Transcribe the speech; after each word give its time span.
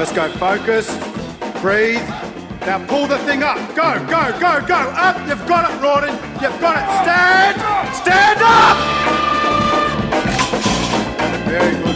Let's 0.00 0.12
go. 0.12 0.30
Focus. 0.38 0.88
Breathe. 1.60 2.00
Now 2.62 2.82
pull 2.86 3.06
the 3.06 3.18
thing 3.18 3.42
up. 3.42 3.58
Go, 3.76 3.98
go, 4.06 4.32
go, 4.40 4.66
go. 4.66 4.74
Up. 4.96 5.28
You've 5.28 5.46
got 5.46 5.70
it, 5.70 5.76
Rawdon. 5.82 6.14
You've 6.40 6.58
got 6.58 6.78
it. 6.78 6.86
Stand. 7.02 7.60
Stand 7.94 8.40
up. 8.40 8.78
Very 11.44 11.74
good. 11.82 11.90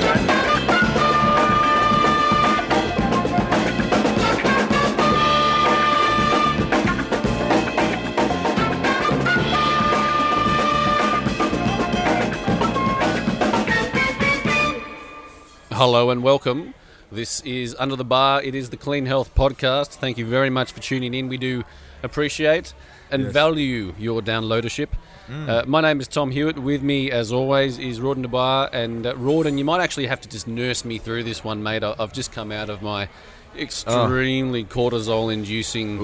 Hello 15.73 16.11
and 16.11 16.23
welcome. 16.23 16.75
This 17.13 17.41
is 17.43 17.77
Under 17.79 17.97
the 17.97 18.05
Bar. 18.05 18.43
It 18.43 18.55
is 18.55 18.71
the 18.71 18.77
Clean 18.77 19.07
Health 19.07 19.35
Podcast. 19.35 19.89
Thank 19.91 20.19
you 20.19 20.27
very 20.27 20.51
much 20.51 20.73
for 20.73 20.81
tuning 20.81 21.15
in. 21.15 21.29
We 21.29 21.37
do 21.37 21.63
appreciate 22.03 22.75
and 23.11 23.27
value 23.27 23.95
your 23.99 24.21
downloadership. 24.21 24.89
Uh, 25.31 25.63
my 25.67 25.81
name 25.81 26.01
is 26.01 26.09
Tom 26.09 26.31
Hewitt. 26.33 26.59
With 26.59 26.83
me, 26.83 27.11
as 27.11 27.33
always, 27.33 27.79
is 27.79 28.01
Rawdon 28.01 28.27
DeBar. 28.27 28.71
And 28.73 29.07
uh, 29.07 29.15
Rawdon, 29.15 29.59
you 29.59 29.65
might 29.65 29.81
actually 29.81 30.07
have 30.07 30.21
to 30.23 30.29
just 30.29 30.47
nurse 30.49 30.85
me 30.85 30.99
through 30.99 31.23
this 31.25 31.45
one, 31.45 31.63
mate. 31.63 31.83
I- 31.85 31.95
I've 31.99 32.13
just 32.13 32.33
come 32.33 32.51
out 32.51 32.69
of 32.69 32.83
my 32.83 33.09
extremely 33.57 34.65
cortisol-inducing 34.65 35.99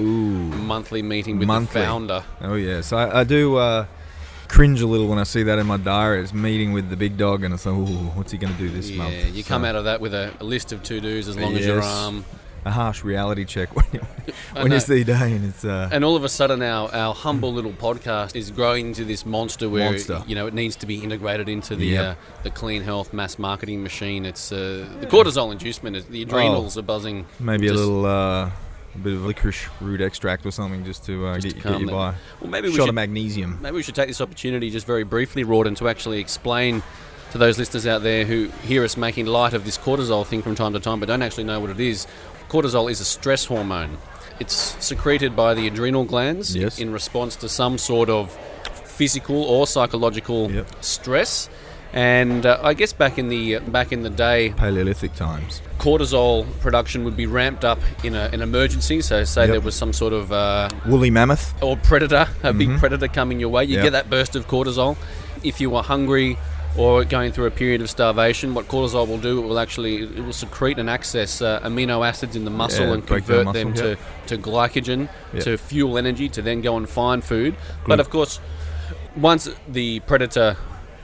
monthly 0.65 1.01
meeting 1.01 1.37
with 1.37 1.47
Monthly. 1.49 1.81
the 1.81 1.85
founder. 1.87 2.23
Oh 2.41 2.55
yes, 2.55 2.93
I, 2.93 3.19
I 3.19 3.23
do 3.25 3.57
uh, 3.57 3.85
cringe 4.51 4.81
a 4.81 4.87
little 4.87 5.07
when 5.07 5.19
I 5.19 5.23
see 5.23 5.43
that 5.43 5.57
in 5.59 5.65
my 5.67 5.77
diary. 5.77 6.21
It's 6.21 6.33
meeting 6.33 6.73
with 6.73 6.89
the 6.89 6.97
big 6.97 7.17
dog, 7.17 7.43
and 7.43 7.53
I 7.53 7.57
think, 7.57 7.77
"Ooh, 7.89 8.07
what's 8.17 8.31
he 8.31 8.37
going 8.37 8.53
to 8.53 8.59
do 8.59 8.69
this 8.69 8.89
Yeah, 8.89 8.97
month?" 8.97 9.13
Yeah, 9.13 9.27
you 9.27 9.43
come 9.43 9.63
out 9.65 9.75
of 9.75 9.85
that 9.85 10.01
with 10.01 10.13
a, 10.13 10.33
a 10.39 10.43
list 10.43 10.71
of 10.73 10.83
to-dos 10.83 11.27
as 11.27 11.37
long 11.37 11.55
as 11.55 11.65
your 11.65 11.81
arm. 11.81 12.25
a 12.63 12.69
harsh 12.69 13.03
reality 13.03 13.43
check 13.43 13.75
when 13.77 13.85
you, 13.93 13.99
when 14.61 14.71
you 14.71 14.79
see 14.79 15.03
Dane. 15.03 15.43
It's 15.45 15.65
uh, 15.65 15.89
And 15.91 16.03
all 16.05 16.15
of 16.15 16.23
a 16.23 16.29
sudden, 16.29 16.61
our, 16.61 16.93
our 16.93 17.13
humble 17.15 17.51
little 17.51 17.71
podcast 17.71 18.35
is 18.35 18.51
growing 18.51 18.87
into 18.89 19.03
this 19.03 19.25
monster 19.25 19.67
where 19.67 19.89
Monster. 19.89 20.21
you 20.27 20.35
know 20.35 20.45
it 20.47 20.53
needs 20.53 20.75
to 20.77 20.85
be 20.85 21.03
integrated 21.03 21.49
into 21.49 21.75
the 21.75 21.87
Yep. 21.87 22.05
uh, 22.05 22.15
the 22.43 22.51
clean 22.51 22.83
health 22.83 23.13
mass 23.13 23.39
marketing 23.39 23.81
machine. 23.81 24.25
It's 24.25 24.51
uh, 24.51 24.85
the 24.99 25.07
cortisol 25.07 25.51
inducement. 25.51 25.95
is- 25.95 26.05
The 26.05 26.21
adrenals 26.21 26.77
are 26.77 26.83
buzzing. 26.83 27.25
maybe 27.39 27.67
Just- 27.67 27.79
a 27.79 27.83
little 27.83 28.05
uh, 28.95 28.97
bit 29.03 29.13
of 29.13 29.25
licorice 29.25 29.67
root 29.79 30.01
extract 30.01 30.45
or 30.45 30.51
something 30.51 30.83
just 30.85 31.05
to 31.05 31.25
uh, 31.27 31.39
Just 31.39 31.55
get, 31.55 31.63
to 31.63 31.69
get 31.71 31.79
you 31.81 31.87
by. 31.87 32.13
Well, 32.39 32.49
maybe 32.49 32.67
we 32.69 32.75
Shot 32.75 32.83
should 32.83 32.89
of 32.89 32.95
magnesium. 32.95 33.59
maybe 33.61 33.75
we 33.75 33.83
should 33.83 33.95
take 33.95 34.07
this 34.07 34.21
opportunity 34.21 34.69
just 34.69 34.85
very 34.87 35.03
briefly, 35.03 35.43
Rawdon, 35.43 35.75
to 35.77 35.87
actually 35.89 36.19
explain 36.19 36.83
to 37.31 37.37
those 37.37 37.57
listeners 37.57 37.87
out 37.87 38.03
there 38.03 38.25
who 38.25 38.49
hear 38.63 38.83
us 38.83 38.97
making 38.97 39.25
light 39.25 39.53
of 39.53 39.63
this 39.65 39.77
cortisol 39.77 40.25
thing 40.25 40.41
from 40.41 40.53
time 40.55 40.73
to 40.73 40.79
time, 40.79 40.99
but 40.99 41.05
don't 41.07 41.21
actually 41.21 41.45
know 41.45 41.59
what 41.59 41.69
it 41.69 41.79
is. 41.79 42.05
Cortisol 42.49 42.91
is 42.91 42.99
a 42.99 43.05
stress 43.05 43.45
hormone. 43.45 43.97
It's 44.41 44.53
secreted 44.83 45.35
by 45.35 45.53
the 45.53 45.67
adrenal 45.67 46.03
glands 46.03 46.55
Yes. 46.55 46.79
in 46.79 46.91
response 46.91 47.35
to 47.37 47.47
some 47.47 47.77
sort 47.77 48.09
of 48.09 48.35
physical 48.83 49.43
or 49.43 49.65
psychological 49.67 50.51
Yep. 50.51 50.83
stress. 50.83 51.49
And 51.93 52.45
uh, 52.45 52.59
I 52.63 52.73
guess 52.73 52.93
back 52.93 53.17
in 53.17 53.27
the 53.27 53.59
back 53.59 53.91
in 53.91 54.01
the 54.03 54.09
day, 54.09 54.53
Paleolithic 54.55 55.13
times. 55.15 55.61
cortisol 55.77 56.45
production 56.61 57.03
would 57.03 57.17
be 57.17 57.25
ramped 57.25 57.65
up 57.65 57.79
in 58.03 58.15
a, 58.15 58.29
an 58.31 58.41
emergency. 58.41 59.01
So, 59.01 59.23
say 59.25 59.41
Yep. 59.41 59.49
there 59.51 59.61
was 59.61 59.75
some 59.75 59.91
sort 59.91 60.13
of 60.13 60.31
uh, 60.31 60.69
Woolly 60.85 61.09
mammoth. 61.11 61.53
or 61.61 61.75
predator, 61.75 62.27
a 62.43 62.53
big 62.53 62.77
predator 62.77 63.09
coming 63.09 63.39
your 63.41 63.49
way, 63.49 63.65
you 63.65 63.75
Yep. 63.75 63.83
get 63.83 63.89
that 63.91 64.09
burst 64.09 64.35
of 64.37 64.47
cortisol. 64.47 64.95
If 65.43 65.59
you 65.59 65.75
are 65.75 65.83
hungry 65.83 66.37
or 66.77 67.03
going 67.03 67.33
through 67.33 67.47
a 67.47 67.51
period 67.51 67.81
of 67.81 67.89
starvation, 67.89 68.53
what 68.53 68.69
cortisol 68.69 69.05
will 69.05 69.17
do, 69.17 69.43
it 69.43 69.47
will 69.47 69.59
actually 69.59 70.03
it 70.03 70.23
will 70.23 70.31
secrete 70.31 70.79
and 70.79 70.89
access 70.89 71.41
uh, 71.41 71.59
amino 71.61 72.07
acids 72.07 72.37
in 72.37 72.45
the 72.45 72.51
muscle 72.51 72.85
Yeah, 72.87 72.93
and 72.93 73.05
convert 73.05 73.51
them 73.51 73.69
muscle, 73.71 73.83
to, 73.83 73.89
yep. 73.89 73.99
to 74.27 74.37
glycogen, 74.37 75.09
Yep. 75.33 75.43
to 75.43 75.57
fuel 75.57 75.97
energy, 75.97 76.29
to 76.29 76.41
then 76.41 76.61
go 76.61 76.77
and 76.77 76.87
find 76.87 77.21
food. 77.21 77.57
But 77.85 77.99
of 77.99 78.09
course, 78.09 78.39
once 79.17 79.49
the 79.67 79.99
predator 80.01 80.55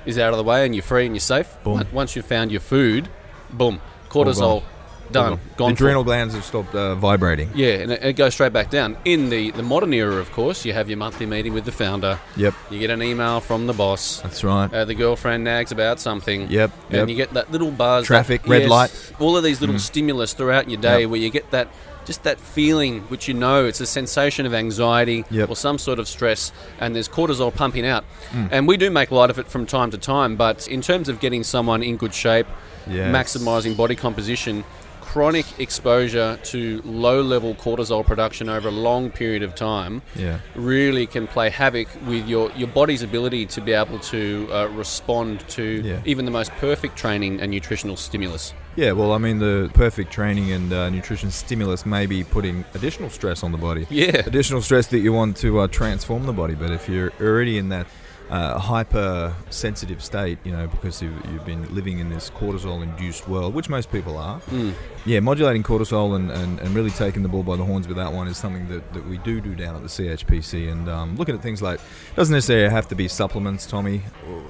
is 0.07 0.17
out 0.17 0.31
of 0.33 0.37
the 0.37 0.43
way 0.43 0.65
and 0.65 0.73
you're 0.73 0.83
free 0.83 1.05
and 1.05 1.13
you're 1.15 1.19
safe, 1.19 1.55
Boom. 1.63 1.79
on- 1.79 1.87
once 1.91 2.15
you've 2.15 2.25
found 2.25 2.51
your 2.51 2.61
food, 2.61 3.07
boom, 3.51 3.79
cortisol 4.09 4.63
done, 5.11 5.39
The 5.51 5.55
gone. 5.55 5.71
adrenal 5.71 6.03
glands 6.03 6.33
have 6.33 6.43
stopped 6.43 6.75
uh, 6.75 6.95
vibrating. 6.95 7.49
Yeah, 7.55 7.75
and 7.75 7.91
it, 7.93 8.03
it 8.03 8.13
goes 8.13 8.33
straight 8.33 8.51
back 8.51 8.69
down. 8.69 8.97
In 9.05 9.29
the, 9.29 9.51
the 9.51 9.63
modern 9.63 9.93
era, 9.93 10.15
of 10.15 10.29
course, 10.33 10.65
you 10.65 10.73
have 10.73 10.89
your 10.89 10.97
monthly 10.97 11.25
meeting 11.25 11.53
with 11.53 11.63
the 11.63 11.71
founder. 11.71 12.19
Yep, 12.35 12.53
You 12.71 12.79
get 12.79 12.89
an 12.89 13.01
email 13.01 13.39
from 13.39 13.67
the 13.67 13.73
boss. 13.73 14.19
that's 14.21 14.43
right. 14.43 14.73
Uh, 14.73 14.83
the 14.83 14.95
girlfriend 14.95 15.43
nags 15.45 15.71
about 15.71 15.99
something. 16.01 16.49
Yep, 16.51 16.71
And 16.89 16.93
yep. 16.97 17.09
you 17.09 17.15
get 17.15 17.33
that 17.35 17.51
little 17.53 17.71
buzz. 17.71 18.05
Traffic, 18.05 18.41
that- 18.43 18.49
red 18.49 18.61
yes, 18.63 18.69
light. 18.69 18.89
Mm. 18.89 19.21
All 19.21 19.37
of 19.37 19.43
these 19.45 19.61
little 19.61 19.79
stimulus 19.79 20.33
throughout 20.33 20.69
your 20.69 20.81
day 20.81 21.01
Yep. 21.01 21.09
where 21.09 21.19
you 21.21 21.29
get 21.29 21.51
that 21.51 21.69
just 22.07 22.23
that 22.23 22.39
feeling 22.39 23.01
which 23.09 23.27
you 23.27 23.33
know 23.33 23.65
it's 23.65 23.81
a 23.81 23.85
sensation 23.85 24.45
of 24.47 24.53
anxiety 24.53 25.25
Yep. 25.29 25.49
or 25.49 25.55
some 25.55 25.77
sort 25.77 25.99
of 25.99 26.07
stress 26.07 26.51
and 26.79 26.95
there's 26.95 27.09
cortisol 27.09 27.53
pumping 27.53 27.85
out. 27.85 28.03
Mm. 28.31 28.49
And 28.51 28.67
we 28.67 28.77
do 28.77 28.89
make 28.89 29.11
light 29.11 29.29
of 29.29 29.37
it 29.37 29.47
from 29.47 29.65
time 29.65 29.91
to 29.91 29.97
time, 29.97 30.37
but 30.37 30.67
in 30.67 30.81
terms 30.81 31.09
of 31.09 31.19
getting 31.19 31.43
someone 31.43 31.83
in 31.83 31.97
good 31.97 32.13
shape, 32.13 32.47
Yes. 32.89 33.13
maximizing 33.13 33.75
body 33.75 33.95
composition, 33.95 34.63
chronic 35.01 35.45
exposure 35.59 36.37
to 36.43 36.81
low 36.85 37.21
level 37.21 37.55
cortisol 37.55 38.05
production 38.05 38.47
over 38.49 38.67
a 38.69 38.71
long 38.71 39.09
period 39.09 39.43
of 39.43 39.55
time 39.55 40.01
Yeah. 40.15 40.39
really 40.55 41.05
can 41.07 41.27
play 41.27 41.49
havoc 41.49 41.87
with 42.05 42.27
your, 42.27 42.51
your 42.55 42.67
body's 42.69 43.01
ability 43.03 43.45
to 43.47 43.61
be 43.61 43.73
able 43.73 43.99
to 43.99 44.47
uh, 44.51 44.67
respond 44.69 45.47
to 45.49 45.63
Yeah. 45.63 45.99
even 46.05 46.25
the 46.25 46.31
most 46.31 46.51
perfect 46.59 46.95
training 46.97 47.41
and 47.41 47.51
nutritional 47.51 47.97
stimulus. 47.97 48.53
Yeah, 48.77 48.91
well, 48.91 49.11
I 49.11 49.17
mean, 49.17 49.39
the 49.39 49.71
perfect 49.73 50.11
training 50.11 50.51
and 50.51 50.71
uh, 50.71 50.91
nutrition 50.91 51.31
stimulus 51.31 51.83
may 51.83 52.05
be 52.05 52.23
putting 52.23 52.63
additional 52.75 53.09
stress 53.09 53.41
on 53.41 53.51
the 53.51 53.57
body. 53.57 53.87
Yeah. 53.89 54.17
Additional 54.17 54.61
stress 54.61 54.85
that 54.87 54.99
you 54.99 55.11
want 55.11 55.35
to 55.37 55.61
uh, 55.61 55.67
transform 55.67 56.27
the 56.27 56.33
body. 56.33 56.53
But 56.53 56.69
if 56.69 56.87
you're 56.87 57.11
already 57.19 57.57
in 57.57 57.69
that 57.69 57.87
uh, 58.29 58.59
hypersensitive 58.59 60.03
state, 60.03 60.37
you 60.43 60.51
know, 60.51 60.67
because 60.67 61.01
you've, 61.01 61.13
you've 61.31 61.45
been 61.45 61.73
living 61.73 61.99
in 61.99 62.09
this 62.09 62.29
cortisol 62.29 62.83
induced 62.83 63.27
world, 63.27 63.53
which 63.53 63.69
most 63.69 63.91
people 63.91 64.17
are, 64.17 64.39
Mm. 64.51 64.73
yeah, 65.05 65.19
modulating 65.19 65.63
cortisol 65.63 66.15
and, 66.15 66.29
and, 66.31 66.59
and 66.59 66.75
really 66.75 66.89
taking 66.89 67.23
the 67.23 67.29
bull 67.29 67.43
by 67.43 67.55
the 67.55 67.63
horns 67.63 67.87
with 67.87 67.97
that 67.97 68.11
one 68.11 68.27
is 68.27 68.37
something 68.37 68.67
that, 68.69 68.93
that 68.93 69.05
we 69.07 69.17
do 69.19 69.39
do 69.39 69.55
down 69.55 69.75
at 69.75 69.81
the 69.81 69.87
CHPC. 69.87 70.71
And 70.71 70.89
um, 70.89 71.15
looking 71.15 71.35
at 71.35 71.41
things 71.41 71.61
like, 71.61 71.79
doesn't 72.15 72.33
necessarily 72.33 72.69
have 72.69 72.87
to 72.89 72.95
be 72.95 73.07
supplements, 73.07 73.65
Tommy. 73.65 74.01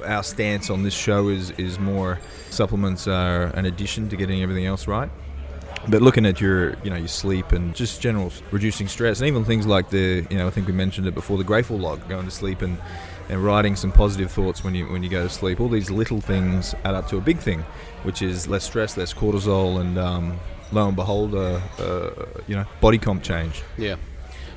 Our 0.05 0.23
stance 0.23 0.69
on 0.69 0.83
this 0.83 0.94
show 0.95 1.29
is, 1.29 1.51
is 1.51 1.77
more 1.79 2.19
supplements 2.49 3.07
are 3.07 3.45
an 3.55 3.65
addition 3.65 4.09
to 4.09 4.15
getting 4.15 4.41
everything 4.41 4.65
else 4.65 4.88
right. 4.88 5.09
But 5.89 6.01
looking 6.01 6.25
at 6.25 6.41
your, 6.41 6.71
you 6.83 6.89
know, 6.89 6.95
your 6.97 7.07
sleep 7.07 7.51
and 7.51 7.73
just 7.75 8.01
general 8.01 8.33
reducing 8.51 8.88
stress, 8.88 9.19
and 9.19 9.27
even 9.27 9.45
things 9.45 9.65
like 9.65 9.89
the, 9.89 10.25
you 10.29 10.38
know, 10.38 10.47
I 10.47 10.49
think 10.49 10.67
we 10.67 10.73
mentioned 10.73 11.07
it 11.07 11.13
before, 11.13 11.38
the 11.38 11.44
grateful 11.45 11.77
log, 11.77 12.07
going 12.09 12.25
to 12.25 12.31
sleep 12.31 12.61
and, 12.61 12.77
and 13.29 13.43
writing 13.43 13.75
some 13.75 13.91
positive 13.91 14.31
thoughts 14.31 14.63
when 14.63 14.73
you 14.75 14.85
when 14.88 15.03
you 15.03 15.09
go 15.09 15.23
to 15.23 15.29
sleep. 15.29 15.59
All 15.59 15.69
these 15.69 15.89
little 15.89 16.21
things 16.21 16.73
add 16.85 16.95
up 16.95 17.07
to 17.09 17.17
a 17.17 17.21
big 17.21 17.39
thing, 17.39 17.61
which 18.03 18.21
is 18.21 18.47
less 18.47 18.63
stress, 18.63 18.97
less 18.97 19.13
cortisol, 19.13 19.79
and 19.81 19.97
um, 19.97 20.39
lo 20.71 20.88
and 20.88 20.95
behold, 20.95 21.35
uh, 21.35 21.59
uh, 21.79 22.09
you 22.47 22.55
know, 22.55 22.65
body 22.81 22.97
comp 22.97 23.23
change. 23.23 23.63
Yeah. 23.77 23.95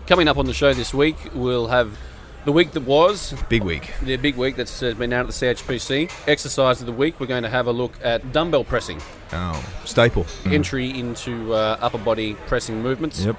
Coming 0.07 0.29
up 0.29 0.37
on 0.39 0.47
the 0.47 0.55
show 0.55 0.73
this 0.75 0.93
week, 0.93 1.17
we'll 1.35 1.69
have 1.69 1.97
the 2.45 2.53
week 2.53 2.73
that 2.73 2.83
was, 2.83 3.35
Big 3.49 3.63
week. 3.63 3.93
the 4.03 4.17
big 4.17 4.35
week 4.37 4.57
that's 4.57 4.83
uh, 4.83 4.93
been 4.95 5.13
out 5.13 5.21
at 5.21 5.27
the 5.27 5.33
CHPC. 5.33 6.11
Exercise 6.27 6.81
of 6.81 6.87
the 6.87 6.93
week, 6.93 7.21
we're 7.21 7.27
going 7.27 7.43
to 7.43 7.51
have 7.51 7.67
a 7.67 7.73
look 7.73 7.93
at 8.03 8.33
dumbbell 8.33 8.65
pressing, 8.65 9.01
Oh, 9.33 9.63
staple. 9.85 10.25
Mm. 10.45 10.53
entry 10.53 10.99
into 10.99 11.53
uh, 11.53 11.77
upper 11.81 11.99
body 11.99 12.35
pressing 12.47 12.83
movements. 12.83 13.23
Yep. 13.25 13.37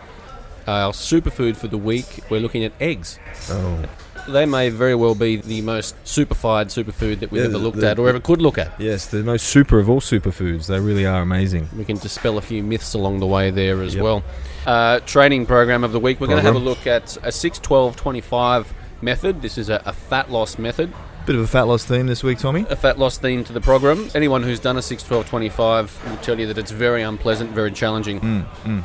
Our 0.67 0.91
superfood 0.93 1.57
for 1.57 1.67
the 1.67 1.79
week, 1.79 2.05
we're 2.29 2.39
looking 2.39 2.63
at 2.63 2.71
eggs. 2.79 3.17
Oh. 3.49 3.83
They 4.27 4.45
may 4.45 4.69
very 4.69 4.95
well 4.95 5.15
be 5.15 5.37
the 5.37 5.61
most 5.61 5.95
superfied 6.03 6.67
superfood 6.67 7.19
that 7.19 7.31
we've 7.31 7.41
Yeah, 7.41 7.49
ever 7.49 7.57
looked 7.57 7.79
the- 7.79 7.89
at 7.89 7.99
or 7.99 8.07
ever 8.09 8.19
could 8.19 8.41
look 8.41 8.57
at. 8.57 8.73
Yes, 8.79 9.07
the 9.07 9.23
most 9.23 9.47
super 9.47 9.79
of 9.79 9.89
all 9.89 9.99
superfoods. 10.01 10.67
They 10.67 10.79
really 10.79 11.05
are 11.05 11.21
amazing. 11.21 11.69
We 11.77 11.85
can 11.85 11.97
dispel 11.97 12.37
a 12.37 12.41
few 12.41 12.63
myths 12.63 12.93
along 12.93 13.19
the 13.19 13.27
way 13.27 13.49
there 13.51 13.81
as 13.81 13.95
Yep. 13.95 14.03
well. 14.03 14.23
Uh, 14.65 14.99
training 15.01 15.45
program 15.45 15.83
of 15.83 15.91
the 15.91 15.99
week, 15.99 16.19
we're 16.21 16.27
going 16.27 16.39
to 16.39 16.45
have 16.45 16.55
a 16.55 16.59
look 16.59 16.85
at 16.85 17.17
a 17.23 17.31
6 17.31 17.59
12 17.59 17.95
25 17.95 18.73
method. 19.01 19.41
This 19.41 19.57
is 19.57 19.69
a, 19.69 19.81
a 19.85 19.93
fat 19.93 20.31
loss 20.31 20.57
method. 20.59 20.93
Bit 21.25 21.35
of 21.35 21.41
a 21.41 21.47
fat 21.47 21.63
loss 21.67 21.83
theme 21.85 22.07
this 22.07 22.23
week, 22.23 22.39
Tommy. 22.39 22.65
A 22.69 22.75
fat 22.75 22.97
loss 22.97 23.17
theme 23.17 23.43
to 23.43 23.53
the 23.53 23.61
program. 23.61 24.09
Anyone 24.15 24.43
who's 24.43 24.59
done 24.59 24.77
a 24.77 24.81
6 24.81 25.03
12 25.03 25.27
25 25.27 26.09
will 26.09 26.17
tell 26.17 26.39
you 26.39 26.47
that 26.47 26.57
it's 26.57 26.71
very 26.71 27.01
unpleasant, 27.03 27.51
very 27.51 27.71
challenging. 27.71 28.19
Mm, 28.65 28.83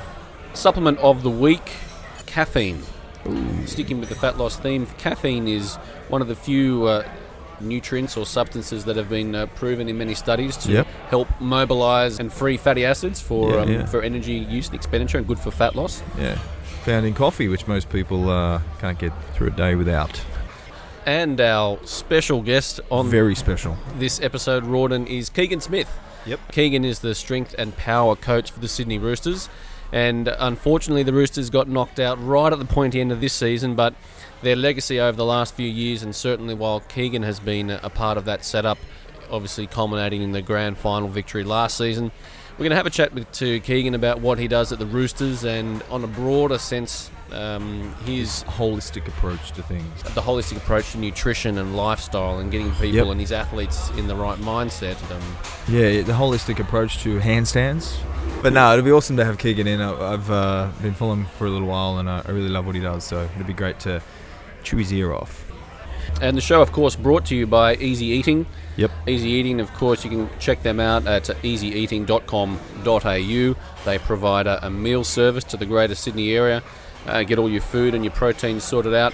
Supplement 0.55 0.99
of 1.01 1.23
the 1.23 1.31
week 1.31 1.71
caffeine. 2.27 2.83
Sticking 3.67 4.01
with 4.01 4.09
the 4.09 4.15
fat 4.15 4.39
loss 4.39 4.57
theme, 4.57 4.87
caffeine 4.99 5.49
is 5.49 5.77
one 6.09 6.23
of 6.23 6.29
the 6.29 6.35
few 6.37 6.85
uh, 6.87 7.09
nutrients 7.61 8.17
or 8.17 8.27
substances 8.27 8.85
that 8.85 8.97
have 8.97 9.09
been 9.09 9.35
uh, 9.35 9.47
proven 9.55 9.89
in 9.89 9.97
many 9.99 10.15
studies 10.15 10.57
to 10.59 10.71
Yep. 10.73 10.87
help 11.09 11.29
mobilize 11.41 12.19
and 12.21 12.33
free 12.33 12.57
fatty 12.57 12.85
acids 12.85 13.21
for 13.21 13.51
Yeah, 13.53 13.61
um, 13.61 13.73
yeah. 13.73 13.87
for 13.87 14.03
energy 14.03 14.35
use 14.35 14.67
and 14.67 14.75
expenditure 14.75 15.19
and 15.19 15.27
good 15.27 15.39
for 15.39 15.51
fat 15.51 15.75
loss. 15.75 16.03
Yeah. 16.19 16.37
Found 16.85 17.07
in 17.07 17.15
coffee, 17.15 17.49
which 17.49 17.67
most 17.67 17.89
people 17.91 18.31
uh, 18.31 18.61
can't 18.81 18.99
get 18.99 19.13
through 19.35 19.49
a 19.49 19.51
day 19.53 19.75
without. 19.75 20.21
And 21.05 21.41
our 21.41 21.79
special 21.85 22.43
guest 22.43 22.81
on 22.91 23.09
Very 23.09 23.35
special. 23.35 23.77
this 23.97 24.21
episode, 24.21 24.65
Rawdon, 24.65 25.07
is 25.07 25.29
Keegan 25.31 25.61
Smith. 25.61 25.89
Yep. 26.27 26.41
Keegan 26.53 26.85
is 26.85 26.99
the 27.01 27.15
strength 27.15 27.55
and 27.59 27.77
power 27.77 28.17
coach 28.17 28.51
for 28.51 28.59
the 28.61 28.67
Sydney 28.69 28.99
Roosters. 28.99 29.49
And 29.93 30.29
unfortunately, 30.29 31.03
the 31.03 31.13
Roosters 31.13 31.51
got 31.51 31.69
knocked 31.69 32.01
out 32.01 32.23
right 32.25 32.53
at 32.53 32.59
the 32.59 32.65
pointy 32.65 33.01
end 33.01 33.13
of 33.13 33.21
this 33.21 33.33
season, 33.33 33.75
but 33.75 33.95
their 34.43 34.57
legacy 34.57 35.01
over 35.01 35.17
the 35.17 35.25
last 35.25 35.55
few 35.55 35.69
years, 35.69 36.03
and 36.03 36.15
certainly 36.15 36.55
while 36.55 36.81
Keegan 36.81 37.23
has 37.23 37.41
been 37.41 37.71
a 37.71 37.91
part 37.91 38.19
of 38.19 38.25
that 38.27 38.45
setup, 38.45 38.79
obviously 39.31 39.67
culminating 39.67 40.23
in 40.23 40.33
the 40.33 40.43
grand 40.43 40.79
final 40.79 41.09
victory 41.09 41.45
last 41.45 41.77
season. 41.77 42.11
We're 42.53 42.65
going 42.65 42.71
to 42.71 42.77
have 42.77 42.87
a 42.87 42.91
chat 42.91 43.13
with 43.13 43.31
to 43.33 43.61
Keegan 43.61 43.95
about 43.95 44.21
what 44.21 44.39
he 44.39 44.49
does 44.49 44.73
at 44.73 44.79
the 44.79 44.87
Roosters 44.87 45.45
and, 45.45 45.83
on 45.91 46.03
a 46.05 46.07
broader 46.07 46.59
sense, 46.59 47.11
um, 47.33 47.93
his 48.05 48.45
Holistic 48.45 49.09
approach 49.09 49.53
to 49.53 49.63
things. 49.63 50.03
the 50.15 50.21
holistic 50.23 50.57
approach 50.59 50.93
to 50.93 50.99
nutrition 50.99 51.59
and 51.59 51.77
lifestyle 51.77 52.39
and 52.39 52.51
getting 52.51 52.71
people 52.73 52.95
Yep. 52.95 53.07
and 53.09 53.21
his 53.21 53.33
athletes 53.33 53.91
in 53.99 54.07
the 54.07 54.15
right 54.17 54.39
mindset. 54.39 54.97
Um, 55.11 55.23
Yeah, 55.69 56.03
the 56.03 56.13
holistic 56.13 56.61
approach 56.61 56.99
to 57.03 57.19
handstands. 57.19 57.97
But 58.43 58.53
no, 58.53 58.73
it'll 58.73 58.85
be 58.85 58.93
awesome 58.93 59.17
to 59.17 59.25
have 59.25 59.39
Keegan 59.39 59.67
in. 59.67 59.81
I've 59.81 60.31
uh, 60.31 60.69
been 60.83 60.95
following 60.95 61.21
him 61.21 61.27
for 61.39 61.47
a 61.47 61.51
little 61.51 61.69
while, 61.69 61.99
and 61.99 62.09
I 62.09 62.23
I 62.27 62.31
really 62.31 62.49
love 62.51 62.67
what 62.67 62.75
he 62.75 62.81
does. 62.81 63.05
So 63.05 63.29
it'd 63.35 63.47
be 63.47 63.53
great 63.53 63.81
to 63.81 64.01
chew 64.63 64.77
his 64.77 64.93
ear 64.93 65.13
off. 65.13 65.43
and 66.23 66.37
the 66.37 66.41
show, 66.41 66.63
of 66.63 66.73
course, 66.73 66.97
brought 66.97 67.27
to 67.27 67.37
you 67.37 67.47
by 67.47 67.75
Easy 67.77 68.07
Eating. 68.07 68.47
Yep. 68.77 68.91
Easy 69.09 69.29
Eating, 69.31 69.61
of 69.61 69.73
course, 69.75 70.05
you 70.05 70.11
can 70.11 70.29
check 70.39 70.63
them 70.63 70.79
out 70.81 71.07
at 71.07 71.25
easyeating.com.au. 71.43 73.55
They 73.85 73.99
provide 73.99 74.47
a 74.47 74.71
meal 74.71 75.05
service 75.05 75.45
to 75.45 75.57
the 75.57 75.67
Greater 75.67 75.95
Sydney 75.95 76.33
area. 76.33 76.63
Uh, 77.07 77.23
get 77.23 77.39
all 77.39 77.49
your 77.49 77.61
food 77.63 77.95
and 77.95 78.05
your 78.05 78.13
proteins 78.13 78.65
sorted 78.65 78.95
out. 78.95 79.13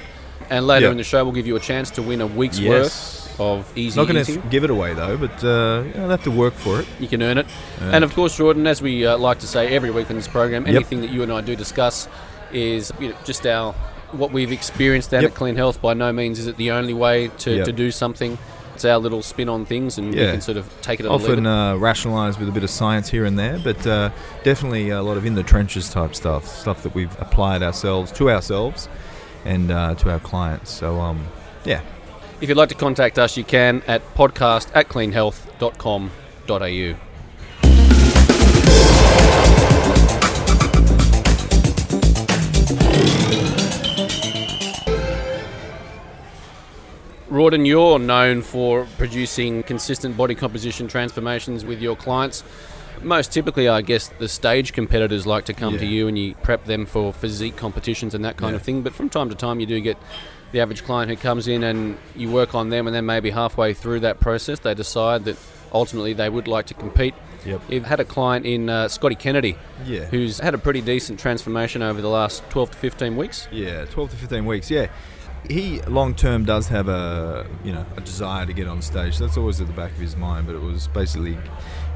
And 0.50 0.66
later 0.66 0.86
Yep. 0.86 0.92
in 0.92 0.96
the 0.98 1.04
show, 1.04 1.24
we'll 1.24 1.32
give 1.34 1.46
you 1.46 1.56
a 1.56 1.60
chance 1.60 1.90
to 1.92 2.02
win 2.02 2.20
a 2.20 2.26
week's 2.26 2.58
Yes. 2.58 2.70
worth 2.70 3.40
of 3.40 3.72
Easy 3.78 3.98
Not 3.98 4.08
going 4.08 4.24
to 4.24 4.38
give 4.50 4.64
it 4.64 4.70
away 4.70 4.92
though, 4.94 5.16
but 5.16 5.42
uh, 5.44 5.82
you 5.86 5.94
know, 5.94 6.00
they'll 6.00 6.08
have 6.10 6.24
to 6.24 6.30
work 6.30 6.54
for 6.54 6.80
it. 6.80 6.86
You 7.00 7.08
can 7.08 7.22
earn 7.22 7.38
it. 7.38 7.46
And 7.80 8.04
of 8.04 8.14
course, 8.14 8.38
Rawdon, 8.38 8.66
as 8.66 8.82
we 8.82 9.06
uh, 9.06 9.16
like 9.16 9.38
to 9.40 9.46
say 9.46 9.68
every 9.74 9.90
week 9.90 10.10
on 10.10 10.16
this 10.16 10.28
program, 10.28 10.66
Yep. 10.66 10.74
anything 10.74 11.00
that 11.02 11.10
you 11.10 11.22
and 11.22 11.32
I 11.32 11.40
do 11.40 11.56
discuss 11.56 12.08
is 12.52 12.92
you 13.00 13.08
know, 13.10 13.14
just 13.24 13.46
our 13.46 13.72
what 14.12 14.30
we've 14.32 14.52
experienced 14.52 15.10
down 15.10 15.22
Yep. 15.22 15.30
at 15.30 15.36
Clean 15.36 15.56
Health. 15.56 15.80
By 15.80 15.94
no 15.94 16.12
means 16.12 16.38
is 16.38 16.46
it 16.46 16.58
the 16.58 16.72
only 16.72 16.92
way 16.92 17.30
to, 17.38 17.56
Yep. 17.56 17.64
to 17.66 17.72
do 17.72 17.90
something. 17.90 18.36
It's 18.74 18.84
our 18.84 18.98
little 18.98 19.22
spin 19.22 19.48
on 19.48 19.64
things, 19.64 19.98
and 19.98 20.14
you 20.14 20.22
Yeah. 20.22 20.32
can 20.32 20.40
sort 20.40 20.56
of 20.56 20.68
take 20.82 21.00
it 21.00 21.06
Often 21.06 21.46
uh, 21.46 21.76
rationalised 21.76 22.38
with 22.38 22.48
a 22.48 22.52
bit 22.52 22.64
of 22.64 22.70
science 22.70 23.08
here 23.10 23.24
and 23.24 23.38
there, 23.38 23.58
but 23.62 23.86
uh, 23.86 24.10
definitely 24.44 24.90
a 24.90 25.02
lot 25.02 25.16
of 25.16 25.26
in 25.26 25.34
the 25.34 25.42
trenches 25.42 25.90
type 25.90 26.14
stuff, 26.14 26.46
stuff 26.48 26.82
that 26.82 26.94
we've 26.94 27.14
applied 27.20 27.62
ourselves 27.62 28.10
to 28.12 28.30
ourselves 28.30 28.88
and 29.44 29.70
uh, 29.70 29.94
to 29.96 30.10
our 30.10 30.20
clients. 30.20 30.70
So 30.70 31.00
um, 31.00 31.26
yeah, 31.64 31.80
If 32.40 32.48
you'd 32.48 32.58
like 32.58 32.70
to 32.70 32.74
contact 32.74 33.18
us, 33.18 33.36
you 33.36 33.44
can 33.44 33.82
at 33.86 34.02
podcast 34.14 34.68
at 34.74 34.88
cleanhealth.com.au. 34.88 37.11
Rawdon, 47.42 47.66
you're 47.66 47.98
known 47.98 48.40
for 48.40 48.86
producing 48.98 49.64
consistent 49.64 50.16
body 50.16 50.36
composition 50.36 50.86
transformations 50.86 51.64
with 51.64 51.80
your 51.80 51.96
clients. 51.96 52.44
Most 53.02 53.32
typically, 53.32 53.68
I 53.68 53.82
guess 53.82 54.06
the 54.20 54.28
stage 54.28 54.72
competitors 54.72 55.26
like 55.26 55.46
to 55.46 55.52
come 55.52 55.76
to 55.76 55.84
you 55.84 56.06
and 56.06 56.16
you 56.16 56.36
prep 56.44 56.66
them 56.66 56.86
for 56.86 57.12
physique 57.12 57.56
competitions 57.56 58.14
and 58.14 58.24
that 58.24 58.36
kind 58.36 58.52
Yeah. 58.52 58.56
of 58.58 58.62
thing. 58.62 58.82
But 58.82 58.94
from 58.94 59.08
time 59.08 59.28
to 59.28 59.34
time, 59.34 59.58
you 59.58 59.66
do 59.66 59.80
get 59.80 59.96
the 60.52 60.60
average 60.60 60.84
client 60.84 61.10
who 61.10 61.16
comes 61.16 61.48
in 61.48 61.64
and 61.64 61.98
you 62.14 62.30
work 62.30 62.54
on 62.54 62.68
them, 62.70 62.86
and 62.86 62.94
then 62.94 63.06
maybe 63.06 63.30
halfway 63.30 63.74
through 63.74 64.00
that 64.00 64.20
process, 64.20 64.60
they 64.60 64.74
decide 64.74 65.24
that 65.24 65.36
ultimately 65.74 66.12
they 66.12 66.28
would 66.28 66.46
like 66.46 66.66
to 66.66 66.74
compete. 66.74 67.14
Yep. 67.44 67.60
You've 67.68 67.86
had 67.86 67.98
a 67.98 68.04
client 68.04 68.46
in 68.46 68.68
uh, 68.70 68.86
Scotty 68.86 69.16
Kennedy 69.16 69.56
yeah, 69.84 70.04
who's 70.04 70.38
had 70.38 70.54
a 70.54 70.58
pretty 70.58 70.80
decent 70.80 71.18
transformation 71.18 71.82
over 71.82 72.00
the 72.00 72.08
last 72.08 72.48
12 72.50 72.70
to 72.70 72.76
15 72.78 73.16
weeks. 73.16 73.48
Yeah, 73.50 73.84
12 73.86 74.10
to 74.10 74.16
15 74.16 74.46
weeks. 74.46 74.70
Yeah. 74.70 74.86
He 75.48 75.80
long 75.82 76.14
term 76.14 76.44
does 76.44 76.68
have 76.68 76.88
a 76.88 77.46
you 77.64 77.72
know 77.72 77.84
a 77.96 78.00
desire 78.00 78.46
to 78.46 78.52
get 78.52 78.68
on 78.68 78.80
stage. 78.82 79.18
That's 79.18 79.36
always 79.36 79.60
at 79.60 79.66
the 79.66 79.72
back 79.72 79.90
of 79.90 79.98
his 79.98 80.16
mind. 80.16 80.46
But 80.46 80.56
it 80.56 80.62
was 80.62 80.88
basically 80.88 81.36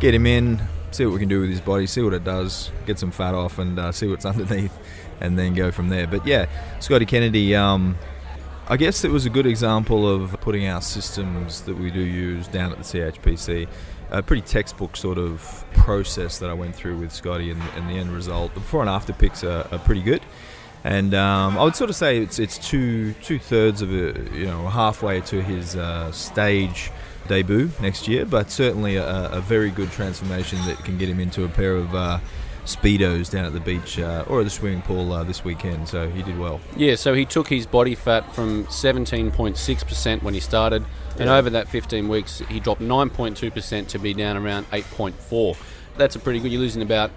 get 0.01 0.15
him 0.15 0.27
in, 0.27 0.61
see 0.91 1.07
what 1.07 1.15
we 1.15 1.21
can 1.21 1.29
do 1.29 1.41
with 1.41 1.51
his 1.51 1.61
body, 1.61 1.87
see 1.87 2.03
what 2.03 2.15
it 2.15 2.25
does, 2.25 2.71
get 2.87 2.99
some 2.99 3.11
fat 3.11 3.35
off, 3.35 3.59
and 3.59 3.79
uh, 3.79 3.93
see 3.93 4.09
what's 4.09 4.25
underneath, 4.27 4.77
and 5.21 5.39
then 5.39 5.55
go 5.55 5.71
from 5.71 5.89
there. 5.89 6.07
But 6.07 6.27
yeah, 6.27 6.47
Scotty 6.81 7.07
Kennedy. 7.07 7.55
Um, 7.55 7.97
I 8.69 8.77
guess 8.77 9.05
it 9.05 9.13
was 9.13 9.27
a 9.27 9.31
good 9.31 9.47
example 9.47 10.13
of 10.13 10.41
putting 10.41 10.67
our 10.67 10.81
systems 10.81 11.61
that 11.63 11.79
we 11.79 11.89
do 11.93 12.01
use 12.01 12.49
down 12.49 12.73
at 12.73 12.79
the 12.79 12.83
CHPC. 12.83 13.69
A 14.11 14.23
pretty 14.25 14.43
textbook 14.43 14.97
sort 14.97 15.19
of 15.19 15.65
process 15.73 16.41
that 16.41 16.51
I 16.51 16.53
went 16.53 16.75
through 16.75 16.99
with 16.99 17.13
Scotty, 17.13 17.53
and, 17.53 17.63
and 17.77 17.89
the 17.89 17.95
end 17.95 18.11
result, 18.11 18.55
the 18.55 18.61
before 18.61 18.81
and 18.81 18.91
after 18.91 19.13
pics 19.13 19.45
are, 19.45 19.69
are 19.71 19.79
pretty 19.79 20.03
good. 20.03 20.21
And 20.84 21.14
um, 21.14 21.58
I 21.58 21.64
would 21.64 21.75
sort 21.75 21.90
of 21.90 21.96
say 21.96 22.19
it's 22.19 22.38
it's 22.38 22.58
two 22.58 23.12
two 23.14 23.38
thirds 23.38 23.82
of 23.82 23.90
a 23.90 24.14
you 24.32 24.46
know 24.46 24.69
halfway 24.69 25.20
to 25.23 25.43
his 25.43 25.75
uh, 25.75 26.12
stage 26.12 26.90
debut 27.26 27.70
next 27.81 28.08
year, 28.08 28.25
but 28.25 28.50
certainly 28.50 28.96
a, 28.96 29.31
a 29.31 29.40
very 29.40 29.70
good 29.70 29.90
transformation 29.90 30.58
that 30.67 30.78
can 30.84 30.96
get 30.96 31.08
him 31.08 31.19
into 31.19 31.44
a 31.44 31.49
pair 31.49 31.75
of 31.75 31.94
uh, 31.94 32.19
speedos 32.67 33.31
down 33.31 33.44
at 33.44 33.52
the 33.52 33.61
beach 33.61 33.99
uh, 33.99 34.25
or 34.28 34.40
at 34.40 34.44
the 34.44 34.50
swimming 34.50 34.82
pool 34.82 35.12
uh, 35.12 35.25
this 35.25 35.44
weekend. 35.44 35.88
So 35.88 36.11
he 36.11 36.23
did 36.23 36.38
well. 36.38 36.61
Yeah, 36.76 36.96
so 36.96 37.14
he 37.14 37.25
took 37.25 37.49
his 37.49 37.67
body 37.67 37.94
fat 37.94 38.34
from 38.34 38.67
17.6% 38.67 40.23
when 40.23 40.34
he 40.34 40.40
started, 40.40 40.84
and 41.19 41.28
over 41.31 41.49
that 41.50 41.69
15 41.69 42.08
weeks, 42.08 42.43
he 42.49 42.61
dropped 42.61 42.82
9.2% 42.82 43.88
to 43.88 43.99
be 43.99 44.12
down 44.12 44.37
around 44.37 44.70
8.4. 44.70 45.56
That's 45.96 46.17
a 46.17 46.19
pretty 46.19 46.40
good. 46.40 46.52
You're 46.52 46.61
losing 46.61 46.82
about 46.82 47.11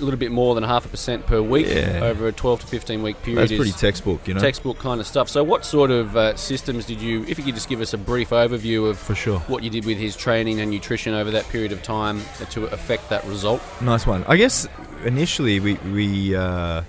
a 0.00 0.04
little 0.04 0.18
bit 0.18 0.30
more 0.30 0.54
than 0.54 0.64
half 0.64 0.84
a 0.84 0.88
percent 0.88 1.26
per 1.26 1.40
week 1.40 1.66
Yeah. 1.68 2.00
over 2.02 2.28
a 2.28 2.32
12 2.32 2.60
to 2.60 2.66
15 2.66 3.02
week 3.02 3.22
period. 3.22 3.42
That's 3.42 3.52
is 3.52 3.58
pretty 3.58 3.72
textbook, 3.72 4.26
you 4.28 4.34
know. 4.34 4.40
textbook 4.40 4.78
kind 4.78 5.00
of 5.00 5.06
stuff. 5.06 5.28
So, 5.28 5.42
what 5.44 5.64
sort 5.64 5.90
of 5.90 6.16
uh, 6.16 6.36
systems 6.36 6.84
did 6.86 7.00
you? 7.00 7.24
If 7.28 7.38
you 7.38 7.44
could 7.44 7.54
just 7.54 7.68
give 7.68 7.80
us 7.80 7.92
a 7.94 7.98
brief 7.98 8.30
overview 8.30 8.88
of 8.88 8.98
For 8.98 9.14
sure. 9.14 9.38
what 9.40 9.62
you 9.62 9.70
did 9.70 9.84
with 9.84 9.98
his 9.98 10.16
training 10.16 10.60
and 10.60 10.70
nutrition 10.70 11.14
over 11.14 11.30
that 11.32 11.48
period 11.48 11.72
of 11.72 11.82
time 11.82 12.20
to 12.50 12.64
affect 12.66 13.08
that 13.10 13.24
result. 13.24 13.62
Nice 13.80 14.06
one. 14.06 14.24
I 14.28 14.36
guess 14.36 14.66
initially 15.04 15.60
we 15.60 15.74
we 15.92 16.34
uh, 16.34 16.82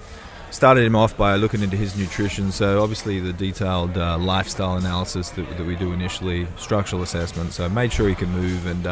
started 0.51 0.83
him 0.85 0.95
off 0.95 1.15
by 1.17 1.35
looking 1.35 1.61
into 1.61 1.77
his 1.77 1.97
nutrition. 1.97 2.51
So 2.51 2.81
obviously 2.81 3.19
the 3.19 3.33
detailed 3.33 3.97
uh, 3.97 4.17
lifestyle 4.17 4.77
analysis 4.77 5.29
that, 5.31 5.57
that 5.57 5.65
we 5.65 5.75
do 5.75 5.91
initially, 5.93 6.47
structural 6.57 7.01
assessment. 7.01 7.53
So 7.53 7.67
made 7.69 7.91
sure 7.93 8.07
he 8.09 8.15
could 8.15 8.29
move 8.29 8.65
and. 8.65 8.85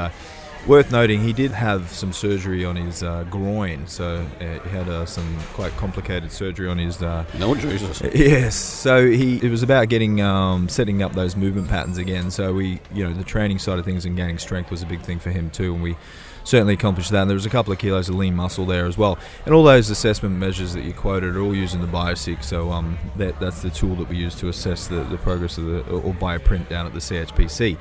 Worth 0.68 0.92
noting, 0.92 1.22
he 1.22 1.32
did 1.32 1.52
have 1.52 1.92
some 1.92 2.12
surgery 2.12 2.66
on 2.66 2.76
his 2.76 3.04
uh, 3.04 3.24
groin, 3.30 3.86
so 3.86 4.26
uh, 4.42 4.44
he 4.44 4.70
had 4.70 4.90
uh, 4.90 5.06
some 5.06 5.38
quite 5.54 5.72
complicated 5.78 6.32
surgery 6.32 6.68
on 6.68 6.80
his 6.80 7.04
uh, 7.04 7.24
No 7.38 7.54
Jesus. 7.54 8.02
Yes. 8.16 8.56
So 8.56 9.08
he 9.08 9.38
it 9.38 9.52
was 9.52 9.62
about 9.62 9.90
getting 9.90 10.22
um, 10.22 10.68
setting 10.68 11.04
up 11.04 11.14
those 11.14 11.36
movement 11.36 11.70
patterns 11.70 12.00
again. 12.00 12.32
So 12.32 12.52
we 12.52 12.80
you 12.92 13.04
know 13.04 13.14
the 13.14 13.24
training 13.24 13.60
side 13.60 13.78
of 13.78 13.86
things 13.86 14.06
and 14.06 14.18
gaining 14.18 14.40
strength 14.40 14.72
was 14.72 14.82
a 14.82 14.88
big 14.88 15.02
thing 15.02 15.20
for 15.20 15.30
him 15.30 15.52
too, 15.52 15.76
and 15.76 15.84
we 15.84 15.98
certainly 16.46 16.74
accomplished 16.74 17.12
that. 17.12 17.22
And 17.22 17.30
there 17.30 17.36
was 17.36 17.46
a 17.46 17.52
couple 17.52 17.72
of 17.72 17.78
kilos 17.78 18.10
of 18.10 18.16
lean 18.16 18.36
muscle 18.36 18.66
there 18.66 18.88
as 18.88 18.98
well, 18.98 19.20
and 19.46 19.54
all 19.54 19.64
those 19.64 19.92
assessment 19.92 20.36
measures 20.36 20.74
that 20.74 20.84
you 20.84 20.94
quoted 20.94 21.36
are 21.36 21.42
all 21.42 21.56
using 21.56 21.82
the 21.82 21.88
Biosig. 21.88 22.44
So 22.44 22.72
um, 22.72 22.98
that 23.18 23.40
that's 23.40 23.62
the 23.62 23.70
tool 23.70 23.94
that 23.98 24.10
we 24.10 24.18
use 24.18 24.34
to 24.36 24.50
assess 24.50 24.88
the, 24.88 25.04
the 25.04 25.18
progress 25.18 25.60
of 25.60 25.66
the 25.66 25.82
or 25.92 26.12
bioprint 26.16 26.70
down 26.70 26.88
at 26.88 26.94
the 26.94 27.00
CHPC. 27.00 27.78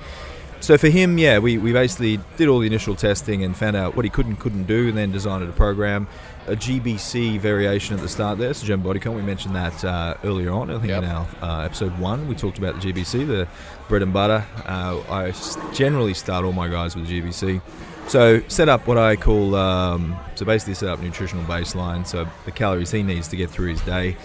So 0.65 0.79
for 0.79 0.89
him, 0.89 1.19
yeah, 1.19 1.41
we, 1.41 1.59
we 1.59 1.75
basically 1.75 2.19
did 2.39 2.49
all 2.49 2.59
the 2.59 2.67
initial 2.67 2.95
testing 2.95 3.45
and 3.45 3.55
found 3.55 3.77
out 3.77 3.97
what 3.97 4.07
he 4.07 4.11
could 4.11 4.25
and 4.25 4.41
couldn't 4.41 4.65
do, 4.65 4.89
and 4.89 4.97
then 4.97 5.13
designed 5.13 5.47
a 5.47 5.53
program. 5.53 6.09
A 6.47 6.57
GBC 6.57 7.39
variation 7.39 7.95
at 7.95 8.01
the 8.01 8.09
start 8.09 8.39
there, 8.39 8.55
so 8.55 8.65
German 8.67 8.83
Body 8.87 8.99
Comp, 8.99 9.15
we 9.15 9.21
mentioned 9.21 9.55
that 9.57 9.85
uh, 9.85 10.15
earlier 10.25 10.51
on. 10.53 10.71
I 10.71 10.79
think 10.79 10.87
Yep. 10.87 11.03
in 11.03 11.09
our 11.11 11.27
uh, 11.43 11.65
episode 11.67 11.99
one, 11.99 12.27
we 12.29 12.35
talked 12.35 12.57
about 12.57 12.81
the 12.81 12.93
GBC, 12.95 13.27
the 13.27 13.47
bread 13.91 14.01
and 14.01 14.15
butter. 14.15 14.43
Uh, 14.65 15.03
I 15.11 15.33
generally 15.75 16.15
start 16.15 16.47
all 16.47 16.53
my 16.53 16.69
guys 16.69 16.97
with 16.97 17.11
GBC. 17.11 17.61
So 18.09 18.41
set 18.49 18.71
up 18.71 18.87
what 18.87 18.97
I 18.97 19.17
call, 19.17 19.55
um, 19.57 20.17
so 20.35 20.47
basically 20.47 20.75
set 20.75 20.89
up 20.89 20.99
nutritional 21.01 21.45
baseline, 21.45 22.07
so 22.07 22.27
the 22.47 22.53
calories 22.53 22.91
he 22.91 23.03
needs 23.03 23.29
to 23.29 23.37
get 23.37 23.51
through 23.51 23.69
his 23.69 23.83
day. 23.83 24.17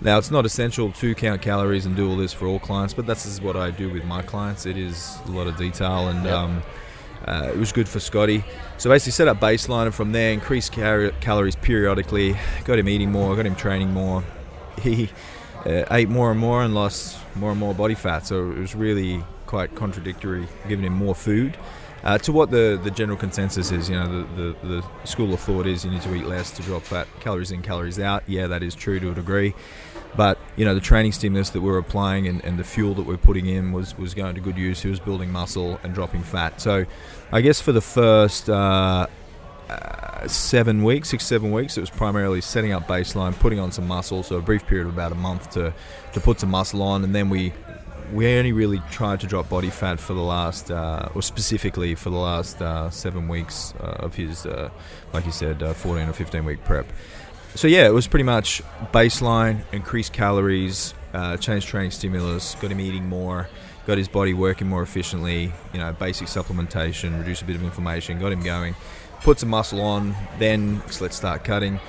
Now, 0.00 0.18
it's 0.18 0.30
not 0.30 0.44
essential 0.44 0.92
to 0.92 1.14
count 1.14 1.40
calories 1.40 1.86
and 1.86 1.96
do 1.96 2.08
all 2.08 2.16
this 2.16 2.32
for 2.32 2.46
all 2.46 2.58
clients, 2.58 2.92
but 2.92 3.06
this 3.06 3.24
is 3.24 3.40
what 3.40 3.56
I 3.56 3.70
do 3.70 3.88
with 3.90 4.04
my 4.04 4.22
clients. 4.22 4.66
It 4.66 4.76
is 4.76 5.18
a 5.26 5.30
lot 5.30 5.46
of 5.46 5.56
detail, 5.56 6.08
and 6.08 6.24
Yep. 6.24 6.34
um, 6.34 6.62
uh, 7.26 7.50
it 7.52 7.56
was 7.56 7.72
good 7.72 7.88
for 7.88 7.98
Scotty. 7.98 8.44
So 8.76 8.90
basically, 8.90 9.12
set 9.12 9.26
up 9.26 9.40
baseline, 9.40 9.86
and 9.86 9.94
from 9.94 10.12
there, 10.12 10.32
increase 10.32 10.68
cal- 10.68 11.10
calories 11.20 11.56
periodically. 11.56 12.36
Got 12.64 12.78
him 12.78 12.88
eating 12.88 13.10
more, 13.10 13.34
got 13.34 13.46
him 13.46 13.56
training 13.56 13.92
more. 13.92 14.22
He 14.82 15.08
uh, 15.64 15.84
ate 15.90 16.10
more 16.10 16.30
and 16.30 16.38
more 16.38 16.62
and 16.62 16.74
lost 16.74 17.16
more 17.34 17.50
and 17.50 17.58
more 17.58 17.72
body 17.72 17.94
fat. 17.94 18.26
So 18.26 18.50
it 18.50 18.58
was 18.58 18.74
really 18.74 19.24
quite 19.46 19.74
contradictory, 19.74 20.46
giving 20.68 20.84
him 20.84 20.92
more 20.92 21.14
food. 21.14 21.56
Uh, 22.04 22.18
to 22.18 22.30
what 22.30 22.50
the, 22.50 22.78
the 22.84 22.90
general 22.90 23.16
consensus 23.18 23.72
is, 23.72 23.88
you 23.88 23.96
know, 23.96 24.06
the, 24.06 24.54
the, 24.62 24.68
the 24.68 25.06
school 25.06 25.32
of 25.32 25.40
thought 25.40 25.66
is 25.66 25.84
you 25.84 25.90
need 25.90 26.02
to 26.02 26.14
eat 26.14 26.26
less 26.26 26.50
to 26.52 26.62
drop 26.62 26.82
fat, 26.82 27.08
calories 27.20 27.50
in, 27.50 27.62
calories 27.62 27.98
out. 27.98 28.22
Yeah, 28.28 28.46
that 28.48 28.62
is 28.62 28.74
true 28.74 29.00
to 29.00 29.10
a 29.10 29.14
degree. 29.14 29.54
But 30.16 30.38
you 30.56 30.64
know 30.64 30.74
the 30.74 30.80
training 30.80 31.12
stimulus 31.12 31.50
that 31.50 31.60
we're 31.60 31.78
applying 31.78 32.26
and, 32.26 32.44
and 32.44 32.58
the 32.58 32.64
fuel 32.64 32.94
that 32.94 33.06
we're 33.06 33.16
putting 33.16 33.46
in 33.46 33.72
was 33.72 33.96
was 33.98 34.14
going 34.14 34.34
to 34.34 34.40
good 34.40 34.56
use. 34.56 34.82
He 34.82 34.88
was 34.88 35.00
building 35.00 35.30
muscle 35.30 35.78
and 35.82 35.94
dropping 35.94 36.22
fat. 36.22 36.60
So, 36.60 36.86
I 37.32 37.40
guess 37.40 37.60
for 37.60 37.72
the 37.72 37.82
first. 37.82 38.48
Uh, 38.48 39.06
uh, 39.68 40.28
seven 40.28 40.84
weeks, 40.84 41.08
six, 41.08 41.26
seven 41.26 41.50
weeks. 41.50 41.76
It 41.76 41.80
was 41.80 41.90
primarily 41.90 42.40
setting 42.40 42.72
up 42.72 42.86
baseline, 42.86 43.36
putting 43.36 43.58
on 43.58 43.72
some 43.72 43.88
muscle. 43.88 44.22
So 44.22 44.36
a 44.36 44.40
brief 44.40 44.64
period 44.64 44.86
of 44.86 44.92
about 44.92 45.10
a 45.10 45.16
month 45.16 45.50
to, 45.54 45.74
to 46.12 46.20
put 46.20 46.38
some 46.38 46.50
muscle 46.50 46.82
on, 46.82 47.02
and 47.02 47.12
then 47.12 47.28
we 47.28 47.52
we 48.12 48.26
only 48.38 48.52
really 48.52 48.80
tried 48.90 49.20
to 49.20 49.26
drop 49.26 49.48
body 49.48 49.70
fat 49.70 49.98
for 49.98 50.14
the 50.14 50.22
last, 50.22 50.70
uh, 50.70 51.08
or 51.14 51.22
specifically 51.22 51.94
for 51.94 52.10
the 52.10 52.16
last 52.16 52.60
uh, 52.62 52.90
seven 52.90 53.28
weeks 53.28 53.74
uh, 53.80 53.96
of 53.98 54.14
his, 54.14 54.46
uh, 54.46 54.70
like 55.12 55.26
you 55.26 55.32
said, 55.32 55.62
uh, 55.62 55.74
14 55.74 56.08
or 56.08 56.12
15 56.12 56.44
week 56.44 56.62
prep. 56.64 56.86
So 57.56 57.68
yeah, 57.68 57.86
it 57.86 57.94
was 57.94 58.06
pretty 58.06 58.24
much 58.24 58.60
baseline, 58.92 59.62
increased 59.72 60.12
calories, 60.12 60.92
uh, 61.14 61.38
change 61.38 61.64
training 61.64 61.90
stimulus, 61.90 62.54
got 62.56 62.70
him 62.70 62.78
eating 62.80 63.08
more, 63.08 63.48
got 63.86 63.96
his 63.96 64.08
body 64.08 64.34
working 64.34 64.68
more 64.68 64.82
efficiently. 64.82 65.54
You 65.72 65.78
know, 65.78 65.90
basic 65.94 66.28
supplementation, 66.28 67.18
reduce 67.18 67.40
a 67.40 67.46
bit 67.46 67.56
of 67.56 67.62
inflammation, 67.62 68.18
got 68.18 68.30
him 68.30 68.42
going. 68.42 68.74
Put 69.22 69.38
some 69.38 69.48
muscle 69.48 69.80
on, 69.80 70.14
then 70.38 70.82
let's 71.00 71.16
start 71.16 71.44
cutting. 71.44 71.80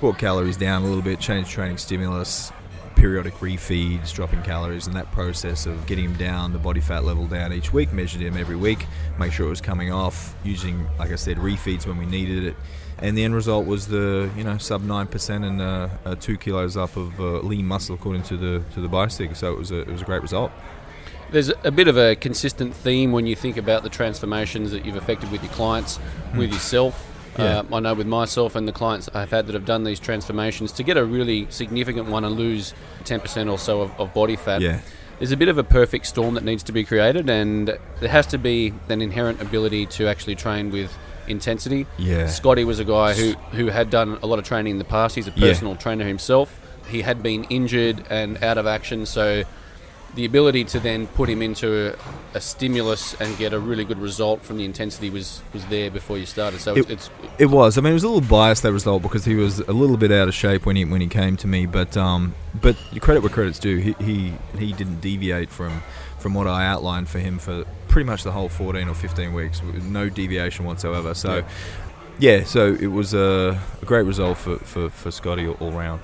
Brought 0.00 0.18
calories 0.18 0.56
down 0.56 0.82
a 0.82 0.86
little 0.86 1.02
bit, 1.02 1.20
change 1.20 1.48
training 1.48 1.78
stimulus, 1.78 2.50
periodic 2.96 3.34
refeeds, 3.34 4.12
dropping 4.12 4.42
calories, 4.42 4.88
and 4.88 4.96
that 4.96 5.12
process 5.12 5.66
of 5.66 5.86
getting 5.86 6.06
him 6.06 6.14
down, 6.14 6.52
the 6.52 6.58
body 6.58 6.80
fat 6.80 7.04
level 7.04 7.28
down 7.28 7.52
each 7.52 7.72
week, 7.72 7.92
measured 7.92 8.22
him 8.22 8.36
every 8.36 8.56
week, 8.56 8.86
make 9.20 9.32
sure 9.32 9.46
it 9.46 9.50
was 9.50 9.60
coming 9.60 9.92
off, 9.92 10.34
using, 10.42 10.84
like 10.98 11.12
I 11.12 11.16
said, 11.16 11.36
refeeds 11.36 11.86
when 11.86 11.96
we 11.96 12.06
needed 12.06 12.44
it. 12.44 12.56
And 13.02 13.18
the 13.18 13.24
end 13.24 13.34
result 13.34 13.66
was 13.66 13.88
the 13.88 14.30
you 14.36 14.44
know 14.44 14.58
sub 14.58 14.82
nine 14.82 15.06
percent 15.08 15.44
and 15.44 15.60
uh, 15.60 15.88
uh, 16.04 16.14
two 16.14 16.36
kilos 16.38 16.76
up 16.76 16.96
of 16.96 17.18
uh, 17.20 17.40
lean 17.40 17.66
muscle 17.66 17.94
according 17.96 18.22
to 18.24 18.36
the 18.36 18.62
to 18.74 18.80
the 18.80 18.88
biosig. 18.88 19.36
So 19.36 19.52
it 19.52 19.58
was 19.58 19.70
a 19.72 19.80
it 19.80 19.88
was 19.88 20.02
a 20.02 20.04
great 20.04 20.22
result. 20.22 20.52
There's 21.32 21.50
a 21.64 21.70
bit 21.70 21.88
of 21.88 21.96
a 21.96 22.14
consistent 22.14 22.74
theme 22.74 23.10
when 23.10 23.26
you 23.26 23.34
think 23.34 23.56
about 23.56 23.82
the 23.82 23.88
transformations 23.88 24.70
that 24.70 24.84
you've 24.84 24.96
effected 24.96 25.32
with 25.32 25.42
your 25.42 25.52
clients, 25.52 25.96
Hmm. 25.96 26.38
with 26.38 26.52
yourself. 26.52 27.08
Yeah. 27.38 27.60
Uh, 27.60 27.76
I 27.76 27.80
know 27.80 27.94
with 27.94 28.06
myself 28.06 28.54
and 28.54 28.68
the 28.68 28.72
clients 28.72 29.08
I've 29.14 29.30
had 29.30 29.46
that 29.46 29.54
have 29.54 29.64
done 29.64 29.84
these 29.84 29.98
transformations, 29.98 30.70
to 30.72 30.82
get 30.82 30.98
a 30.98 31.04
really 31.04 31.46
significant 31.48 32.08
one 32.08 32.24
and 32.26 32.36
lose 32.36 32.74
10% 33.04 33.50
or 33.50 33.58
so 33.58 33.80
of, 33.80 33.90
of 33.98 34.12
body 34.12 34.36
fat, 34.36 34.60
Yeah. 34.60 34.80
there's 35.18 35.32
a 35.32 35.36
bit 35.38 35.48
of 35.48 35.56
a 35.56 35.64
perfect 35.64 36.04
storm 36.04 36.34
that 36.34 36.44
needs 36.44 36.62
to 36.64 36.72
be 36.72 36.84
created, 36.84 37.30
and 37.30 37.68
there 38.00 38.10
has 38.10 38.26
to 38.26 38.36
be 38.38 38.74
an 38.90 39.00
inherent 39.00 39.40
ability 39.40 39.86
to 39.86 40.08
actually 40.08 40.34
train 40.34 40.70
with 40.70 40.92
intensity. 41.28 41.86
Yeah. 41.98 42.26
Scotty 42.26 42.64
was 42.64 42.78
a 42.78 42.84
guy 42.84 43.14
who, 43.14 43.32
who 43.56 43.66
had 43.66 43.90
done 43.90 44.18
a 44.22 44.26
lot 44.26 44.38
of 44.38 44.44
training 44.44 44.72
in 44.72 44.78
the 44.78 44.84
past. 44.84 45.14
He's 45.14 45.28
a 45.28 45.32
Yeah. 45.34 45.48
personal 45.48 45.76
trainer 45.76 46.04
himself. 46.06 46.58
He 46.88 47.02
had 47.02 47.22
been 47.22 47.44
injured 47.44 48.04
and 48.10 48.42
out 48.42 48.58
of 48.58 48.66
action, 48.66 49.06
so 49.06 49.44
the 50.14 50.26
ability 50.26 50.62
to 50.62 50.78
then 50.78 51.06
put 51.06 51.26
him 51.26 51.40
into 51.40 51.94
a, 52.34 52.36
a 52.36 52.40
stimulus 52.40 53.14
and 53.18 53.34
get 53.38 53.54
a 53.54 53.58
really 53.58 53.82
good 53.84 53.98
result 53.98 54.42
from 54.42 54.58
the 54.58 54.64
intensity 54.66 55.08
was, 55.08 55.40
was 55.54 55.64
there 55.66 55.90
before 55.90 56.18
you 56.18 56.26
started. 56.26 56.60
So 56.60 56.76
It- 56.76 56.90
it's, 56.90 57.08
It 57.38 57.46
was. 57.46 57.78
I 57.78 57.80
mean, 57.80 57.92
it 57.92 57.94
was 57.94 58.04
a 58.04 58.08
little 58.08 58.28
biased 58.28 58.62
that 58.64 58.72
result 58.72 59.02
because 59.02 59.24
he 59.24 59.36
was 59.36 59.60
a 59.60 59.72
little 59.72 59.96
bit 59.96 60.12
out 60.12 60.28
of 60.28 60.34
shape 60.34 60.66
when 60.66 60.76
he 60.76 60.84
when 60.84 61.00
he 61.00 61.06
came 61.06 61.38
to 61.38 61.46
me. 61.46 61.64
But 61.64 61.96
um, 61.96 62.34
but 62.60 62.76
you 62.92 63.00
credit 63.00 63.20
where 63.22 63.30
credit's 63.30 63.58
due. 63.58 63.78
He, 63.78 63.92
he 64.00 64.34
he 64.58 64.72
didn't 64.74 65.00
deviate 65.00 65.48
from 65.50 65.82
from 66.18 66.34
what 66.34 66.46
I 66.46 66.66
outlined 66.66 67.08
for 67.08 67.18
him 67.18 67.38
for 67.38 67.64
pretty 67.92 68.06
much 68.06 68.24
the 68.24 68.32
whole 68.32 68.48
14 68.48 68.88
or 68.88 68.94
15 68.94 69.32
weeks. 69.32 69.62
No 69.62 70.08
deviation 70.08 70.64
whatsoever. 70.64 71.14
So. 71.14 71.36
Yeah. 71.36 71.42
Yeah, 72.18 72.44
so 72.44 72.74
it 72.78 72.88
was 72.88 73.14
a, 73.14 73.58
a 73.80 73.84
great 73.84 74.04
result 74.04 74.36
for, 74.38 74.56
for, 74.58 74.90
for 74.90 75.10
Scotty 75.10 75.46
all, 75.48 75.54
all 75.60 75.72
round. 75.72 76.02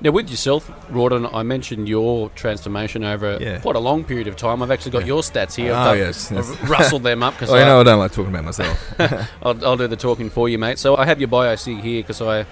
Now, 0.00 0.12
with 0.12 0.30
yourself, 0.30 0.70
Rawdon, 0.90 1.26
I 1.34 1.42
mentioned 1.42 1.88
your 1.88 2.30
transformation 2.30 3.02
over 3.02 3.36
Yeah. 3.40 3.58
quite 3.58 3.76
a 3.76 3.80
long 3.80 4.04
period 4.04 4.28
of 4.28 4.36
time. 4.36 4.62
I've 4.62 4.70
actually 4.70 4.92
got 4.92 5.00
Yeah. 5.00 5.06
your 5.08 5.22
stats 5.22 5.54
here. 5.56 5.72
Oh, 5.72 5.76
I've 5.76 5.86
done- 5.86 5.98
yes, 5.98 6.30
yes. 6.30 6.50
I've 6.50 6.70
rustled 6.70 7.02
them 7.02 7.22
up 7.24 7.34
because 7.38 7.50
Oh, 7.50 7.56
you 7.58 7.64
know, 7.64 7.80
I 7.80 7.82
don't 7.82 7.98
like 7.98 8.12
talking 8.12 8.30
about 8.30 8.44
myself. 8.44 8.94
I'll, 9.42 9.64
I'll 9.66 9.76
do 9.76 9.88
the 9.88 9.96
talking 9.96 10.30
for 10.30 10.48
you, 10.48 10.58
mate. 10.58 10.78
So 10.78 10.96
I 10.96 11.04
have 11.06 11.18
your 11.20 11.28
biosig 11.28 11.80
here 11.80 12.02
because 12.02 12.22
I 12.22 12.46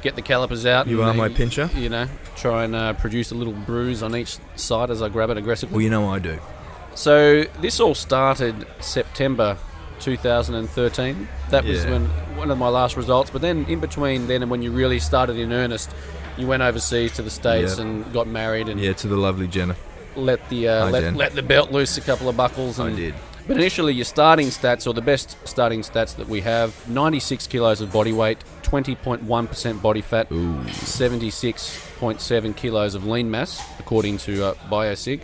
get 0.00 0.14
the 0.14 0.22
calipers 0.22 0.64
out. 0.64 0.86
You 0.86 1.02
are 1.02 1.12
my 1.14 1.28
pincher. 1.28 1.68
You 1.74 1.88
know, 1.88 2.06
try 2.36 2.64
and 2.64 2.74
uh, 2.76 2.92
produce 2.94 3.32
a 3.32 3.34
little 3.34 3.52
bruise 3.52 4.02
on 4.02 4.14
each 4.14 4.36
side 4.56 4.90
as 4.90 5.02
I 5.02 5.08
grab 5.08 5.30
it 5.30 5.36
aggressively. 5.38 5.74
well, 5.74 5.82
you 5.82 5.90
know 5.90 6.08
I 6.08 6.18
do. 6.20 6.38
So 6.94 7.44
this 7.60 7.80
all 7.80 7.94
started 7.94 8.66
September 8.80 9.56
2013. 10.00 11.28
That 11.50 11.64
was 11.64 11.84
Yeah. 11.84 11.90
when 11.92 12.06
one 12.36 12.50
of 12.50 12.58
my 12.58 12.68
last 12.68 12.96
results. 12.96 13.30
But 13.30 13.40
then 13.42 13.64
in 13.68 13.80
between 13.80 14.26
then 14.26 14.42
and 14.42 14.50
when 14.50 14.62
you 14.62 14.70
really 14.70 14.98
started 14.98 15.36
in 15.38 15.52
earnest, 15.52 15.90
you 16.36 16.46
went 16.46 16.62
overseas 16.62 17.12
to 17.12 17.22
the 17.22 17.30
states 17.30 17.78
and 17.78 18.10
got 18.12 18.26
married 18.26 18.68
and 18.68 18.80
Yeah, 18.80 18.92
to 18.94 19.08
the 19.08 19.16
lovely 19.16 19.46
Jenna. 19.46 19.76
let 20.16 20.46
the 20.50 20.68
uh, 20.68 20.84
Hi, 20.86 20.90
let, 20.90 21.00
Jen. 21.02 21.14
let 21.14 21.34
the 21.34 21.42
belt 21.42 21.72
loose 21.72 21.96
a 21.96 22.00
couple 22.02 22.28
of 22.28 22.36
buckles. 22.36 22.78
I 22.80 22.90
did. 22.90 23.14
But 23.46 23.56
initially, 23.56 23.94
your 23.94 24.04
starting 24.04 24.48
stats, 24.48 24.86
or 24.86 24.94
the 24.94 25.00
best 25.02 25.36
starting 25.46 25.80
stats 25.80 26.16
that 26.16 26.28
we 26.28 26.40
have 26.42 26.88
96 26.88 27.46
kilos 27.48 27.80
of 27.80 27.92
body 27.92 28.12
weight, 28.12 28.38
20.1% 28.62 29.82
body 29.82 30.00
fat, 30.00 30.28
76.7 30.30 32.56
kilos 32.56 32.94
of 32.94 33.06
lean 33.06 33.30
mass, 33.30 33.60
according 33.78 34.18
to 34.18 34.44
uh, 34.44 34.54
Biosig. 34.70 35.20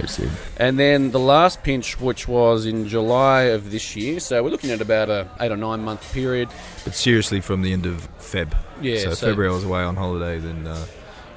Basic. 0.00 0.28
And 0.56 0.78
then 0.78 1.10
the 1.10 1.20
last 1.20 1.62
pinch, 1.62 2.00
which 2.00 2.26
was 2.26 2.64
in 2.66 2.88
July 2.88 3.42
of 3.42 3.70
this 3.70 3.94
year, 3.96 4.18
so 4.20 4.42
we're 4.42 4.50
looking 4.50 4.70
at 4.70 4.80
about 4.80 5.10
a 5.10 5.28
eight 5.40 5.52
or 5.52 5.56
nine 5.56 5.84
month 5.84 6.10
period. 6.12 6.48
But 6.84 6.94
seriously, 6.94 7.40
from 7.40 7.62
the 7.62 7.72
end 7.72 7.86
of 7.86 8.08
Feb. 8.18 8.52
Yeah, 8.80 8.98
So, 8.98 9.14
so- 9.14 9.26
February 9.28 9.52
I 9.52 9.54
was 9.54 9.64
away 9.64 9.82
on 9.82 9.96
holiday. 9.96 10.38
Then 10.38 10.66
uh, 10.66 10.84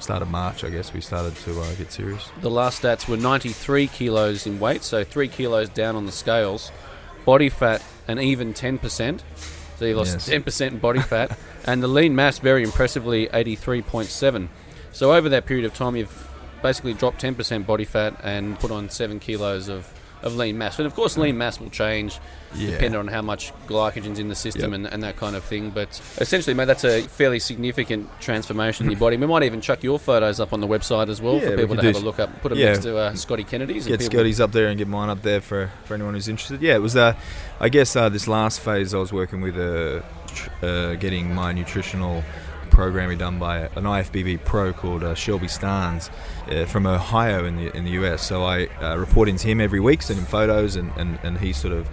start 0.02 0.22
of 0.22 0.28
March, 0.28 0.64
I 0.64 0.70
guess 0.70 0.92
we 0.92 1.00
started 1.00 1.34
to 1.36 1.60
uh, 1.60 1.74
get 1.74 1.92
serious. 1.92 2.28
The 2.40 2.50
last 2.50 2.82
stats 2.82 3.08
were 3.08 3.16
93 3.16 3.86
kilos 3.88 4.46
in 4.46 4.58
weight, 4.60 4.82
so 4.82 5.04
three 5.04 5.28
kilos 5.28 5.68
down 5.68 5.96
on 5.96 6.06
the 6.06 6.12
scales. 6.12 6.70
Body 7.24 7.48
fat, 7.48 7.82
an 8.08 8.18
even 8.18 8.52
10%. 8.52 9.20
So 9.78 9.84
you 9.84 9.96
lost 9.96 10.28
Yes. 10.28 10.44
10% 10.44 10.66
in 10.68 10.78
body 10.78 11.00
fat. 11.00 11.36
and 11.64 11.82
the 11.82 11.88
lean 11.88 12.14
mass, 12.14 12.38
very 12.38 12.62
impressively, 12.62 13.26
83.7. 13.28 14.48
So 14.92 15.12
over 15.12 15.28
that 15.30 15.46
period 15.46 15.64
of 15.64 15.74
time, 15.74 15.96
you've 15.96 16.28
basically 16.62 16.94
dropped 16.94 17.22
10% 17.22 17.66
body 17.66 17.84
fat 17.84 18.14
and 18.22 18.58
put 18.58 18.70
on 18.70 18.88
7 18.90 19.18
kilos 19.20 19.68
of, 19.68 19.88
of 20.22 20.36
lean 20.36 20.58
mass. 20.58 20.78
And 20.78 20.86
of 20.86 20.94
course, 20.94 21.16
lean 21.16 21.36
mass 21.38 21.58
will 21.60 21.70
change 21.70 22.18
Yeah. 22.54 22.72
depending 22.72 22.98
on 22.98 23.08
how 23.08 23.22
much 23.22 23.52
glycogen's 23.66 24.18
in 24.18 24.28
the 24.28 24.34
system 24.34 24.72
Yep. 24.72 24.74
and, 24.74 24.86
and 24.86 25.02
that 25.02 25.16
kind 25.16 25.34
of 25.36 25.42
thing. 25.44 25.70
But 25.70 26.00
essentially, 26.18 26.54
mate, 26.54 26.66
that's 26.66 26.84
a 26.84 27.02
fairly 27.02 27.38
significant 27.38 28.08
transformation 28.20 28.86
in 28.86 28.92
your 28.92 29.00
body. 29.00 29.16
We 29.16 29.26
might 29.26 29.42
even 29.42 29.60
chuck 29.60 29.82
your 29.82 29.98
photos 29.98 30.38
up 30.40 30.52
on 30.52 30.60
the 30.60 30.66
website 30.66 31.08
as 31.08 31.20
well 31.20 31.34
Yeah, 31.34 31.40
for 31.50 31.56
people 31.56 31.74
could 31.76 31.80
to 31.82 31.86
have 31.88 31.96
a 31.96 32.04
look 32.04 32.18
up. 32.20 32.40
Put 32.42 32.50
them 32.50 32.58
yeah. 32.58 32.66
next 32.66 32.82
to 32.82 32.96
uh, 32.98 33.14
Scotty 33.14 33.44
Kennedy's. 33.44 33.86
Get 33.86 34.00
people- 34.00 34.12
Scotty's 34.18 34.40
up 34.40 34.52
there 34.52 34.68
and 34.68 34.78
get 34.78 34.88
mine 34.88 35.08
up 35.08 35.22
there 35.22 35.40
for, 35.40 35.70
for 35.84 35.94
anyone 35.94 36.14
who's 36.14 36.28
interested. 36.28 36.60
Yeah, 36.62 36.74
it 36.74 36.82
was. 36.82 36.94
Uh, 36.96 37.14
I 37.60 37.68
guess 37.68 37.96
uh, 37.96 38.08
this 38.08 38.28
last 38.28 38.60
phase 38.60 38.94
I 38.94 38.98
was 38.98 39.12
working 39.12 39.40
with 39.40 39.56
uh, 39.56 40.02
tr- 40.28 40.50
uh, 40.66 40.94
getting 40.96 41.34
my 41.34 41.52
nutritional 41.52 42.22
programming 42.72 43.18
done 43.18 43.38
by 43.38 43.58
an 43.60 43.84
IFBB 43.84 44.44
pro 44.44 44.72
called 44.72 45.04
uh, 45.04 45.14
Shelby 45.14 45.46
Starnes 45.46 46.10
uh, 46.50 46.64
from 46.66 46.86
Ohio 46.86 47.44
in 47.44 47.56
the 47.56 47.76
in 47.76 47.84
the 47.84 47.90
US. 47.92 48.26
So 48.26 48.42
I 48.44 48.66
uh, 48.80 48.96
report 48.96 49.28
into 49.28 49.46
him 49.46 49.60
every 49.60 49.78
week, 49.78 50.02
send 50.02 50.18
him 50.18 50.26
photos, 50.26 50.74
and, 50.76 50.90
and, 50.96 51.18
and 51.22 51.38
he 51.38 51.52
sort 51.52 51.74
of 51.74 51.88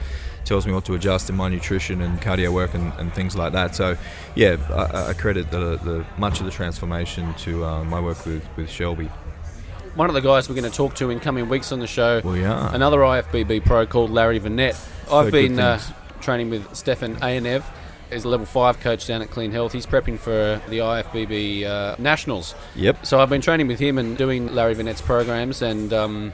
tells 0.46 0.66
me 0.66 0.74
what 0.74 0.86
to 0.86 0.96
adjust 0.96 1.30
in 1.30 1.36
my 1.36 1.50
nutrition 1.50 2.02
and 2.02 2.20
cardio 2.22 2.52
work 2.52 2.74
and, 2.74 2.92
and 2.94 3.14
things 3.14 3.36
like 3.36 3.52
that. 3.54 3.76
So 3.76 3.98
yeah, 4.36 4.56
I, 4.72 5.10
I 5.10 5.14
credit 5.14 5.52
the, 5.52 5.78
the 5.78 6.06
much 6.18 6.40
of 6.40 6.46
the 6.46 6.52
transformation 6.52 7.34
to 7.40 7.66
uh, 7.66 7.84
my 7.84 8.00
work 8.00 8.26
with, 8.26 8.48
with 8.56 8.70
Shelby. 8.70 9.10
One 9.96 10.08
of 10.10 10.14
the 10.16 10.22
guys 10.22 10.48
we're 10.48 10.56
going 10.56 10.70
to 10.72 10.76
talk 10.76 10.96
to 10.96 11.10
in 11.10 11.20
coming 11.20 11.50
weeks 11.50 11.72
on 11.72 11.80
the 11.80 11.88
show, 11.88 12.22
We 12.24 12.46
are. 12.46 12.74
another 12.74 13.00
IFBB 13.00 13.66
pro 13.66 13.86
called 13.86 14.12
Larry 14.12 14.40
Vinette. 14.40 14.80
I've 15.12 15.32
been 15.32 15.60
uh, 15.60 15.80
training 16.22 16.50
with 16.50 16.74
Stefan 16.76 17.18
Ayenev. 17.18 17.64
He's 18.12 18.26
a 18.26 18.28
level 18.30 18.46
5 18.46 18.80
coach 18.80 19.06
down 19.08 19.22
at 19.22 19.30
Clean 19.30 19.52
Health. 19.52 19.72
He's 19.74 19.86
prepping 19.86 20.18
for 20.18 20.62
the 20.70 20.80
IFBB 20.80 21.64
uh, 21.66 21.96
Nationals. 22.00 22.56
Yep. 22.76 23.06
So 23.06 23.20
I've 23.20 23.30
been 23.30 23.42
training 23.42 23.68
with 23.68 23.80
him 23.80 23.98
and 23.98 24.18
doing 24.18 24.54
Larry 24.54 24.76
Vinette's 24.76 25.02
programs, 25.02 25.62
and 25.62 25.94
um, 25.94 26.34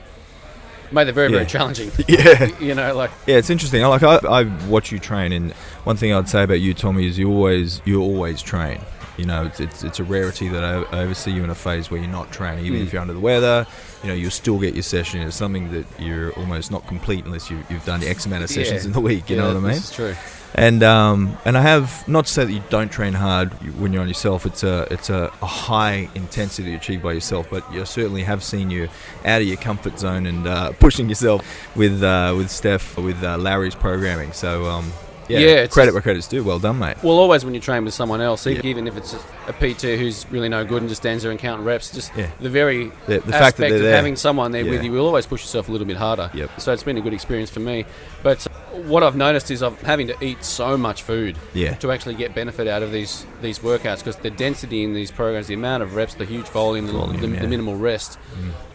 mate, 0.91 1.03
they're 1.05 1.13
very, 1.13 1.29
very 1.31 1.45
challenging. 1.45 1.91
Yeah. 2.07 2.45
You 2.61 2.75
know, 2.75 2.95
like 2.95 3.11
Yeah, 3.27 3.35
it's 3.37 3.49
interesting. 3.49 3.83
I 3.83 3.87
like 3.87 4.03
I, 4.03 4.15
I 4.17 4.43
watch 4.67 4.91
you 4.91 4.99
train, 4.99 5.31
and 5.33 5.51
one 5.83 5.97
thing 5.97 6.13
I'd 6.13 6.29
say 6.29 6.43
about 6.43 6.61
you, 6.61 6.73
Tommy, 6.73 7.07
is 7.07 7.17
you 7.19 7.29
always 7.29 7.81
you 7.85 8.01
always 8.01 8.41
train. 8.41 8.79
You 9.17 9.25
know, 9.25 9.45
it's, 9.45 9.61
it's, 9.61 9.83
it's 9.83 9.99
a 10.01 10.03
rarity 10.03 10.49
that 10.49 10.61
I, 10.61 10.81
I 10.97 11.03
ever 11.03 11.13
see 11.13 11.31
you 11.31 11.41
in 11.45 11.49
a 11.49 11.55
phase 11.55 11.89
where 11.89 12.01
you're 12.01 12.09
not 12.11 12.33
training. 12.33 12.65
Even 12.65 12.81
Mm. 12.81 12.83
if 12.83 12.91
you're 12.91 13.01
under 13.01 13.13
the 13.13 13.19
weather, 13.21 13.65
you 14.03 14.09
know, 14.09 14.13
you'll 14.15 14.29
still 14.29 14.59
get 14.59 14.73
your 14.73 14.83
session. 14.83 15.21
It's 15.21 15.37
something 15.37 15.71
that 15.71 15.85
you're 15.97 16.31
almost 16.33 16.69
not 16.69 16.85
complete 16.85 17.23
unless 17.23 17.49
you, 17.49 17.63
you've 17.69 17.85
done 17.85 18.03
X 18.03 18.25
amount 18.25 18.43
of 18.43 18.49
sessions 18.49 18.83
Yeah. 18.83 18.87
in 18.87 18.91
the 18.91 18.99
week. 18.99 19.29
You 19.29 19.37
yeah, 19.37 19.41
know 19.43 19.47
what 19.53 19.57
I 19.57 19.67
mean? 19.67 19.71
Is 19.77 19.89
true. 19.89 20.15
And 20.57 20.83
um, 20.83 21.37
and 21.43 21.57
I 21.57 21.61
have 21.61 22.07
not 22.07 22.27
to 22.27 22.31
say 22.31 22.45
that 22.45 22.51
you 22.51 22.63
don't 22.69 22.89
train 22.89 23.13
hard 23.13 23.51
when 23.77 23.91
you're 23.91 24.01
on 24.01 24.07
yourself. 24.07 24.45
It's 24.45 24.63
a 24.63 24.87
it's 24.89 25.09
a, 25.09 25.29
a 25.41 25.45
high 25.45 26.09
intensity 26.15 26.73
achieved 26.73 27.03
by 27.03 27.11
yourself, 27.11 27.47
but 27.49 27.71
you 27.73 27.83
certainly 27.85 28.23
have 28.23 28.41
seen 28.41 28.69
you 28.69 28.87
out 29.25 29.41
of 29.41 29.47
your 29.47 29.57
comfort 29.57 29.99
zone 29.99 30.25
and 30.25 30.47
uh, 30.47 30.71
pushing 30.79 31.09
yourself 31.09 31.45
with 31.75 32.01
uh, 32.01 32.33
with 32.37 32.49
Steph 32.49 32.97
with 32.97 33.21
uh, 33.21 33.37
Larry's 33.37 33.75
programming. 33.75 34.31
So 34.31 34.65
um, 34.65 34.93
Yeah, 35.27 35.39
Yeah, 35.39 35.45
it's 35.63 35.73
credit 35.73 35.93
where 35.93 36.01
credit's 36.01 36.27
due. 36.27 36.43
Well 36.43 36.59
done, 36.59 36.79
mate. 36.79 36.97
Well, 37.03 37.17
always 37.17 37.43
when 37.43 37.53
you 37.53 37.59
train 37.59 37.83
with 37.85 37.93
someone 37.93 38.21
else, 38.21 38.45
Yeah. 38.45 38.61
even 38.63 38.87
if 38.87 38.95
it's 38.97 39.13
a, 39.47 39.53
PT 39.53 39.97
who's 39.97 40.25
really 40.31 40.49
no 40.49 40.65
good 40.65 40.81
and 40.81 40.89
just 40.89 41.01
stands 41.01 41.23
there 41.23 41.31
and 41.31 41.39
counting 41.39 41.65
reps, 41.65 41.91
just 41.91 42.11
Yeah. 42.17 42.27
the 42.39 42.49
very 42.49 42.91
The- 43.07 43.19
the 43.19 43.35
aspect 43.35 43.39
fact 43.39 43.57
that 43.57 43.71
of 43.73 43.81
there. 43.81 43.95
having 43.95 44.15
someone 44.15 44.51
there 44.51 44.65
with 44.65 44.83
you 44.83 44.91
will 44.91 45.05
always 45.05 45.25
push 45.25 45.41
yourself 45.41 45.69
a 45.69 45.71
little 45.71 45.87
bit 45.87 45.97
harder. 45.97 46.29
Yep. 46.33 46.49
So 46.61 46.73
it's 46.73 46.83
been 46.83 46.97
a 46.97 47.01
good 47.01 47.13
experience 47.13 47.49
for 47.49 47.59
me. 47.59 47.85
But 48.23 48.45
what 48.85 49.03
I've 49.03 49.15
noticed 49.15 49.49
is 49.51 49.61
I'm 49.61 49.77
having 49.77 50.07
to 50.07 50.15
eat 50.23 50.43
so 50.43 50.77
much 50.77 51.03
food 51.03 51.37
Yeah. 51.53 51.75
to 51.75 51.91
actually 51.91 52.15
get 52.15 52.33
benefit 52.35 52.67
out 52.67 52.83
of 52.83 52.91
these 52.91 53.25
these 53.41 53.59
workouts 53.59 53.97
because 53.99 54.15
the 54.17 54.31
density 54.31 54.83
in 54.83 54.93
these 54.95 55.11
programs, 55.11 55.45
the 55.47 55.53
amount 55.53 55.83
of 55.83 55.95
reps, 55.95 56.15
the 56.15 56.25
huge 56.25 56.47
volume, 56.47 56.87
the, 56.87 56.93
Volume, 56.93 57.21
the, 57.21 57.27
the 57.41 57.47
minimal 57.47 57.75
rest. 57.75 58.17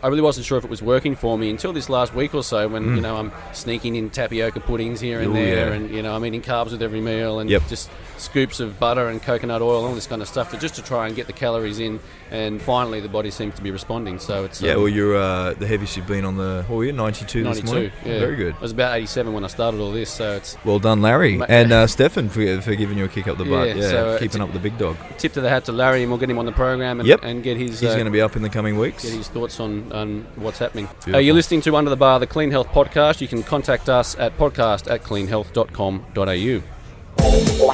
I 0.02 0.06
really 0.08 0.20
wasn't 0.22 0.46
sure 0.46 0.56
if 0.58 0.64
it 0.64 0.70
was 0.70 0.80
working 0.82 1.16
for 1.16 1.36
me 1.36 1.50
until 1.50 1.72
this 1.72 1.90
last 1.90 2.14
week 2.14 2.34
or 2.34 2.42
so 2.44 2.68
when 2.68 2.94
you 2.94 3.00
know 3.00 3.16
I'm 3.16 3.32
sneaking 3.52 3.96
in 3.96 4.10
tapioca 4.10 4.60
puddings 4.60 5.00
here 5.00 5.20
and 5.20 5.30
Mm. 5.34 5.36
Ooh, 5.40 5.44
there 5.44 5.72
and 5.72 5.90
you 5.94 6.02
know 6.02 6.14
I'm 6.14 6.24
eating 6.24 6.39
carbs 6.42 6.72
with 6.72 6.82
every 6.82 7.00
meal 7.00 7.38
and 7.40 7.48
Yep. 7.50 7.62
just 7.68 7.90
scoops 8.20 8.60
of 8.60 8.78
butter 8.78 9.08
and 9.08 9.22
coconut 9.22 9.62
oil 9.62 9.78
and 9.80 9.88
all 9.88 9.94
this 9.94 10.06
kind 10.06 10.22
of 10.22 10.28
stuff 10.28 10.50
to 10.50 10.58
just 10.58 10.74
to 10.76 10.82
try 10.82 11.06
and 11.06 11.16
get 11.16 11.26
the 11.26 11.32
calories 11.32 11.78
in 11.80 11.98
and 12.30 12.60
finally 12.62 13.00
the 13.00 13.08
body 13.08 13.30
seems 13.30 13.54
to 13.56 13.62
be 13.62 13.70
responding 13.70 14.18
so 14.18 14.44
it's 14.44 14.60
Yeah, 14.62 14.72
um, 14.72 14.78
well, 14.80 14.88
you're 14.88 15.16
uh, 15.16 15.54
the 15.54 15.66
heaviest 15.66 15.96
you've 15.96 16.06
been 16.06 16.24
on 16.24 16.36
the. 16.36 16.64
What 16.68 16.76
were 16.76 16.84
you? 16.84 16.92
92 16.92 17.42
this 17.42 17.62
92 17.62 17.66
morning. 17.66 17.92
yeah 18.04 18.18
Very 18.20 18.36
good. 18.36 18.54
I 18.54 18.60
was 18.60 18.72
about 18.72 18.96
87 18.96 19.32
when 19.32 19.44
I 19.44 19.48
started 19.48 19.80
all 19.80 19.90
this 19.92 20.10
so 20.10 20.36
it's 20.36 20.56
Well 20.64 20.78
done, 20.78 21.02
Larry, 21.02 21.38
Ma- 21.38 21.46
and 21.48 21.72
uh, 21.72 21.86
Stefan 21.86 22.28
for, 22.28 22.60
for 22.60 22.74
giving 22.74 22.98
you 22.98 23.04
a 23.04 23.08
kick 23.08 23.26
up 23.26 23.38
the 23.38 23.44
butt. 23.44 23.68
Yeah, 23.68 23.74
Yeah, 23.74 23.88
so, 23.88 24.08
uh, 24.10 24.18
keeping 24.18 24.40
it's- 24.40 24.42
up 24.42 24.52
with 24.52 24.62
the 24.62 24.68
big 24.70 24.78
dog. 24.78 24.96
tip 25.18 25.32
to 25.32 25.40
the 25.40 25.48
hat 25.48 25.64
to 25.66 25.72
Larry 25.72 26.02
and 26.02 26.10
we'll 26.10 26.20
get 26.20 26.30
him 26.30 26.38
on 26.38 26.46
the 26.46 26.52
program 26.52 27.00
and, 27.00 27.08
Yep. 27.08 27.20
and 27.22 27.42
get 27.42 27.56
his 27.56 27.80
He's 27.80 27.90
uh, 27.90 27.94
going 27.94 28.04
to 28.04 28.10
be 28.10 28.20
up 28.20 28.36
in 28.36 28.42
the 28.42 28.50
coming 28.50 28.76
weeks. 28.78 29.04
get 29.04 29.12
his 29.14 29.28
thoughts 29.28 29.58
on, 29.60 29.90
on 29.92 30.26
what's 30.36 30.58
happening. 30.58 30.88
Uh, 31.08 31.18
you're 31.18 31.34
listening 31.34 31.60
to 31.62 31.74
Under 31.76 31.90
the 31.90 31.96
Bar, 31.96 32.20
the 32.20 32.26
Clean 32.26 32.50
Health 32.50 32.68
Podcast. 32.68 33.20
You 33.20 33.28
can 33.28 33.42
contact 33.42 33.88
us 33.88 34.16
at 34.18 34.36
podcast 34.38 34.90
at 34.90 35.02
cleanhealth.com.au. 35.02 37.69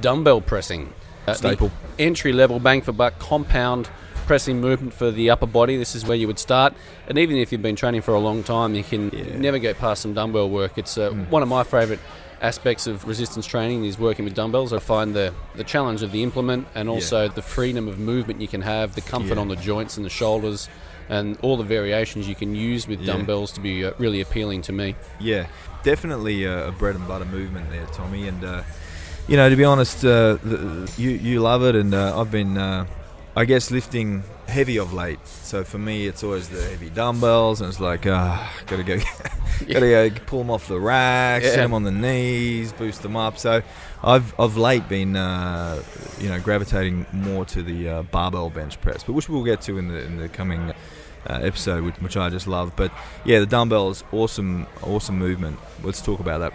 Dumbbell 0.00 0.40
pressing. 0.40 0.92
Uh, 1.26 1.34
Staple. 1.34 1.70
Entry 1.98 2.32
level 2.32 2.58
bang 2.58 2.80
for 2.80 2.92
buck 2.92 3.18
compound 3.18 3.88
pressing 4.26 4.60
movement 4.60 4.92
for 4.92 5.10
the 5.10 5.30
upper 5.30 5.46
body. 5.46 5.76
This 5.76 5.94
is 5.94 6.04
where 6.04 6.16
you 6.16 6.26
would 6.26 6.38
start. 6.38 6.74
And 7.06 7.16
even 7.18 7.36
if 7.36 7.50
you've 7.50 7.62
been 7.62 7.76
training 7.76 8.02
for 8.02 8.12
a 8.14 8.18
long 8.20 8.42
time, 8.42 8.74
you 8.74 8.82
can 8.84 9.10
Yeah. 9.10 9.24
Mm. 9.24 9.38
never 9.38 9.58
go 9.58 9.72
past 9.74 10.02
some 10.02 10.12
dumbbell 10.14 10.50
work. 10.50 10.76
It's 10.76 10.98
uh, 10.98 11.10
one 11.30 11.42
of 11.42 11.48
my 11.48 11.64
favourite 11.64 12.00
aspects 12.42 12.86
of 12.86 13.06
resistance 13.08 13.46
training 13.46 13.84
is 13.84 13.98
working 13.98 14.24
with 14.24 14.34
dumbbells. 14.34 14.72
I 14.72 14.78
find 14.78 15.14
the, 15.14 15.32
the 15.56 15.64
challenge 15.64 16.02
of 16.02 16.12
the 16.12 16.22
implement 16.22 16.68
and 16.74 16.88
also 16.88 17.28
the 17.28 17.42
freedom 17.42 17.88
of 17.88 17.98
movement 17.98 18.40
you 18.40 18.48
can 18.48 18.60
have, 18.62 18.94
the 18.94 19.00
comfort 19.00 19.34
Yeah. 19.36 19.40
on 19.40 19.48
the 19.48 19.56
joints 19.56 19.96
and 19.96 20.04
the 20.06 20.10
shoulders, 20.10 20.68
and 21.08 21.38
all 21.42 21.56
the 21.56 21.64
variations 21.64 22.28
you 22.28 22.34
can 22.34 22.54
use 22.54 22.86
with 22.86 23.00
Yeah. 23.00 23.14
dumbbells 23.14 23.50
to 23.52 23.60
be 23.60 23.84
uh, 23.84 23.92
really 23.98 24.20
appealing 24.20 24.60
to 24.62 24.72
me. 24.72 24.94
Yeah, 25.18 25.46
definitely 25.82 26.44
a, 26.44 26.68
a 26.68 26.72
bread 26.72 26.94
and 26.96 27.08
butter 27.08 27.24
movement 27.24 27.70
there, 27.70 27.86
Tommy. 27.86 28.28
And 28.28 28.44
uh, 28.44 28.62
you 29.28 29.36
know, 29.36 29.48
to 29.48 29.56
be 29.56 29.64
honest, 29.64 30.04
uh, 30.04 30.34
the, 30.42 30.90
you 30.96 31.10
you 31.10 31.40
love 31.40 31.62
it, 31.64 31.74
and 31.76 31.94
uh, 31.94 32.18
I've 32.20 32.30
been, 32.30 32.56
uh, 32.58 32.86
I 33.36 33.44
guess, 33.44 33.70
lifting 33.70 34.22
heavy 34.46 34.78
of 34.78 34.92
late. 34.94 35.18
So 35.26 35.62
for 35.64 35.78
me, 35.78 36.06
it's 36.06 36.24
always 36.24 36.48
the 36.48 36.62
heavy 36.62 36.90
dumbbells, 36.90 37.60
and 37.60 37.68
it's 37.68 37.80
like, 37.80 38.06
ah, 38.06 38.50
gotta 38.66 38.82
go, 38.82 38.98
gotta 39.68 40.10
go 40.10 40.10
pull 40.26 40.38
them 40.40 40.50
off 40.50 40.66
the 40.68 40.80
rack, 40.80 41.42
Yeah. 41.42 41.50
set 41.50 41.56
them 41.58 41.74
on 41.74 41.84
the 41.84 41.92
knees, 41.92 42.72
boost 42.72 43.02
them 43.02 43.16
up. 43.16 43.38
So 43.38 43.62
I've 44.02 44.34
of 44.38 44.56
late 44.56 44.88
been, 44.88 45.16
uh, 45.16 45.82
you 46.18 46.28
know, 46.30 46.40
gravitating 46.40 47.06
more 47.12 47.44
to 47.46 47.62
the 47.62 47.88
uh, 47.88 48.02
barbell 48.04 48.48
bench 48.50 48.80
press, 48.80 49.04
but 49.04 49.12
which 49.12 49.28
we'll 49.28 49.44
get 49.44 49.60
to 49.62 49.78
in 49.78 49.88
the 49.88 50.02
in 50.02 50.16
the 50.18 50.28
coming. 50.28 50.72
Uh, 51.28 51.40
episode 51.42 51.84
which, 51.84 51.96
which 51.96 52.16
I 52.16 52.30
just 52.30 52.46
love, 52.46 52.72
but 52.74 52.90
yeah, 53.24 53.40
the 53.40 53.44
dumbbells, 53.44 54.02
awesome, 54.12 54.66
awesome 54.82 55.18
movement. 55.18 55.58
Let's 55.82 56.00
talk 56.00 56.20
about 56.20 56.38
that. 56.38 56.52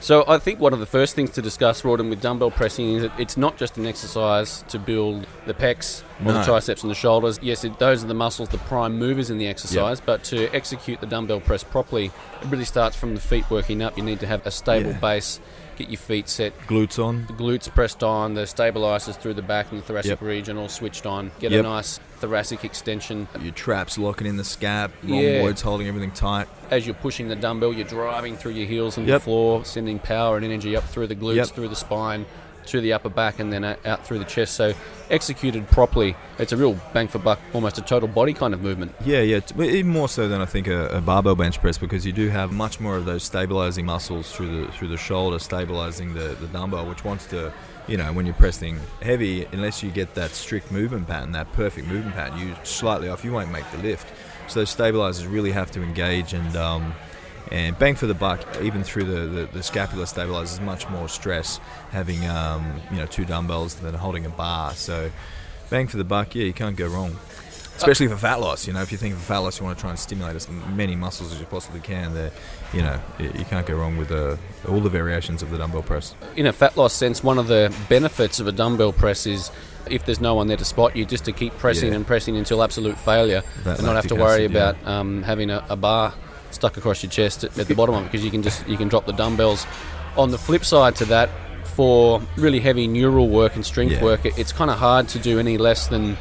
So 0.00 0.24
I 0.28 0.38
think 0.38 0.60
one 0.60 0.72
of 0.72 0.78
the 0.78 0.86
first 0.86 1.14
things 1.14 1.30
to 1.30 1.42
discuss, 1.42 1.82
Rawdon, 1.82 2.10
with 2.10 2.20
dumbbell 2.20 2.50
pressing 2.50 2.94
is 2.94 3.02
that 3.02 3.18
it's 3.18 3.36
not 3.36 3.56
just 3.56 3.76
an 3.78 3.86
exercise 3.86 4.62
to 4.68 4.78
build 4.78 5.26
the 5.46 5.54
pecs 5.54 6.02
or 6.24 6.32
the 6.32 6.42
triceps 6.44 6.82
and 6.82 6.90
the 6.90 6.94
shoulders. 6.94 7.38
Yes, 7.42 7.64
it, 7.64 7.78
those 7.78 8.04
are 8.04 8.06
the 8.06 8.14
muscles, 8.14 8.48
the 8.50 8.58
prime 8.58 8.98
movers 8.98 9.30
in 9.30 9.38
the 9.38 9.46
exercise, 9.48 10.00
but 10.00 10.22
to 10.24 10.48
execute 10.54 11.00
the 11.00 11.06
dumbbell 11.06 11.40
press 11.40 11.64
properly, 11.64 12.06
it 12.06 12.48
really 12.48 12.64
starts 12.64 12.94
from 12.94 13.14
the 13.14 13.20
feet 13.20 13.48
working 13.50 13.82
up. 13.82 13.96
You 13.96 14.04
need 14.04 14.20
to 14.20 14.26
have 14.26 14.46
a 14.46 14.50
stable 14.50 14.90
Yeah. 14.90 14.98
base, 14.98 15.40
get 15.76 15.88
your 15.88 15.98
feet 15.98 16.28
set, 16.28 16.58
Glutes 16.66 17.02
on. 17.02 17.26
the 17.26 17.32
glutes 17.34 17.72
pressed 17.72 18.02
on, 18.02 18.34
the 18.34 18.46
stabilizers 18.46 19.16
through 19.16 19.34
the 19.34 19.42
back 19.42 19.70
and 19.70 19.80
the 19.80 19.84
thoracic 19.84 20.10
Yep. 20.10 20.20
region 20.22 20.56
all 20.58 20.68
switched 20.68 21.06
on, 21.06 21.30
get 21.38 21.52
Yep. 21.52 21.60
a 21.64 21.68
nice 21.68 22.00
thoracic 22.20 22.64
extension. 22.64 23.28
Your 23.42 23.52
traps 23.52 23.98
locking 23.98 24.26
in 24.26 24.36
the 24.36 24.42
scap. 24.42 24.90
Long 25.04 25.20
Yeah. 25.20 25.52
holding 25.62 25.86
everything 25.86 26.10
tight. 26.12 26.48
As 26.70 26.86
you're 26.86 26.94
pushing 26.94 27.28
the 27.28 27.36
dumbbell, 27.36 27.72
you're 27.74 27.86
driving 27.86 28.36
through 28.36 28.52
your 28.52 28.66
heels 28.66 28.96
and 28.96 29.06
Yep. 29.06 29.20
the 29.20 29.24
floor, 29.24 29.64
sending 29.64 29.98
power 29.98 30.36
and 30.36 30.44
energy 30.44 30.74
up 30.76 30.84
through 30.88 31.06
the 31.08 31.14
glutes, 31.16 31.50
through 31.52 31.68
the 31.68 31.76
spine, 31.76 32.24
to 32.66 32.80
the 32.80 32.92
upper 32.92 33.08
back, 33.08 33.38
and 33.38 33.52
then 33.52 33.64
out 33.64 34.06
through 34.06 34.18
the 34.18 34.24
chest. 34.24 34.54
So, 34.54 34.74
executed 35.10 35.68
properly, 35.68 36.16
it's 36.38 36.52
a 36.52 36.56
real 36.56 36.78
bang 36.92 37.08
for 37.08 37.18
buck, 37.18 37.38
almost 37.52 37.78
a 37.78 37.82
total 37.82 38.08
body 38.08 38.32
kind 38.32 38.54
of 38.54 38.62
movement. 38.62 38.94
Yeah, 39.04 39.20
yeah. 39.20 39.40
Even 39.58 39.90
more 39.90 40.08
so 40.08 40.28
than 40.28 40.40
I 40.40 40.44
think 40.44 40.66
a, 40.66 40.88
a 40.88 41.00
barbell 41.00 41.36
bench 41.36 41.60
press 41.60 41.78
because 41.78 42.04
you 42.04 42.12
do 42.12 42.28
have 42.28 42.52
much 42.52 42.80
more 42.80 42.96
of 42.96 43.04
those 43.04 43.22
stabilizing 43.22 43.86
muscles 43.86 44.32
through 44.32 44.66
the 44.66 44.72
through 44.72 44.88
the 44.88 44.96
shoulder, 44.96 45.38
stabilizing 45.38 46.14
the, 46.14 46.36
the 46.40 46.46
dumbbell, 46.48 46.86
which 46.86 47.04
wants 47.04 47.26
to, 47.26 47.52
you 47.86 47.96
know, 47.96 48.12
when 48.12 48.26
you're 48.26 48.34
pressing 48.34 48.78
heavy, 49.02 49.44
unless 49.52 49.82
you 49.82 49.90
get 49.90 50.14
that 50.14 50.30
strict 50.30 50.70
movement 50.70 51.06
pattern, 51.06 51.32
that 51.32 51.52
perfect 51.52 51.86
movement 51.86 52.14
pattern, 52.14 52.38
you 52.38 52.54
slightly 52.64 53.08
off, 53.08 53.24
you 53.24 53.32
won't 53.32 53.50
make 53.50 53.70
the 53.70 53.78
lift. 53.78 54.12
So 54.48 54.60
those 54.60 54.70
stabilizers 54.70 55.26
really 55.26 55.52
have 55.52 55.70
to 55.72 55.82
engage 55.82 56.32
and. 56.32 56.56
Um, 56.56 56.94
and 57.50 57.78
bang 57.78 57.94
for 57.94 58.06
the 58.06 58.14
buck, 58.14 58.40
even 58.62 58.82
through 58.82 59.04
the, 59.04 59.20
the, 59.26 59.46
the 59.46 59.62
scapular 59.62 60.06
stabilizer, 60.06 60.54
is 60.54 60.60
much 60.60 60.88
more 60.88 61.08
stress 61.08 61.58
having 61.90 62.26
um, 62.28 62.80
you 62.90 62.98
know 62.98 63.06
two 63.06 63.24
dumbbells 63.24 63.76
than 63.76 63.94
holding 63.94 64.26
a 64.26 64.30
bar. 64.30 64.74
So 64.74 65.10
bang 65.70 65.86
for 65.86 65.96
the 65.96 66.04
buck, 66.04 66.34
yeah, 66.34 66.44
you 66.44 66.52
can't 66.52 66.76
go 66.76 66.86
wrong. 66.88 67.16
Especially 67.76 68.08
for 68.08 68.16
fat 68.16 68.40
loss, 68.40 68.66
you 68.66 68.72
know, 68.72 68.80
if 68.80 68.90
you 68.90 68.96
think 68.96 69.12
of 69.14 69.20
fat 69.20 69.38
loss, 69.38 69.58
you 69.60 69.64
want 69.66 69.76
to 69.76 69.80
try 69.82 69.90
and 69.90 69.98
stimulate 69.98 70.34
as 70.34 70.48
many 70.48 70.96
muscles 70.96 71.30
as 71.30 71.38
you 71.38 71.44
possibly 71.44 71.80
can. 71.80 72.14
There, 72.14 72.30
you 72.72 72.80
know, 72.80 72.98
you, 73.18 73.44
can't 73.44 73.66
go 73.66 73.74
wrong 73.74 73.98
with 73.98 74.10
uh, 74.10 74.36
all 74.66 74.80
the 74.80 74.88
variations 74.88 75.42
of 75.42 75.50
the 75.50 75.58
dumbbell 75.58 75.82
press. 75.82 76.14
In 76.36 76.46
a 76.46 76.54
fat 76.54 76.78
loss 76.78 76.94
sense, 76.94 77.22
one 77.22 77.38
of 77.38 77.48
the 77.48 77.74
benefits 77.90 78.40
of 78.40 78.46
a 78.46 78.52
dumbbell 78.52 78.94
press 78.94 79.26
is 79.26 79.50
if 79.90 80.06
there's 80.06 80.22
no 80.22 80.34
one 80.34 80.46
there 80.46 80.56
to 80.56 80.64
spot 80.64 80.96
you, 80.96 81.04
just 81.04 81.26
to 81.26 81.32
keep 81.32 81.52
pressing 81.58 81.90
Yeah. 81.90 81.96
and 81.96 82.06
pressing 82.06 82.38
until 82.38 82.62
absolute 82.62 82.98
failure 82.98 83.42
That 83.64 83.76
and 83.76 83.86
not 83.86 83.96
have 83.96 84.06
to 84.06 84.14
worry 84.14 84.44
acid, 84.44 84.52
yeah. 84.52 84.70
about 84.70 84.86
um, 84.86 85.22
having 85.22 85.50
a, 85.50 85.62
a 85.68 85.76
bar 85.76 86.14
stuck 86.50 86.76
across 86.76 87.02
your 87.02 87.10
chest 87.10 87.44
at, 87.44 87.58
at 87.58 87.68
the 87.68 87.74
bottom 87.74 87.94
of 87.94 88.02
it 88.02 88.04
because 88.06 88.24
you 88.24 88.30
can 88.30 88.42
just 88.42 88.66
you 88.68 88.76
can 88.76 88.88
drop 88.88 89.06
the 89.06 89.12
dumbbells. 89.12 89.66
On 90.16 90.30
the 90.30 90.38
flip 90.38 90.64
side 90.64 90.96
to 90.96 91.04
that, 91.06 91.28
for 91.64 92.22
really 92.36 92.60
heavy 92.60 92.86
neural 92.86 93.28
work 93.28 93.54
and 93.54 93.64
strength 93.66 93.92
Yeah. 93.92 94.02
work, 94.04 94.24
it, 94.24 94.38
it's 94.38 94.52
kind 94.52 94.70
of 94.70 94.78
hard 94.78 95.08
to 95.08 95.18
do 95.18 95.38
any 95.38 95.58
less 95.58 95.88
than 95.88 96.16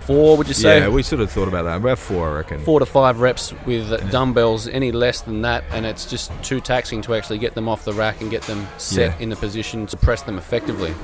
four. 0.00 0.36
Would 0.36 0.48
you 0.48 0.54
say? 0.54 0.80
yeah, 0.80 0.88
we 0.88 1.02
sort 1.02 1.20
of 1.20 1.30
thought 1.30 1.46
about 1.48 1.64
that. 1.64 1.76
About 1.76 1.98
four, 1.98 2.28
I 2.30 2.32
reckon. 2.38 2.60
four 2.64 2.80
to 2.80 2.86
five 2.86 3.20
reps 3.20 3.52
with 3.64 4.10
dumbbells, 4.10 4.66
any 4.68 4.90
less 4.92 5.20
than 5.20 5.42
that, 5.42 5.62
and 5.70 5.86
it's 5.86 6.06
just 6.06 6.32
too 6.42 6.60
taxing 6.60 7.02
to 7.02 7.14
actually 7.14 7.38
get 7.38 7.54
them 7.54 7.68
off 7.68 7.84
the 7.84 7.92
rack 7.92 8.20
and 8.20 8.30
get 8.30 8.42
them 8.42 8.66
set 8.78 9.12
Yeah. 9.12 9.22
in 9.22 9.28
the 9.28 9.36
position 9.36 9.86
to 9.86 9.96
press 9.96 10.22
them 10.22 10.36
effectively. 10.38 10.94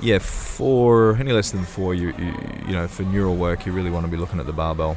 Yeah, 0.00 0.18
four, 0.18 1.16
any 1.16 1.32
less 1.32 1.50
than 1.52 1.64
four, 1.64 1.94
you, 1.94 2.08
you 2.18 2.34
you 2.66 2.72
know, 2.72 2.88
for 2.88 3.04
neural 3.04 3.36
work, 3.36 3.64
you 3.66 3.72
really 3.72 3.90
want 3.90 4.04
to 4.04 4.10
be 4.10 4.16
looking 4.16 4.40
at 4.40 4.46
the 4.46 4.52
barbell. 4.52 4.96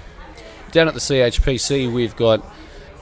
Down 0.76 0.90
at 0.90 0.94
the 0.94 1.00
CHPC, 1.00 1.90
we've 1.90 2.18
got 2.18 2.44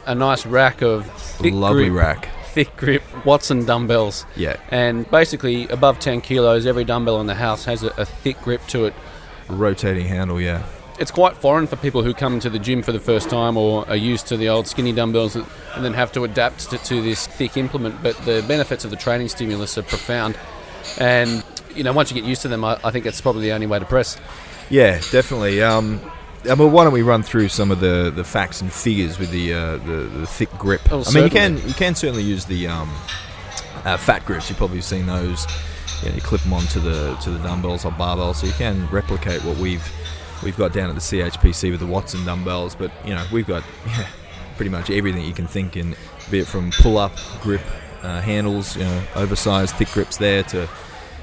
a 0.05 0.13
nice 0.13 0.45
rack 0.45 0.83
of 0.83 1.07
thick 1.11 1.55
Lovely 1.55 1.89
grip, 1.89 2.03
rack. 2.03 2.29
thick 2.51 2.77
grip 2.77 3.01
Watson 3.25 3.65
dumbbells, 3.65 4.27
Yeah, 4.35 4.57
and 4.69 5.09
basically 5.09 5.67
above 5.69 5.97
10 5.99 6.21
kilos, 6.21 6.67
every 6.67 6.83
dumbbell 6.83 7.19
in 7.19 7.25
the 7.25 7.33
house 7.33 7.65
has 7.65 7.81
a, 7.81 7.87
a 7.97 8.05
thick 8.05 8.39
grip 8.43 8.61
to 8.67 8.85
it. 8.85 8.93
rotating 9.47 10.05
handle. 10.05 10.39
Yeah, 10.39 10.61
It's 10.99 11.09
quite 11.09 11.35
foreign 11.35 11.65
for 11.65 11.75
people 11.77 12.03
who 12.03 12.13
come 12.13 12.39
to 12.41 12.49
the 12.51 12.59
gym 12.59 12.83
for 12.83 12.91
the 12.91 12.99
first 12.99 13.27
time 13.27 13.57
or 13.57 13.89
are 13.89 13.95
used 13.95 14.27
to 14.27 14.37
the 14.37 14.49
old 14.49 14.67
skinny 14.67 14.91
dumbbells 14.93 15.35
and 15.35 15.47
then 15.83 15.95
have 15.95 16.11
to 16.11 16.25
adapt 16.25 16.69
to, 16.69 16.77
to 16.77 17.01
this 17.01 17.25
thick 17.25 17.57
implement. 17.57 18.03
But 18.03 18.15
the 18.17 18.45
benefits 18.47 18.85
of 18.85 18.91
the 18.91 18.97
training 18.97 19.29
stimulus 19.29 19.79
are 19.79 19.83
profound, 19.83 20.37
and 20.99 21.43
you 21.73 21.83
know 21.83 21.91
once 21.91 22.11
you 22.11 22.21
get 22.21 22.29
used 22.29 22.43
to 22.43 22.49
them, 22.49 22.63
I, 22.63 22.79
I 22.83 22.91
think 22.91 23.03
that's 23.03 23.19
probably 23.19 23.41
the 23.41 23.51
only 23.53 23.65
way 23.65 23.79
to 23.79 23.85
press. 23.85 24.15
yeah, 24.69 24.99
definitely. 25.09 25.63
Um, 25.63 25.99
uh, 26.49 26.55
well, 26.57 26.69
why 26.69 26.83
don't 26.83 26.93
we 26.93 27.01
run 27.01 27.23
through 27.23 27.49
some 27.49 27.71
of 27.71 27.79
the, 27.79 28.11
the 28.13 28.23
facts 28.23 28.61
and 28.61 28.71
figures 28.71 29.19
with 29.19 29.31
the 29.31 29.53
uh, 29.53 29.77
the, 29.77 30.09
the 30.19 30.27
thick 30.27 30.51
grip? 30.57 30.81
Oh, 30.91 31.03
I 31.05 31.11
mean, 31.13 31.23
you 31.23 31.29
can 31.29 31.55
you 31.67 31.73
can 31.73 31.95
certainly 31.95 32.23
use 32.23 32.45
the 32.45 32.67
um, 32.67 32.89
uh, 33.85 33.97
fat 33.97 34.25
grips. 34.25 34.49
You've 34.49 34.57
probably 34.57 34.81
seen 34.81 35.05
those. 35.05 35.45
You, 36.01 36.09
know, 36.09 36.15
you 36.15 36.21
clip 36.21 36.41
them 36.41 36.53
onto 36.53 36.79
the 36.79 37.15
to 37.15 37.31
the 37.31 37.39
dumbbells 37.39 37.85
or 37.85 37.91
barbells, 37.91 38.35
so 38.35 38.47
you 38.47 38.53
can 38.53 38.87
replicate 38.89 39.43
what 39.43 39.57
we've 39.57 39.89
we've 40.43 40.57
got 40.57 40.73
down 40.73 40.89
at 40.89 40.95
the 40.95 41.01
CHPC 41.01 41.71
with 41.71 41.79
the 41.79 41.85
Watson 41.85 42.25
dumbbells. 42.25 42.75
But 42.75 42.91
you 43.05 43.13
know, 43.13 43.25
we've 43.31 43.47
got 43.47 43.63
yeah, 43.87 44.07
pretty 44.55 44.69
much 44.69 44.89
everything 44.89 45.23
you 45.23 45.33
can 45.33 45.47
think 45.47 45.77
in, 45.77 45.95
be 46.29 46.39
it 46.39 46.47
from 46.47 46.71
pull 46.71 46.97
up 46.97 47.13
grip 47.41 47.61
uh, 48.03 48.21
handles, 48.21 48.75
you 48.75 48.83
know, 48.83 49.03
oversized 49.15 49.75
thick 49.75 49.89
grips 49.91 50.17
there 50.17 50.43
to 50.43 50.67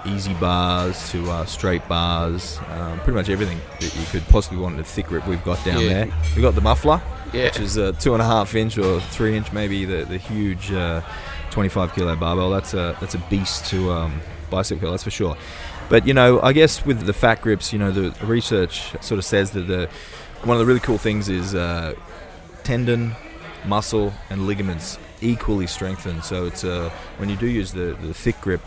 easy 0.06 0.34
bars 0.34 1.10
to 1.10 1.30
uh, 1.30 1.44
straight 1.44 1.86
bars, 1.88 2.58
um, 2.70 2.98
pretty 3.00 3.12
much 3.16 3.28
everything 3.28 3.60
that 3.80 3.94
you 3.96 4.04
could 4.06 4.26
possibly 4.28 4.58
want 4.58 4.74
in 4.74 4.80
a 4.80 4.84
thick 4.84 5.06
grip 5.06 5.26
we've 5.26 5.44
got 5.44 5.62
down 5.64 5.80
Yeah. 5.82 5.88
there. 5.88 6.08
We've 6.34 6.42
got 6.42 6.54
the 6.54 6.60
muffler, 6.60 7.00
Yeah. 7.32 7.44
which 7.44 7.60
is 7.60 7.76
a 7.76 7.92
two 7.92 8.12
and 8.14 8.22
a 8.22 8.26
half 8.26 8.54
inch 8.54 8.78
or 8.78 9.00
three 9.00 9.36
inch, 9.36 9.52
maybe 9.52 9.84
the 9.84 10.04
the 10.04 10.18
huge 10.18 10.72
uh, 10.72 11.00
25 11.50 11.94
kilo 11.94 12.16
barbell. 12.16 12.50
That's 12.50 12.74
a 12.74 12.96
that's 13.00 13.14
a 13.14 13.18
beast 13.30 13.66
to 13.70 13.90
um, 13.92 14.20
bicep 14.50 14.80
curl, 14.80 14.90
that's 14.92 15.04
for 15.04 15.10
sure. 15.10 15.36
But 15.88 16.06
you 16.06 16.14
know, 16.14 16.40
I 16.40 16.52
guess 16.52 16.84
with 16.86 17.04
the 17.06 17.12
fat 17.12 17.40
grips, 17.42 17.72
you 17.72 17.78
know, 17.78 17.90
the 17.90 18.14
research 18.24 18.92
sort 19.02 19.18
of 19.18 19.24
says 19.24 19.50
that 19.52 19.66
the 19.66 19.88
one 20.44 20.56
of 20.56 20.60
the 20.60 20.66
really 20.66 20.80
cool 20.80 20.98
things 20.98 21.28
is 21.28 21.54
uh, 21.54 21.94
tendon, 22.62 23.12
muscle, 23.66 24.12
and 24.30 24.46
ligaments 24.46 24.98
equally 25.20 25.66
strengthened. 25.66 26.24
So 26.24 26.46
it's 26.46 26.64
uh, 26.64 26.90
when 27.18 27.28
you 27.28 27.36
do 27.36 27.46
use 27.46 27.72
the, 27.72 27.96
the 28.00 28.14
thick 28.14 28.40
grip 28.40 28.60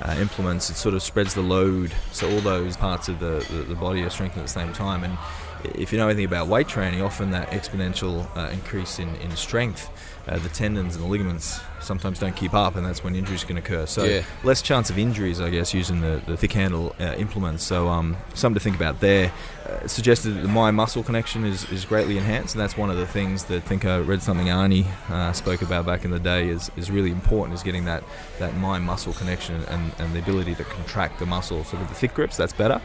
uh, 0.00 0.16
implements, 0.18 0.70
it 0.70 0.76
sort 0.76 0.94
of 0.94 1.02
spreads 1.02 1.34
the 1.34 1.42
load. 1.42 1.92
So 2.12 2.30
all 2.30 2.40
those 2.40 2.76
parts 2.76 3.08
of 3.08 3.18
the, 3.18 3.46
the, 3.50 3.62
the 3.62 3.74
body 3.74 4.02
are 4.02 4.10
strengthened 4.10 4.40
at 4.40 4.46
the 4.46 4.52
same 4.52 4.72
time. 4.72 5.04
And 5.04 5.16
if 5.74 5.92
you 5.92 5.98
know 5.98 6.06
anything 6.06 6.26
about 6.26 6.48
weight 6.48 6.68
training, 6.68 7.02
often 7.02 7.30
that 7.30 7.50
exponential 7.50 8.26
uh, 8.36 8.50
increase 8.50 8.98
in, 8.98 9.14
in 9.16 9.34
strength, 9.36 9.90
uh, 10.28 10.38
the 10.38 10.48
tendons 10.48 10.96
and 10.96 11.04
the 11.04 11.08
ligaments 11.08 11.60
sometimes 11.80 12.18
don't 12.18 12.34
keep 12.34 12.52
up, 12.52 12.74
and 12.76 12.84
that's 12.84 13.04
when 13.04 13.14
injuries 13.14 13.44
can 13.44 13.56
occur. 13.56 13.86
So 13.86 14.04
Yeah. 14.04 14.22
less 14.42 14.60
chance 14.60 14.90
of 14.90 14.98
injuries, 14.98 15.40
I 15.40 15.50
guess, 15.50 15.72
using 15.72 16.00
the, 16.00 16.20
the 16.26 16.36
thick 16.36 16.52
handle 16.52 16.94
uh, 16.98 17.14
implements. 17.16 17.62
So 17.64 17.88
um, 17.88 18.16
something 18.34 18.58
to 18.58 18.60
think 18.62 18.76
about 18.76 19.00
there. 19.00 19.32
Uh, 19.68 19.86
suggested 19.86 20.30
that 20.30 20.42
the 20.42 20.48
mind 20.48 20.76
muscle 20.76 21.02
connection 21.02 21.44
is, 21.44 21.70
is 21.72 21.84
greatly 21.84 22.16
enhanced, 22.18 22.54
and 22.54 22.62
that's 22.62 22.76
one 22.76 22.90
of 22.90 22.96
the 22.96 23.06
things 23.06 23.44
that 23.44 23.56
I 23.56 23.60
think 23.60 23.84
I 23.84 23.98
read 23.98 24.22
something 24.22 24.46
Arnie 24.46 24.86
uh, 25.10 25.32
spoke 25.32 25.62
about 25.62 25.86
back 25.86 26.04
in 26.04 26.10
the 26.10 26.20
day 26.20 26.48
is, 26.48 26.70
is 26.76 26.90
really 26.90 27.10
important 27.10 27.54
is 27.56 27.62
getting 27.62 27.84
that, 27.86 28.02
that 28.38 28.56
mind 28.56 28.84
muscle 28.84 29.12
connection 29.12 29.62
and, 29.64 29.92
and 29.98 30.12
the 30.12 30.18
ability 30.18 30.54
to 30.56 30.64
contract 30.64 31.18
the 31.18 31.26
muscle. 31.26 31.64
So 31.64 31.76
with 31.78 31.88
the 31.88 31.94
thick 31.94 32.14
grips, 32.14 32.36
that's 32.36 32.52
better. 32.52 32.80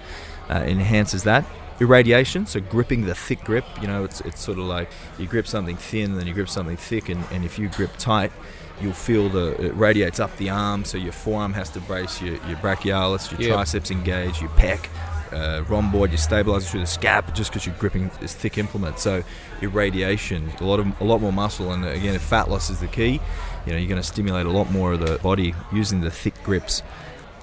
Uh, 0.49 0.63
enhances 0.67 1.23
that. 1.23 1.45
Irradiation, 1.81 2.45
so 2.45 2.59
gripping 2.59 3.05
the 3.07 3.15
thick 3.15 3.43
grip, 3.43 3.65
you 3.81 3.87
know, 3.87 4.03
it's, 4.03 4.21
it's 4.21 4.39
sort 4.39 4.59
of 4.59 4.65
like 4.65 4.87
you 5.17 5.25
grip 5.25 5.47
something 5.47 5.75
thin, 5.75 6.15
then 6.15 6.27
you 6.27 6.33
grip 6.33 6.47
something 6.47 6.77
thick, 6.77 7.09
and, 7.09 7.23
and 7.31 7.43
if 7.43 7.57
you 7.57 7.69
grip 7.69 7.89
tight, 7.97 8.31
you'll 8.79 8.93
feel 8.93 9.29
the 9.29 9.59
it 9.59 9.73
radiates 9.73 10.19
up 10.19 10.35
the 10.37 10.51
arm, 10.51 10.85
so 10.85 10.99
your 10.99 11.11
forearm 11.11 11.53
has 11.53 11.71
to 11.71 11.79
brace, 11.81 12.21
your, 12.21 12.35
your 12.47 12.57
brachialis, 12.57 13.31
your 13.31 13.41
Yep. 13.41 13.53
triceps 13.55 13.89
engage, 13.89 14.41
your 14.41 14.51
pec, 14.51 14.87
uh, 15.33 15.63
rhomboid, 15.67 16.11
your 16.11 16.19
stabilizer 16.19 16.69
through 16.69 16.81
the 16.81 16.85
scap, 16.85 17.33
just 17.33 17.49
because 17.49 17.65
you're 17.65 17.75
gripping 17.79 18.11
this 18.19 18.35
thick 18.35 18.59
implement. 18.59 18.99
So 18.99 19.23
irradiation, 19.61 20.51
a 20.59 20.63
lot 20.63 20.79
of 20.79 21.01
a 21.01 21.03
lot 21.03 21.19
more 21.19 21.33
muscle, 21.33 21.71
and 21.71 21.83
again, 21.83 22.13
if 22.13 22.21
fat 22.21 22.47
loss 22.47 22.69
is 22.69 22.79
the 22.79 22.87
key, 22.87 23.19
you 23.65 23.71
know, 23.71 23.79
you're 23.79 23.89
going 23.89 23.99
to 24.01 24.07
stimulate 24.07 24.45
a 24.45 24.51
lot 24.51 24.69
more 24.71 24.93
of 24.93 24.99
the 24.99 25.17
body 25.23 25.55
using 25.73 26.01
the 26.01 26.11
thick 26.11 26.35
grips. 26.43 26.83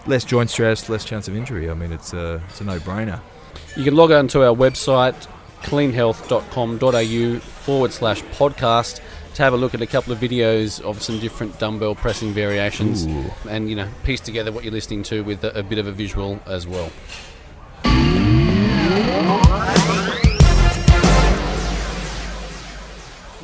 Less 0.06 0.24
joint 0.24 0.48
stress, 0.48 0.88
less 0.88 1.04
chance 1.04 1.26
of 1.26 1.34
injury. 1.36 1.68
I 1.68 1.74
mean, 1.74 1.92
it's 1.92 2.12
a 2.12 2.40
it's 2.48 2.60
a 2.60 2.64
no-brainer. 2.64 3.20
You 3.78 3.84
can 3.84 3.94
log 3.94 4.10
on 4.10 4.26
to 4.28 4.42
our 4.42 4.52
website, 4.52 5.28
cleanhealth.com.au 5.62 7.38
forward 7.38 7.92
slash 7.92 8.20
podcast 8.22 9.00
to 9.34 9.42
have 9.44 9.52
a 9.52 9.56
look 9.56 9.72
at 9.72 9.80
a 9.80 9.86
couple 9.86 10.12
of 10.12 10.18
videos 10.18 10.80
of 10.80 11.00
some 11.00 11.20
different 11.20 11.60
dumbbell 11.60 11.94
pressing 11.94 12.32
variations 12.32 13.06
Ooh. 13.06 13.30
and, 13.48 13.70
you 13.70 13.76
know, 13.76 13.88
piece 14.02 14.18
together 14.18 14.50
what 14.50 14.64
you're 14.64 14.72
listening 14.72 15.04
to 15.04 15.22
with 15.22 15.44
a, 15.44 15.56
a 15.60 15.62
bit 15.62 15.78
of 15.78 15.86
a 15.86 15.92
visual 15.92 16.40
as 16.44 16.66
well. 16.66 16.90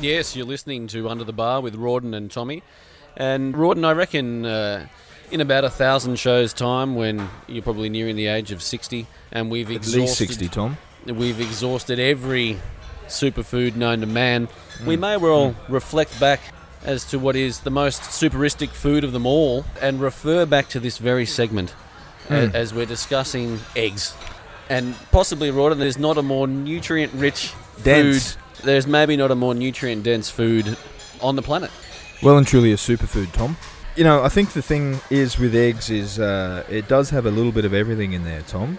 Yes, 0.01 0.35
you're 0.35 0.45
listening 0.45 0.87
to 0.87 1.07
Under 1.07 1.23
the 1.23 1.31
Bar 1.31 1.61
with 1.61 1.75
Rawdon 1.75 2.13
and 2.13 2.29
Tommy. 2.29 2.61
And 3.15 3.55
Rawdon, 3.55 3.85
I 3.85 3.93
reckon 3.93 4.45
uh, 4.45 4.87
in 5.31 5.41
about 5.41 5.63
a 5.65 5.69
thousand 5.69 6.17
shows' 6.17 6.53
time, 6.53 6.95
when 6.95 7.29
you're 7.47 7.63
probably 7.63 7.89
nearing 7.89 8.15
the 8.15 8.27
age 8.27 8.51
of 8.51 8.61
60, 8.61 9.07
and 9.31 9.49
we've 9.49 9.69
At 9.69 9.77
exhausted, 9.77 9.99
least 10.01 10.17
60, 10.17 10.47
Tom. 10.49 10.77
we've 11.05 11.39
exhausted 11.39 11.99
every 11.99 12.59
superfood 13.07 13.75
known 13.75 14.01
to 14.01 14.05
man, 14.07 14.47
Mm. 14.79 14.85
we 14.85 14.97
may 14.97 15.17
well 15.17 15.55
reflect 15.69 16.19
back 16.19 16.41
as 16.83 17.03
to 17.05 17.17
what 17.19 17.35
is 17.35 17.59
the 17.59 17.69
most 17.71 18.01
superistic 18.03 18.69
food 18.69 19.03
of 19.03 19.11
them 19.11 19.25
all 19.25 19.65
and 19.81 19.99
refer 20.01 20.45
back 20.45 20.69
to 20.69 20.79
this 20.79 20.97
very 20.97 21.25
segment 21.25 21.73
Mm. 22.29 22.53
as 22.53 22.73
we're 22.73 22.85
discussing 22.85 23.59
eggs. 23.75 24.13
And 24.69 24.95
possibly, 25.11 25.51
Rawdon, 25.51 25.77
there's 25.79 25.97
not 25.99 26.17
a 26.17 26.23
more 26.23 26.47
nutrient 26.47 27.13
rich 27.13 27.53
Dense. 27.83 28.31
food. 28.33 28.41
There's 28.65 28.87
maybe 28.87 29.15
not 29.15 29.29
a 29.29 29.35
more 29.35 29.53
nutrient 29.53 30.01
dense 30.03 30.29
food 30.29 30.75
on 31.21 31.35
the 31.35 31.43
planet. 31.43 31.69
Well 32.23 32.37
and 32.37 32.47
truly 32.47 32.71
a 32.71 32.77
superfood, 32.77 33.31
Tom. 33.33 33.57
You 33.95 34.03
know, 34.03 34.23
I 34.23 34.29
think 34.29 34.51
the 34.53 34.61
thing 34.61 34.99
is 35.09 35.39
with 35.39 35.55
eggs 35.55 35.89
is 35.89 36.19
uh, 36.19 36.63
it 36.69 36.87
does 36.89 37.11
have 37.11 37.25
a 37.25 37.31
little 37.31 37.51
bit 37.53 37.63
of 37.65 37.73
everything 37.73 38.11
in 38.13 38.23
there, 38.25 38.41
Tom. 38.41 38.77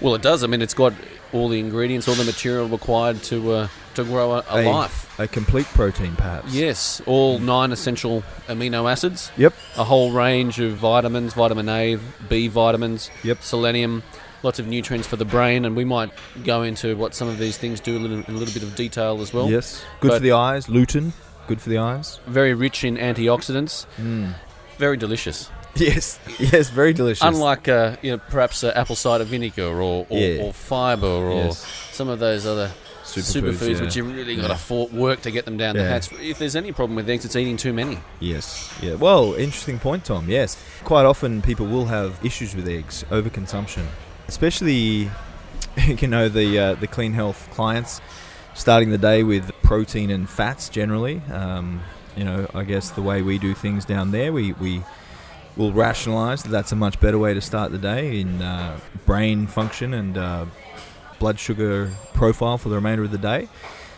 Well, 0.00 0.14
it 0.14 0.20
does. 0.22 0.44
I 0.44 0.46
mean, 0.46 0.60
it's 0.60 0.74
got 0.74 0.92
all 1.32 1.48
the 1.48 1.58
ingredients, 1.58 2.06
all 2.06 2.14
the 2.14 2.24
material 2.24 2.68
required 2.68 3.22
to 3.24 3.52
uh, 3.52 3.68
to 3.94 4.04
grow 4.04 4.32
a, 4.32 4.44
a 4.50 4.62
A- 4.62 4.70
life. 4.70 5.18
A 5.18 5.26
complete 5.26 5.66
protein, 5.66 6.16
perhaps. 6.16 6.52
Yes, 6.52 7.00
all 7.06 7.38
nine 7.38 7.72
essential 7.72 8.22
amino 8.48 8.90
acids. 8.90 9.30
Yep. 9.38 9.54
A 9.78 9.84
whole 9.84 10.10
range 10.12 10.58
of 10.60 10.72
vitamins, 10.74 11.32
vitamin 11.34 11.68
A, 11.70 11.98
B 12.28 12.48
vitamins, 12.48 13.10
Yep. 13.24 13.42
selenium, 13.42 14.02
lots 14.42 14.58
of 14.58 14.66
nutrients 14.66 15.06
for 15.06 15.16
the 15.16 15.24
brain, 15.24 15.64
and 15.64 15.76
we 15.76 15.84
might 15.84 16.10
go 16.44 16.62
into 16.62 16.94
what 16.96 17.14
some 17.14 17.28
of 17.28 17.38
these 17.38 17.56
things 17.56 17.80
do 17.80 17.96
a 17.96 18.00
little, 18.00 18.18
in 18.18 18.34
a 18.34 18.38
little 18.38 18.52
bit 18.52 18.62
of 18.62 18.74
detail 18.74 19.20
as 19.22 19.32
well. 19.32 19.48
yes. 19.48 19.82
Good 20.00 20.08
but- 20.08 20.14
for 20.16 20.20
the 20.22 20.32
eyes. 20.32 20.66
Lutein. 20.66 21.12
Good 21.48 21.60
for 21.60 21.68
the 21.70 21.78
eyes. 21.78 22.20
Very 22.26 22.54
rich 22.54 22.84
in 22.84 22.96
antioxidants. 22.96 23.86
Mm. 23.98 24.34
Very 24.78 24.96
delicious. 24.96 25.50
Yes. 25.74 26.18
Yes. 26.38 26.68
Very 26.68 26.92
delicious. 26.92 27.22
Unlike, 27.24 27.66
uh, 27.68 27.96
you 28.02 28.10
know, 28.12 28.18
perhaps 28.28 28.62
uh, 28.62 28.72
apple 28.76 28.94
cider 28.94 29.24
vinegar 29.24 29.64
or, 29.80 30.06
or, 30.10 30.18
Yeah. 30.18 30.42
or 30.42 30.52
fiber 30.52 31.06
or 31.06 31.44
Yes. 31.46 31.66
some 31.92 32.10
of 32.10 32.18
those 32.18 32.44
other 32.44 32.70
Superfoods, 33.04 33.54
superfoods, 33.54 33.74
yeah. 33.76 33.80
which 33.80 33.96
you 33.96 34.04
really 34.04 34.36
got 34.36 34.54
to 34.58 34.74
work 34.92 35.22
to 35.22 35.30
get 35.30 35.46
them 35.46 35.56
down 35.56 35.74
the 35.74 35.80
Yeah. 35.82 35.88
hatch. 35.88 36.12
If 36.20 36.38
there's 36.38 36.56
any 36.56 36.72
problem 36.72 36.96
with 36.96 37.08
eggs, 37.08 37.24
it's 37.24 37.36
eating 37.36 37.56
too 37.56 37.72
many. 37.72 37.98
Yes. 38.20 38.70
Yeah. 38.82 38.96
Well, 38.96 39.32
interesting 39.32 39.78
point, 39.78 40.04
Tom. 40.04 40.28
Yes. 40.28 40.62
Quite 40.84 41.06
often 41.06 41.40
people 41.40 41.64
will 41.64 41.86
have 41.86 42.18
issues 42.22 42.54
with 42.54 42.68
eggs, 42.68 43.04
overconsumption, 43.10 43.86
especially, 44.28 45.10
you 45.86 46.06
know, 46.08 46.28
the 46.28 46.58
uh, 46.58 46.74
the 46.74 46.86
clean 46.86 47.14
health 47.14 47.48
clients 47.50 48.02
starting 48.54 48.90
the 48.90 48.98
day 48.98 49.22
with 49.22 49.50
protein 49.62 50.10
and 50.10 50.28
fats 50.28 50.68
generally. 50.68 51.20
Um, 51.32 51.82
you 52.16 52.24
know, 52.24 52.48
I 52.54 52.64
guess 52.64 52.90
the 52.90 53.02
way 53.02 53.22
we 53.22 53.38
do 53.38 53.54
things 53.54 53.84
down 53.84 54.10
there, 54.10 54.32
we 54.32 54.52
we 54.54 54.82
will 55.56 55.72
rationalise 55.72 56.42
that 56.42 56.50
that's 56.50 56.72
a 56.72 56.76
much 56.76 56.98
better 57.00 57.18
way 57.18 57.34
to 57.34 57.40
start 57.40 57.72
the 57.72 57.78
day 57.78 58.20
in 58.20 58.40
uh, 58.40 58.78
brain 59.06 59.46
function 59.46 59.94
and 59.94 60.16
uh, 60.16 60.46
blood 61.18 61.38
sugar 61.38 61.90
profile 62.14 62.58
for 62.58 62.68
the 62.68 62.74
remainder 62.74 63.04
of 63.04 63.10
the 63.10 63.18
day. 63.18 63.48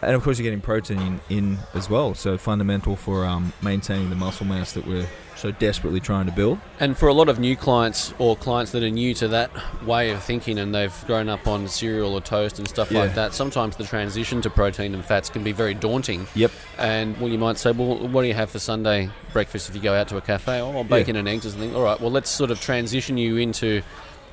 And 0.03 0.15
of 0.15 0.23
course, 0.23 0.39
you're 0.39 0.45
getting 0.45 0.61
protein 0.61 1.21
in 1.31 1.59
as 1.73 1.89
well, 1.89 2.15
so 2.15 2.37
fundamental 2.37 2.97
for 2.97 3.25
um, 3.25 3.53
maintaining 3.63 4.11
the 4.11 4.17
muscle 4.17 4.47
mass 4.47 4.73
that 4.73 4.87
we're 4.87 5.07
so 5.37 5.51
desperately 5.51 6.01
trying 6.01 6.27
to 6.27 6.33
build. 6.33 6.59
And 6.81 6.97
for 6.97 7.09
a 7.09 7.13
lot 7.13 7.29
of 7.29 7.39
new 7.39 7.57
clients 7.57 8.15
or 8.19 8.37
clients 8.37 8.73
that 8.73 8.83
are 8.83 8.91
new 8.91 9.15
to 9.15 9.29
that 9.29 9.51
way 9.85 10.11
of 10.11 10.23
thinking 10.23 10.59
and 10.59 10.75
they've 10.75 10.95
grown 11.07 11.29
up 11.29 11.47
on 11.47 11.69
cereal 11.69 12.15
or 12.15 12.21
toast 12.21 12.59
and 12.59 12.69
stuff 12.69 12.91
like 12.91 13.15
that, 13.15 13.35
sometimes 13.35 13.77
the 13.77 13.85
transition 13.85 14.41
to 14.43 14.51
protein 14.51 14.95
and 14.95 15.05
fats 15.05 15.29
can 15.29 15.43
be 15.45 15.53
very 15.53 15.75
daunting. 15.75 16.27
Yep. 16.35 16.51
And 16.79 17.17
well, 17.19 17.29
you 17.29 17.39
might 17.39 17.59
say, 17.59 17.73
well, 17.73 18.09
what 18.09 18.23
do 18.23 18.29
you 18.29 18.35
have 18.35 18.51
for 18.51 18.59
Sunday 18.59 19.11
breakfast 19.33 19.69
if 19.69 19.75
you 19.75 19.83
go 19.83 19.93
out 19.95 20.09
to 20.09 20.17
a 20.17 20.21
cafe? 20.21 20.61
Oh, 20.61 20.85
bacon 20.85 21.17
and 21.17 21.27
eggs 21.29 21.47
or 21.47 21.51
something. 21.51 21.75
All 21.75 21.83
right, 21.83 22.01
well, 22.01 22.11
let's 22.11 22.31
sort 22.31 22.51
of 22.51 22.61
transition 22.61 23.19
you 23.19 23.37
into 23.37 23.83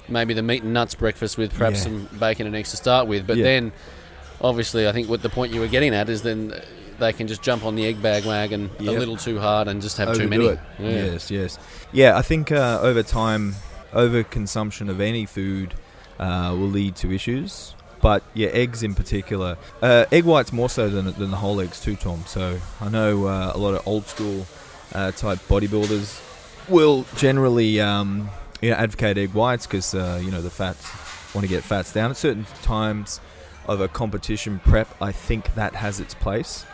maybe 0.07 0.33
the 0.33 0.41
meat 0.43 0.63
and 0.63 0.73
nuts 0.73 0.95
breakfast 0.95 1.37
with 1.37 1.53
perhaps 1.53 1.77
Yeah. 1.79 1.83
some 1.83 2.09
bacon 2.19 2.45
and 2.47 2.55
eggs 2.55 2.71
to 2.71 2.77
start 2.77 3.07
with. 3.07 3.25
But 3.25 3.37
Yeah. 3.37 3.43
then, 3.43 3.71
obviously, 4.41 4.87
I 4.87 4.91
think 4.91 5.09
what 5.09 5.21
the 5.21 5.29
point 5.29 5.53
you 5.53 5.61
were 5.61 5.67
getting 5.67 5.93
at 5.93 6.09
is 6.09 6.21
then 6.21 6.53
they 7.01 7.11
can 7.11 7.27
just 7.27 7.41
jump 7.41 7.65
on 7.65 7.75
the 7.75 7.85
egg 7.85 8.01
bag 8.01 8.25
wagon 8.25 8.69
a 8.79 8.83
little 8.83 9.17
too 9.17 9.39
hard 9.39 9.67
and 9.67 9.81
just 9.81 9.97
have 9.97 10.15
too 10.15 10.27
many. 10.27 10.45
Yeah. 10.45 10.57
Yes, 10.79 11.29
yes. 11.29 11.59
Yeah, 11.91 12.17
I 12.17 12.21
think 12.21 12.51
uh, 12.51 12.79
over 12.81 13.03
time, 13.03 13.55
overconsumption 13.91 14.89
of 14.89 15.01
any 15.01 15.25
food 15.25 15.73
uh, 16.19 16.55
will 16.57 16.69
lead 16.69 16.95
to 16.97 17.11
issues. 17.11 17.75
But 18.01 18.23
yeah, 18.33 18.49
eggs 18.49 18.81
in 18.81 18.95
particular, 18.95 19.57
uh, 19.81 20.05
egg 20.11 20.23
whites 20.23 20.51
more 20.53 20.69
so 20.69 20.89
than, 20.89 21.05
than 21.13 21.29
the 21.29 21.37
whole 21.37 21.59
eggs 21.61 21.81
too, 21.81 21.95
Tom. 21.95 22.23
So 22.25 22.59
I 22.79 22.89
know 22.89 23.25
uh, 23.25 23.51
a 23.53 23.57
lot 23.57 23.75
of 23.75 23.87
old 23.87 24.07
school 24.07 24.47
uh, 24.93 25.11
type 25.11 25.39
bodybuilders 25.47 26.19
will 26.69 27.05
generally 27.15 27.79
um, 27.79 28.29
you 28.61 28.69
know, 28.69 28.75
advocate 28.75 29.17
egg 29.17 29.33
whites 29.33 29.67
because 29.67 29.93
uh, 29.93 30.19
you 30.23 30.31
know 30.31 30.41
the 30.41 30.49
fats 30.49 30.89
want 31.35 31.45
to 31.45 31.49
get 31.49 31.63
fats 31.63 31.93
down 31.93 32.09
at 32.11 32.17
certain 32.17 32.45
times 32.63 33.19
of 33.67 33.81
a 33.81 33.87
competition 33.87 34.59
prep. 34.59 34.87
I 35.01 35.11
think 35.11 35.53
that 35.55 35.75
has 35.75 35.99
its 35.99 36.13
place, 36.15 36.65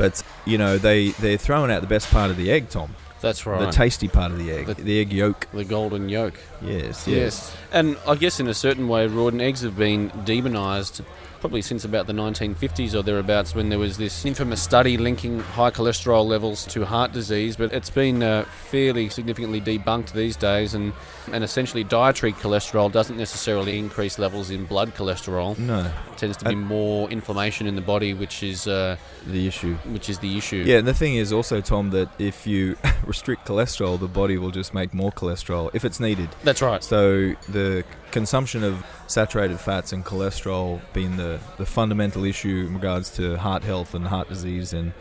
but 0.00 0.22
you 0.46 0.56
know 0.56 0.78
they 0.78 1.10
they're 1.10 1.36
throwing 1.36 1.70
out 1.70 1.82
the 1.82 1.86
best 1.86 2.10
part 2.10 2.30
of 2.30 2.36
the 2.38 2.50
egg, 2.50 2.70
Tom. 2.70 2.94
That's 3.20 3.44
right. 3.44 3.60
The 3.60 3.70
tasty 3.70 4.08
part 4.08 4.32
of 4.32 4.38
the 4.38 4.50
egg, 4.50 4.66
The- 4.66 4.74
the, 4.74 4.98
egg 4.98 5.12
yolk. 5.12 5.46
the 5.52 5.64
golden 5.64 6.08
yolk. 6.08 6.40
Yes, 6.62 7.06
yes, 7.06 7.06
Yes. 7.06 7.56
And 7.70 7.98
I 8.08 8.14
guess 8.14 8.40
in 8.40 8.48
a 8.48 8.54
certain 8.54 8.88
way, 8.88 9.06
Rawdon 9.06 9.42
eggs 9.42 9.60
have 9.60 9.76
been 9.76 10.10
demonised 10.24 11.02
probably 11.40 11.62
since 11.62 11.84
about 11.84 12.06
the 12.06 12.12
1950s 12.12 12.94
or 12.94 13.02
thereabouts 13.02 13.54
when 13.54 13.68
there 13.70 13.78
was 13.78 13.96
this 13.96 14.24
infamous 14.24 14.62
study 14.62 14.96
linking 14.98 15.40
high 15.40 15.70
cholesterol 15.70 16.26
levels 16.26 16.66
to 16.66 16.84
heart 16.86 17.12
disease. 17.12 17.56
But 17.56 17.72
it's 17.74 17.90
been 17.90 18.22
uh, 18.22 18.44
fairly 18.70 19.10
significantly 19.10 19.60
debunked 19.60 20.12
these 20.12 20.36
days, 20.36 20.72
and, 20.74 20.92
and 21.32 21.44
essentially 21.44 21.84
dietary 21.84 22.32
cholesterol 22.32 22.90
doesn't 22.90 23.16
necessarily 23.16 23.78
increase 23.78 24.18
levels 24.18 24.50
in 24.50 24.64
blood 24.64 24.94
cholesterol. 24.94 25.58
No, 25.58 25.80
It 26.12 26.18
tends 26.18 26.36
to 26.38 26.44
be 26.46 26.54
more 26.54 27.08
inflammation 27.10 27.66
in 27.66 27.74
the 27.76 27.80
body, 27.82 28.14
which 28.14 28.42
is 28.42 28.66
uh, 28.66 28.96
the 29.26 29.46
issue. 29.46 29.74
which 29.86 30.08
is 30.08 30.18
the 30.18 30.36
issue. 30.38 30.62
Yeah, 30.66 30.78
and 30.78 30.86
the 30.88 30.94
thing 30.94 31.14
is 31.16 31.32
also, 31.32 31.60
Tom, 31.60 31.90
that 31.90 32.08
if 32.18 32.46
you 32.46 32.76
restrict 33.04 33.46
cholesterol, 33.46 33.98
the 33.98 34.08
body 34.08 34.38
will 34.38 34.50
just 34.50 34.74
make 34.74 34.92
more 34.94 35.12
cholesterol 35.12 35.70
if 35.74 35.84
it's 35.84 36.00
needed. 36.00 36.28
That's 36.44 36.62
right. 36.62 36.82
So 36.82 37.34
the 37.48 37.84
consumption 38.10 38.64
of 38.64 38.84
saturated 39.06 39.60
fats 39.60 39.92
and 39.92 40.04
cholesterol 40.04 40.80
being 40.92 41.16
the, 41.16 41.40
the 41.58 41.66
fundamental 41.66 42.24
issue 42.24 42.64
in 42.68 42.74
regards 42.74 43.10
to 43.16 43.36
heart 43.36 43.62
health 43.64 43.94
and 43.94 44.06
heart 44.06 44.28
disease, 44.28 44.72
and 44.72 44.92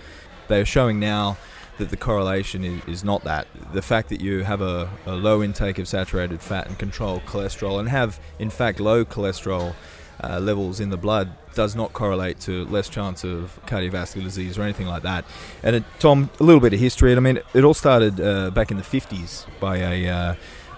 they're 0.47 0.65
showing 0.65 0.99
now 0.99 1.37
that 1.79 1.89
the 1.89 1.97
correlation 1.97 2.63
is, 2.63 2.81
is 2.85 3.03
not 3.03 3.23
that. 3.23 3.47
The 3.73 3.81
fact 3.81 4.09
that 4.09 4.21
you 4.21 4.43
have 4.43 4.61
a, 4.61 4.89
a 5.05 5.13
low 5.13 5.41
intake 5.41 5.79
of 5.79 5.87
saturated 5.87 6.41
fat 6.41 6.67
and 6.67 6.77
control 6.77 7.21
cholesterol 7.21 7.79
and 7.79 7.89
have, 7.89 8.19
in 8.37 8.49
fact, 8.49 8.79
low 8.79 9.03
cholesterol 9.03 9.73
uh, 10.23 10.39
levels 10.39 10.79
in 10.79 10.89
the 10.89 10.97
blood 10.97 11.31
does 11.55 11.75
not 11.75 11.93
correlate 11.93 12.39
to 12.41 12.65
less 12.65 12.89
chance 12.89 13.23
of 13.23 13.59
cardiovascular 13.65 14.23
disease 14.23 14.57
or 14.57 14.63
anything 14.63 14.87
like 14.87 15.03
that. 15.03 15.25
And 15.63 15.77
it, 15.77 15.83
Tom, 15.97 16.29
a 16.39 16.43
little 16.43 16.61
bit 16.61 16.73
of 16.73 16.79
history. 16.79 17.15
I 17.15 17.19
mean, 17.19 17.39
it 17.53 17.63
all 17.63 17.73
started 17.73 18.19
uh, 18.21 18.51
back 18.51 18.71
in 18.71 18.77
the 18.77 18.83
50s 18.83 19.45
by 19.59 19.77
a 19.77 20.07
uh, 20.09 20.35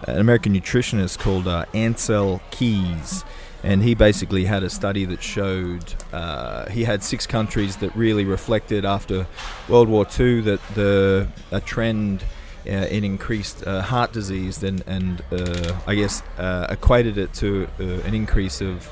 an 0.07 0.19
American 0.19 0.53
nutritionist 0.53 1.19
called 1.19 1.47
uh, 1.47 1.65
Ancel 1.73 2.41
Keys. 2.49 3.23
And 3.63 3.83
he 3.83 3.93
basically 3.93 4.45
had 4.45 4.63
a 4.63 4.69
study 4.69 5.05
that 5.05 5.21
showed 5.21 5.93
uh, 6.11 6.67
he 6.69 6.83
had 6.83 7.03
six 7.03 7.27
countries 7.27 7.77
that 7.77 7.95
really 7.95 8.25
reflected 8.25 8.85
after 8.85 9.27
World 9.69 9.87
War 9.87 10.05
II 10.19 10.41
that 10.41 10.59
the 10.73 11.27
a 11.51 11.61
trend 11.61 12.23
uh, 12.65 12.69
in 12.71 13.03
increased 13.03 13.65
uh, 13.67 13.81
heart 13.81 14.13
disease 14.13 14.63
and, 14.63 14.83
and 14.87 15.21
uh, 15.31 15.75
I 15.85 15.93
guess 15.95 16.23
uh, 16.39 16.67
equated 16.69 17.17
it 17.19 17.33
to 17.35 17.67
uh, 17.79 17.83
an 18.07 18.13
increase 18.15 18.61
of 18.61 18.89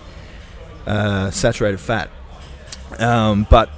uh, 0.85 1.31
saturated 1.31 1.79
fat. 1.79 2.09
Um, 2.99 3.47
but 3.49 3.69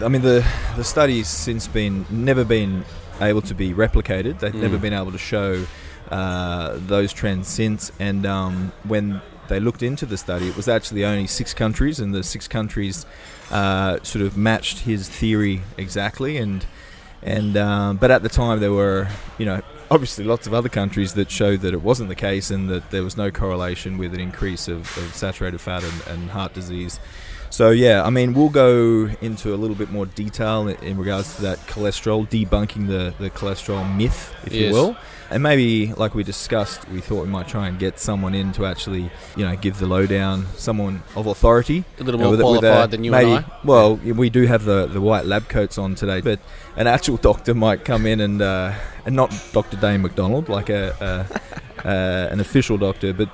I 0.00 0.08
mean, 0.08 0.22
the 0.22 0.46
the 0.76 0.84
study's 0.84 1.28
since 1.28 1.66
been 1.66 2.06
never 2.08 2.44
been 2.44 2.84
able 3.20 3.42
to 3.42 3.54
be 3.54 3.72
replicated. 3.74 4.38
They've 4.40 4.54
never 4.54 4.78
Mm. 4.78 4.82
been 4.82 4.92
able 4.94 5.12
to 5.12 5.18
show 5.18 5.66
uh, 6.10 6.78
those 6.86 7.12
trends 7.12 7.48
since. 7.48 7.92
And 8.00 8.24
um, 8.26 8.72
when 8.84 9.20
they 9.50 9.60
looked 9.60 9.82
into 9.82 10.06
the 10.06 10.16
study, 10.16 10.48
it 10.48 10.56
was 10.56 10.68
actually 10.68 11.04
only 11.04 11.26
six 11.26 11.52
countries, 11.52 12.00
and 12.00 12.14
the 12.14 12.22
six 12.22 12.48
countries 12.48 13.04
uh, 13.50 13.98
sort 14.02 14.24
of 14.24 14.38
matched 14.38 14.80
his 14.80 15.08
theory 15.08 15.60
exactly. 15.76 16.38
And 16.38 16.64
and 17.22 17.56
um, 17.58 17.98
but 17.98 18.10
at 18.10 18.22
the 18.22 18.30
time 18.30 18.60
there 18.60 18.72
were 18.72 19.08
you 19.36 19.44
know 19.44 19.60
obviously 19.90 20.24
lots 20.24 20.46
of 20.46 20.54
other 20.54 20.68
countries 20.68 21.14
that 21.14 21.30
showed 21.30 21.60
that 21.60 21.74
it 21.74 21.82
wasn't 21.82 22.08
the 22.08 22.14
case 22.14 22.50
and 22.50 22.70
that 22.70 22.90
there 22.90 23.02
was 23.02 23.16
no 23.16 23.30
correlation 23.30 23.98
with 23.98 24.14
an 24.14 24.20
increase 24.20 24.68
of, 24.68 24.80
of 24.96 25.14
saturated 25.14 25.60
fat 25.60 25.82
and, 25.82 26.06
and 26.06 26.30
heart 26.30 26.54
disease. 26.54 27.00
So 27.50 27.70
yeah, 27.70 28.04
I 28.04 28.10
mean 28.10 28.32
we'll 28.32 28.48
go 28.48 29.10
into 29.20 29.52
a 29.52 29.56
little 29.56 29.76
bit 29.76 29.90
more 29.90 30.06
detail 30.06 30.68
in, 30.68 30.76
in 30.82 30.96
regards 30.96 31.36
to 31.36 31.42
that 31.42 31.58
cholesterol, 31.66 32.26
debunking 32.28 32.86
the, 32.86 33.12
the 33.18 33.30
cholesterol 33.30 33.96
myth, 33.96 34.32
if 34.46 34.54
you 34.54 34.72
will. 34.72 34.96
And 35.30 35.42
maybe, 35.44 35.92
like 35.94 36.14
we 36.16 36.24
discussed, 36.24 36.88
we 36.88 37.00
thought 37.00 37.22
we 37.22 37.28
might 37.28 37.46
try 37.46 37.68
and 37.68 37.78
get 37.78 38.00
someone 38.00 38.34
in 38.34 38.50
to 38.52 38.66
actually, 38.66 39.10
you 39.36 39.44
know, 39.46 39.54
give 39.56 39.78
the 39.78 39.86
lowdown, 39.86 40.46
someone 40.56 41.02
of 41.14 41.26
authority, 41.28 41.84
A 42.00 42.02
little 42.02 42.20
more 42.20 42.30
with 42.30 42.40
a- 42.40 42.46
with 42.46 42.56
a- 42.56 42.60
qualified 42.62 42.90
than 42.90 43.04
you 43.04 43.12
maybe, 43.12 43.30
and 43.30 43.44
I. 43.44 43.52
Well, 43.64 43.94
we 43.96 44.28
do 44.28 44.46
have 44.46 44.64
the, 44.64 44.86
the 44.86 45.00
white 45.00 45.26
lab 45.26 45.48
coats 45.48 45.78
on 45.78 45.94
today, 45.94 46.20
but 46.20 46.40
an 46.76 46.88
actual 46.88 47.16
doctor 47.28 47.54
might 47.54 47.84
come 47.84 48.06
in 48.06 48.20
and 48.20 48.42
uh, 48.42 48.72
and 49.06 49.14
not 49.14 49.30
Dr. 49.52 49.76
Dane 49.76 50.02
McDonald, 50.02 50.48
like 50.48 50.68
a, 50.68 51.28
a 51.84 51.88
uh, 51.88 52.28
an 52.32 52.40
official 52.40 52.76
doctor, 52.76 53.12
but 53.14 53.28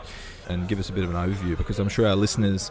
and 0.49 0.69
give 0.69 0.79
us 0.79 0.91
a 0.91 0.93
bit 0.93 1.03
of 1.03 1.11
an 1.15 1.17
overview 1.17 1.57
because 1.57 1.79
I'm 1.79 1.89
sure 1.89 2.07
our 2.07 2.15
listeners 2.15 2.71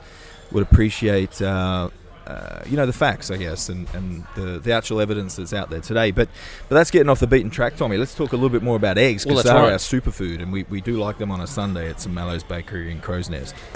would 0.51 0.61
appreciate. 0.63 1.41
Uh, 1.41 1.89
uh, 2.27 2.63
you 2.65 2.75
know 2.77 2.85
the 2.85 2.93
facts, 2.93 3.29
I 3.31 3.37
guess, 3.37 3.69
and, 3.69 3.87
and 3.93 4.23
the, 4.35 4.59
the 4.59 4.71
actual 4.71 5.01
evidence 5.01 5.35
that's 5.35 5.53
out 5.53 5.69
there 5.69 5.81
today. 5.81 6.11
But 6.11 6.29
but 6.69 6.75
that's 6.75 6.91
getting 6.91 7.09
off 7.09 7.19
the 7.19 7.27
beaten 7.27 7.49
track, 7.49 7.75
Tommy. 7.75 7.97
Let's 7.97 8.15
talk 8.15 8.31
a 8.33 8.35
little 8.35 8.49
bit 8.49 8.63
more 8.63 8.75
about 8.75 8.97
eggs 8.97 9.23
because 9.23 9.43
that's 9.43 9.53
they 9.53 9.55
are 9.59 9.63
right. 9.63 9.73
our 9.73 9.77
superfood, 9.77 10.41
and 10.41 10.51
we, 10.51 10.63
we 10.63 10.81
do 10.81 10.97
like 10.97 11.17
them 11.17 11.31
on 11.31 11.41
a 11.41 11.47
Sunday 11.47 11.89
at 11.89 12.01
St 12.01 12.13
Mallows 12.13 12.43
Bakery 12.43 12.91
in 12.91 12.99
Crow's 13.01 13.29
Nest. 13.29 13.55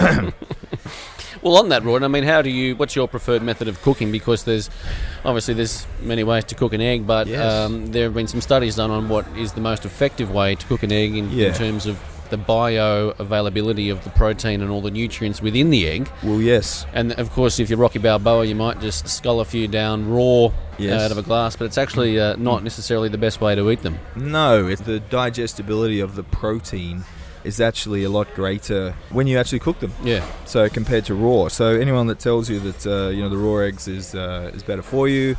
Well, 1.42 1.56
on 1.56 1.70
that, 1.70 1.84
Ron, 1.84 2.04
I 2.04 2.08
mean, 2.08 2.24
how 2.24 2.42
do 2.42 2.50
you? 2.50 2.76
What's 2.76 2.94
your 2.94 3.08
preferred 3.08 3.42
method 3.42 3.66
of 3.68 3.80
cooking? 3.82 4.12
Because 4.12 4.44
there's 4.44 4.68
obviously 5.24 5.54
there's 5.54 5.86
many 6.00 6.22
ways 6.22 6.44
to 6.44 6.54
cook 6.54 6.74
an 6.74 6.80
egg, 6.82 7.06
but 7.06 7.26
Yes. 7.28 7.40
um, 7.40 7.86
there 7.92 8.04
have 8.04 8.14
been 8.14 8.26
some 8.26 8.40
studies 8.42 8.76
done 8.76 8.90
on 8.90 9.08
what 9.08 9.26
is 9.38 9.52
the 9.52 9.60
most 9.60 9.86
effective 9.86 10.30
way 10.30 10.54
to 10.54 10.66
cook 10.66 10.82
an 10.82 10.92
egg 10.92 11.16
in, 11.16 11.30
Yeah. 11.30 11.48
in 11.48 11.54
terms 11.54 11.86
of 11.86 11.98
the 12.30 12.38
bioavailability 12.38 13.90
of 13.90 14.02
the 14.04 14.10
protein 14.10 14.60
and 14.62 14.70
all 14.70 14.80
the 14.80 14.90
nutrients 14.90 15.40
within 15.42 15.70
the 15.70 15.86
egg. 15.88 16.10
Well, 16.22 16.40
yes, 16.40 16.86
And 16.92 17.12
of 17.12 17.30
course, 17.30 17.58
if 17.58 17.68
you're 17.70 17.78
Rocky 17.78 17.98
Balboa, 17.98 18.44
you 18.44 18.54
might 18.54 18.80
just 18.80 19.08
scull 19.08 19.40
a 19.40 19.44
few 19.44 19.68
down 19.68 20.08
raw 20.10 20.50
Yes. 20.78 21.02
out 21.02 21.10
of 21.10 21.18
a 21.18 21.22
glass, 21.22 21.56
but 21.56 21.66
it's 21.66 21.76
actually 21.76 22.18
uh, 22.18 22.36
not 22.36 22.64
necessarily 22.64 23.10
the 23.10 23.18
best 23.18 23.40
way 23.42 23.54
to 23.54 23.70
eat 23.70 23.82
them. 23.82 23.98
No, 24.16 24.66
it's 24.66 24.80
the 24.80 24.98
digestibility 24.98 26.00
of 26.00 26.14
the 26.16 26.22
protein 26.22 27.04
is 27.44 27.60
actually 27.60 28.04
a 28.04 28.08
lot 28.08 28.32
greater 28.34 28.94
when 29.10 29.26
you 29.26 29.36
actually 29.38 29.58
cook 29.58 29.78
them. 29.80 29.92
Yeah, 30.02 30.24
So 30.46 30.68
compared 30.70 31.04
to 31.06 31.14
raw, 31.14 31.48
so 31.48 31.66
anyone 31.74 32.06
that 32.06 32.18
tells 32.18 32.48
you 32.48 32.60
that 32.60 32.86
uh, 32.86 33.08
you 33.10 33.20
know 33.22 33.28
the 33.28 33.36
raw 33.36 33.58
eggs 33.58 33.88
is 33.88 34.14
uh, 34.14 34.50
is 34.54 34.62
better 34.62 34.80
for 34.82 35.06
you, 35.06 35.36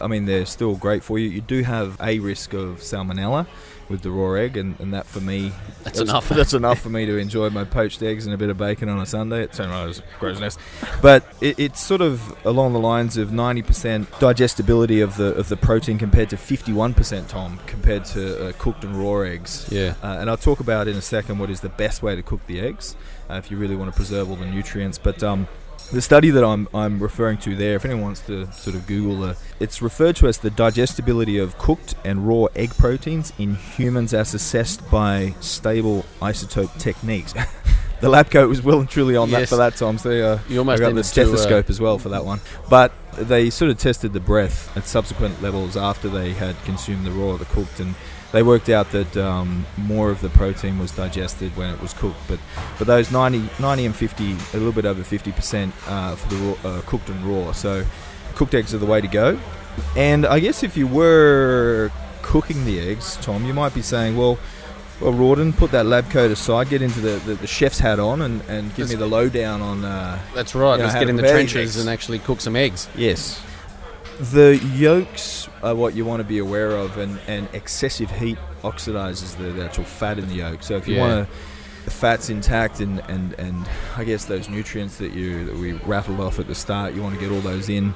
I 0.00 0.06
mean 0.06 0.24
they're 0.24 0.46
still 0.46 0.76
great 0.76 1.02
for 1.02 1.18
you. 1.18 1.28
You 1.30 1.40
do 1.40 1.62
have 1.64 1.96
a 2.00 2.20
risk 2.20 2.52
of 2.52 2.78
salmonella 2.80 3.46
with 3.88 4.02
the 4.02 4.10
raw 4.10 4.34
egg, 4.34 4.56
and, 4.56 4.78
and 4.80 4.92
that 4.92 5.06
for 5.06 5.20
me 5.20 5.52
That's 5.82 6.00
enough. 6.00 6.28
That's 6.36 6.54
enough 6.54 6.80
for 6.80 6.88
me 6.88 7.06
to 7.06 7.16
enjoy 7.16 7.50
my 7.50 7.64
poached 7.64 8.02
eggs 8.02 8.26
and 8.26 8.34
a 8.34 8.38
bit 8.38 8.50
of 8.50 8.58
bacon 8.58 8.88
on 8.88 9.00
a 9.00 9.06
Sunday 9.06 9.42
at 9.42 9.54
Sunrise 9.54 10.02
Crow's 10.18 10.40
Nest. 10.40 10.58
But 11.02 11.24
it, 11.40 11.58
it's 11.58 11.80
sort 11.80 12.00
of 12.00 12.36
along 12.44 12.72
the 12.72 12.80
lines 12.80 13.16
of 13.16 13.30
90% 13.30 14.18
digestibility 14.18 15.00
of 15.00 15.16
the 15.16 15.34
of 15.34 15.48
the 15.48 15.56
protein 15.56 15.98
compared 15.98 16.30
to 16.30 16.36
51%, 16.36 17.28
Tom, 17.28 17.58
compared 17.66 18.04
to 18.06 18.48
uh, 18.48 18.52
cooked 18.58 18.84
and 18.84 18.96
raw 18.96 19.20
eggs. 19.20 19.68
yeah. 19.70 19.94
Uh, 20.02 20.18
and 20.20 20.30
I'll 20.30 20.36
talk 20.36 20.60
about 20.60 20.88
in 20.88 20.96
a 20.96 21.02
second 21.02 21.38
what 21.38 21.50
is 21.50 21.60
the 21.60 21.68
best 21.68 22.02
way 22.02 22.16
to 22.16 22.22
cook 22.22 22.46
the 22.46 22.60
eggs 22.60 22.96
uh, 23.30 23.34
if 23.34 23.50
you 23.50 23.56
really 23.56 23.76
want 23.76 23.90
to 23.90 23.96
preserve 23.96 24.30
all 24.30 24.36
the 24.36 24.46
nutrients. 24.46 24.98
But 24.98 25.22
um, 25.22 25.48
the 25.92 26.02
study 26.02 26.30
that 26.30 26.44
I'm, 26.44 26.68
I'm 26.74 26.98
referring 26.98 27.38
to 27.38 27.54
there, 27.54 27.76
if 27.76 27.84
anyone 27.84 28.02
wants 28.02 28.20
to 28.22 28.50
sort 28.52 28.76
of 28.76 28.86
Google 28.86 29.24
it, 29.24 29.36
it's 29.60 29.80
referred 29.80 30.16
to 30.16 30.28
as 30.28 30.38
the 30.38 30.50
digestibility 30.50 31.38
of 31.38 31.56
cooked 31.58 31.94
and 32.04 32.26
raw 32.26 32.46
egg 32.56 32.76
proteins 32.76 33.32
in 33.38 33.54
humans 33.54 34.12
as 34.12 34.34
assessed 34.34 34.88
by 34.90 35.34
stable 35.40 36.04
isotope 36.20 36.76
techniques. 36.78 37.34
the 38.00 38.08
lab 38.08 38.30
coat 38.30 38.48
was 38.48 38.62
well 38.62 38.80
and 38.80 38.88
truly 38.88 39.16
on 39.16 39.30
that 39.30 39.48
for 39.48 39.56
that, 39.56 39.76
Tom. 39.76 39.98
So 39.98 40.10
uh, 40.10 40.38
You 40.48 40.56
I 40.56 40.58
almost 40.58 40.80
got 40.80 40.88
needed 40.88 41.04
the 41.04 41.08
to, 41.08 41.22
uh, 41.22 41.26
stethoscope 41.26 41.70
as 41.70 41.80
well 41.80 41.98
for 41.98 42.10
that 42.10 42.24
one. 42.24 42.40
But 42.68 42.92
they 43.16 43.50
sort 43.50 43.70
of 43.70 43.78
tested 43.78 44.12
the 44.12 44.20
breath 44.20 44.74
at 44.76 44.86
subsequent 44.86 45.42
levels 45.42 45.76
after 45.76 46.08
they 46.08 46.32
had 46.32 46.56
consumed 46.64 47.06
the 47.06 47.10
raw 47.10 47.32
or 47.32 47.38
the 47.38 47.44
cooked, 47.46 47.80
and 47.80 47.94
they 48.32 48.42
worked 48.42 48.68
out 48.68 48.90
that 48.90 49.16
um, 49.16 49.66
more 49.76 50.10
of 50.10 50.20
the 50.20 50.28
protein 50.30 50.78
was 50.78 50.90
digested 50.92 51.56
when 51.56 51.72
it 51.72 51.80
was 51.80 51.92
cooked. 51.92 52.20
But 52.28 52.38
for 52.76 52.84
those 52.84 53.10
90, 53.10 53.48
90 53.60 53.86
and 53.86 53.96
50, 53.96 54.32
a 54.32 54.36
little 54.54 54.72
bit 54.72 54.84
over 54.84 55.02
50% 55.02 55.72
uh, 55.86 56.16
for 56.16 56.34
the 56.34 56.36
raw, 56.36 56.70
uh, 56.70 56.80
cooked 56.82 57.08
and 57.08 57.24
raw. 57.24 57.52
So 57.52 57.84
cooked 58.34 58.54
eggs 58.54 58.74
are 58.74 58.78
the 58.78 58.86
way 58.86 59.00
to 59.00 59.08
go. 59.08 59.38
And 59.96 60.26
I 60.26 60.40
guess 60.40 60.62
if 60.62 60.76
you 60.76 60.86
were 60.86 61.90
cooking 62.22 62.64
the 62.64 62.80
eggs, 62.80 63.16
Tom, 63.22 63.46
you 63.46 63.54
might 63.54 63.74
be 63.74 63.82
saying, 63.82 64.16
well, 64.16 64.38
well, 65.00 65.12
Rawdon, 65.12 65.52
put 65.52 65.70
that 65.72 65.84
lab 65.86 66.08
coat 66.10 66.30
aside, 66.30 66.68
get 66.70 66.80
into 66.82 67.00
the, 67.00 67.16
the, 67.26 67.34
the 67.34 67.46
chef's 67.46 67.78
hat 67.78 67.98
on, 68.00 68.22
and, 68.22 68.40
and 68.48 68.74
give 68.74 68.88
me 68.88 68.94
the 68.94 69.06
lowdown 69.06 69.60
on 69.62 69.84
uh, 69.84 70.18
That's 70.34 70.54
right. 70.54 70.72
you 70.72 70.78
know, 70.78 70.84
Let's 70.84 70.98
get 70.98 71.08
in 71.08 71.16
the 71.16 71.22
trenches 71.22 71.76
eggs. 71.76 71.76
and 71.78 71.88
actually 71.90 72.18
cook 72.20 72.40
some 72.40 72.56
eggs. 72.56 72.88
Yes. 72.96 73.42
The 74.18 74.56
yolks 74.74 75.48
are 75.62 75.74
what 75.74 75.94
you 75.94 76.06
want 76.06 76.20
to 76.20 76.24
be 76.24 76.38
aware 76.38 76.70
of, 76.70 76.96
and, 76.96 77.18
and 77.26 77.46
excessive 77.52 78.10
heat 78.10 78.38
oxidizes 78.62 79.36
the, 79.36 79.44
the 79.52 79.64
actual 79.64 79.84
fat 79.84 80.18
in 80.18 80.26
the 80.28 80.36
yolk. 80.36 80.62
So 80.62 80.76
if 80.76 80.88
you 80.88 80.94
Yeah. 80.94 81.00
want 81.00 81.28
to, 81.28 81.34
the 81.84 81.90
fat's 81.90 82.30
intact, 82.30 82.80
and, 82.80 83.00
and, 83.08 83.34
and 83.38 83.68
I 83.96 84.04
guess 84.04 84.24
those 84.24 84.48
nutrients 84.48 84.96
that 84.96 85.12
you 85.12 85.44
that 85.44 85.54
we 85.56 85.74
rattled 85.84 86.18
off 86.20 86.38
at 86.40 86.46
the 86.48 86.54
start, 86.54 86.94
you 86.94 87.02
want 87.02 87.14
to 87.14 87.20
get 87.20 87.30
all 87.30 87.40
those 87.42 87.68
in. 87.68 87.94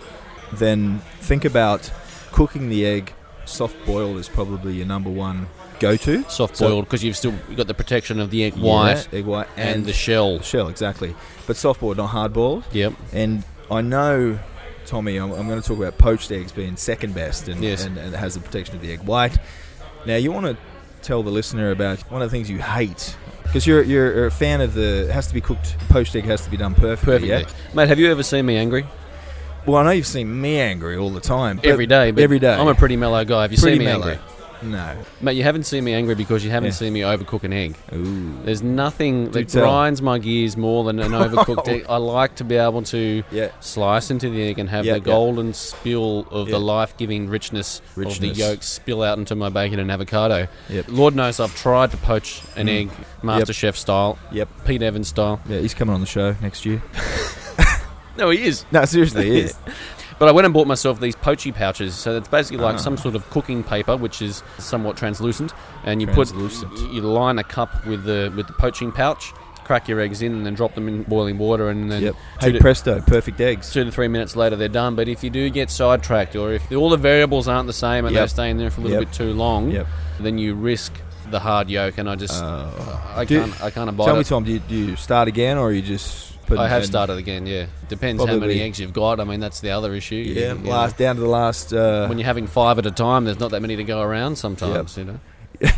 Then 0.53 0.99
think 1.21 1.45
about 1.45 1.91
cooking 2.31 2.69
the 2.69 2.85
egg. 2.87 3.13
Soft 3.47 3.75
boiled 3.87 4.19
is 4.19 4.29
probably 4.29 4.75
your 4.75 4.87
number 4.87 5.11
one 5.11 5.49
go-to. 5.81 6.23
Soft 6.31 6.59
boiled 6.59 6.85
because 6.85 7.03
you've 7.03 7.17
still 7.17 7.35
got 7.57 7.67
the 7.67 7.75
protection 7.75 8.21
of 8.21 8.31
the 8.31 8.45
egg 8.45 8.55
white 8.55 9.09
Yeah, 9.13 9.19
egg 9.19 9.25
white, 9.27 9.49
and, 9.57 9.85
the 9.85 9.93
shell. 9.93 10.41
shell 10.41 10.69
exactly. 10.69 11.15
But 11.47 11.57
soft 11.57 11.81
boiled, 11.81 11.97
not 11.97 12.09
hard 12.09 12.33
boiled. 12.33 12.65
Yep. 12.73 12.93
And 13.13 13.43
I 13.71 13.81
know, 13.83 14.39
Tommy, 14.87 15.17
I'm, 15.17 15.33
I'm 15.33 15.49
going 15.49 15.61
to 15.61 15.67
talk 15.67 15.79
about 15.79 15.99
poached 15.99 16.31
eggs 16.31 16.53
being 16.53 16.77
second 16.77 17.15
best 17.15 17.49
and, 17.49 17.63
Yes. 17.63 17.85
and, 17.85 17.99
and 17.99 18.15
it 18.15 18.19
has 18.19 18.35
the 18.35 18.41
protection 18.41 18.77
of 18.77 18.83
the 18.83 18.93
egg 18.93 19.01
white. 19.03 19.37
Now, 20.07 20.17
you 20.17 20.31
want 20.33 20.47
to 20.47 20.57
tell 21.03 21.23
the 21.23 21.31
listener 21.31 21.71
about 21.71 21.99
one 22.11 22.23
of 22.23 22.31
the 22.31 22.37
things 22.37 22.49
you 22.51 22.59
hate 22.59 23.17
Because 23.45 23.67
you're 23.67 23.83
you're 23.83 24.27
a 24.27 24.31
fan 24.31 24.61
of 24.61 24.75
the. 24.75 25.05
It 25.09 25.11
has 25.11 25.27
to 25.29 25.35
be 25.35 25.41
cooked. 25.41 25.77
Poached 25.89 26.15
egg 26.15 26.25
has 26.25 26.43
to 26.45 26.51
be 26.51 26.57
done 26.57 26.75
perfectly. 26.75 27.29
Perfectly. 27.31 27.57
Yeah. 27.69 27.75
Mate, 27.75 27.89
have 27.89 27.99
you 27.99 28.11
ever 28.11 28.23
seen 28.23 28.47
me 28.47 28.57
angry? 28.57 28.87
Well, 29.67 29.77
I 29.77 29.83
know 29.85 29.91
you've 29.91 30.07
seen 30.07 30.41
me 30.41 30.59
angry 30.61 30.97
all 30.97 31.11
the 31.11 31.21
time. 31.21 31.61
every 31.65 31.87
day, 31.87 32.13
but 32.13 32.23
every 32.23 32.39
day. 32.39 32.55
I'm 32.55 32.69
a 32.69 32.75
pretty 32.75 32.97
mellow 32.97 33.25
guy. 33.25 33.43
Have 33.43 33.53
you 33.53 33.59
Pretty 33.59 33.77
seen 33.77 33.87
me 33.87 33.93
mellow. 33.93 34.09
angry? 34.11 34.25
No. 34.63 34.97
Mate, 35.21 35.37
you 35.37 35.43
haven't 35.43 35.65
seen 35.65 35.85
me 35.85 35.95
angry 35.95 36.15
because 36.15 36.45
you 36.45 36.51
haven't 36.51 36.69
Yeah. 36.71 36.75
seen 36.75 36.93
me 36.93 37.01
overcook 37.01 37.45
an 37.45 37.53
egg. 37.53 37.77
Ooh. 37.95 38.35
There's 38.45 38.63
nothing 38.63 39.31
that 39.31 39.49
tell. 39.49 39.63
grinds 39.65 40.03
my 40.03 40.19
gears 40.19 40.57
more 40.57 40.85
than 40.85 40.99
an 41.01 41.13
overcooked 41.13 41.69
egg. 41.69 41.87
I 41.89 41.97
like 41.97 42.35
to 42.37 42.45
be 42.45 42.57
able 42.57 42.83
to 42.83 43.23
Yeah. 43.31 43.49
slice 43.61 44.11
into 44.11 44.29
the 44.31 44.43
egg 44.43 44.59
and 44.59 44.69
have 44.69 44.85
Yep, 44.85 44.93
the 44.93 44.99
yep. 44.99 45.05
golden 45.05 45.55
spill 45.55 46.27
of 46.31 46.49
Yep. 46.49 46.53
the 46.53 46.61
life-giving 46.61 47.29
richness, 47.29 47.81
of 47.81 47.95
the 47.95 48.01
Richness. 48.03 48.39
yolk 48.39 48.63
spill 48.63 49.03
out 49.03 49.19
into 49.19 49.35
my 49.35 49.49
bacon 49.49 49.79
and 49.79 49.91
avocado. 49.91 50.47
Yep. 50.69 50.87
Lord 50.89 51.15
knows 51.17 51.41
I've 51.41 51.55
tried 51.57 51.91
to 51.93 51.97
poach 51.97 52.43
an 52.57 52.67
Mm. 52.67 52.71
egg, 52.81 52.91
MasterChef 53.23 53.77
style, 53.77 54.19
Yep. 54.33 54.49
Pete 54.67 54.83
Evans 54.83 55.09
style. 55.09 55.41
Yeah, 55.49 55.59
he's 55.61 55.75
coming 55.75 55.95
on 55.95 56.01
the 56.01 56.07
show 56.07 56.37
next 56.43 56.65
year. 56.67 56.83
No, 58.19 58.29
he 58.31 58.45
is. 58.45 58.65
No, 58.73 58.85
seriously, 58.85 59.31
he 59.31 59.39
is. 59.41 59.55
But 60.21 60.29
I 60.29 60.33
went 60.33 60.45
and 60.45 60.53
bought 60.53 60.67
myself 60.67 61.01
these 61.01 61.17
poachy 61.17 61.51
pouches. 61.51 61.95
So 61.95 62.17
it's 62.19 62.29
basically 62.29 62.59
like 62.63 62.75
Ah. 62.75 62.79
some 62.79 62.97
sort 62.99 63.15
of 63.15 63.29
cooking 63.31 63.65
paper, 63.65 63.97
which 63.97 64.21
is 64.21 64.43
somewhat 64.59 64.99
translucent, 64.99 65.55
and 65.83 66.01
you 66.03 66.07
Translucent. 66.07 66.71
put 66.75 66.91
you 66.93 67.01
line 67.01 67.39
a 67.39 67.43
cup 67.45 67.87
with 67.87 68.05
the 68.05 68.31
with 68.37 68.47
the 68.47 68.53
poaching 68.53 68.93
pouch, 68.93 69.33
crack 69.65 69.89
your 69.89 69.99
eggs 69.99 70.21
in, 70.21 70.33
and 70.35 70.45
then 70.45 70.53
drop 70.53 70.75
them 70.75 70.89
in 70.89 71.05
boiling 71.05 71.39
water, 71.39 71.71
and 71.71 71.91
then 71.91 72.03
Yep. 72.03 72.15
Hey, 72.39 72.53
to, 72.53 72.59
presto, 72.61 73.01
perfect 73.01 73.41
eggs. 73.41 73.73
two 73.73 73.83
to 73.85 73.91
three 73.91 74.09
minutes 74.09 74.37
later 74.37 74.57
they're 74.57 74.69
done. 74.69 74.95
But 74.95 75.09
if 75.09 75.25
you 75.25 75.31
do 75.31 75.49
get 75.49 75.71
sidetracked, 75.71 76.37
or 76.37 76.53
if 76.53 76.71
all 76.71 76.91
the 76.91 76.99
variables 76.99 77.49
aren't 77.49 77.67
the 77.67 77.73
same 77.73 78.05
and 78.05 78.13
Yep. 78.15 78.21
they're 78.21 78.29
staying 78.29 78.59
there 78.59 78.71
for 78.71 78.83
a 78.83 78.85
little 78.85 79.01
Yep. 79.01 79.09
bit 79.09 79.15
too 79.17 79.33
long, 79.33 79.75
then 80.21 80.37
you 80.37 80.55
risk 80.55 80.93
the 81.31 81.41
hard 81.41 81.71
yolk. 81.71 81.97
And 81.97 82.11
I 82.11 82.17
just 82.17 82.43
I 82.43 83.25
can't 83.27 83.59
I 83.63 83.71
can't 83.71 83.89
abide 83.89 84.05
Tell 84.05 84.15
me, 84.17 84.21
it. 84.21 84.27
Tom, 84.27 84.45
do 84.45 84.53
you, 84.53 84.59
do 84.59 84.75
you 84.75 84.97
start 84.97 85.29
again 85.29 85.57
or 85.57 85.73
you 85.73 85.81
just 85.81 86.27
I 86.59 86.69
have 86.69 86.79
and- 86.83 86.87
started 86.87 87.19
again. 87.19 87.47
Yeah, 87.47 87.67
depends 87.89 88.21
how 88.23 88.27
many 88.27 88.39
Probably- 88.39 88.61
eggs 88.63 88.81
you've 88.81 88.93
got. 88.93 89.21
I 89.21 89.25
mean, 89.25 89.41
that's 89.41 89.61
the 89.61 89.71
other 89.71 89.95
issue. 89.95 90.17
You- 90.17 90.35
Yeah, 90.35 90.53
you 90.55 90.59
know. 90.61 90.71
last 90.71 90.97
down 90.97 91.17
to 91.17 91.21
the 91.21 91.29
last. 91.29 91.73
Uh, 91.73 92.07
when 92.07 92.19
you're 92.19 92.27
having 92.27 92.47
five 92.47 92.79
at 92.79 92.87
a 92.87 92.91
time, 92.91 93.25
there's 93.25 93.41
not 93.41 93.51
that 93.53 93.61
many 93.63 93.77
to 93.77 93.85
go 93.85 94.01
around 94.01 94.37
sometimes, 94.37 94.97
you 94.97 95.05
know. 95.05 95.21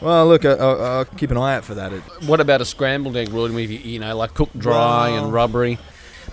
well, 0.00 0.26
look, 0.26 0.44
I, 0.44 0.50
I, 0.52 0.72
I'll 0.98 1.04
keep 1.04 1.30
an 1.30 1.36
eye 1.36 1.56
out 1.56 1.64
for 1.64 1.74
that. 1.74 1.92
It, 1.92 2.02
What 2.26 2.40
about 2.40 2.60
a 2.60 2.64
scrambled 2.64 3.16
egg, 3.16 3.30
Roy? 3.30 3.52
With 3.52 3.70
you 3.70 3.98
know, 3.98 4.16
like 4.16 4.34
cooked 4.34 4.58
dry 4.58 5.10
Well- 5.10 5.24
and 5.24 5.32
rubbery. 5.32 5.78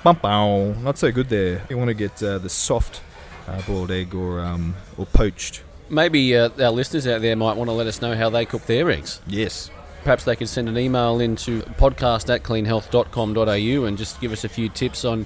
bum, 0.03 0.19
bow, 0.21 0.73
not 0.73 0.97
so 0.97 1.11
good 1.11 1.29
there. 1.29 1.63
You 1.69 1.77
want 1.77 1.87
to 1.89 1.93
get 1.93 2.21
uh, 2.21 2.37
the 2.37 2.49
soft 2.49 3.01
uh, 3.47 3.61
boiled 3.63 3.91
egg 3.91 4.13
or 4.13 4.39
um, 4.41 4.75
or 4.97 5.05
poached. 5.07 5.63
Maybe 5.89 6.35
uh, 6.35 6.49
our 6.59 6.71
listeners 6.71 7.07
out 7.07 7.21
there 7.21 7.35
might 7.35 7.57
want 7.57 7.69
to 7.69 7.73
let 7.73 7.87
us 7.87 8.01
know 8.01 8.15
how 8.15 8.29
they 8.29 8.45
cook 8.45 8.65
their 8.65 8.89
eggs. 8.89 9.21
Yes. 9.27 9.69
Perhaps 10.05 10.23
they 10.23 10.35
could 10.35 10.47
send 10.47 10.69
an 10.69 10.77
email 10.77 11.19
into 11.19 11.61
podcast 11.79 12.33
at 12.33 12.43
cleanhealth.com.au 12.43 13.85
and 13.85 13.97
just 13.97 14.21
give 14.21 14.31
us 14.31 14.43
a 14.43 14.49
few 14.49 14.69
tips 14.69 15.03
on 15.03 15.25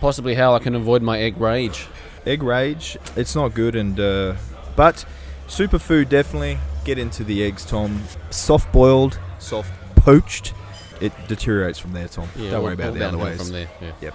possibly 0.00 0.34
how 0.34 0.52
I 0.54 0.58
can 0.58 0.74
avoid 0.74 1.00
my 1.00 1.18
egg 1.18 1.38
rage. 1.40 1.86
Egg 2.26 2.42
rage, 2.42 2.98
it's 3.14 3.36
not 3.36 3.54
good, 3.54 3.76
and 3.76 3.98
uh, 4.00 4.34
but 4.74 5.04
superfood 5.46 6.08
definitely 6.08 6.58
get 6.84 6.98
into 6.98 7.22
the 7.22 7.44
eggs, 7.44 7.64
Tom. 7.64 8.02
Soft 8.30 8.72
boiled, 8.72 9.16
soft 9.38 9.70
poached, 9.94 10.54
it 11.00 11.12
deteriorates 11.28 11.78
from 11.78 11.92
there, 11.92 12.08
Tom. 12.08 12.28
Don't 12.36 12.52
all- 12.52 12.62
worry 12.64 12.74
about 12.74 12.88
all 12.88 12.94
the 12.94 13.06
other 13.06 13.18
ways. 13.18 13.38
From 13.40 13.52
there, 13.52 13.68
yeah. 13.80 13.92
Yep. 14.00 14.14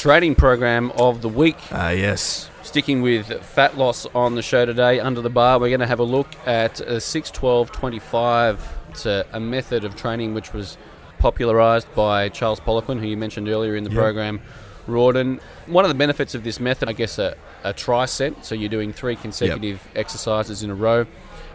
Trading 0.00 0.34
program 0.34 0.92
of 0.92 1.20
the 1.20 1.28
week. 1.28 1.58
Ah, 1.70 1.90
yes. 1.90 2.48
Sticking 2.62 3.02
with 3.02 3.26
fat 3.44 3.76
loss 3.76 4.06
on 4.14 4.34
the 4.34 4.40
show 4.40 4.64
today, 4.64 4.98
under 4.98 5.20
the 5.20 5.28
bar, 5.28 5.58
we're 5.58 5.68
going 5.68 5.80
to 5.80 5.86
have 5.86 5.98
a 5.98 6.04
look 6.04 6.26
at 6.46 6.80
a 6.80 7.02
61225. 7.02 8.78
It's 8.88 9.04
a, 9.04 9.26
a 9.30 9.38
method 9.38 9.84
of 9.84 9.96
training 9.96 10.32
which 10.32 10.54
was 10.54 10.78
popularised 11.18 11.86
by 11.94 12.30
Charles 12.30 12.60
Poliquin, 12.60 12.98
who 12.98 13.08
you 13.08 13.18
mentioned 13.18 13.46
earlier 13.50 13.76
in 13.76 13.84
the 13.84 13.90
Yep. 13.90 13.98
program, 13.98 14.40
Rawdon. 14.88 15.38
One 15.66 15.84
of 15.84 15.90
the 15.90 15.94
benefits 15.94 16.34
of 16.34 16.44
this 16.44 16.58
method, 16.60 16.88
I 16.88 16.94
guess, 16.94 17.18
a, 17.18 17.36
a 17.62 17.74
tri-set, 17.74 18.42
so 18.42 18.54
you're 18.54 18.70
doing 18.70 18.94
three 18.94 19.16
consecutive 19.16 19.86
exercises 19.94 20.62
in 20.62 20.70
a 20.70 20.74
row, 20.74 21.04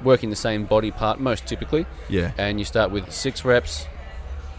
working 0.03 0.29
the 0.29 0.35
same 0.35 0.65
body 0.65 0.91
part 0.91 1.19
most 1.19 1.47
typically, 1.47 1.87
Yeah. 2.09 2.31
and 2.37 2.59
you 2.59 2.65
start 2.65 2.91
with 2.91 3.11
six 3.11 3.43
reps, 3.43 3.87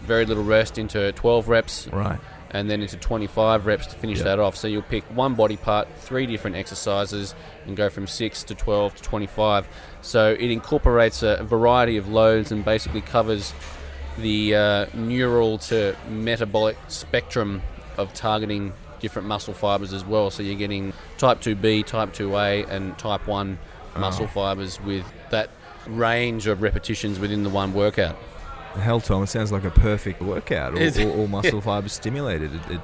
very 0.03 0.25
little 0.25 0.43
rest 0.43 0.77
into 0.77 1.13
12 1.13 1.47
reps, 1.47 1.87
Right. 1.93 2.19
And 2.51 2.69
then 2.69 2.81
into 2.81 2.97
25 2.97 3.65
reps 3.65 3.87
to 3.87 3.95
finish 3.95 4.17
Yep. 4.19 4.25
that 4.25 4.39
off. 4.39 4.55
So 4.55 4.67
you'll 4.67 4.81
pick 4.81 5.03
one 5.05 5.33
body 5.35 5.57
part, 5.57 5.87
three 5.97 6.25
different 6.25 6.55
exercises, 6.55 7.35
and 7.65 7.75
go 7.75 7.89
from 7.89 8.07
6 8.07 8.43
to 8.43 8.55
12 8.55 8.95
to 8.95 9.03
25. 9.03 9.67
So 10.01 10.31
it 10.31 10.49
incorporates 10.51 11.23
a 11.23 11.43
variety 11.43 11.97
of 11.97 12.07
loads 12.07 12.51
and 12.51 12.63
basically 12.63 13.01
covers 13.01 13.53
the 14.17 14.55
uh, 14.55 14.85
neural 14.93 15.57
to 15.59 15.95
metabolic 16.09 16.77
spectrum 16.87 17.61
of 17.97 18.13
targeting 18.13 18.73
different 18.99 19.27
muscle 19.27 19.53
fibers 19.53 19.93
as 19.93 20.03
well. 20.05 20.29
So 20.31 20.41
you're 20.41 20.55
getting 20.55 20.93
type 21.17 21.39
2B, 21.41 21.85
type 21.85 22.13
2A, 22.13 22.67
and 22.69 22.97
type 22.97 23.27
1 23.27 23.57
muscle 23.97 24.27
fibers 24.27 24.79
with 24.81 25.05
that 25.31 25.49
range 25.87 26.47
of 26.47 26.61
repetitions 26.61 27.19
within 27.19 27.43
the 27.43 27.49
one 27.49 27.73
workout. 27.73 28.15
Hell, 28.77 29.01
Tom, 29.01 29.23
it 29.23 29.27
sounds 29.27 29.51
like 29.51 29.63
a 29.63 29.71
perfect 29.71 30.21
workout. 30.21 30.77
All, 30.77 31.07
all, 31.07 31.19
all 31.19 31.27
muscle 31.37 31.61
fibers 31.61 31.93
stimulated. 31.93 32.53
It, 32.53 32.71
it, 32.71 32.81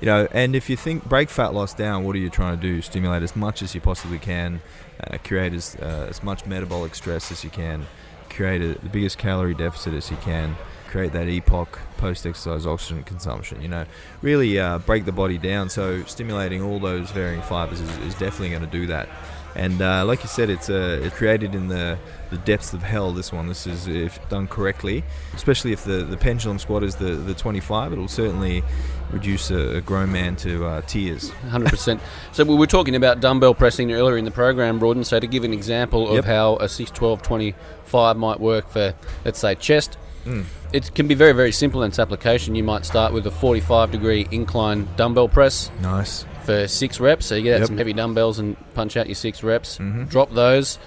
you 0.00 0.06
know, 0.06 0.26
and 0.32 0.56
if 0.56 0.70
you 0.70 0.76
think 0.76 1.04
break 1.04 1.28
fat 1.28 1.52
loss 1.52 1.74
down, 1.74 2.04
what 2.04 2.16
are 2.16 2.18
you 2.20 2.30
trying 2.30 2.58
to 2.58 2.62
do? 2.62 2.80
Stimulate 2.80 3.22
as 3.22 3.36
much 3.36 3.62
as 3.62 3.74
you 3.74 3.80
possibly 3.80 4.18
can, 4.18 4.62
uh, 5.04 5.18
create 5.22 5.52
as 5.52 5.76
uh, 5.76 6.06
as 6.08 6.22
much 6.22 6.46
metabolic 6.46 6.94
stress 6.94 7.30
as 7.30 7.44
you 7.44 7.50
can, 7.50 7.86
create 8.30 8.62
a, 8.62 8.80
the 8.80 8.88
biggest 8.88 9.18
calorie 9.18 9.54
deficit 9.54 9.92
as 9.92 10.10
you 10.10 10.16
can, 10.18 10.56
create 10.88 11.12
that 11.12 11.26
EPOC 11.26 11.68
post-exercise 11.98 12.66
oxygen 12.66 13.02
consumption. 13.04 13.60
You 13.60 13.68
know, 13.68 13.84
really 14.22 14.58
uh, 14.58 14.78
break 14.78 15.04
the 15.04 15.12
body 15.12 15.36
down. 15.36 15.68
So 15.68 16.02
stimulating 16.04 16.62
all 16.62 16.78
those 16.78 17.10
varying 17.10 17.42
fibers 17.42 17.80
is, 17.80 17.98
is 17.98 18.14
definitely 18.14 18.50
going 18.50 18.62
to 18.62 18.68
do 18.68 18.86
that. 18.86 19.08
And 19.56 19.82
uh, 19.82 20.04
like 20.04 20.22
you 20.22 20.28
said, 20.28 20.48
it's 20.48 20.70
uh, 20.70 21.00
it's 21.02 21.16
created 21.16 21.54
in 21.54 21.66
the, 21.68 21.98
the 22.30 22.38
depths 22.38 22.72
of 22.72 22.82
hell. 22.82 23.12
This 23.12 23.32
one, 23.32 23.48
this 23.48 23.66
is 23.66 23.88
if 23.88 24.18
done 24.28 24.46
correctly, 24.46 25.02
especially 25.34 25.72
if 25.72 25.82
the, 25.84 26.04
the 26.04 26.16
pendulum 26.16 26.58
squat 26.60 26.84
is 26.84 26.94
the, 26.96 27.16
the 27.16 27.34
25, 27.34 27.92
it'll 27.92 28.06
certainly 28.06 28.62
reduce 29.10 29.50
a, 29.50 29.78
a 29.78 29.80
grown 29.80 30.12
man 30.12 30.36
to 30.36 30.64
uh, 30.64 30.82
tears. 30.82 31.30
Hundred 31.50 31.70
percent. 31.70 32.00
So 32.32 32.44
we 32.44 32.54
were 32.54 32.68
talking 32.68 32.94
about 32.94 33.20
dumbbell 33.20 33.54
pressing 33.54 33.90
earlier 33.92 34.16
in 34.16 34.24
the 34.24 34.30
program, 34.30 34.78
Rawdon. 34.78 35.04
So 35.04 35.18
to 35.18 35.26
give 35.26 35.42
an 35.42 35.52
example 35.52 36.08
of 36.08 36.14
Yep. 36.16 36.24
how 36.26 36.56
a 36.56 36.68
6, 36.68 36.90
12, 36.92 37.20
25 37.22 38.16
might 38.16 38.38
work 38.38 38.68
for, 38.68 38.94
let's 39.24 39.38
say, 39.40 39.54
chest, 39.56 39.96
Mm. 40.26 40.44
it 40.70 40.94
can 40.94 41.08
be 41.08 41.14
very, 41.14 41.32
very 41.32 41.50
simple 41.50 41.82
in 41.82 41.88
its 41.88 41.98
application. 41.98 42.54
You 42.54 42.62
might 42.62 42.84
start 42.84 43.14
with 43.14 43.26
a 43.26 43.30
45 43.30 43.90
degree 43.90 44.28
incline 44.30 44.86
dumbbell 44.96 45.28
press 45.30 45.70
Nice. 45.80 46.26
For 46.44 46.66
six 46.68 47.00
reps. 47.00 47.26
So 47.26 47.34
you 47.34 47.42
get 47.42 47.54
out 47.54 47.60
Yep. 47.60 47.66
some 47.68 47.78
heavy 47.78 47.92
dumbbells 47.92 48.38
and 48.38 48.56
punch 48.74 48.96
out 48.96 49.06
your 49.06 49.14
six 49.14 49.42
reps. 49.42 49.78
Mhm. 49.78 50.08
Drop 50.08 50.32
those. 50.34 50.78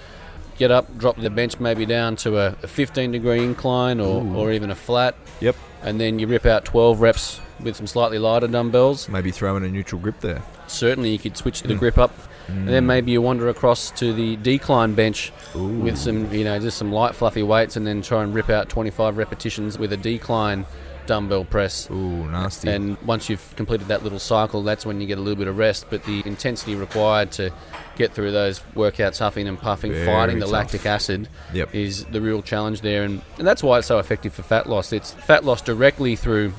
Get 0.58 0.70
up, 0.70 0.96
drop 0.98 1.16
the 1.20 1.30
bench 1.30 1.58
maybe 1.58 1.84
down 1.84 2.14
to 2.16 2.38
a, 2.38 2.46
a 2.62 2.68
15 2.68 3.10
degree 3.12 3.42
incline 3.42 3.98
or, 4.00 4.22
Ooh. 4.22 4.36
or 4.36 4.52
even 4.52 4.70
a 4.70 4.74
flat. 4.76 5.16
Yep. 5.40 5.56
And 5.82 6.00
then 6.00 6.18
you 6.18 6.26
rip 6.28 6.46
out 6.46 6.64
12 6.64 7.00
reps 7.00 7.40
with 7.60 7.76
some 7.76 7.86
slightly 7.86 8.18
lighter 8.18 8.46
dumbbells. 8.46 9.08
Maybe 9.08 9.30
throw 9.32 9.56
in 9.56 9.64
a 9.64 9.68
neutral 9.68 10.00
grip 10.00 10.20
there. 10.20 10.42
Certainly, 10.66 11.10
you 11.10 11.18
could 11.18 11.36
switch 11.36 11.62
the 11.62 11.74
Mm. 11.74 11.78
grip 11.78 11.98
up, 11.98 12.12
and 12.48 12.68
then 12.68 12.84
Mm. 12.84 12.86
maybe 12.86 13.12
you 13.12 13.20
wander 13.20 13.48
across 13.48 13.90
to 13.92 14.12
the 14.12 14.36
decline 14.36 14.94
bench 14.94 15.32
Ooh. 15.56 15.64
with 15.66 15.98
some, 15.98 16.32
you 16.32 16.44
know, 16.44 16.58
just 16.58 16.78
some 16.78 16.92
light, 16.92 17.14
fluffy 17.14 17.42
weights, 17.42 17.76
and 17.76 17.86
then 17.86 18.00
try 18.00 18.22
and 18.22 18.32
rip 18.34 18.48
out 18.48 18.68
25 18.68 19.16
repetitions 19.18 19.78
with 19.78 19.92
a 19.92 19.96
decline 19.96 20.64
dumbbell 21.06 21.44
press. 21.44 21.88
Ooh, 21.90 22.26
nasty. 22.28 22.68
And 22.70 22.96
once 23.02 23.28
you've 23.28 23.54
completed 23.56 23.88
that 23.88 24.02
little 24.02 24.18
cycle, 24.18 24.62
that's 24.62 24.84
when 24.86 25.00
you 25.00 25.06
get 25.06 25.18
a 25.18 25.20
little 25.20 25.38
bit 25.38 25.48
of 25.48 25.56
rest. 25.58 25.86
But 25.90 26.04
the 26.04 26.22
intensity 26.26 26.74
required 26.74 27.30
to 27.32 27.52
get 27.96 28.12
through 28.12 28.32
those 28.32 28.60
workouts, 28.74 29.18
huffing 29.18 29.46
and 29.48 29.58
puffing, 29.58 29.92
Very 29.92 30.06
fighting 30.06 30.38
the 30.38 30.46
tough. 30.46 30.52
lactic 30.52 30.86
acid, 30.86 31.28
Yep. 31.52 31.74
is 31.74 32.04
the 32.06 32.20
real 32.20 32.42
challenge 32.42 32.80
there. 32.80 33.04
And, 33.04 33.22
and 33.38 33.46
that's 33.46 33.62
why 33.62 33.78
it's 33.78 33.86
so 33.86 33.98
effective 33.98 34.32
for 34.34 34.42
fat 34.42 34.68
loss. 34.68 34.92
It's 34.92 35.12
fat 35.12 35.44
loss 35.44 35.62
directly 35.62 36.16
through 36.16 36.52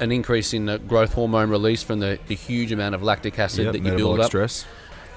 an 0.00 0.10
increase 0.10 0.52
in 0.52 0.66
the 0.66 0.78
growth 0.78 1.12
hormone 1.12 1.50
release 1.50 1.82
from 1.82 2.00
the, 2.00 2.18
the 2.26 2.34
huge 2.34 2.72
amount 2.72 2.94
of 2.94 3.02
lactic 3.02 3.38
acid 3.38 3.66
Yep, 3.66 3.72
that 3.74 3.82
you 3.82 3.96
build 3.96 4.20
up. 4.20 4.26
stress. 4.26 4.64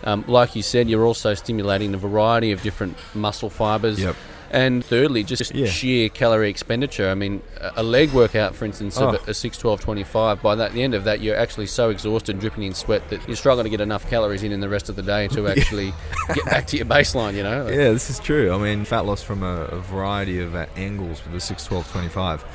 Um, 0.04 0.24
like 0.28 0.56
you 0.56 0.62
said, 0.62 0.88
you're 0.90 1.06
also 1.06 1.34
stimulating 1.34 1.94
a 1.96 1.98
variety 1.98 2.52
of 2.52 2.62
different 2.62 2.96
muscle 3.16 3.50
fibers. 3.50 4.00
Yep. 4.00 4.16
And 4.56 4.84
thirdly, 4.86 5.24
just 5.24 5.54
Yeah. 5.54 5.68
sheer 5.68 6.08
calorie 6.10 6.50
expenditure. 6.50 7.10
I 7.10 7.14
mean, 7.16 7.42
a- 7.76 7.84
leg 7.84 8.12
workout, 8.14 8.56
for 8.56 8.64
instance, 8.66 8.98
of 8.98 9.16
Oh. 9.16 9.20
a, 9.28 9.32
a 9.32 9.34
6, 9.34 9.58
12, 9.58 9.82
25, 9.82 10.42
by 10.42 10.56
that, 10.56 10.74
the 10.74 10.82
end 10.82 10.94
of 10.94 11.04
that, 11.04 11.20
you're 11.22 11.36
actually 11.36 11.66
so 11.68 11.90
exhausted, 11.90 12.40
dripping 12.40 12.64
in 12.64 12.74
sweat, 12.74 13.08
that 13.10 13.20
you're 13.28 13.36
struggling 13.36 13.66
to 13.66 13.70
get 13.70 13.82
enough 13.82 14.10
calories 14.10 14.44
in 14.44 14.52
in 14.52 14.62
the 14.62 14.70
rest 14.70 14.88
of 14.90 14.96
the 14.96 15.04
day 15.04 15.28
to 15.28 15.48
actually 15.54 15.94
get 16.34 16.46
back 16.46 16.68
to 16.68 16.78
your 16.78 16.86
baseline, 16.86 17.34
you 17.34 17.44
know? 17.44 17.68
Yeah, 17.76 17.92
this 17.92 18.10
is 18.10 18.20
true. 18.20 18.54
I 18.54 18.58
mean, 18.58 18.86
fat 18.86 19.06
loss 19.06 19.22
from 19.22 19.44
a, 19.44 19.66
a 19.66 19.80
variety 19.82 20.40
of 20.40 20.56
uh, 20.56 20.66
angles 20.78 21.22
with 21.24 21.34
the 21.34 21.42
6, 21.42 21.66
12, 21.66 21.92
25. 21.92 22.46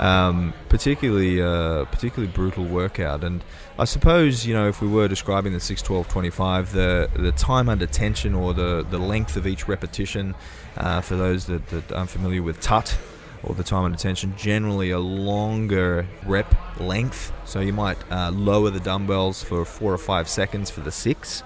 um, 0.00 0.52
particularly 0.68 1.40
uh, 1.40 1.84
particularly 1.84 2.32
brutal 2.32 2.64
workout. 2.64 3.22
And 3.22 3.44
I 3.78 3.84
suppose 3.84 4.44
you 4.44 4.52
know 4.52 4.66
if 4.66 4.82
we 4.82 4.88
were 4.88 5.06
describing 5.06 5.52
the 5.52 5.60
6, 5.60 5.82
12, 5.82 6.08
25, 6.08 6.72
the 6.72 7.08
the 7.14 7.30
time 7.30 7.68
under 7.68 7.86
tension 7.86 8.34
or 8.34 8.52
the 8.54 8.84
the 8.90 8.98
length 8.98 9.36
of 9.36 9.46
each 9.46 9.68
repetition, 9.68 10.34
uh, 10.76 11.00
for 11.00 11.16
those 11.16 11.46
that, 11.46 11.66
that 11.68 11.92
aren't 11.92 12.10
familiar 12.10 12.42
with 12.42 12.60
TUT 12.60 12.96
or 13.42 13.54
the 13.54 13.64
time 13.64 13.84
under 13.84 13.98
tension, 13.98 14.34
generally 14.36 14.90
a 14.90 14.98
longer 14.98 16.06
rep 16.24 16.54
length. 16.80 17.32
So 17.44 17.60
you 17.60 17.72
might 17.72 17.98
uh, 18.10 18.30
lower 18.30 18.70
the 18.70 18.80
dumbbells 18.80 19.42
for 19.42 19.64
four 19.64 19.92
or 19.92 19.98
five 19.98 20.28
seconds 20.28 20.70
for 20.70 20.80
the 20.80 20.90
six. 20.92 21.42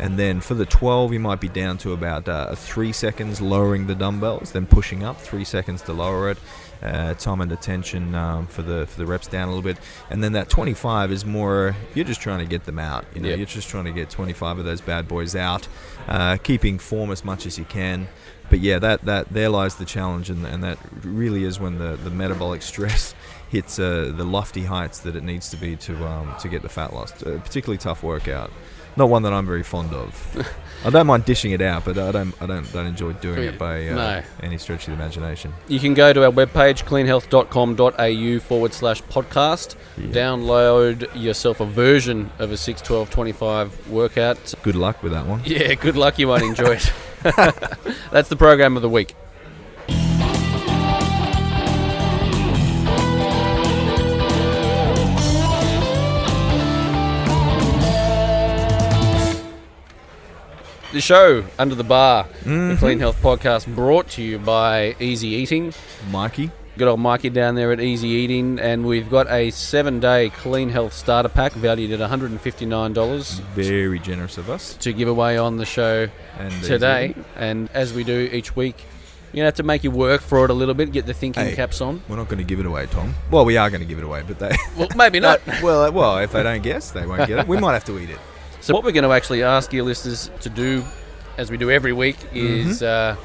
And 0.00 0.16
then 0.16 0.40
for 0.40 0.54
the 0.54 0.64
12, 0.66 1.12
you 1.12 1.18
might 1.20 1.40
be 1.40 1.48
down 1.48 1.76
to 1.78 1.92
about 1.92 2.28
uh, 2.28 2.54
three 2.54 2.92
seconds 2.92 3.40
lowering 3.40 3.88
the 3.88 3.96
dumbbells, 3.96 4.52
then 4.52 4.64
pushing 4.66 5.02
up 5.02 5.20
three 5.20 5.44
seconds 5.44 5.82
to 5.82 5.92
lower 5.92 6.30
it. 6.30 6.38
Uh, 6.80 7.12
time 7.14 7.40
under 7.40 7.56
tension 7.56 8.14
um, 8.14 8.46
for 8.46 8.62
the 8.62 8.86
for 8.86 8.98
the 8.98 9.04
reps 9.06 9.26
down 9.26 9.48
a 9.48 9.50
little 9.50 9.64
bit, 9.64 9.76
and 10.10 10.22
then 10.22 10.30
that 10.34 10.48
25 10.48 11.10
is 11.10 11.24
more 11.24 11.74
you're 11.92 12.04
just 12.04 12.20
trying 12.20 12.38
to 12.38 12.44
get 12.46 12.62
them 12.66 12.78
out. 12.78 13.04
You 13.16 13.20
know, 13.20 13.28
Yep. 13.30 13.38
you're 13.38 13.46
just 13.48 13.68
trying 13.68 13.86
to 13.86 13.90
get 13.90 14.10
25 14.10 14.60
of 14.60 14.64
those 14.64 14.80
bad 14.80 15.08
boys 15.08 15.34
out, 15.34 15.66
uh, 16.06 16.36
keeping 16.36 16.78
form 16.78 17.10
as 17.10 17.24
much 17.24 17.46
as 17.46 17.58
you 17.58 17.64
can. 17.64 18.06
But 18.50 18.60
yeah, 18.60 18.78
that, 18.78 19.04
that 19.04 19.28
there 19.30 19.48
lies 19.50 19.74
the 19.76 19.84
challenge, 19.84 20.30
and, 20.30 20.46
and 20.46 20.64
that 20.64 20.78
really 21.02 21.44
is 21.44 21.60
when 21.60 21.78
the, 21.78 21.96
the 21.96 22.10
metabolic 22.10 22.62
stress 22.72 23.14
hits 23.50 23.78
uh, 23.78 24.12
the 24.14 24.24
lofty 24.24 24.64
heights 24.64 25.00
that 25.00 25.16
it 25.16 25.22
needs 25.22 25.50
to 25.50 25.56
be 25.56 25.74
to 25.76 26.06
um, 26.06 26.34
to 26.40 26.48
get 26.48 26.62
the 26.62 26.68
fat 26.68 26.92
lost. 26.92 27.22
A 27.22 27.38
particularly 27.38 27.78
tough 27.78 28.02
workout, 28.02 28.50
not 28.96 29.08
one 29.08 29.22
that 29.22 29.32
I'm 29.32 29.46
very 29.46 29.62
fond 29.62 29.92
of. 29.94 30.54
I 30.84 30.90
don't 30.90 31.06
mind 31.06 31.24
dishing 31.24 31.50
it 31.52 31.60
out, 31.60 31.84
but 31.84 31.98
I 31.98 32.12
don't 32.12 32.34
I 32.42 32.46
don't 32.46 32.70
don't 32.72 32.86
enjoy 32.86 33.12
doing 33.14 33.42
it 33.44 33.58
by 33.58 33.88
uh, 33.88 33.94
No. 33.94 34.22
any 34.42 34.58
stretch 34.58 34.86
of 34.86 34.96
the 34.96 35.02
imagination. 35.02 35.52
You 35.66 35.80
can 35.80 35.94
go 35.94 36.12
to 36.12 36.24
our 36.24 36.30
webpage, 36.30 36.84
cleanhealth.com.au 36.84 38.40
forward 38.40 38.72
slash 38.74 39.02
podcast. 39.04 39.76
Download 39.98 41.08
yourself 41.20 41.60
a 41.60 41.66
version 41.66 42.30
of 42.38 42.52
a 42.52 42.56
6, 42.56 42.82
12, 42.82 43.10
25 43.10 43.90
workout. 43.90 44.54
Good 44.62 44.76
luck 44.76 45.02
with 45.02 45.12
that 45.12 45.26
one. 45.26 45.42
Yeah, 45.44 45.74
good 45.74 45.96
luck. 45.96 46.18
You 46.18 46.28
won't 46.28 46.42
enjoy 46.44 46.74
it. 46.74 46.92
That's 48.12 48.28
the 48.28 48.36
program 48.36 48.76
of 48.76 48.82
the 48.82 48.88
week. 48.88 49.14
The 60.90 61.02
show, 61.02 61.44
Under 61.58 61.74
the 61.74 61.84
Bar, 61.84 62.26
the 62.42 62.50
mm-hmm. 62.50 62.78
Clean 62.78 62.98
Health 62.98 63.20
Podcast, 63.20 63.72
brought 63.74 64.08
to 64.10 64.22
you 64.22 64.38
by 64.38 64.96
Easy 64.98 65.28
Eating. 65.28 65.74
Mikey, 66.10 66.50
Good 66.78 66.86
old 66.86 67.00
Mikey 67.00 67.30
down 67.30 67.56
there 67.56 67.72
at 67.72 67.80
Easy 67.80 68.06
Eating, 68.06 68.60
and 68.60 68.86
we've 68.86 69.10
got 69.10 69.28
a 69.32 69.50
seven 69.50 69.98
day 69.98 70.30
Clean 70.30 70.68
Health 70.68 70.92
starter 70.92 71.28
pack 71.28 71.52
valued 71.52 71.90
at 71.90 71.98
$159 72.08 73.40
very 73.56 73.98
generous 73.98 74.38
of 74.38 74.48
us. 74.48 74.74
to 74.76 74.92
give 74.92 75.08
away 75.08 75.36
on 75.38 75.56
the 75.56 75.66
show 75.66 76.06
And 76.38 76.62
today. 76.62 77.16
And 77.34 77.68
as 77.74 77.92
we 77.92 78.04
do 78.04 78.30
each 78.32 78.54
week, 78.54 78.76
You're 79.32 79.42
going 79.42 79.42
to 79.42 79.46
have 79.46 79.54
to 79.56 79.62
make 79.64 79.82
you 79.82 79.90
work 79.90 80.20
for 80.20 80.44
it 80.44 80.50
a 80.50 80.54
little 80.54 80.72
bit, 80.72 80.92
get 80.92 81.04
the 81.04 81.14
thinking 81.14 81.46
Hey. 81.46 81.56
caps 81.56 81.80
on. 81.80 82.00
We're 82.08 82.14
not 82.14 82.28
going 82.28 82.38
to 82.38 82.44
give 82.44 82.60
it 82.60 82.66
away, 82.66 82.86
Tom. 82.86 83.12
Well, 83.28 83.44
we 83.44 83.56
are 83.56 83.68
going 83.70 83.80
to 83.82 83.86
give 83.86 83.98
it 83.98 84.04
away, 84.04 84.22
but 84.24 84.38
they. 84.38 84.56
Well, 84.76 84.88
maybe 84.94 85.18
not. 85.18 85.40
well, 85.62 85.82
uh, 85.82 85.90
well, 85.90 86.18
if 86.18 86.30
they 86.30 86.44
don't 86.44 86.62
guess, 86.62 86.92
they 86.92 87.04
won't 87.04 87.26
get 87.26 87.40
it. 87.40 87.48
We 87.48 87.56
might 87.58 87.72
have 87.72 87.84
to 87.86 87.98
eat 87.98 88.08
it. 88.10 88.20
So, 88.60 88.72
what 88.72 88.84
we're 88.84 88.92
going 88.92 89.02
to 89.02 89.10
actually 89.12 89.42
ask 89.42 89.72
your 89.72 89.84
listeners 89.84 90.30
to 90.42 90.48
do, 90.48 90.84
as 91.36 91.50
we 91.50 91.56
do 91.56 91.72
every 91.72 91.92
week, 91.92 92.18
is 92.32 92.84
uh, 92.84 93.16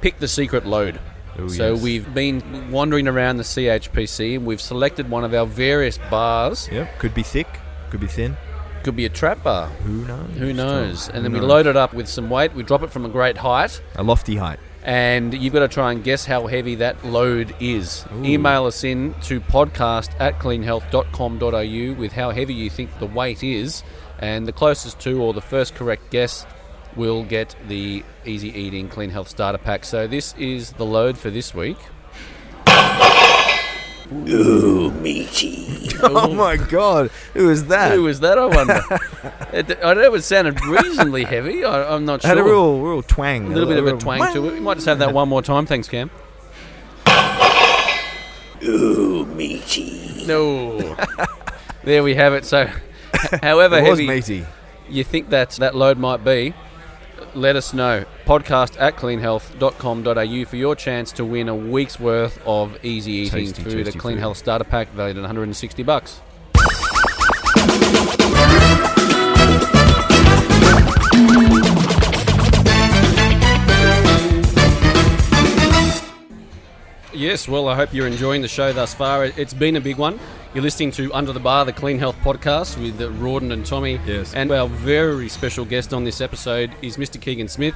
pick 0.00 0.18
the 0.18 0.26
secret 0.28 0.66
load. 0.66 0.98
Mm-hmm. 1.38 1.44
Oh, 1.44 1.48
so 1.48 1.74
yes. 1.74 1.82
we've 1.82 2.14
been 2.14 2.70
wandering 2.70 3.06
around 3.08 3.36
the 3.38 3.42
CHPC 3.44 4.36
and 4.36 4.44
we've 4.46 4.60
selected 4.60 5.08
one 5.08 5.24
of 5.24 5.32
our 5.34 5.46
various 5.46 5.98
bars. 6.10 6.68
Yep. 6.70 6.98
Could 6.98 7.14
be 7.14 7.22
thick. 7.22 7.46
Could 7.90 8.00
be 8.00 8.06
thin. 8.08 8.36
Could 8.82 8.96
be 8.96 9.04
a 9.06 9.08
trap 9.08 9.42
bar. 9.42 9.66
Who 9.68 10.04
knows? 10.06 10.36
Who 10.36 10.52
knows? 10.52 11.08
And 11.08 11.18
Who 11.18 11.22
then 11.24 11.32
we 11.32 11.40
load 11.40 11.66
it 11.66 11.76
up 11.76 11.94
with 11.94 12.08
some 12.08 12.28
weight. 12.30 12.54
We 12.54 12.62
drop 12.62 12.82
it 12.82 12.90
from 12.90 13.04
a 13.04 13.08
great 13.08 13.36
height. 13.36 13.80
a 13.96 14.02
lofty 14.02 14.36
height. 14.36 14.58
and 14.84 15.34
you've 15.34 15.52
got 15.52 15.60
to 15.60 15.68
try 15.68 15.92
and 15.92 16.02
guess 16.04 16.24
how 16.24 16.46
heavy 16.46 16.76
that 16.76 17.04
load 17.04 17.54
is. 17.60 18.04
Email 18.22 18.66
us 18.66 18.84
in 18.84 19.14
to 19.22 19.40
podcast 19.40 20.10
at 20.20 20.38
cleanhealth.com.au 20.38 21.98
with 22.00 22.12
how 22.12 22.30
heavy 22.30 22.54
you 22.54 22.70
think 22.70 22.96
the 22.98 23.06
weight 23.06 23.42
is, 23.42 23.82
and 24.18 24.46
the 24.46 24.52
closest 24.52 25.00
to 25.00 25.20
or 25.22 25.32
the 25.34 25.40
first 25.42 25.74
correct 25.74 26.10
guess 26.10 26.46
will 26.98 27.22
get 27.24 27.54
the 27.68 28.04
Easy 28.26 28.48
Eating 28.48 28.88
Clean 28.88 29.08
Health 29.08 29.28
Starter 29.28 29.56
Pack. 29.56 29.84
So 29.84 30.06
this 30.06 30.34
is 30.36 30.72
the 30.72 30.84
load 30.84 31.16
for 31.16 31.30
this 31.30 31.54
week. 31.54 31.78
Ooh, 34.12 34.90
meaty. 34.90 35.66
Oh 36.00 36.32
my 36.32 36.56
God! 36.56 37.10
Who 37.34 37.50
is 37.50 37.66
that? 37.66 37.90
Who 37.90 38.04
was 38.04 38.20
that, 38.20 38.38
I 38.38 38.46
wonder? 38.46 38.80
it, 39.52 39.78
I 39.82 39.94
know 39.94 40.14
it 40.14 40.22
sounded 40.22 40.64
reasonably 40.64 41.24
heavy. 41.24 41.64
I, 41.64 41.92
I'm 41.92 42.04
not 42.04 42.22
sure. 42.22 42.28
Had 42.28 42.38
a 42.38 42.44
real, 42.44 42.80
real 42.80 43.02
twang. 43.02 43.46
a 43.46 43.48
little 43.48 43.68
bit 43.68 43.78
of 43.78 43.86
a 43.88 43.96
twang 43.96 44.32
to 44.32 44.46
it. 44.46 44.52
We 44.52 44.60
might 44.60 44.74
just 44.74 44.86
have 44.86 45.00
that 45.00 45.12
one 45.12 45.28
more 45.28 45.42
time. 45.42 45.66
Thanks, 45.66 45.88
Cam. 45.88 46.08
Ooh, 48.62 49.26
meaty. 49.26 50.24
No. 50.26 50.96
there 51.82 52.04
we 52.04 52.14
have 52.14 52.32
it. 52.34 52.44
So, 52.44 52.66
however 53.42 53.78
It 53.78 53.82
was 53.82 53.98
heavy 53.98 54.06
meaty. 54.06 54.46
you 54.88 55.02
think 55.02 55.30
that 55.30 55.50
that 55.52 55.74
load 55.74 55.98
might 55.98 56.24
be, 56.24 56.54
let 57.34 57.56
us 57.56 57.72
know. 57.72 58.04
Podcast 58.24 58.80
at 58.80 58.96
cleanhealth.com.au 58.96 60.44
for 60.44 60.56
your 60.56 60.76
chance 60.76 61.12
to 61.12 61.24
win 61.24 61.48
a 61.48 61.54
week's 61.54 61.98
worth 61.98 62.40
of 62.46 62.82
easy 62.84 63.12
eating 63.12 63.46
Tasty, 63.46 63.62
the 63.62 63.84
tasty 63.84 63.98
Clean 63.98 64.16
food. 64.16 64.20
Health 64.20 64.36
Starter 64.36 64.64
Pack 64.64 64.88
valued 64.92 65.16
at 65.16 65.22
160 65.22 65.82
bucks. 65.82 66.20
Yes, 77.18 77.48
well, 77.48 77.66
I 77.68 77.74
hope 77.74 77.92
you're 77.92 78.06
enjoying 78.06 78.42
the 78.42 78.48
show 78.48 78.72
thus 78.72 78.94
far. 78.94 79.24
It- 79.24 79.34
It's 79.36 79.52
been 79.52 79.74
a 79.74 79.80
big 79.80 79.96
one. 79.98 80.20
You're 80.54 80.62
listening 80.62 80.92
to 80.92 81.12
Under 81.12 81.32
the 81.32 81.40
Bar, 81.40 81.64
the 81.64 81.72
Clean 81.72 81.98
Health 81.98 82.16
podcast 82.22 82.80
with 82.80 83.00
Rawdon 83.20 83.50
and 83.50 83.66
Tommy. 83.66 83.98
Yes. 84.06 84.32
And 84.34 84.52
our 84.52 84.68
very 84.68 85.28
special 85.28 85.64
guest 85.64 85.92
on 85.92 86.04
this 86.04 86.20
episode 86.20 86.70
is 86.80 86.96
Mr. 86.96 87.20
Keegan 87.20 87.48
Smith. 87.48 87.74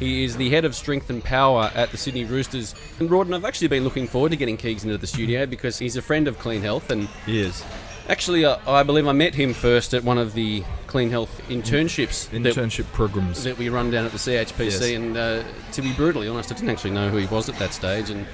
He 0.00 0.24
is 0.24 0.36
the 0.36 0.50
head 0.50 0.64
of 0.64 0.74
strength 0.74 1.08
and 1.08 1.22
power 1.22 1.70
at 1.74 1.90
the 1.92 1.96
Sydney 1.98 2.24
Roosters. 2.24 2.74
And 2.98 3.08
Rawdon, 3.08 3.32
I've 3.32 3.44
actually 3.44 3.68
been 3.68 3.84
looking 3.84 4.08
forward 4.08 4.30
to 4.30 4.36
getting 4.36 4.56
Keegs 4.56 4.82
into 4.82 4.98
the 4.98 5.06
studio 5.06 5.46
because 5.46 5.78
he's 5.78 5.96
a 5.96 6.02
friend 6.02 6.26
of 6.26 6.38
Clean 6.40 6.60
Health. 6.60 6.90
And 6.90 7.08
He 7.26 7.40
is. 7.40 7.62
actually, 8.08 8.44
uh, 8.44 8.56
I 8.66 8.82
believe 8.82 9.06
I 9.06 9.12
met 9.12 9.34
him 9.36 9.54
first 9.54 9.94
at 9.94 10.02
one 10.02 10.18
of 10.18 10.34
the 10.34 10.64
Clean 10.88 11.10
Health 11.10 11.40
internships 11.48 12.28
that, 12.30 12.42
Internship 12.42 12.86
programs. 12.92 13.44
that 13.44 13.56
we 13.56 13.68
run 13.68 13.90
down 13.92 14.04
at 14.04 14.10
the 14.12 14.18
CHPC. 14.18 14.90
Yes. 14.90 14.96
And 14.96 15.16
uh, 15.16 15.42
to 15.72 15.80
be 15.82 15.92
brutally 15.92 16.26
honest, 16.28 16.50
I 16.50 16.54
didn't 16.56 16.70
actually 16.70 16.90
know 16.92 17.08
who 17.08 17.18
he 17.18 17.26
was 17.26 17.48
at 17.48 17.56
that 17.60 17.72
stage. 17.72 18.10
And 18.10 18.26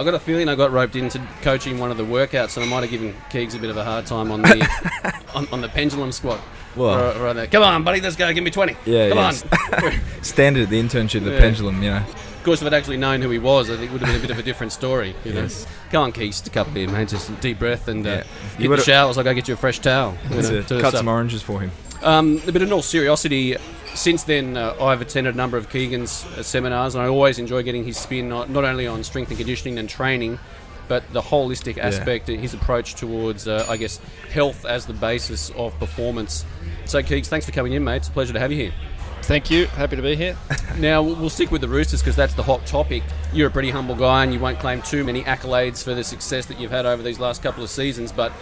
I 0.00 0.04
got 0.04 0.14
a 0.14 0.18
feeling 0.18 0.48
I 0.48 0.54
got 0.54 0.72
roped 0.72 0.96
into 0.96 1.20
coaching 1.42 1.78
one 1.78 1.90
of 1.90 1.96
the 1.98 2.04
workouts, 2.04 2.56
and 2.56 2.64
I 2.64 2.68
might 2.68 2.80
have 2.80 2.90
given 2.90 3.14
Keegs 3.30 3.54
a 3.54 3.58
bit 3.58 3.68
of 3.70 3.76
a 3.76 3.84
hard 3.84 4.06
time 4.06 4.30
on 4.32 4.40
the 4.42 5.22
on, 5.34 5.46
on 5.52 5.60
the 5.60 5.68
pendulum 5.68 6.10
squat. 6.12 6.40
Well- 6.76 7.18
Or- 7.18 7.26
or 7.28 7.34
the, 7.34 7.46
come 7.48 7.62
on, 7.62 7.84
buddy, 7.84 8.00
let's 8.00 8.16
go. 8.16 8.32
Give 8.32 8.42
me 8.44 8.50
twenty. 8.50 8.76
Yeah, 8.86 9.08
come 9.10 9.18
yes. 9.18 9.44
on. 9.82 9.92
Standard 10.22 10.62
at 10.64 10.70
the 10.70 10.80
internship, 10.80 11.24
the 11.24 11.32
Yeah. 11.32 11.38
pendulum. 11.40 11.82
You 11.82 11.90
know. 11.90 11.96
of 11.98 12.42
course, 12.44 12.62
if 12.62 12.66
I'd 12.66 12.72
actually 12.74 12.96
known 12.96 13.20
who 13.20 13.28
he 13.28 13.38
was, 13.38 13.68
I 13.70 13.76
think 13.76 13.90
it 13.90 13.92
would 13.92 14.00
have 14.02 14.08
been 14.10 14.16
a 14.18 14.22
bit 14.22 14.30
of 14.30 14.38
a 14.38 14.42
different 14.42 14.72
story. 14.72 15.14
You 15.24 15.34
know? 15.34 15.42
Yes. 15.42 15.66
Come 15.90 16.04
on, 16.04 16.12
Keegs, 16.12 16.34
stick 16.36 16.56
up 16.56 16.72
there, 16.72 16.88
man. 16.88 17.06
Just 17.06 17.28
a 17.28 17.32
deep 17.32 17.58
breath 17.58 17.88
and 17.88 18.06
uh, 18.06 18.10
Yeah. 18.10 18.16
You 18.16 18.22
get 18.22 18.58
the 18.58 18.68
would've- 18.68 18.84
showers. 18.84 19.16
Like 19.18 19.26
I 19.26 19.34
get 19.34 19.48
you 19.48 19.54
a 19.54 19.56
fresh 19.58 19.80
towel. 19.80 20.16
you 20.30 20.36
know, 20.42 20.62
to 20.62 20.80
Cut 20.80 20.94
some 20.94 21.08
oranges 21.08 21.42
for 21.42 21.60
him. 21.60 21.70
Um, 22.02 22.40
but 22.46 22.56
in 22.56 22.72
all 22.72 22.80
seriousity, 22.80 23.60
since 23.94 24.24
then 24.24 24.56
uh, 24.56 24.74
I've 24.80 25.00
attended 25.00 25.34
a 25.34 25.36
number 25.36 25.56
of 25.56 25.68
Keegan's 25.70 26.24
uh, 26.24 26.42
seminars, 26.42 26.94
and 26.94 27.04
I 27.04 27.08
always 27.08 27.38
enjoy 27.38 27.62
getting 27.62 27.84
his 27.84 27.96
spin 27.96 28.28
not, 28.28 28.50
not 28.50 28.64
only 28.64 28.86
on 28.86 29.04
strength 29.04 29.28
and 29.28 29.38
conditioning 29.38 29.78
and 29.78 29.88
training, 29.88 30.38
but 30.88 31.04
the 31.12 31.22
holistic 31.22 31.78
aspect, 31.78 32.26
his 32.26 32.52
approach 32.52 32.94
towards, 32.94 33.46
uh, 33.46 33.64
I 33.68 33.76
guess, 33.76 34.00
health 34.32 34.64
as 34.64 34.86
the 34.86 34.92
basis 34.92 35.50
of 35.50 35.78
performance. 35.78 36.44
So, 36.84 37.00
Keegs, 37.00 37.28
thanks 37.28 37.46
for 37.46 37.52
coming 37.52 37.74
in, 37.74 37.84
mate. 37.84 37.98
It's 37.98 38.08
a 38.08 38.10
pleasure 38.10 38.32
to 38.32 38.40
have 38.40 38.50
you 38.50 38.58
here. 38.58 38.72
Thank 39.22 39.50
you. 39.50 39.66
Happy 39.66 39.94
to 39.96 40.02
be 40.02 40.16
here. 40.16 40.36
Now, 40.78 41.02
we'll 41.02 41.30
stick 41.30 41.50
with 41.50 41.60
the 41.60 41.68
Roosters 41.68 42.00
because 42.00 42.16
that's 42.16 42.32
the 42.34 42.42
hot 42.42 42.64
topic. 42.64 43.02
You're 43.34 43.48
a 43.48 43.50
pretty 43.50 43.70
humble 43.70 43.96
guy 43.96 44.22
and 44.22 44.32
you 44.32 44.40
won't 44.40 44.58
claim 44.60 44.80
too 44.82 45.04
many 45.04 45.24
accolades 45.24 45.82
for 45.82 45.94
the 45.94 46.02
success 46.02 46.46
that 46.46 46.58
you've 46.58 46.70
had 46.70 46.86
over 46.86 47.02
these 47.02 47.18
last 47.18 47.42
couple 47.42 47.62
of 47.62 47.68
seasons. 47.68 48.12
But 48.12 48.32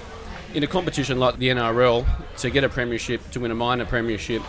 in 0.54 0.62
a 0.62 0.66
competition 0.66 1.18
like 1.18 1.38
the 1.38 1.48
NRL, 1.48 2.06
to 2.38 2.50
get 2.50 2.64
a 2.64 2.68
premiership, 2.68 3.28
to 3.32 3.40
win 3.40 3.50
a 3.50 3.54
minor 3.56 3.86
premiership, 3.86 4.42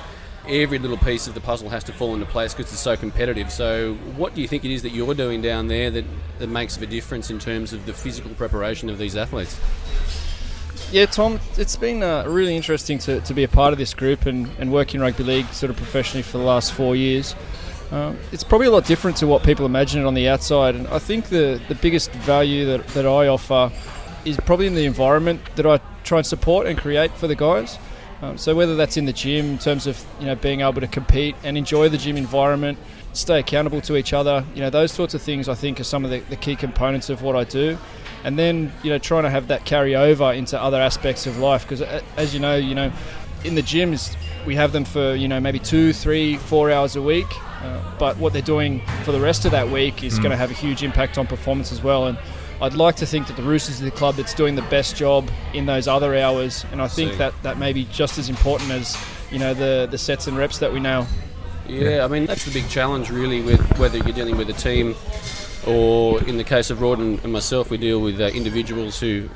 every 0.50 0.80
little 0.80 0.98
piece 0.98 1.28
of 1.28 1.34
the 1.34 1.42
puzzle 1.42 1.70
has 1.70 1.84
to 1.86 1.94
fall 1.94 2.14
into 2.14 2.26
place 2.26 2.54
because 2.54 2.72
it's 2.72 2.82
so 2.82 2.98
competitive. 2.98 3.52
So, 3.52 3.94
what 4.16 4.36
do 4.36 4.42
you 4.42 4.48
think 4.48 4.66
it 4.66 4.72
is 4.72 4.82
that 4.82 4.92
you're 4.92 5.14
doing 5.14 5.42
down 5.42 5.68
there 5.68 5.90
that, 5.92 6.06
that 6.40 6.48
makes 6.48 6.78
a 6.78 6.86
difference 6.86 7.30
in 7.30 7.40
terms 7.40 7.74
of 7.74 7.86
the 7.86 7.94
physical 7.94 8.32
preparation 8.32 8.90
of 8.90 8.98
these 8.98 9.16
athletes? 9.16 9.60
Yeah, 10.92 11.06
Tom, 11.06 11.40
it's 11.56 11.76
been 11.76 12.02
uh, 12.02 12.26
really 12.28 12.56
interesting 12.56 12.98
to, 13.00 13.22
to 13.22 13.34
be 13.34 13.44
a 13.44 13.48
part 13.48 13.74
of 13.74 13.80
this 13.80 13.94
group 13.94 14.26
and, 14.26 14.50
and 14.58 14.72
work 14.72 14.96
in 14.96 15.02
rugby 15.02 15.24
league 15.24 15.46
sort 15.48 15.70
of 15.70 15.78
professionally 15.78 16.24
for 16.24 16.40
the 16.40 16.44
last 16.44 16.74
four 16.74 16.96
years. 16.96 17.36
Um, 17.92 18.18
it's 18.32 18.44
probably 18.44 18.68
a 18.68 18.72
lot 18.72 18.86
different 18.86 19.18
to 19.18 19.28
what 19.28 19.44
people 19.44 19.66
imagine 19.66 20.02
it 20.02 20.06
on 20.06 20.14
the 20.16 20.28
outside, 20.28 20.76
and 20.76 20.88
I 20.88 21.00
think 21.00 21.26
the, 21.26 21.62
the 21.68 21.76
biggest 21.76 22.12
value 22.12 22.66
that, 22.66 22.88
that 22.90 23.06
I 23.06 23.28
offer 23.28 23.72
is 24.26 24.38
probably 24.38 24.68
in 24.68 24.76
the 24.76 24.86
environment 24.86 25.42
that 25.56 25.66
I 25.66 25.80
try 26.04 26.20
and 26.20 26.28
support 26.28 26.68
and 26.68 26.78
create 26.78 27.12
for 27.12 27.28
the 27.28 27.36
guys. 27.36 27.78
Um, 28.22 28.38
so 28.38 28.54
whether 28.56 28.76
that's 28.76 28.98
in 28.98 29.06
the 29.06 29.14
gym 29.14 29.52
in 29.52 29.58
terms 29.58 29.88
of 29.88 30.04
you 30.20 30.26
know 30.26 30.36
being 30.36 30.62
able 30.62 30.82
to 30.82 30.88
compete 30.88 31.36
and 31.44 31.58
enjoy 31.58 31.90
the 31.90 31.98
gym 31.98 32.18
environment, 32.18 32.78
stay 33.14 33.40
accountable 33.40 33.82
to 33.82 33.96
each 33.96 34.14
other, 34.14 34.44
you 34.54 34.62
know 34.62 34.70
those 34.70 34.92
sorts 34.92 35.14
of 35.14 35.22
things 35.22 35.48
I 35.48 35.56
think 35.56 35.80
are 35.80 35.86
some 35.86 36.04
of 36.04 36.12
the, 36.12 36.20
the 36.22 36.36
key 36.36 36.56
components 36.56 37.10
of 37.10 37.22
what 37.22 37.36
I 37.36 37.44
do. 37.44 37.78
And 38.24 38.38
then 38.38 38.74
you 38.84 38.90
know 38.90 38.98
trying 38.98 39.24
to 39.24 39.30
have 39.30 39.48
that 39.48 39.66
carry 39.66 39.96
over 39.96 40.34
into 40.34 40.62
other 40.62 40.80
aspects 40.82 41.26
of 41.28 41.38
life 41.38 41.64
because 41.64 41.82
as 42.18 42.34
you 42.34 42.40
know, 42.40 42.56
you 42.56 42.76
know 42.76 42.92
in 43.46 43.56
the 43.56 43.62
gyms 43.62 44.18
we 44.46 44.56
have 44.56 44.72
them 44.72 44.86
for 44.86 45.16
you 45.16 45.28
know 45.28 45.40
maybe 45.40 45.60
two, 45.60 45.94
three, 45.94 46.36
four 46.38 46.72
hours 46.72 46.96
a 46.96 47.02
week. 47.02 47.28
Uh, 47.62 47.82
but 48.00 48.18
what 48.18 48.32
they're 48.32 48.42
doing 48.42 48.82
for 49.04 49.12
the 49.12 49.20
rest 49.20 49.44
of 49.44 49.52
that 49.52 49.70
week 49.70 50.02
is 50.02 50.18
mm. 50.18 50.24
going 50.24 50.32
to 50.32 50.38
have 50.38 50.50
a 50.50 50.54
huge 50.54 50.82
impact 50.82 51.18
on 51.18 51.28
performance 51.28 51.74
as 51.74 51.84
well. 51.84 52.08
And 52.08 52.18
I'd 52.62 52.74
like 52.74 52.96
to 52.98 53.06
think 53.06 53.28
that 53.28 53.36
the 53.36 53.44
Roosters 53.44 53.82
are 53.82 53.86
the 53.86 53.92
club 53.92 54.16
that's 54.16 54.34
doing 54.34 54.56
the 54.56 54.62
best 54.64 54.96
job 54.96 55.30
in 55.54 55.66
those 55.66 55.88
other 55.88 56.16
hours, 56.16 56.66
and 56.72 56.82
I 56.82 56.88
think 56.88 57.18
that 57.18 57.34
that 57.44 57.58
may 57.58 57.74
be 57.74 57.86
just 57.86 58.18
as 58.18 58.30
important 58.30 58.72
as 58.72 58.98
you 59.32 59.40
know 59.40 59.54
the 59.54 59.88
the 59.90 59.98
sets 59.98 60.28
and 60.28 60.38
reps 60.38 60.60
that 60.60 60.74
we 60.74 60.80
nail. 60.80 61.08
Yeah, 61.68 62.04
I 62.04 62.08
mean 62.08 62.26
that's 62.26 62.46
the 62.46 62.52
big 62.52 62.68
challenge 62.70 63.10
really 63.10 63.42
with 63.42 63.62
whether 63.78 63.98
you're 63.98 64.12
dealing 64.12 64.38
with 64.38 64.50
a 64.50 64.54
team 64.54 64.96
or 65.68 66.24
in 66.24 66.38
the 66.38 66.44
case 66.44 66.70
of 66.70 66.80
Rawdon 66.80 67.20
and 67.24 67.34
myself, 67.34 67.70
we 67.70 67.78
deal 67.78 68.02
with 68.02 68.20
uh, 68.20 68.26
individuals 68.26 69.00
who 69.00 69.30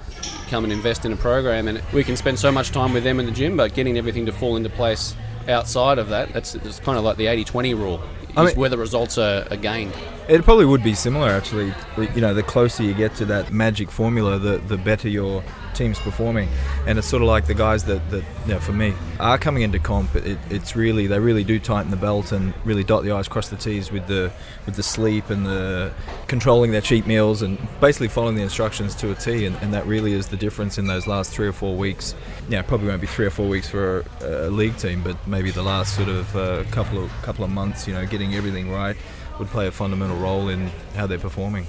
come 0.49 0.63
and 0.63 0.71
invest 0.71 1.05
in 1.05 1.11
a 1.11 1.15
program, 1.15 1.67
and 1.67 1.82
we 1.93 2.03
can 2.03 2.15
spend 2.15 2.39
so 2.39 2.51
much 2.51 2.71
time 2.71 2.93
with 2.93 3.03
them 3.03 3.19
in 3.19 3.26
the 3.26 3.32
gym, 3.32 3.57
but 3.57 3.74
getting 3.74 3.97
everything 3.97 4.26
to 4.26 4.32
fall 4.32 4.55
into 4.55 4.69
place 4.69 5.15
outside 5.47 5.99
of 5.99 6.09
that, 6.09 6.32
that's 6.34 6.55
it's 6.55 6.80
kind 6.80 6.97
of 6.97 7.03
like 7.03 7.17
the 7.17 7.26
80-20 7.26 7.78
rule. 7.78 8.01
I 8.36 8.45
mean, 8.45 8.55
where 8.55 8.69
the 8.69 8.77
results 8.77 9.17
are, 9.17 9.47
are 9.51 9.57
gained. 9.57 9.93
It 10.27 10.43
probably 10.43 10.65
would 10.65 10.84
be 10.84 10.93
similar, 10.93 11.29
actually. 11.29 11.73
You 11.97 12.21
know, 12.21 12.34
the 12.34 12.43
closer 12.43 12.84
you 12.84 12.93
get 12.93 13.15
to 13.15 13.25
that 13.25 13.51
magic 13.51 13.91
formula, 13.91 14.39
the 14.39 14.57
the 14.57 14.77
better 14.77 15.09
your 15.09 15.43
team's 15.74 15.99
performing. 15.99 16.49
And 16.88 16.97
it's 16.97 17.07
sort 17.07 17.21
of 17.21 17.28
like 17.28 17.47
the 17.47 17.53
guys 17.53 17.84
that, 17.86 18.09
that 18.11 18.24
you 18.45 18.53
know, 18.53 18.59
for 18.59 18.74
me, 18.74 18.93
are 19.19 19.38
coming 19.38 19.63
into 19.63 19.80
comp. 19.80 20.15
It, 20.15 20.38
it's 20.49 20.76
really 20.76 21.07
they 21.07 21.19
really 21.19 21.43
do 21.43 21.59
tighten 21.59 21.91
the 21.91 21.97
belt 21.97 22.32
and 22.32 22.53
really 22.65 22.84
dot 22.84 23.03
the 23.03 23.11
i's, 23.11 23.28
cross 23.28 23.49
the 23.49 23.55
t's 23.55 23.91
with 23.91 24.07
the 24.07 24.32
with 24.65 24.76
the 24.76 24.84
sleep 24.84 25.30
and 25.30 25.45
the 25.45 25.91
controlling 26.28 26.71
their 26.71 26.82
cheat 26.82 27.05
meals 27.05 27.41
and 27.41 27.57
basically 27.80 28.07
following 28.07 28.36
the 28.36 28.43
instructions 28.43 28.95
to 28.95 29.11
a 29.11 29.15
t. 29.15 29.45
And, 29.45 29.55
and 29.57 29.74
that 29.74 29.86
really 29.86 30.13
is 30.13 30.28
the 30.28 30.38
difference 30.38 30.78
in 30.78 30.88
those 30.88 31.07
last 31.07 31.32
three 31.32 31.47
or 31.47 31.53
four 31.53 31.76
weeks. 31.76 32.15
Yeah, 32.49 32.61
probably 32.61 32.88
won't 32.88 33.01
be 33.01 33.07
three 33.07 33.26
or 33.26 33.32
four 33.32 33.47
weeks 33.47 33.69
for 33.69 34.05
a, 34.21 34.47
a 34.47 34.49
league 34.49 34.78
team, 34.78 35.03
but 35.03 35.15
maybe 35.28 35.51
the 35.51 35.63
last 35.63 35.95
sort 35.95 36.09
of 36.09 36.36
uh, 36.36 36.63
couple 36.71 37.03
of 37.03 37.11
couple 37.21 37.43
of 37.43 37.51
months, 37.51 37.88
you 37.88 37.93
know, 37.93 38.05
getting 38.05 38.36
everything 38.36 38.69
right 38.69 38.95
would 39.39 39.47
play 39.49 39.67
a 39.67 39.71
fundamental 39.71 40.17
role 40.17 40.49
in 40.49 40.69
how 40.95 41.07
they're 41.07 41.19
performing. 41.19 41.65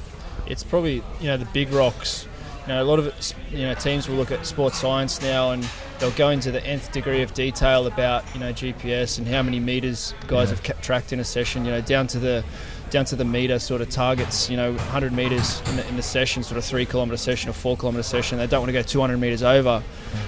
It's 0.47 0.63
probably 0.63 1.03
you 1.21 1.29
know 1.29 1.37
the 1.37 1.47
big 1.47 1.73
rocks 1.73 2.29
you 2.67 2.73
know, 2.73 2.83
a 2.83 2.85
lot 2.85 2.99
of 2.99 3.07
it, 3.07 3.35
you 3.51 3.63
know 3.63 3.75
teams 3.75 4.09
will 4.09 4.17
look 4.17 4.31
at 4.31 4.47
sports 4.47 4.79
science 4.79 5.21
now 5.21 5.51
and 5.51 5.69
they'll 5.99 6.11
go 6.13 6.31
into 6.31 6.51
the 6.51 6.65
nth 6.65 6.91
degree 6.93 7.23
of 7.23 7.35
detail 7.35 7.87
about 7.87 8.25
you 8.35 8.41
know 8.41 8.53
GPS 8.53 9.19
and 9.19 9.29
how 9.29 9.43
many 9.43 9.61
meters 9.61 10.15
guys 10.27 10.49
yeah. 10.49 10.55
have 10.55 10.63
kept 10.63 10.83
tracked 10.83 11.13
in 11.13 11.21
a 11.21 11.25
session. 11.25 11.65
You 11.65 11.73
know, 11.73 11.81
down 11.81 12.07
to 12.09 12.19
the 12.19 12.45
down 12.91 13.05
to 13.07 13.17
the 13.17 13.25
meter 13.25 13.59
sort 13.59 13.81
of 13.81 13.91
targets. 13.91 14.49
You 14.49 14.57
know, 14.57 14.73
100 14.73 15.13
meters 15.13 15.61
in 15.69 15.77
the, 15.77 15.89
in 15.89 15.97
the 15.97 16.03
session, 16.03 16.43
sort 16.43 16.59
of 16.59 16.65
three 16.65 16.87
kilometer 16.87 17.17
session 17.17 17.51
or 17.51 17.53
four 17.53 17.77
kilometer 17.77 18.03
session. 18.03 18.39
They 18.39 18.47
don't 18.47 18.61
want 18.61 18.69
to 18.69 18.73
go 18.73 18.83
200 18.83 19.19
meters 19.19 19.43
over, 19.43 19.83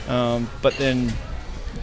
um, 0.09 0.51
but 0.62 0.74
then 0.76 1.12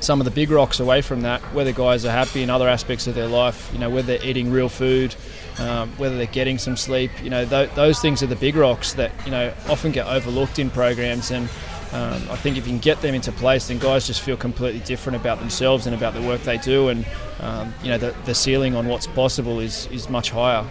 some 0.01 0.19
of 0.19 0.25
the 0.25 0.31
big 0.31 0.51
rocks 0.51 0.79
away 0.79 1.01
from 1.01 1.21
that, 1.21 1.41
whether 1.53 1.71
guys 1.71 2.05
are 2.05 2.11
happy 2.11 2.43
in 2.43 2.49
other 2.49 2.67
aspects 2.67 3.07
of 3.07 3.15
their 3.15 3.27
life, 3.27 3.69
you 3.73 3.79
know, 3.79 3.89
whether 3.89 4.17
they're 4.17 4.25
eating 4.25 4.51
real 4.51 4.69
food, 4.69 5.15
um, 5.59 5.89
whether 5.97 6.17
they're 6.17 6.25
getting 6.25 6.57
some 6.57 6.75
sleep, 6.75 7.11
you 7.23 7.29
know, 7.29 7.45
th- 7.45 7.71
those 7.71 7.99
things 7.99 8.23
are 8.23 8.27
the 8.27 8.35
big 8.35 8.55
rocks 8.55 8.93
that, 8.93 9.11
you 9.25 9.31
know, 9.31 9.53
often 9.69 9.91
get 9.91 10.07
overlooked 10.07 10.59
in 10.59 10.69
programs. 10.69 11.31
And 11.31 11.47
um, 11.91 12.29
I 12.29 12.35
think 12.35 12.57
if 12.57 12.65
you 12.65 12.73
can 12.73 12.79
get 12.79 13.01
them 13.01 13.13
into 13.13 13.31
place, 13.31 13.67
then 13.67 13.77
guys 13.77 14.07
just 14.07 14.21
feel 14.21 14.37
completely 14.37 14.81
different 14.81 15.15
about 15.15 15.39
themselves 15.39 15.85
and 15.85 15.95
about 15.95 16.13
the 16.13 16.21
work 16.21 16.41
they 16.41 16.57
do. 16.57 16.89
And, 16.89 17.05
um, 17.39 17.73
you 17.83 17.89
know, 17.89 17.97
the, 17.97 18.15
the, 18.25 18.33
ceiling 18.33 18.75
on 18.75 18.87
what's 18.87 19.07
possible 19.07 19.59
is, 19.59 19.87
is 19.87 20.09
much 20.09 20.31
higher. 20.31 20.65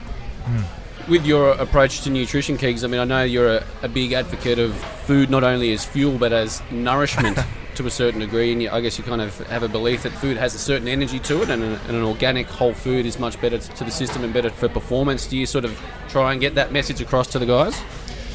Mm 0.44 0.64
with 1.08 1.26
your 1.26 1.50
approach 1.52 2.02
to 2.02 2.10
nutrition, 2.10 2.56
Keegs, 2.56 2.84
I 2.84 2.86
mean, 2.86 3.00
I 3.00 3.04
know 3.04 3.24
you're 3.24 3.56
a, 3.56 3.66
a, 3.82 3.88
big 3.88 4.12
advocate 4.12 4.58
of 4.58 4.74
food 5.04 5.30
not 5.30 5.42
only 5.42 5.72
as 5.72 5.84
fuel 5.84 6.18
but 6.18 6.32
as 6.32 6.62
nourishment 6.70 7.38
to 7.82 7.88
a 7.88 7.90
certain 7.90 8.20
degree, 8.20 8.52
and 8.52 8.62
you, 8.62 8.70
I 8.70 8.80
guess 8.80 8.98
you 8.98 9.04
kind 9.04 9.20
of 9.20 9.36
have 9.48 9.62
a 9.62 9.68
belief 9.68 10.02
that 10.04 10.12
food 10.12 10.36
has 10.36 10.54
a 10.54 10.58
certain 10.58 10.88
energy 10.88 11.18
to 11.20 11.42
it, 11.42 11.50
and, 11.50 11.62
and, 11.62 11.90
an 11.90 12.02
organic 12.02 12.46
whole 12.46 12.72
food 12.72 13.06
is 13.06 13.18
much 13.18 13.40
better 13.40 13.58
to 13.58 13.84
the 13.84 13.90
system 13.90 14.24
and 14.24 14.32
better 14.32 14.50
for 14.50 14.68
performance. 14.68 15.26
Do 15.26 15.36
you 15.36 15.46
sort 15.46 15.64
of 15.64 15.80
try 16.08 16.32
and 16.32 16.40
get 16.40 16.54
that 16.54 16.72
message 16.72 17.00
across 17.00 17.28
to 17.28 17.38
the 17.38 17.46
guys? 17.46 17.78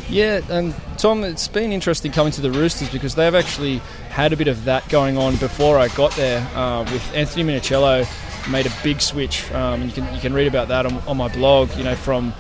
Yeah, 0.10 0.42
and 0.50 0.74
Tom, 0.98 1.24
it's 1.24 1.48
been 1.48 1.74
interesting 1.74 2.12
coming 2.12 2.32
to 2.34 2.42
the 2.42 2.52
Roosters 2.52 2.90
because 2.90 3.16
they've 3.16 3.36
actually 3.36 3.78
had 4.10 4.32
a 4.32 4.38
bit 4.38 4.48
of 4.48 4.64
that 4.64 4.88
going 4.88 5.18
on 5.18 5.36
before 5.36 5.78
I 5.78 5.90
got 5.90 6.12
there. 6.14 6.40
Uh, 6.56 6.84
with 6.84 7.14
Anthony 7.14 7.44
Minichiello, 7.44 8.08
made 8.50 8.66
a 8.66 8.72
big 8.84 9.02
switch, 9.02 9.52
um, 9.52 9.82
and 9.82 9.90
you 9.90 10.02
can 10.02 10.14
you 10.14 10.22
can 10.22 10.34
read 10.34 10.48
about 10.48 10.70
that 10.70 10.86
on, 10.86 10.98
on 11.08 11.18
my 11.18 11.28
blog. 11.28 11.76
You 11.76 11.84
know, 11.84 11.96
from 11.96 12.34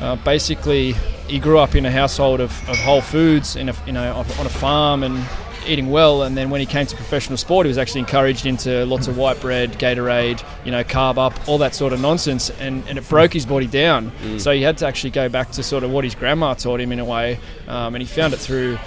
uh, 0.00 0.16
basically 0.16 0.94
he 1.28 1.38
grew 1.38 1.58
up 1.58 1.74
in 1.74 1.84
a 1.86 1.90
household 1.90 2.40
of, 2.40 2.50
of 2.68 2.76
whole 2.78 3.00
foods 3.02 3.54
in 3.54 3.68
a, 3.68 3.74
you 3.86 3.92
know 3.92 4.14
on 4.14 4.46
a 4.46 4.50
farm 4.50 5.02
and 5.02 5.18
eating 5.68 5.90
well, 5.90 6.22
and 6.22 6.36
then 6.36 6.50
when 6.50 6.60
he 6.60 6.66
came 6.66 6.86
to 6.86 6.96
professional 6.96 7.36
sport, 7.36 7.66
he 7.66 7.68
was 7.68 7.78
actually 7.78 8.00
encouraged 8.00 8.46
into 8.46 8.84
lots 8.86 9.06
of 9.08 9.16
white 9.16 9.40
bread, 9.40 9.72
Gatorade, 9.72 10.42
you 10.64 10.72
know, 10.72 10.82
carb 10.82 11.18
up, 11.18 11.48
all 11.48 11.58
that 11.58 11.74
sort 11.74 11.92
of 11.92 12.00
nonsense, 12.00 12.50
and, 12.58 12.86
and 12.88 12.98
it 12.98 13.08
broke 13.08 13.32
his 13.32 13.46
body 13.46 13.66
down. 13.66 14.10
Mm. 14.22 14.40
So 14.40 14.52
he 14.52 14.62
had 14.62 14.78
to 14.78 14.86
actually 14.86 15.10
go 15.10 15.28
back 15.28 15.50
to 15.52 15.62
sort 15.62 15.84
of 15.84 15.90
what 15.90 16.04
his 16.04 16.14
grandma 16.14 16.54
taught 16.54 16.80
him 16.80 16.92
in 16.92 16.98
a 16.98 17.04
way, 17.04 17.38
um, 17.68 17.94
and 17.94 18.02
he 18.02 18.06
found 18.06 18.32
it 18.32 18.38
through, 18.38 18.78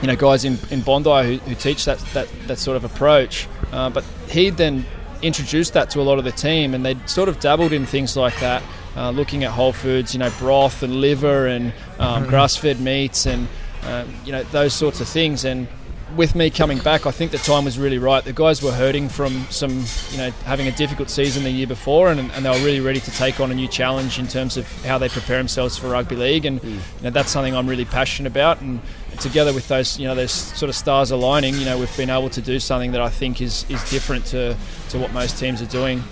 you 0.00 0.06
know, 0.06 0.16
guys 0.16 0.44
in, 0.44 0.58
in 0.70 0.82
Bondi 0.82 1.24
who, 1.24 1.36
who 1.38 1.54
teach 1.54 1.84
that, 1.86 1.98
that, 2.14 2.28
that 2.46 2.58
sort 2.58 2.76
of 2.76 2.84
approach. 2.84 3.48
Uh, 3.72 3.90
but 3.90 4.04
he 4.28 4.50
then 4.50 4.84
introduced 5.22 5.74
that 5.74 5.90
to 5.90 6.00
a 6.00 6.02
lot 6.02 6.18
of 6.18 6.24
the 6.24 6.32
team, 6.32 6.74
and 6.74 6.84
they 6.84 6.96
sort 7.06 7.28
of 7.28 7.40
dabbled 7.40 7.72
in 7.72 7.86
things 7.86 8.16
like 8.16 8.38
that. 8.40 8.62
Uh, 8.96 9.10
looking 9.10 9.44
at 9.44 9.52
whole 9.52 9.72
foods, 9.72 10.14
you 10.14 10.18
know, 10.18 10.30
broth 10.40 10.82
and 10.82 11.00
liver 11.00 11.46
and 11.46 11.72
um, 12.00 12.22
mm-hmm. 12.22 12.30
grass-fed 12.30 12.80
meats 12.80 13.24
and 13.24 13.46
uh, 13.84 14.04
you 14.24 14.32
know 14.32 14.42
those 14.44 14.74
sorts 14.74 15.00
of 15.00 15.06
things. 15.06 15.44
And 15.44 15.68
with 16.16 16.34
me 16.34 16.50
coming 16.50 16.78
back, 16.78 17.06
I 17.06 17.10
think 17.10 17.30
the 17.30 17.38
time 17.38 17.64
was 17.64 17.78
really 17.78 17.98
right. 17.98 18.24
The 18.24 18.32
guys 18.32 18.62
were 18.62 18.72
hurting 18.72 19.08
from 19.08 19.44
some, 19.50 19.84
you 20.10 20.18
know, 20.18 20.30
having 20.44 20.68
a 20.68 20.72
difficult 20.72 21.10
season 21.10 21.44
the 21.44 21.50
year 21.50 21.66
before, 21.66 22.10
and, 22.10 22.20
and 22.32 22.44
they 22.44 22.50
were 22.50 22.64
really 22.64 22.80
ready 22.80 23.00
to 23.00 23.10
take 23.12 23.40
on 23.40 23.50
a 23.50 23.54
new 23.54 23.68
challenge 23.68 24.18
in 24.18 24.26
terms 24.26 24.56
of 24.56 24.66
how 24.84 24.98
they 24.98 25.08
prepare 25.08 25.38
themselves 25.38 25.76
for 25.76 25.88
rugby 25.88 26.16
league. 26.16 26.44
And 26.44 26.60
mm. 26.60 26.74
you 26.74 27.02
know, 27.02 27.10
that's 27.10 27.30
something 27.30 27.54
I'm 27.54 27.68
really 27.68 27.84
passionate 27.84 28.30
about. 28.30 28.60
And 28.60 28.80
together 29.20 29.52
with 29.52 29.68
those, 29.68 29.98
you 29.98 30.06
know, 30.06 30.14
those 30.14 30.32
sort 30.32 30.68
of 30.68 30.74
stars 30.74 31.10
aligning, 31.10 31.54
you 31.54 31.64
know, 31.64 31.78
we've 31.78 31.96
been 31.96 32.10
able 32.10 32.30
to 32.30 32.40
do 32.42 32.58
something 32.58 32.92
that 32.92 33.00
I 33.00 33.08
think 33.08 33.40
is 33.40 33.64
is 33.68 33.82
different 33.90 34.26
to 34.26 34.56
to 34.90 34.98
what 34.98 35.12
most 35.12 35.38
teams 35.38 35.62
are 35.62 35.66
doing. 35.66 36.02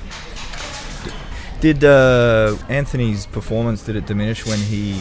Did 1.61 1.83
uh, 1.83 2.57
Anthony's 2.69 3.27
performance 3.27 3.83
did 3.83 3.97
it 3.97 4.07
diminish 4.07 4.47
when 4.47 4.59
he 4.59 5.01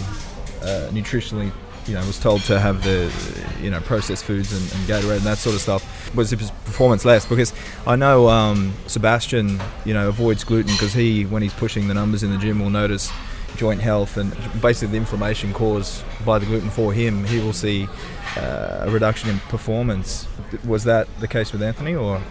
uh, 0.61 0.89
nutritionally 0.91 1.51
you 1.87 1.93
know 1.93 2.05
was 2.05 2.19
told 2.19 2.43
to 2.43 2.59
have 2.59 2.83
the 2.83 3.11
you 3.61 3.69
know 3.69 3.79
processed 3.81 4.25
foods 4.25 4.51
and, 4.51 4.61
and 4.61 4.87
Gatorade 4.87 5.17
and 5.17 5.25
that 5.25 5.37
sort 5.37 5.55
of 5.55 5.61
stuff 5.61 6.15
was 6.15 6.31
his 6.31 6.51
performance 6.65 7.05
less 7.05 7.25
because 7.25 7.53
I 7.85 7.95
know 7.95 8.29
um, 8.29 8.73
Sebastian 8.87 9.59
you 9.85 9.93
know 9.93 10.09
avoids 10.09 10.43
gluten 10.43 10.71
because 10.73 10.93
he 10.93 11.25
when 11.25 11.41
he's 11.41 11.53
pushing 11.53 11.87
the 11.87 11.93
numbers 11.93 12.23
in 12.23 12.31
the 12.31 12.37
gym 12.37 12.59
will 12.59 12.69
notice 12.69 13.11
joint 13.57 13.81
health 13.81 14.17
and 14.17 14.31
basically 14.61 14.89
the 14.89 14.97
inflammation 14.97 15.51
caused 15.53 16.03
by 16.23 16.39
the 16.39 16.45
gluten 16.45 16.69
for 16.69 16.93
him. 16.93 17.25
He 17.25 17.39
will 17.39 17.53
see 17.53 17.87
uh, 18.37 18.85
a 18.85 18.89
reduction 18.89 19.29
in 19.29 19.39
performance. 19.39 20.27
Was 20.65 20.83
that 20.85 21.07
the 21.19 21.27
case 21.27 21.51
with 21.51 21.61
Anthony 21.61 21.95
or 21.95 22.21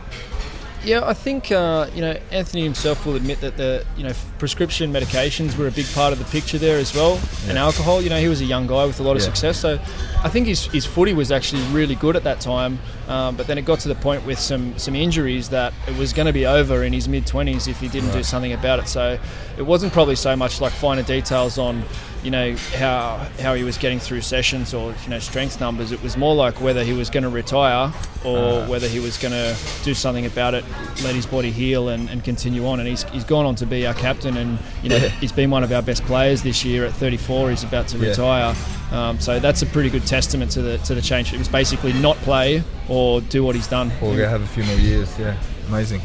yeah, 0.85 1.05
I 1.05 1.14
think 1.14 1.51
uh, 1.51 1.89
you 1.95 2.01
know 2.01 2.18
Anthony 2.31 2.62
himself 2.62 3.05
will 3.07 3.16
admit 3.16 3.41
that 3.41 3.57
the 3.57 3.85
you 3.97 4.05
know 4.05 4.12
prescription 4.39 4.93
medications 4.93 5.57
were 5.57 5.66
a 5.66 5.70
big 5.70 5.87
part 5.95 6.12
of 6.12 6.18
the 6.18 6.24
picture 6.27 6.59
there 6.59 6.79
as 6.79 6.95
well, 6.95 7.14
yeah. 7.14 7.51
and 7.51 7.59
alcohol. 7.59 8.01
You 8.01 8.11
know, 8.11 8.20
he 8.20 8.29
was 8.29 8.41
a 8.41 8.45
young 8.45 8.66
guy 8.66 8.85
with 8.85 9.01
a 9.01 9.03
lot 9.03 9.16
of 9.16 9.22
yeah. 9.22 9.27
success, 9.27 9.59
so 9.59 9.79
I 10.22 10.29
think 10.29 10.47
his, 10.47 10.66
his 10.66 10.87
footy 10.87 11.12
was 11.12 11.33
actually 11.33 11.62
really 11.72 11.95
good 11.95 12.16
at 12.16 12.24
that 12.24 12.41
time. 12.41 12.79
Um, 13.09 13.37
but 13.37 13.47
then 13.47 13.59
it 13.59 13.62
got 13.62 13.81
to 13.81 13.89
the 13.89 13.95
point 13.95 14.24
with 14.27 14.39
some 14.39 14.77
some 14.79 14.95
injuries 14.95 15.49
that 15.51 15.72
it 15.87 15.97
was 15.97 16.12
going 16.12 16.27
to 16.27 16.33
be 16.33 16.47
over 16.47 16.85
in 16.85 16.93
his 16.93 17.09
mid 17.09 17.27
twenties 17.27 17.68
if 17.68 17.81
he 17.81 17.89
didn't 17.89 18.11
right. 18.11 18.18
do 18.18 18.22
something 18.22 18.53
about 18.53 18.79
it. 18.79 18.89
So 18.89 19.18
it 19.57 19.62
wasn't 19.62 19.93
probably 19.93 20.16
so 20.16 20.37
much 20.37 20.61
like 20.61 20.72
finer 20.72 21.03
details 21.03 21.59
on 21.59 21.85
you 22.27 22.33
know 22.33 22.57
how 22.74 23.18
how 23.41 23.55
he 23.55 23.62
was 23.62 23.79
getting 23.79 24.01
through 24.01 24.20
sessions 24.20 24.74
or 24.74 24.93
you 25.05 25.09
know 25.09 25.20
strength 25.20 25.61
numbers. 25.61 25.93
It 25.93 26.03
was 26.03 26.16
more 26.16 26.35
like 26.35 26.61
whether 26.61 26.83
he 26.83 26.93
was 26.93 27.09
going 27.09 27.22
to 27.22 27.29
retire 27.29 27.93
or 28.24 28.39
uh. 28.39 28.68
whether 28.68 28.89
he 28.89 28.99
was 28.99 29.16
going 29.16 29.33
to 29.33 29.57
do 29.85 29.95
something 29.95 30.27
about 30.27 30.55
it, 30.55 30.64
let 31.03 31.14
his 31.14 31.27
body 31.27 31.51
heal 31.51 31.89
and, 31.89 32.09
and 32.09 32.25
continue 32.25 32.67
on. 32.67 32.81
And 32.81 32.89
he's, 32.89 33.05
he's 33.05 33.25
gone 33.25 33.47
on 33.47 33.55
to 33.57 33.67
be 33.67 33.87
our 33.87 33.95
captain, 33.95 34.37
and 34.37 34.59
you 34.83 34.89
know 34.89 34.97
yeah. 34.97 35.09
he's 35.09 35.33
been 35.33 35.51
one 35.51 35.62
of 35.62 35.73
our 35.73 35.83
best 35.83 36.05
players 36.05 36.43
this 36.43 36.64
year. 36.64 36.85
At 36.85 36.93
34, 36.93 37.51
he's 37.51 37.64
about 37.64 37.89
to 37.89 37.99
yeah. 37.99 38.11
retire. 38.11 38.57
Um, 38.93 39.21
so 39.21 39.39
that's 39.39 39.62
a 39.62 39.67
pretty 39.67 39.91
good 39.91 40.07
testament 40.07 40.51
to 40.53 40.62
the 40.62 40.79
to 40.79 40.95
the 40.95 41.03
change. 41.03 41.33
It 41.33 41.39
was 41.39 41.49
basically 41.49 41.93
not 41.93 42.17
play 42.19 42.62
or 42.89 43.21
do 43.21 43.45
what 43.45 43.55
he's 43.55 43.69
done. 43.69 43.91
Or 44.03 44.17
go 44.17 44.29
have 44.29 44.43
a 44.43 44.47
few 44.47 44.64
more 44.64 44.77
years. 44.77 45.19
Yeah, 45.19 45.37
amazing. 45.69 46.01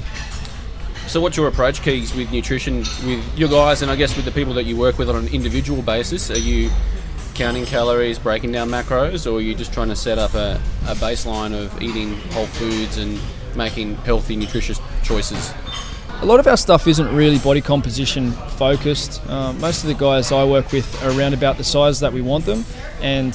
So, 1.08 1.20
what's 1.20 1.36
your 1.36 1.48
approach, 1.48 1.82
Keegs, 1.82 2.16
with 2.16 2.32
nutrition 2.32 2.78
with 2.78 3.38
your 3.38 3.50
guys, 3.50 3.82
and 3.82 3.92
I 3.92 3.96
guess 3.96 4.16
with 4.16 4.26
the 4.26 4.32
people 4.32 4.54
that 4.54 4.64
you 4.64 4.78
work 4.78 4.98
with 4.98 5.10
on 5.10 5.16
an 5.16 5.28
individual 5.28 5.82
basis? 5.82 6.32
Are 6.32 6.40
you 6.40 6.70
counting 7.34 7.66
calories, 7.66 8.20
breaking 8.20 8.52
down 8.52 8.70
macros, 8.70 9.30
or 9.30 9.38
are 9.38 9.42
you 9.42 9.56
just 9.56 9.74
trying 9.74 9.90
to 9.90 9.96
set 9.96 10.18
up 10.18 10.34
a, 10.36 10.62
a 10.86 10.96
baseline 10.96 11.54
of 11.54 11.82
eating 11.82 12.16
whole 12.32 12.46
foods 12.46 12.98
and 12.98 13.20
making 13.56 13.96
healthy, 13.98 14.36
nutritious 14.36 14.80
choices? 15.04 15.54
A 16.22 16.26
lot 16.26 16.40
of 16.40 16.46
our 16.48 16.58
stuff 16.58 16.88
isn't 16.88 17.16
really 17.16 17.40
body 17.40 17.62
composition 17.62 18.32
focused. 18.32 19.26
Um, 19.28 19.60
most 19.60 19.84
of 19.84 19.88
the 19.88 19.96
guys 19.96 20.32
I 20.32 20.44
work 20.46 20.72
with 20.72 21.04
are 21.04 21.18
around 21.18 21.34
about 21.34 21.58
the 21.58 21.64
size 21.64 22.00
that 22.02 22.14
we 22.14 22.22
want 22.22 22.46
them, 22.46 22.64
and 23.02 23.34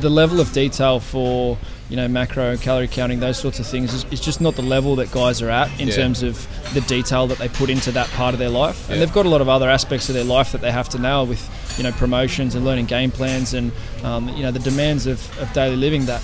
the 0.00 0.10
level 0.10 0.38
of 0.40 0.52
detail 0.52 1.00
for 1.00 1.58
you 1.88 1.96
know 1.96 2.06
macro 2.08 2.50
and 2.52 2.60
calorie 2.60 2.88
counting 2.88 3.20
those 3.20 3.36
sorts 3.38 3.58
of 3.58 3.66
things 3.66 3.92
is, 3.92 4.04
is 4.10 4.20
just 4.20 4.40
not 4.40 4.54
the 4.54 4.62
level 4.62 4.96
that 4.96 5.10
guys 5.10 5.42
are 5.42 5.50
at 5.50 5.68
in 5.80 5.88
Yeah. 5.88 5.96
terms 5.96 6.22
of 6.22 6.46
the 6.72 6.80
detail 6.82 7.26
that 7.26 7.36
they 7.38 7.48
put 7.48 7.68
into 7.68 7.92
that 7.92 8.08
part 8.10 8.32
of 8.32 8.38
their 8.38 8.48
life 8.48 8.88
and 8.88 8.98
Yeah. 8.98 9.04
they've 9.04 9.12
got 9.14 9.26
a 9.26 9.28
lot 9.28 9.42
of 9.42 9.48
other 9.50 9.68
aspects 9.68 10.08
of 10.08 10.14
their 10.14 10.24
life 10.24 10.52
that 10.52 10.62
they 10.62 10.70
have 10.72 10.88
to 10.90 10.98
nail 10.98 11.26
with 11.26 11.46
you 11.76 11.84
know 11.84 11.92
promotions 11.92 12.54
and 12.54 12.64
learning 12.64 12.86
game 12.86 13.10
plans 13.10 13.52
and 13.52 13.72
um, 14.04 14.28
you 14.30 14.42
know 14.42 14.50
the 14.50 14.58
demands 14.60 15.06
of, 15.06 15.20
of 15.38 15.52
daily 15.52 15.76
living 15.76 16.06
that 16.06 16.22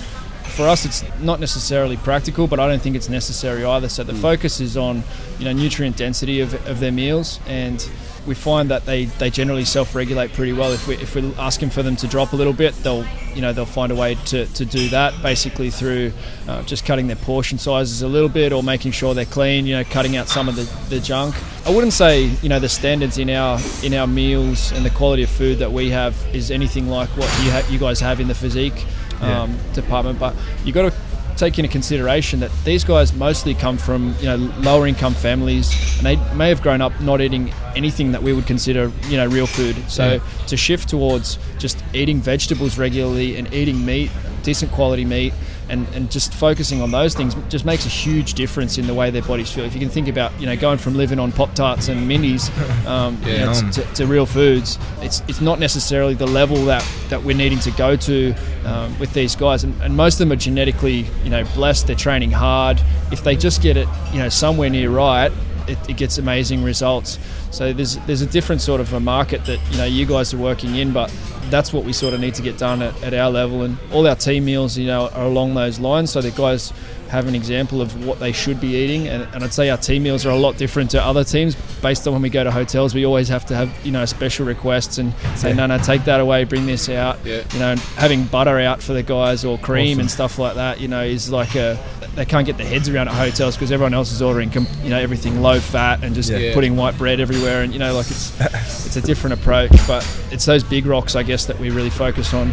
for 0.58 0.66
us 0.66 0.84
it's 0.84 1.04
not 1.20 1.38
necessarily 1.38 1.96
practical 1.98 2.48
but 2.48 2.58
I 2.58 2.66
don't 2.66 2.82
think 2.82 2.96
it's 2.96 3.08
necessary 3.08 3.64
either 3.64 3.88
so 3.88 4.02
the 4.02 4.12
focus 4.12 4.58
is 4.58 4.76
on 4.76 5.04
you 5.38 5.44
know 5.44 5.52
nutrient 5.52 5.96
density 5.96 6.40
of, 6.40 6.52
of 6.66 6.80
their 6.80 6.90
meals 6.90 7.38
and 7.46 7.88
we 8.28 8.34
find 8.34 8.70
that 8.70 8.84
they, 8.84 9.06
they 9.06 9.30
generally 9.30 9.64
self-regulate 9.64 10.34
pretty 10.34 10.52
well. 10.52 10.70
If 10.72 10.86
we 10.86 10.96
if 10.96 11.14
we're 11.14 11.32
asking 11.38 11.70
for 11.70 11.82
them 11.82 11.96
to 11.96 12.06
drop 12.06 12.34
a 12.34 12.36
little 12.36 12.52
bit, 12.52 12.74
they'll 12.82 13.06
you 13.34 13.40
know 13.40 13.52
they'll 13.52 13.64
find 13.64 13.90
a 13.90 13.94
way 13.94 14.16
to, 14.26 14.46
to 14.46 14.64
do 14.66 14.88
that 14.90 15.20
basically 15.22 15.70
through 15.70 16.12
uh, 16.46 16.62
just 16.64 16.84
cutting 16.84 17.06
their 17.06 17.16
portion 17.16 17.56
sizes 17.58 18.02
a 18.02 18.08
little 18.08 18.28
bit 18.28 18.52
or 18.52 18.62
making 18.62 18.92
sure 18.92 19.14
they're 19.14 19.24
clean. 19.24 19.66
You 19.66 19.76
know, 19.78 19.84
cutting 19.84 20.16
out 20.16 20.28
some 20.28 20.48
of 20.48 20.56
the, 20.56 20.64
the 20.94 21.00
junk. 21.00 21.34
I 21.66 21.70
wouldn't 21.74 21.94
say 21.94 22.24
you 22.42 22.48
know 22.50 22.60
the 22.60 22.68
standards 22.68 23.16
in 23.16 23.30
our 23.30 23.58
in 23.82 23.94
our 23.94 24.06
meals 24.06 24.72
and 24.72 24.84
the 24.84 24.90
quality 24.90 25.22
of 25.22 25.30
food 25.30 25.58
that 25.58 25.72
we 25.72 25.90
have 25.90 26.14
is 26.34 26.50
anything 26.50 26.88
like 26.88 27.08
what 27.10 27.28
you 27.42 27.50
ha- 27.50 27.66
you 27.70 27.78
guys 27.78 27.98
have 28.00 28.20
in 28.20 28.28
the 28.28 28.34
physique 28.34 28.84
um, 29.20 29.56
department, 29.74 30.18
but 30.18 30.34
you've 30.64 30.74
got 30.74 30.90
to 30.92 30.98
take 31.36 31.56
into 31.58 31.70
consideration 31.70 32.40
that 32.40 32.50
these 32.64 32.82
guys 32.82 33.12
mostly 33.14 33.54
come 33.54 33.78
from 33.78 34.12
you 34.18 34.26
know 34.26 34.34
lower 34.58 34.88
income 34.88 35.14
families 35.14 35.70
and 35.98 36.04
they 36.04 36.16
may 36.34 36.48
have 36.48 36.60
grown 36.60 36.80
up 36.80 36.92
not 37.00 37.20
eating 37.20 37.52
anything 37.76 38.10
that 38.10 38.20
we 38.20 38.32
would 38.32 38.44
consider 38.44 38.90
you 39.06 39.16
know 39.16 39.24
real 39.28 39.46
food 39.46 39.76
so 39.88 40.14
Yeah. 40.14 40.46
to 40.48 40.56
shift 40.56 40.88
towards 40.88 41.38
just 41.58 41.80
eating 41.94 42.20
vegetables 42.20 42.76
regularly 42.76 43.36
and 43.36 43.54
eating 43.54 43.86
meat 43.86 44.10
decent 44.42 44.72
quality 44.72 45.04
meat 45.04 45.32
and, 45.68 45.86
and 45.94 46.10
just 46.10 46.32
focusing 46.32 46.80
on 46.82 46.90
those 46.90 47.14
things 47.14 47.34
just 47.48 47.64
makes 47.64 47.84
a 47.86 47.88
huge 47.88 48.34
difference 48.34 48.78
in 48.78 48.86
the 48.86 48.94
way 48.94 49.10
their 49.10 49.22
bodies 49.22 49.50
feel. 49.52 49.64
If 49.64 49.74
you 49.74 49.80
can 49.80 49.88
think 49.88 50.08
about 50.08 50.38
you 50.40 50.46
know 50.46 50.56
going 50.56 50.78
from 50.78 50.94
living 50.96 51.18
on 51.18 51.32
pop 51.32 51.54
tarts 51.54 51.88
and 51.88 52.10
minis 52.10 52.48
um, 52.86 53.20
you 53.24 53.38
know, 53.38 53.52
Um, 53.52 53.70
to, 53.70 53.82
to 53.94 54.06
real 54.06 54.26
foods 54.26 54.78
it's 55.00 55.22
it's 55.28 55.40
not 55.40 55.58
necessarily 55.58 56.14
the 56.14 56.26
level 56.26 56.64
that 56.66 56.86
that 57.08 57.22
we're 57.22 57.36
needing 57.36 57.58
to 57.60 57.70
go 57.72 57.96
to 57.96 58.34
um, 58.64 58.98
with 58.98 59.12
these 59.14 59.34
guys. 59.36 59.64
And, 59.64 59.80
and 59.82 59.96
most 59.96 60.14
of 60.14 60.18
them 60.20 60.32
are 60.32 60.36
genetically 60.40 61.06
you 61.24 61.30
know 61.30 61.44
blessed. 61.54 61.86
They're 61.86 61.96
training 61.96 62.30
hard. 62.32 62.80
If 63.10 63.24
they 63.24 63.36
just 63.36 63.62
get 63.62 63.76
it 63.76 63.88
you 64.12 64.18
know 64.18 64.28
somewhere 64.28 64.70
near 64.70 64.90
right 64.90 65.32
it, 65.68 65.78
it 65.90 65.96
gets 65.96 66.18
amazing 66.18 66.62
results. 66.64 67.18
So 67.50 67.72
there's 67.72 67.96
there's 68.06 68.22
a 68.22 68.26
different 68.26 68.60
sort 68.60 68.80
of 68.80 68.92
a 68.92 69.00
market 69.00 69.44
that 69.46 69.58
you 69.70 69.78
know 69.78 69.84
you 69.84 70.06
guys 70.06 70.34
are 70.34 70.38
working 70.38 70.76
in 70.76 70.92
but 70.92 71.12
that's 71.50 71.72
what 71.72 71.84
we 71.84 71.94
sort 71.94 72.12
of 72.12 72.20
need 72.20 72.34
to 72.34 72.42
get 72.42 72.58
done 72.58 72.82
at, 72.82 73.02
at 73.02 73.14
our 73.14 73.30
level. 73.30 73.62
And 73.62 73.78
all 73.92 74.06
our 74.06 74.16
team 74.16 74.44
meals 74.44 74.76
you 74.76 74.86
know 74.86 75.08
are 75.08 75.24
along 75.24 75.54
those 75.54 75.78
lines. 75.78 76.10
So 76.10 76.20
the 76.20 76.30
guys 76.30 76.72
have 77.08 77.26
an 77.26 77.34
example 77.34 77.80
of 77.80 78.04
what 78.06 78.20
they 78.20 78.32
should 78.32 78.60
be 78.60 78.74
eating. 78.76 79.08
And, 79.08 79.22
and 79.34 79.42
I'd 79.42 79.54
say 79.54 79.70
our 79.70 79.78
team 79.78 80.02
meals 80.02 80.26
are 80.26 80.30
a 80.30 80.36
lot 80.36 80.58
different 80.58 80.90
to 80.90 81.02
other 81.02 81.24
teams. 81.24 81.54
Based 81.80 82.06
on 82.06 82.12
when 82.12 82.20
we 82.20 82.28
go 82.28 82.44
to 82.44 82.50
hotels 82.50 82.94
we 82.94 83.06
always 83.06 83.28
have 83.28 83.46
to 83.46 83.54
have 83.56 83.70
you 83.84 83.92
know 83.92 84.04
special 84.04 84.44
requests 84.46 84.98
and 84.98 85.14
say 85.36 85.54
no 85.54 85.66
no 85.66 85.78
take 85.78 86.04
that 86.04 86.20
away. 86.20 86.44
Bring 86.44 86.66
this 86.66 86.88
out. 86.88 87.18
Yeah. 87.24 87.42
you 87.52 87.58
know 87.60 87.70
and 87.72 87.80
having 87.80 88.24
butter 88.24 88.58
out 88.58 88.82
for 88.82 88.92
the 88.92 89.02
guys 89.02 89.44
or 89.44 89.56
cream 89.58 89.92
Awesome. 89.92 90.00
and 90.00 90.10
stuff 90.10 90.38
like 90.38 90.54
that 90.56 90.80
you 90.80 90.88
know 90.88 91.02
is 91.02 91.30
like 91.30 91.54
a 91.54 91.78
they 92.14 92.24
can't 92.24 92.46
get 92.46 92.56
their 92.56 92.66
heads 92.66 92.88
around 92.88 93.08
at 93.08 93.14
hotels 93.14 93.54
because 93.56 93.70
everyone 93.70 93.94
else 93.94 94.10
is 94.12 94.20
ordering 94.22 94.50
com- 94.50 94.66
you 94.82 94.90
know 94.90 94.98
everything 94.98 95.40
low 95.40 95.60
fat 95.60 96.02
and 96.02 96.14
just 96.14 96.30
Yeah. 96.30 96.52
putting 96.54 96.76
white 96.76 96.98
bread 96.98 97.20
everywhere 97.20 97.62
and 97.62 97.72
you 97.72 97.78
know 97.78 97.94
like 97.94 98.10
it's 98.10 98.32
it's 98.86 98.96
a 98.96 99.00
different 99.00 99.34
approach 99.40 99.70
but 99.86 100.04
it's 100.32 100.44
those 100.44 100.64
big 100.64 100.86
rocks 100.86 101.14
I 101.16 101.22
guess 101.22 101.46
that 101.46 101.58
we 101.60 101.70
really 101.70 101.90
focus 101.90 102.34
on 102.34 102.52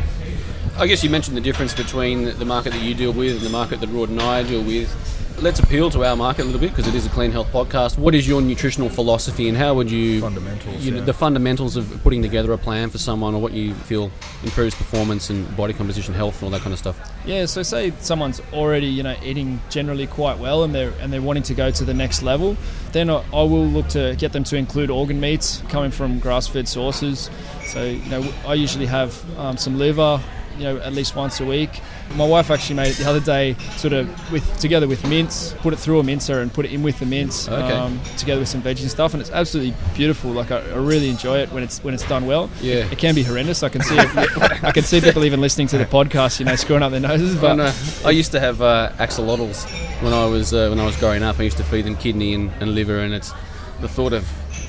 I 0.78 0.88
guess 0.88 1.04
you 1.04 1.10
mentioned 1.10 1.38
the 1.38 1.42
difference 1.42 1.74
between 1.74 2.38
the 2.38 2.46
market 2.46 2.74
that 2.74 2.82
you 2.82 2.94
deal 2.94 3.14
with 3.14 3.38
and 3.38 3.42
the 3.46 3.50
market 3.50 3.80
that 3.80 3.88
Rod 3.88 4.10
and 4.10 4.22
I 4.22 4.44
deal 4.44 4.62
with. 4.62 4.94
Let's 5.42 5.60
appeal 5.60 5.90
to 5.90 6.06
our 6.06 6.16
market 6.16 6.44
a 6.44 6.46
little 6.46 6.62
bit 6.62 6.70
because 6.70 6.88
it 6.88 6.96
is 6.96 7.06
a 7.06 7.10
clean 7.10 7.30
health 7.30 7.52
podcast. 7.52 7.98
What 7.98 8.16
is 8.16 8.26
your 8.26 8.42
nutritional 8.42 8.90
philosophy 8.90 9.50
and 9.50 9.58
how 9.58 9.74
would 9.74 9.92
you 9.92 10.22
Fundamentals, 10.22 10.86
you 10.86 10.92
know, 10.92 11.00
yeah. 11.00 11.04
the 11.04 11.14
fundamentals 11.14 11.76
of 11.76 12.02
putting 12.04 12.22
together 12.22 12.54
a 12.54 12.58
plan 12.58 12.90
for 12.90 13.00
someone 13.00 13.36
or 13.36 13.42
what 13.42 13.52
you 13.52 13.74
feel 13.74 14.12
improves 14.44 14.74
performance 14.76 15.30
and 15.30 15.56
body 15.58 15.74
composition, 15.74 16.14
health, 16.14 16.36
and 16.36 16.44
all 16.44 16.50
that 16.52 16.62
kind 16.62 16.72
of 16.72 16.80
stuff? 16.80 16.98
Yeah, 17.26 17.46
so 17.48 17.64
say 17.64 17.92
someone's 18.00 18.42
already 18.54 18.88
you 18.88 19.04
know 19.04 19.16
eating 19.24 19.60
generally 19.70 20.08
quite 20.08 20.40
well 20.40 20.64
and 20.64 20.74
they're 20.74 20.94
and 21.02 21.12
they're 21.12 21.22
wanting 21.22 21.44
to 21.44 21.54
go 21.54 21.70
to 21.70 21.84
the 21.84 21.94
next 21.94 22.24
level, 22.24 22.56
then 22.94 23.10
I, 23.10 23.24
I 23.34 23.44
will 23.44 23.68
look 23.68 23.90
to 23.90 24.16
get 24.18 24.32
them 24.32 24.46
to 24.46 24.56
include 24.56 24.90
organ 24.90 25.20
meats 25.20 25.62
coming 25.68 25.92
from 25.92 26.20
grass-fed 26.20 26.68
sources. 26.68 27.30
So 27.66 27.84
you 27.84 28.10
know 28.10 28.26
I 28.48 28.54
usually 28.54 28.86
have 28.86 29.22
um, 29.38 29.58
some 29.58 29.78
liver, 29.78 30.22
you 30.58 30.64
know 30.64 30.78
at 30.78 30.94
least 30.94 31.16
once 31.16 31.40
a 31.40 31.46
week. 31.46 31.82
My 32.16 32.26
wife 32.28 32.52
actually 32.52 32.76
made 32.76 32.92
it 32.92 32.98
the 32.98 33.10
other 33.10 33.20
day, 33.20 33.56
sort 33.78 33.94
of 33.94 34.32
with 34.32 34.60
together 34.60 34.88
with 34.88 35.08
mince, 35.08 35.54
put 35.60 35.74
it 35.74 35.78
through 35.78 36.00
a 36.00 36.04
mincer 36.04 36.42
and 36.42 36.54
put 36.54 36.66
it 36.66 36.72
in 36.72 36.84
with 36.84 37.00
the 37.00 37.06
mince, 37.06 37.48
Okay. 37.48 37.72
um, 37.76 38.00
together 38.18 38.40
with 38.40 38.50
some 38.50 38.62
veggie 38.62 38.82
and 38.82 38.92
stuff, 38.92 39.14
and 39.14 39.22
it's 39.22 39.32
absolutely 39.32 39.74
beautiful. 39.96 40.32
Like 40.32 40.52
I, 40.52 40.60
I 40.60 40.76
really 40.78 41.10
enjoy 41.10 41.40
it 41.40 41.52
when 41.52 41.64
it's 41.64 41.84
when 41.84 41.94
it's 41.94 42.08
done 42.08 42.26
well. 42.26 42.50
Yeah. 42.62 42.88
It 42.92 42.98
can 42.98 43.16
be 43.16 43.24
horrendous. 43.24 43.64
I 43.64 43.70
can 43.70 43.82
see 43.82 43.98
I 43.98 44.72
can 44.72 44.84
see 44.84 45.02
people 45.02 45.24
even 45.26 45.42
listening 45.42 45.68
to 45.68 45.78
the 45.78 45.86
podcast, 45.86 46.40
you 46.40 46.46
know, 46.46 46.56
screwing 46.56 46.84
up 46.84 46.92
their 46.92 47.00
noses. 47.00 47.36
But 47.40 47.52
I, 47.52 47.56
know. 47.56 47.74
I 48.06 48.12
used 48.12 48.32
to 48.34 48.40
have 48.40 48.62
uh, 48.62 48.92
axolotls 48.98 49.66
when 50.02 50.14
I 50.14 50.26
was 50.26 50.54
uh, 50.54 50.68
when 50.70 50.80
I 50.80 50.86
was 50.86 50.96
growing 50.98 51.24
up. 51.24 51.40
I 51.40 51.44
used 51.44 51.58
to 51.58 51.64
feed 51.64 51.86
them 51.86 51.96
kidney 51.98 52.34
and, 52.34 52.52
and 52.60 52.76
liver, 52.76 53.00
and 53.00 53.14
it's 53.14 53.34
the 53.82 53.88
thought 53.90 54.14
of 54.14 54.28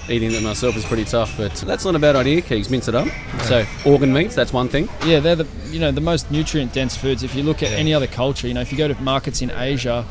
eating 0.09 0.32
them 0.32 0.44
myself 0.44 0.76
is 0.76 0.84
pretty 0.84 1.04
tough. 1.04 1.36
But 1.36 1.54
that's 1.54 1.84
not 1.84 1.94
a 1.94 1.98
bad 1.98 2.16
idea. 2.16 2.40
Keegs, 2.42 2.70
mince 2.70 2.88
it 2.88 2.94
up. 2.94 3.09
So 3.42 3.64
organ 3.84 4.12
meats, 4.12 4.34
that's 4.34 4.52
one 4.52 4.68
thing. 4.68 4.88
yeah, 5.04 5.20
they're 5.20 5.36
the 5.36 5.46
you 5.70 5.80
know 5.80 5.90
the 5.92 6.00
most 6.00 6.30
nutrient 6.30 6.72
dense 6.72 6.96
foods. 6.96 7.22
If 7.22 7.34
you 7.34 7.42
look 7.42 7.62
at 7.62 7.72
any 7.72 7.92
other 7.94 8.07
culture, 8.07 8.46
you 8.48 8.54
know, 8.54 8.61
if 8.61 8.72
you 8.72 8.78
go 8.78 8.88
to 8.88 8.94
markets 9.02 9.42
in 9.42 9.50
Asia, 9.50 10.04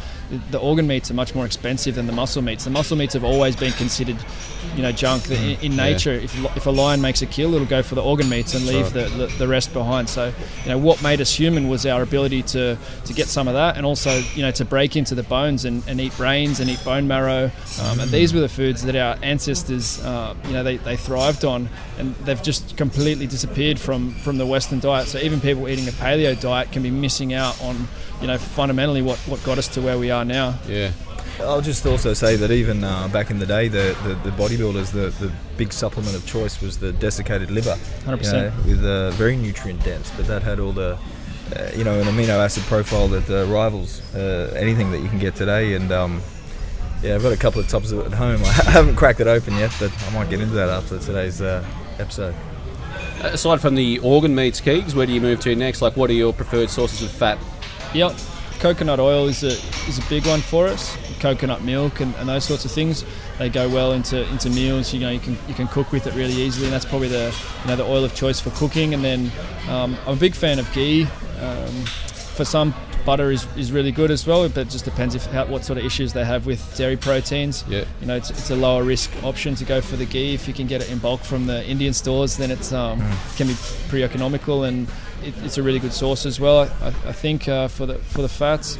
the, 0.51 0.59
organ 0.59 0.87
meats 0.87 1.09
are 1.11 1.13
much 1.13 1.35
more 1.35 1.45
expensive 1.45 1.95
than 1.95 2.07
the 2.07 2.13
muscle 2.13 2.41
meats. 2.41 2.63
The 2.63 2.69
muscle 2.71 2.97
meats 2.97 3.13
have 3.13 3.23
always 3.23 3.55
been 3.55 3.71
considered, 3.73 4.17
you 4.75 4.81
know, 4.81 4.91
junk. 4.91 5.23
The- 5.23 5.35
In, 5.35 5.59
in 5.61 5.71
Yeah. 5.73 5.83
nature, 5.83 6.13
if 6.13 6.33
if 6.55 6.65
a 6.65 6.71
lion 6.71 7.01
makes 7.01 7.21
a 7.21 7.25
kill, 7.25 7.53
it'll 7.53 7.67
go 7.67 7.83
for 7.83 7.95
the 7.95 8.01
organ 8.03 8.27
meats 8.29 8.53
and 8.55 8.65
leave 8.65 8.91
the, 8.93 9.03
the, 9.09 9.27
the 9.37 9.47
rest 9.47 9.73
behind. 9.73 10.09
So, 10.09 10.33
you 10.63 10.69
know, 10.69 10.77
what 10.77 11.01
made 11.03 11.21
us 11.21 11.33
human 11.33 11.67
was 11.69 11.85
our 11.85 12.01
ability 12.01 12.41
to 12.43 12.77
to 13.05 13.13
get 13.13 13.27
some 13.27 13.47
of 13.47 13.53
that, 13.53 13.77
and 13.77 13.85
also 13.85 14.21
you 14.35 14.41
know 14.41 14.51
to 14.51 14.65
break 14.65 14.95
into 14.95 15.15
the 15.15 15.23
bones 15.23 15.65
and, 15.65 15.83
and 15.87 15.99
eat 16.01 16.15
brains 16.17 16.59
and 16.59 16.69
eat 16.69 16.83
bone 16.83 17.07
marrow. 17.07 17.51
Um, 17.81 17.99
and 17.99 18.09
these 18.11 18.33
were 18.33 18.41
the 18.41 18.49
foods 18.49 18.83
that 18.83 18.95
our 18.95 19.17
ancestors, 19.21 19.99
uh, 20.03 20.33
you 20.47 20.53
know, 20.53 20.63
they, 20.63 20.77
they 20.77 20.95
thrived 20.97 21.45
on, 21.45 21.69
and 21.99 22.15
they've 22.25 22.41
just 22.41 22.77
completely 22.77 23.27
disappeared 23.27 23.79
from 23.79 24.13
from 24.15 24.37
the 24.37 24.45
Western 24.45 24.79
diet. 24.79 25.07
So 25.07 25.19
even 25.19 25.39
people 25.41 25.67
eating 25.67 25.87
a 25.87 25.91
paleo 25.91 26.39
diet 26.39 26.71
can 26.71 26.81
be 26.83 26.91
missing 26.91 27.33
out 27.33 27.61
on, 27.61 27.87
you 28.21 28.27
know, 28.27 28.37
fundamentally 28.37 29.01
what, 29.01 29.17
what 29.19 29.43
got 29.43 29.57
us 29.57 29.67
to 29.69 29.81
where 29.81 29.97
we 29.97 30.11
are 30.11 30.25
now. 30.25 30.57
Yeah. 30.67 30.91
I'll 31.39 31.61
just 31.61 31.85
also 31.85 32.13
say 32.13 32.37
that 32.37 32.51
even 32.51 32.83
uh, 32.83 33.09
back 33.09 33.29
in 33.29 33.39
the 33.39 33.45
day, 33.45 33.67
the, 33.67 33.97
the, 34.03 34.29
the 34.29 34.35
bodybuilders, 34.37 34.91
the, 34.91 35.09
the 35.25 35.31
big 35.57 35.73
supplement 35.73 36.15
of 36.15 36.25
choice 36.25 36.61
was 36.61 36.77
the 36.77 36.93
desiccated 36.93 37.51
liver, 37.51 37.75
100%. 38.05 38.23
you 38.23 38.31
know, 38.31 38.53
with 38.65 38.85
uh, 38.85 39.11
very 39.11 39.35
nutrient 39.35 39.83
dense, 39.83 40.09
but 40.11 40.27
that 40.27 40.43
had 40.43 40.59
all 40.59 40.71
the, 40.71 40.97
uh, 41.55 41.71
you 41.75 41.83
know, 41.83 41.99
an 41.99 42.07
amino 42.07 42.39
acid 42.39 42.63
profile 42.63 43.07
that 43.09 43.29
uh, 43.29 43.45
rivals 43.51 44.01
uh, 44.15 44.53
anything 44.57 44.91
that 44.91 44.99
you 44.99 45.09
can 45.09 45.19
get 45.19 45.35
today. 45.35 45.73
And 45.73 45.91
um, 45.91 46.21
yeah, 47.03 47.15
I've 47.15 47.21
got 47.21 47.33
a 47.33 47.37
couple 47.37 47.59
of 47.59 47.67
tubs 47.67 47.91
of 47.91 47.99
it 47.99 48.05
at 48.07 48.13
home. 48.13 48.41
I 48.45 48.71
haven't 48.71 48.95
cracked 48.95 49.19
it 49.19 49.27
open 49.27 49.55
yet, 49.55 49.75
but 49.77 49.91
I 50.07 50.13
might 50.13 50.29
get 50.29 50.39
into 50.39 50.55
that 50.55 50.69
after 50.69 50.99
today's 50.99 51.41
uh, 51.41 51.65
episode. 51.99 52.33
Aside 53.21 53.59
from 53.59 53.75
the 53.75 53.99
organ 53.99 54.35
meats, 54.35 54.61
Keegs, 54.61 54.93
where 54.93 55.05
do 55.05 55.11
you 55.11 55.21
move 55.21 55.39
to 55.41 55.55
next? 55.55 55.81
Like, 55.81 55.97
what 55.97 56.09
are 56.09 56.13
your 56.13 56.31
preferred 56.31 56.69
sources 56.69 57.01
of 57.01 57.11
fat? 57.11 57.39
Yep, 57.95 58.13
coconut 58.59 58.99
oil 58.99 59.29
is 59.29 59.41
a 59.41 59.51
is 59.87 59.99
a 59.99 60.09
big 60.09 60.27
one 60.27 60.41
for 60.41 60.67
us. 60.67 60.97
Coconut 61.21 61.63
milk 61.63 62.01
and, 62.01 62.13
and 62.15 62.27
those 62.27 62.43
sorts 62.43 62.65
of 62.65 62.71
things, 62.71 63.05
they 63.37 63.47
go 63.47 63.69
well 63.69 63.93
into, 63.93 64.27
into 64.31 64.49
meals. 64.49 64.93
You 64.93 64.99
know, 64.99 65.11
you 65.11 65.19
can 65.21 65.37
you 65.47 65.53
can 65.53 65.69
cook 65.69 65.93
with 65.93 66.05
it 66.05 66.13
really 66.13 66.33
easily, 66.33 66.65
and 66.65 66.73
that's 66.73 66.83
probably 66.83 67.07
the 67.07 67.33
you 67.61 67.69
know 67.69 67.77
the 67.77 67.85
oil 67.85 68.03
of 68.03 68.13
choice 68.13 68.41
for 68.41 68.49
cooking. 68.49 68.93
And 68.93 69.01
then 69.01 69.31
um, 69.69 69.97
I'm 70.05 70.17
a 70.17 70.19
big 70.19 70.35
fan 70.35 70.59
of 70.59 70.69
ghee. 70.73 71.07
Um, 71.39 71.85
for 72.35 72.43
some, 72.43 72.75
butter 73.05 73.31
is, 73.31 73.47
is 73.55 73.71
really 73.71 73.91
good 73.91 74.11
as 74.11 74.25
well, 74.25 74.47
but 74.49 74.67
it 74.67 74.69
just 74.69 74.85
depends 74.85 75.15
if 75.15 75.25
how, 75.27 75.45
what 75.45 75.63
sort 75.63 75.77
of 75.77 75.85
issues 75.85 76.13
they 76.13 76.25
have 76.25 76.45
with 76.45 76.75
dairy 76.75 76.97
proteins. 76.97 77.63
Yeah. 77.69 77.85
You 78.01 78.07
know, 78.07 78.15
it's, 78.15 78.29
it's 78.29 78.49
a 78.49 78.55
lower 78.55 78.83
risk 78.83 79.11
option 79.23 79.55
to 79.55 79.65
go 79.65 79.81
for 79.81 79.95
the 79.95 80.05
ghee. 80.05 80.33
If 80.33 80.47
you 80.47 80.53
can 80.53 80.67
get 80.67 80.81
it 80.81 80.89
in 80.91 80.97
bulk 80.97 81.21
from 81.21 81.45
the 81.45 81.65
Indian 81.65 81.93
stores, 81.93 82.37
then 82.37 82.51
it's 82.51 82.73
um, 82.73 82.99
can 83.37 83.47
be 83.47 83.55
pretty 83.89 84.03
economical 84.03 84.63
and 84.63 84.87
it, 85.23 85.33
it's 85.43 85.57
a 85.57 85.63
really 85.63 85.79
good 85.79 85.93
source 85.93 86.25
as 86.25 86.39
well. 86.39 86.69
I, 86.81 86.87
I 86.87 87.11
think 87.13 87.47
uh, 87.47 87.67
for 87.67 87.85
the 87.85 87.95
for 87.99 88.21
the 88.21 88.29
fats, 88.29 88.77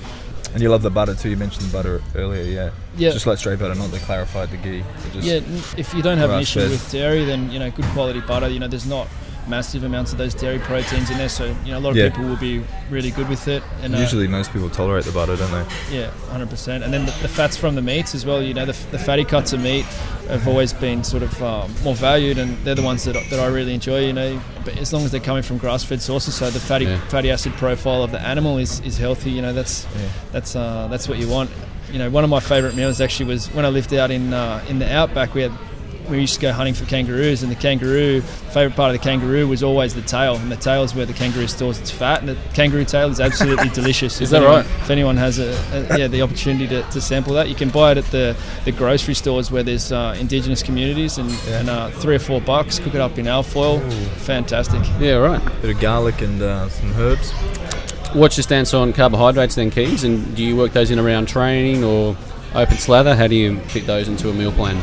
And 0.54 0.62
you 0.62 0.70
love 0.70 0.84
the 0.84 0.90
butter 0.90 1.14
too. 1.16 1.30
You 1.30 1.38
mentioned 1.38 1.66
the 1.66 1.72
butter 1.74 2.02
earlier, 2.16 2.44
yeah. 2.44 2.72
Yeah. 2.98 3.12
Just 3.12 3.28
like 3.28 3.38
straight 3.38 3.60
butter, 3.60 3.76
not 3.76 3.92
the 3.92 4.00
clarified, 4.00 4.50
the 4.52 4.58
ghee. 4.58 4.84
Yeah, 5.14 5.42
if 5.78 5.94
you 5.94 6.02
don't 6.02 6.18
have 6.18 6.30
an 6.30 6.40
issue 6.42 6.62
with 6.62 6.90
dairy, 6.92 7.26
then 7.26 7.52
you 7.52 7.60
know 7.60 7.70
good 7.72 7.86
quality 7.88 8.22
butter. 8.22 8.48
You 8.48 8.60
know, 8.60 8.68
there's 8.68 8.86
not 8.88 9.08
massive 9.48 9.84
amounts 9.84 10.12
of 10.12 10.18
those 10.18 10.34
dairy 10.34 10.60
proteins 10.60 11.10
in 11.10 11.18
there, 11.18 11.30
so 11.30 11.46
you 11.66 11.72
know 11.72 11.78
a 11.78 11.80
lot 11.80 11.92
of 11.92 11.98
Yeah. 11.98 12.10
people 12.10 12.26
will 12.26 12.36
be 12.38 12.64
really 12.90 13.12
good 13.12 13.30
with 13.30 13.48
it. 13.48 13.62
And 13.82 13.94
uh, 13.96 14.00
Usually 14.00 14.28
most 14.28 14.52
people 14.54 14.70
tolerate 14.70 15.06
the 15.06 15.12
butter, 15.12 15.36
don't 15.36 15.52
they? 15.52 15.98
yeah, 15.98 16.12
100%. 16.32 16.84
And 16.84 16.94
then 16.94 17.06
the, 17.06 17.12
the 17.22 17.28
fats 17.28 17.56
from 17.58 17.76
the 17.76 17.82
meats 17.82 18.16
as 18.16 18.26
well. 18.26 18.42
You 18.42 18.54
know, 18.54 18.66
the, 18.66 18.76
the 18.92 19.00
fatty 19.00 19.24
cuts 19.26 19.54
of 19.54 19.62
meat 19.62 19.86
have 20.30 20.48
always 20.48 20.74
been 20.74 21.04
sort 21.04 21.24
of 21.24 21.42
um, 21.44 21.74
more 21.84 21.96
valued, 21.96 22.38
and 22.38 22.58
they're 22.66 22.76
the 22.76 22.82
ones 22.82 23.04
that, 23.06 23.16
I- 23.16 23.28
that 23.30 23.40
I 23.40 23.48
really 23.48 23.74
enjoy. 23.74 24.06
You 24.08 24.14
know, 24.14 24.42
but 24.64 24.78
as 24.78 24.92
long 24.94 25.04
as 25.04 25.12
they're 25.12 25.20
coming 25.22 25.44
from 25.44 25.58
grass-fed 25.58 26.02
sources, 26.02 26.36
so 26.36 26.50
the 26.50 26.60
fatty 26.60 26.86
Yeah. 26.86 27.00
fatty 27.10 27.30
acid 27.32 27.54
profile 27.54 28.04
of 28.04 28.12
the 28.12 28.20
animal 28.22 28.58
is, 28.58 28.80
is 28.82 28.98
healthy. 28.98 29.32
You 29.32 29.42
know, 29.42 29.54
that's 29.54 29.86
Yeah. 29.96 30.10
that's 30.32 30.56
uh, 30.56 30.88
that's 30.90 31.08
what 31.08 31.20
you 31.20 31.28
want. 31.30 31.50
You 31.92 32.00
know, 32.00 32.10
one 32.10 32.24
of 32.24 32.30
my 32.32 32.40
favourite 32.40 32.76
meals 32.76 33.00
actually 33.00 33.28
was 33.28 33.48
when 33.54 33.64
I 33.64 33.70
lived 33.70 33.94
out 33.94 34.10
in 34.12 34.34
uh, 34.34 34.64
in 34.68 34.80
the 34.80 34.92
outback. 34.92 35.34
We 35.36 35.44
had 35.44 35.52
we 36.10 36.20
used 36.22 36.36
to 36.36 36.40
go 36.42 36.52
hunting 36.52 36.74
for 36.74 36.86
kangaroos, 36.86 37.44
and 37.44 37.52
the 37.52 37.56
kangaroo 37.56 38.22
favourite 38.22 38.76
part 38.76 38.94
of 38.94 39.00
the 39.02 39.04
kangaroo 39.04 39.48
was 39.48 39.64
always 39.64 39.94
the 39.94 40.02
tail, 40.02 40.36
and 40.38 40.52
the 40.52 40.56
tail 40.56 40.84
is 40.84 40.96
where 40.96 41.06
the 41.06 41.14
kangaroo 41.14 41.48
stores 41.48 41.80
its 41.80 41.92
fat, 41.92 42.20
and 42.20 42.30
the 42.30 42.38
kangaroo 42.54 42.86
tail 42.86 43.10
is 43.10 43.20
absolutely 43.20 43.70
delicious. 43.74 44.22
Is 44.22 44.22
If 44.22 44.30
that 44.32 44.38
anyone- 44.44 44.56
right? 44.66 44.82
If 44.82 44.90
anyone 44.90 45.18
has 45.18 45.40
a, 45.40 45.50
a 45.92 45.98
yeah 46.00 46.08
the 46.08 46.22
opportunity 46.22 46.68
to, 46.68 46.84
to 46.84 47.02
sample 47.02 47.34
that, 47.34 47.50
you 47.50 47.56
can 47.56 47.70
buy 47.70 47.92
it 47.94 47.98
at 47.98 48.06
the, 48.06 48.36
the 48.66 48.72
grocery 48.72 49.14
stores 49.14 49.52
where 49.52 49.64
there's 49.64 49.92
uh, 49.92 50.16
indigenous 50.20 50.64
communities, 50.64 51.18
and, 51.18 51.30
Yeah. 51.48 51.60
and 51.60 51.70
uh, 51.70 51.90
three 51.92 52.16
or 52.16 52.20
four 52.20 52.42
bucks. 52.42 52.80
Cook 52.80 52.96
it 52.96 53.02
up 53.02 53.18
in 53.18 53.28
alfoil, 53.28 53.80
fantastic. 54.20 54.82
Yeah, 55.00 55.16
right. 55.16 55.42
Bit 55.62 55.76
of 55.76 55.82
garlic 55.82 56.22
and 56.22 56.42
uh, 56.42 56.70
some 56.70 56.94
herbs. 56.94 57.32
What's 58.14 58.38
your 58.38 58.44
stance 58.44 58.74
on 58.74 58.94
carbohydrates 58.94 59.56
then, 59.56 59.72
Keegs? 59.72 60.04
And 60.06 60.36
do 60.36 60.44
you 60.44 60.56
work 60.56 60.72
those 60.72 60.90
in 60.92 61.00
around 61.00 61.28
training 61.28 61.84
or 61.84 62.16
open 62.54 62.78
slather? 62.78 63.14
How 63.16 63.28
do 63.28 63.36
you 63.36 63.60
fit 63.62 63.86
those 63.88 64.08
into 64.08 64.30
a 64.30 64.34
meal 64.34 64.54
plan? 64.54 64.82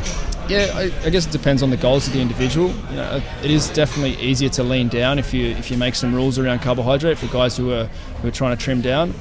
Yeah, 0.53 0.73
I, 0.75 1.07
I 1.07 1.11
guess 1.11 1.27
it 1.27 1.33
depends 1.33 1.63
on 1.63 1.71
the 1.71 1.77
goals 1.77 2.07
of 2.07 2.13
the 2.13 2.21
individual. 2.21 2.69
You 2.91 2.97
know, 2.97 3.23
it 3.43 3.51
is 3.51 3.71
definitely 3.71 4.17
easier 4.23 4.49
to 4.51 4.63
lean 4.63 4.89
down 4.89 5.19
if 5.19 5.33
you 5.33 5.47
if 5.47 5.71
you 5.71 5.77
make 5.77 5.95
some 5.95 6.15
rules 6.15 6.39
around 6.39 6.61
carbohydrate 6.61 7.19
for 7.19 7.27
guys 7.29 7.57
who 7.57 7.73
are 7.73 7.87
who 8.21 8.29
are 8.29 8.33
trying 8.33 8.57
to 8.57 8.63
trim 8.63 8.81
down. 8.81 9.15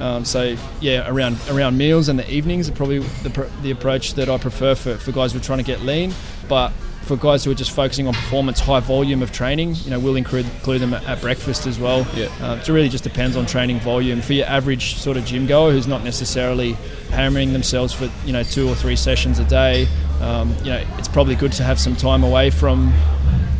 Um, 0.00 0.24
so 0.24 0.56
yeah, 0.80 1.08
around 1.10 1.36
around 1.50 1.76
meals 1.76 2.08
and 2.08 2.18
the 2.18 2.30
evenings 2.30 2.68
are 2.68 2.72
probably 2.72 3.00
the, 3.00 3.50
the 3.62 3.70
approach 3.70 4.14
that 4.14 4.28
I 4.28 4.38
prefer 4.38 4.74
for, 4.74 4.96
for 4.96 5.12
guys 5.12 5.32
who 5.32 5.38
are 5.38 5.42
trying 5.42 5.58
to 5.58 5.64
get 5.64 5.82
lean. 5.82 6.12
But 6.48 6.70
for 7.08 7.16
guys 7.16 7.42
who 7.42 7.50
are 7.50 7.54
just 7.54 7.70
focusing 7.72 8.06
on 8.06 8.12
performance, 8.12 8.60
high 8.60 8.80
volume 8.80 9.22
of 9.22 9.32
training, 9.32 9.74
you 9.76 9.90
know, 9.90 9.98
we'll 9.98 10.16
include, 10.16 10.44
include 10.44 10.82
them 10.82 10.92
at, 10.92 11.02
at 11.04 11.20
breakfast 11.22 11.66
as 11.66 11.78
well. 11.78 12.06
Yeah. 12.14 12.26
Uh, 12.40 12.60
it 12.60 12.68
really 12.68 12.90
just 12.90 13.02
depends 13.02 13.34
on 13.34 13.46
training 13.46 13.80
volume. 13.80 14.20
For 14.20 14.34
your 14.34 14.46
average 14.46 14.96
sort 14.96 15.16
of 15.16 15.24
gym 15.24 15.46
goer 15.46 15.72
who's 15.72 15.86
not 15.86 16.04
necessarily 16.04 16.72
hammering 17.10 17.54
themselves 17.54 17.94
for 17.94 18.10
you 18.26 18.32
know 18.32 18.42
two 18.42 18.68
or 18.68 18.74
three 18.74 18.96
sessions 18.96 19.38
a 19.38 19.44
day, 19.44 19.88
um, 20.20 20.54
you 20.58 20.70
know, 20.70 20.84
it's 20.98 21.08
probably 21.08 21.34
good 21.34 21.52
to 21.52 21.62
have 21.62 21.78
some 21.78 21.96
time 21.96 22.24
away 22.24 22.50
from 22.50 22.92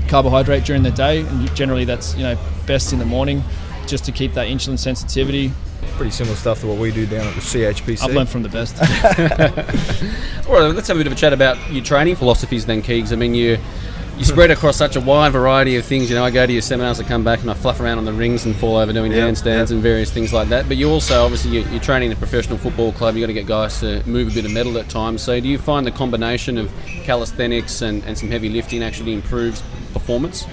carbohydrate 0.08 0.64
during 0.64 0.82
the 0.82 0.90
day, 0.90 1.20
and 1.20 1.54
generally 1.54 1.84
that's 1.84 2.16
you 2.16 2.22
know 2.22 2.38
best 2.66 2.92
in 2.92 2.98
the 2.98 3.04
morning, 3.04 3.42
just 3.86 4.04
to 4.06 4.12
keep 4.12 4.34
that 4.34 4.48
insulin 4.48 4.78
sensitivity. 4.78 5.52
Pretty 5.96 6.10
similar 6.10 6.36
stuff 6.36 6.60
to 6.60 6.66
what 6.66 6.78
we 6.78 6.92
do 6.92 7.06
down 7.06 7.26
at 7.26 7.34
the 7.34 7.40
CHPC. 7.40 8.02
I've 8.02 8.14
learned 8.14 8.28
from 8.28 8.42
the 8.42 8.48
best. 8.48 8.76
All 10.48 10.54
right, 10.54 10.74
let's 10.74 10.88
have 10.88 10.96
a 10.96 11.00
bit 11.00 11.06
of 11.06 11.12
a 11.12 11.16
chat 11.16 11.32
about 11.32 11.72
your 11.72 11.84
training 11.84 12.16
philosophies 12.16 12.66
then, 12.66 12.82
Keegs. 12.82 13.12
I 13.12 13.16
mean, 13.16 13.34
you 13.34 13.58
you 14.18 14.24
spread 14.24 14.50
across 14.50 14.76
such 14.76 14.96
a 14.96 15.00
wide 15.00 15.32
variety 15.32 15.76
of 15.76 15.84
things. 15.84 16.10
You 16.10 16.16
know, 16.16 16.24
I 16.24 16.30
go 16.30 16.44
to 16.44 16.52
your 16.52 16.62
seminars, 16.62 16.98
I 17.00 17.04
come 17.04 17.22
back 17.22 17.40
and 17.40 17.50
I 17.50 17.54
fluff 17.54 17.80
around 17.80 17.98
on 17.98 18.04
the 18.04 18.12
rings 18.12 18.44
and 18.44 18.56
fall 18.56 18.76
over 18.76 18.92
doing 18.92 19.12
Yep, 19.12 19.34
handstands 19.34 19.44
yep. 19.44 19.70
and 19.70 19.82
various 19.82 20.10
things 20.10 20.32
like 20.32 20.48
that. 20.48 20.66
But 20.66 20.76
you 20.76 20.90
also, 20.90 21.22
obviously, 21.24 21.52
you- 21.52 21.66
you're 21.70 21.80
training 21.80 22.10
in 22.10 22.16
a 22.16 22.18
professional 22.18 22.58
football 22.58 22.92
club. 22.92 23.14
You've 23.14 23.22
got 23.22 23.28
to 23.28 23.32
get 23.32 23.46
guys 23.46 23.78
to 23.80 24.02
move 24.06 24.28
a 24.28 24.34
bit 24.34 24.44
of 24.44 24.50
metal 24.50 24.76
at 24.78 24.88
times. 24.88 25.22
So, 25.22 25.38
do 25.38 25.48
you 25.48 25.58
find 25.58 25.86
the 25.86 25.92
combination 25.92 26.58
of 26.58 26.70
calisthenics 27.04 27.80
and, 27.80 28.02
and 28.04 28.18
some 28.18 28.30
heavy 28.30 28.48
lifting 28.48 28.82
actually 28.82 29.14
improves 29.14 29.62
performance? 29.92 30.46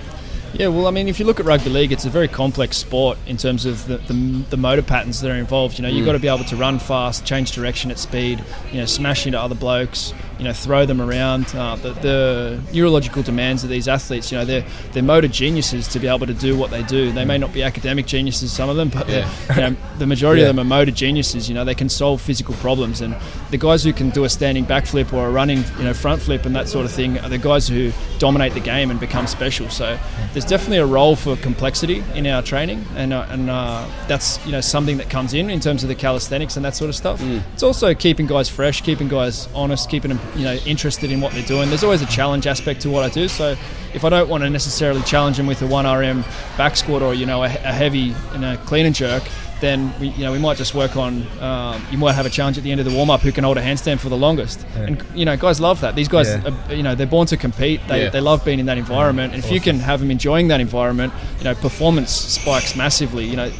Yeah, 0.57 0.69
well, 0.69 0.87
I 0.87 0.91
mean, 0.91 1.09
if 1.09 1.19
you 1.19 1.25
look 1.25 1.41
at 1.41 1.45
rugby 1.45 1.69
league, 1.69 1.91
it's 1.91 2.05
a 2.05 2.09
very 2.09 2.29
complex 2.29 2.77
sport 2.77 3.17
in 3.27 3.35
terms 3.35 3.65
of 3.65 3.85
the, 3.87 3.97
the, 3.97 4.13
the 4.51 4.57
motor 4.57 4.81
patterns 4.81 5.19
that 5.19 5.29
are 5.29 5.35
involved. 5.35 5.77
You 5.77 5.81
know, 5.81 5.89
you've 5.89 6.03
mm. 6.03 6.05
got 6.05 6.13
to 6.13 6.19
be 6.19 6.29
able 6.29 6.45
to 6.45 6.55
run 6.55 6.79
fast, 6.79 7.25
change 7.25 7.51
direction 7.51 7.91
at 7.91 7.99
speed, 7.99 8.41
you 8.71 8.79
know, 8.79 8.85
smash 8.85 9.25
into 9.25 9.37
other 9.37 9.55
blokes, 9.55 10.13
you 10.37 10.43
know, 10.43 10.53
throw 10.53 10.85
them 10.85 11.01
around. 11.01 11.45
Uh, 11.55 11.75
the, 11.77 11.91
the 11.93 12.61
neurological 12.73 13.23
demands 13.23 13.63
of 13.63 13.69
these 13.69 13.87
athletes, 13.87 14.31
you 14.31 14.37
know, 14.37 14.45
they're, 14.45 14.65
they're 14.91 15.03
motor 15.03 15.27
geniuses 15.27 15.87
to 15.89 15.99
be 15.99 16.07
able 16.07 16.27
to 16.27 16.33
do 16.33 16.57
what 16.57 16.71
they 16.71 16.83
do. 16.83 17.11
They 17.11 17.25
may 17.25 17.37
not 17.37 17.53
be 17.53 17.63
academic 17.63 18.05
geniuses, 18.05 18.51
some 18.51 18.69
of 18.69 18.75
them, 18.75 18.89
but 18.89 19.07
they're 19.07 19.29
you 19.55 19.61
know, 19.61 19.75
the 19.97 20.05
majority 20.07 20.41
Yeah. 20.41 20.49
of 20.49 20.55
them 20.55 20.65
are 20.65 20.67
motor 20.69 20.91
geniuses. 20.91 21.47
You 21.47 21.55
know, 21.55 21.63
they 21.63 21.75
can 21.75 21.89
solve 21.89 22.21
physical 22.21 22.53
problems, 22.55 23.01
and 23.01 23.15
the 23.51 23.57
guys 23.57 23.83
who 23.83 23.93
can 23.93 24.09
do 24.09 24.23
a 24.25 24.29
standing 24.29 24.65
backflip 24.65 25.13
or 25.13 25.27
a 25.27 25.31
running, 25.31 25.63
you 25.77 25.83
know, 25.83 25.93
front 25.93 26.21
flip 26.21 26.45
and 26.45 26.55
that 26.55 26.67
sort 26.67 26.85
of 26.85 26.91
thing 26.91 27.17
are 27.19 27.29
the 27.29 27.37
guys 27.37 27.67
who 27.67 27.91
dominate 28.19 28.53
the 28.53 28.59
game 28.59 28.91
and 28.91 28.99
become 28.99 29.27
special. 29.27 29.69
So 29.69 29.97
there's 30.33 30.45
definitely 30.45 30.77
a 30.79 30.85
role 30.85 31.15
for 31.15 31.35
complexity 31.37 32.03
in 32.13 32.27
our 32.27 32.41
training, 32.41 32.85
and 32.95 33.13
uh, 33.13 33.25
and 33.29 33.49
uh, 33.49 33.87
that's 34.07 34.43
you 34.45 34.51
know 34.51 34.61
something 34.61 34.97
that 34.97 35.09
comes 35.09 35.33
in 35.33 35.49
in 35.49 35.59
terms 35.59 35.83
of 35.83 35.89
the 35.89 35.95
calisthenics 35.95 36.55
and 36.57 36.65
that 36.65 36.75
sort 36.75 36.89
of 36.89 36.95
stuff. 36.95 37.21
It's 37.53 37.63
also 37.63 37.93
keeping 37.93 38.25
guys 38.27 38.49
fresh, 38.49 38.81
keeping 38.81 39.07
guys 39.07 39.47
honest, 39.53 39.89
keeping 39.89 40.09
them 40.09 40.19
you 40.35 40.43
know 40.43 40.53
interested 40.65 41.11
in 41.11 41.21
what 41.21 41.33
they're 41.33 41.43
doing. 41.45 41.69
There's 41.69 41.83
always 41.83 42.01
a 42.01 42.05
challenge 42.07 42.47
aspect 42.47 42.81
to 42.81 42.89
what 42.89 43.03
I 43.03 43.09
do. 43.09 43.27
So 43.27 43.55
if 43.93 44.03
I 44.03 44.09
don't 44.09 44.29
want 44.29 44.43
to 44.43 44.49
necessarily 44.49 45.01
challenge 45.03 45.37
them 45.37 45.47
with 45.47 45.61
a 45.61 45.67
one 45.67 45.85
RM 45.85 46.23
back 46.57 46.75
squat 46.75 47.01
or 47.01 47.13
you 47.13 47.25
know 47.25 47.43
a, 47.43 47.47
a 47.47 47.49
heavy 47.49 48.13
you 48.33 48.37
know 48.39 48.57
clean 48.65 48.85
and 48.85 48.93
jerk, 48.95 49.23
then 49.61 49.93
we, 49.99 50.09
you 50.09 50.23
know 50.25 50.31
we 50.31 50.39
might 50.39 50.57
just 50.57 50.73
work 50.75 50.95
on. 50.97 51.25
Um, 51.41 51.81
you 51.91 51.97
might 51.97 52.13
have 52.13 52.25
a 52.25 52.29
challenge 52.29 52.57
at 52.57 52.63
the 52.63 52.71
end 52.71 52.79
of 52.81 52.85
the 52.85 52.93
warm 52.95 53.09
up 53.09 53.21
who 53.21 53.31
can 53.31 53.43
hold 53.43 53.57
a 53.57 53.61
handstand 53.61 53.99
for 53.99 54.09
the 54.09 54.17
longest, 54.17 54.65
Yeah. 54.75 54.81
and 54.83 55.03
you 55.15 55.25
know 55.25 55.37
guys 55.37 55.59
love 55.61 55.81
that. 55.81 55.95
These 55.95 56.07
guys, 56.09 56.27
Yeah. 56.27 56.53
are, 56.69 56.73
you 56.73 56.83
know, 56.83 56.95
they're 56.95 57.07
born 57.07 57.27
to 57.27 57.37
compete. 57.37 57.79
They, 57.87 58.03
Yeah. 58.03 58.09
they 58.09 58.21
love 58.21 58.43
being 58.43 58.59
in 58.59 58.65
that 58.65 58.77
environment, 58.77 59.33
and 59.33 59.43
if 59.43 59.51
you 59.51 59.59
can 59.61 59.79
have 59.79 59.99
them 60.01 60.11
enjoying 60.11 60.49
that 60.49 60.59
environment, 60.59 61.13
you 61.37 61.45
know, 61.45 61.55
performance 61.55 62.11
spikes 62.11 62.75
massively. 62.75 63.25
You 63.25 63.35
know. 63.37 63.51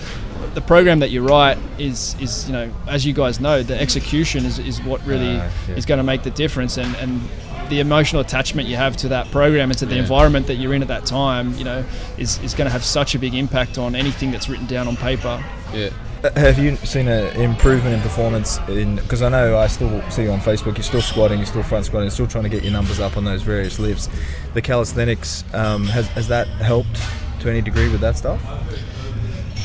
The 0.56 0.62
program 0.62 1.00
that 1.00 1.12
you 1.12 1.22
write 1.28 1.58
is, 1.78 2.16
is 2.20 2.48
you 2.48 2.54
know, 2.54 2.72
as 2.88 3.06
you 3.06 3.14
guys 3.14 3.40
know, 3.40 3.62
the 3.62 3.80
execution 3.80 4.46
is, 4.46 4.58
is 4.58 4.82
what 4.82 5.06
really 5.06 5.38
Ah, 5.38 5.50
yeah. 5.68 5.76
is 5.76 5.86
going 5.86 5.98
to 6.00 6.04
make 6.04 6.24
the 6.24 6.32
difference, 6.32 6.78
and, 6.78 6.96
and 6.96 7.22
the 7.70 7.80
emotional 7.82 8.22
attachment 8.22 8.68
you 8.68 8.78
have 8.78 8.96
to 8.98 9.10
that 9.10 9.30
program 9.32 9.70
and 9.70 9.78
to 9.80 9.86
the 9.86 9.96
Yeah. 9.96 10.02
environment 10.02 10.48
that 10.48 10.56
you're 10.56 10.74
in 10.74 10.82
at 10.82 10.88
that 10.88 11.06
time, 11.06 11.54
you 11.58 11.66
know, 11.66 11.84
is, 12.18 12.40
is 12.42 12.54
going 12.54 12.66
to 12.68 12.72
have 12.72 12.84
such 12.86 13.16
a 13.16 13.20
big 13.20 13.34
impact 13.36 13.78
on 13.78 13.96
anything 13.96 14.32
that's 14.32 14.48
written 14.48 14.66
down 14.66 14.88
on 14.88 14.96
paper. 14.96 15.44
Yeah. 15.74 15.90
Uh, 16.24 16.32
Have 16.40 16.58
you 16.58 16.78
seen 16.78 17.08
an 17.10 17.36
improvement 17.40 17.94
in 17.96 18.02
performance? 18.02 18.58
In 18.70 18.96
because 18.96 19.22
I 19.22 19.30
know 19.30 19.58
I 19.58 19.68
still 19.68 20.02
see 20.10 20.24
you 20.24 20.32
on 20.32 20.40
Facebook. 20.40 20.78
You're 20.78 20.84
still 20.84 21.02
squatting. 21.02 21.38
You're 21.38 21.46
still 21.48 21.64
front 21.64 21.86
squatting. 21.86 22.06
You're 22.06 22.12
still 22.12 22.28
trying 22.28 22.46
to 22.46 22.50
get 22.50 22.64
your 22.64 22.72
numbers 22.72 23.00
up 23.00 23.18
on 23.18 23.26
those 23.26 23.42
various 23.44 23.78
lifts. 23.78 24.08
The 24.54 24.62
calisthenics 24.62 25.44
um, 25.54 25.86
has 25.88 26.08
has 26.10 26.28
that 26.30 26.48
helped 26.48 27.00
to 27.42 27.50
any 27.50 27.62
degree 27.62 27.90
with 27.90 28.00
that 28.02 28.16
stuff? 28.18 28.42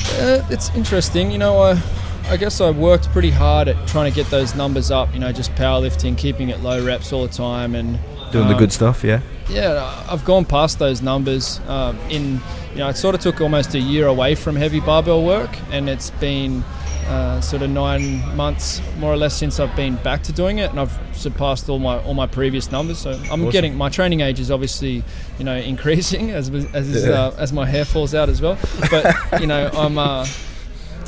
Uh, 0.09 0.45
it's 0.49 0.69
interesting. 0.75 1.31
You 1.31 1.37
know, 1.37 1.59
I, 1.59 1.81
I 2.25 2.37
guess 2.37 2.61
I 2.61 2.71
worked 2.71 3.09
pretty 3.09 3.31
hard 3.31 3.67
at 3.67 3.87
trying 3.87 4.11
to 4.11 4.15
get 4.15 4.29
those 4.29 4.55
numbers 4.55 4.91
up. 4.91 5.13
You 5.13 5.19
know, 5.19 5.31
just 5.31 5.51
powerlifting, 5.55 6.17
keeping 6.17 6.49
it 6.49 6.59
low 6.61 6.83
reps 6.85 7.13
all 7.13 7.27
the 7.27 7.33
time, 7.33 7.75
and 7.75 7.99
Doing 8.31 8.47
the 8.47 8.53
um, 8.53 8.59
good 8.59 8.71
stuff, 8.71 9.03
yeah. 9.03 9.21
Yeah, 9.49 10.05
I've 10.09 10.23
gone 10.23 10.45
past 10.45 10.79
those 10.79 11.01
numbers. 11.01 11.59
Um, 11.67 11.97
in 12.09 12.39
you 12.71 12.77
know, 12.77 12.87
it 12.89 12.95
sort 12.95 13.15
of 13.15 13.21
took 13.21 13.41
almost 13.41 13.75
a 13.75 13.79
year 13.79 14.07
away 14.07 14.35
from 14.35 14.55
heavy 14.55 14.79
barbell 14.79 15.25
work, 15.25 15.49
and 15.71 15.89
it's 15.89 16.11
been 16.11 16.63
uh, 17.11 17.41
sort 17.41 17.61
of 17.61 17.69
nine 17.69 18.35
months 18.35 18.81
more 18.99 19.11
or 19.11 19.17
less 19.17 19.35
since 19.35 19.59
I've 19.59 19.75
been 19.75 19.95
back 19.97 20.23
to 20.23 20.31
doing 20.31 20.59
it, 20.59 20.69
and 20.71 20.79
I've 20.79 20.97
surpassed 21.13 21.67
all 21.69 21.79
my 21.79 21.97
all 22.03 22.13
my 22.13 22.27
previous 22.27 22.71
numbers. 22.71 22.97
So 22.99 23.11
I'm 23.11 23.41
Awesome. 23.41 23.49
getting 23.49 23.75
my 23.75 23.89
training 23.89 24.21
age 24.21 24.39
is 24.39 24.49
obviously 24.49 25.03
you 25.37 25.43
know 25.45 25.55
increasing 25.73 26.31
as 26.31 26.49
as 26.73 27.05
Yeah. 27.05 27.11
uh, 27.27 27.35
as 27.37 27.51
my 27.51 27.65
hair 27.65 27.85
falls 27.85 28.15
out 28.15 28.29
as 28.29 28.41
well. 28.41 28.57
But 28.89 29.41
you 29.41 29.47
know, 29.47 29.69
I'm. 29.73 29.97
Uh, 29.97 30.25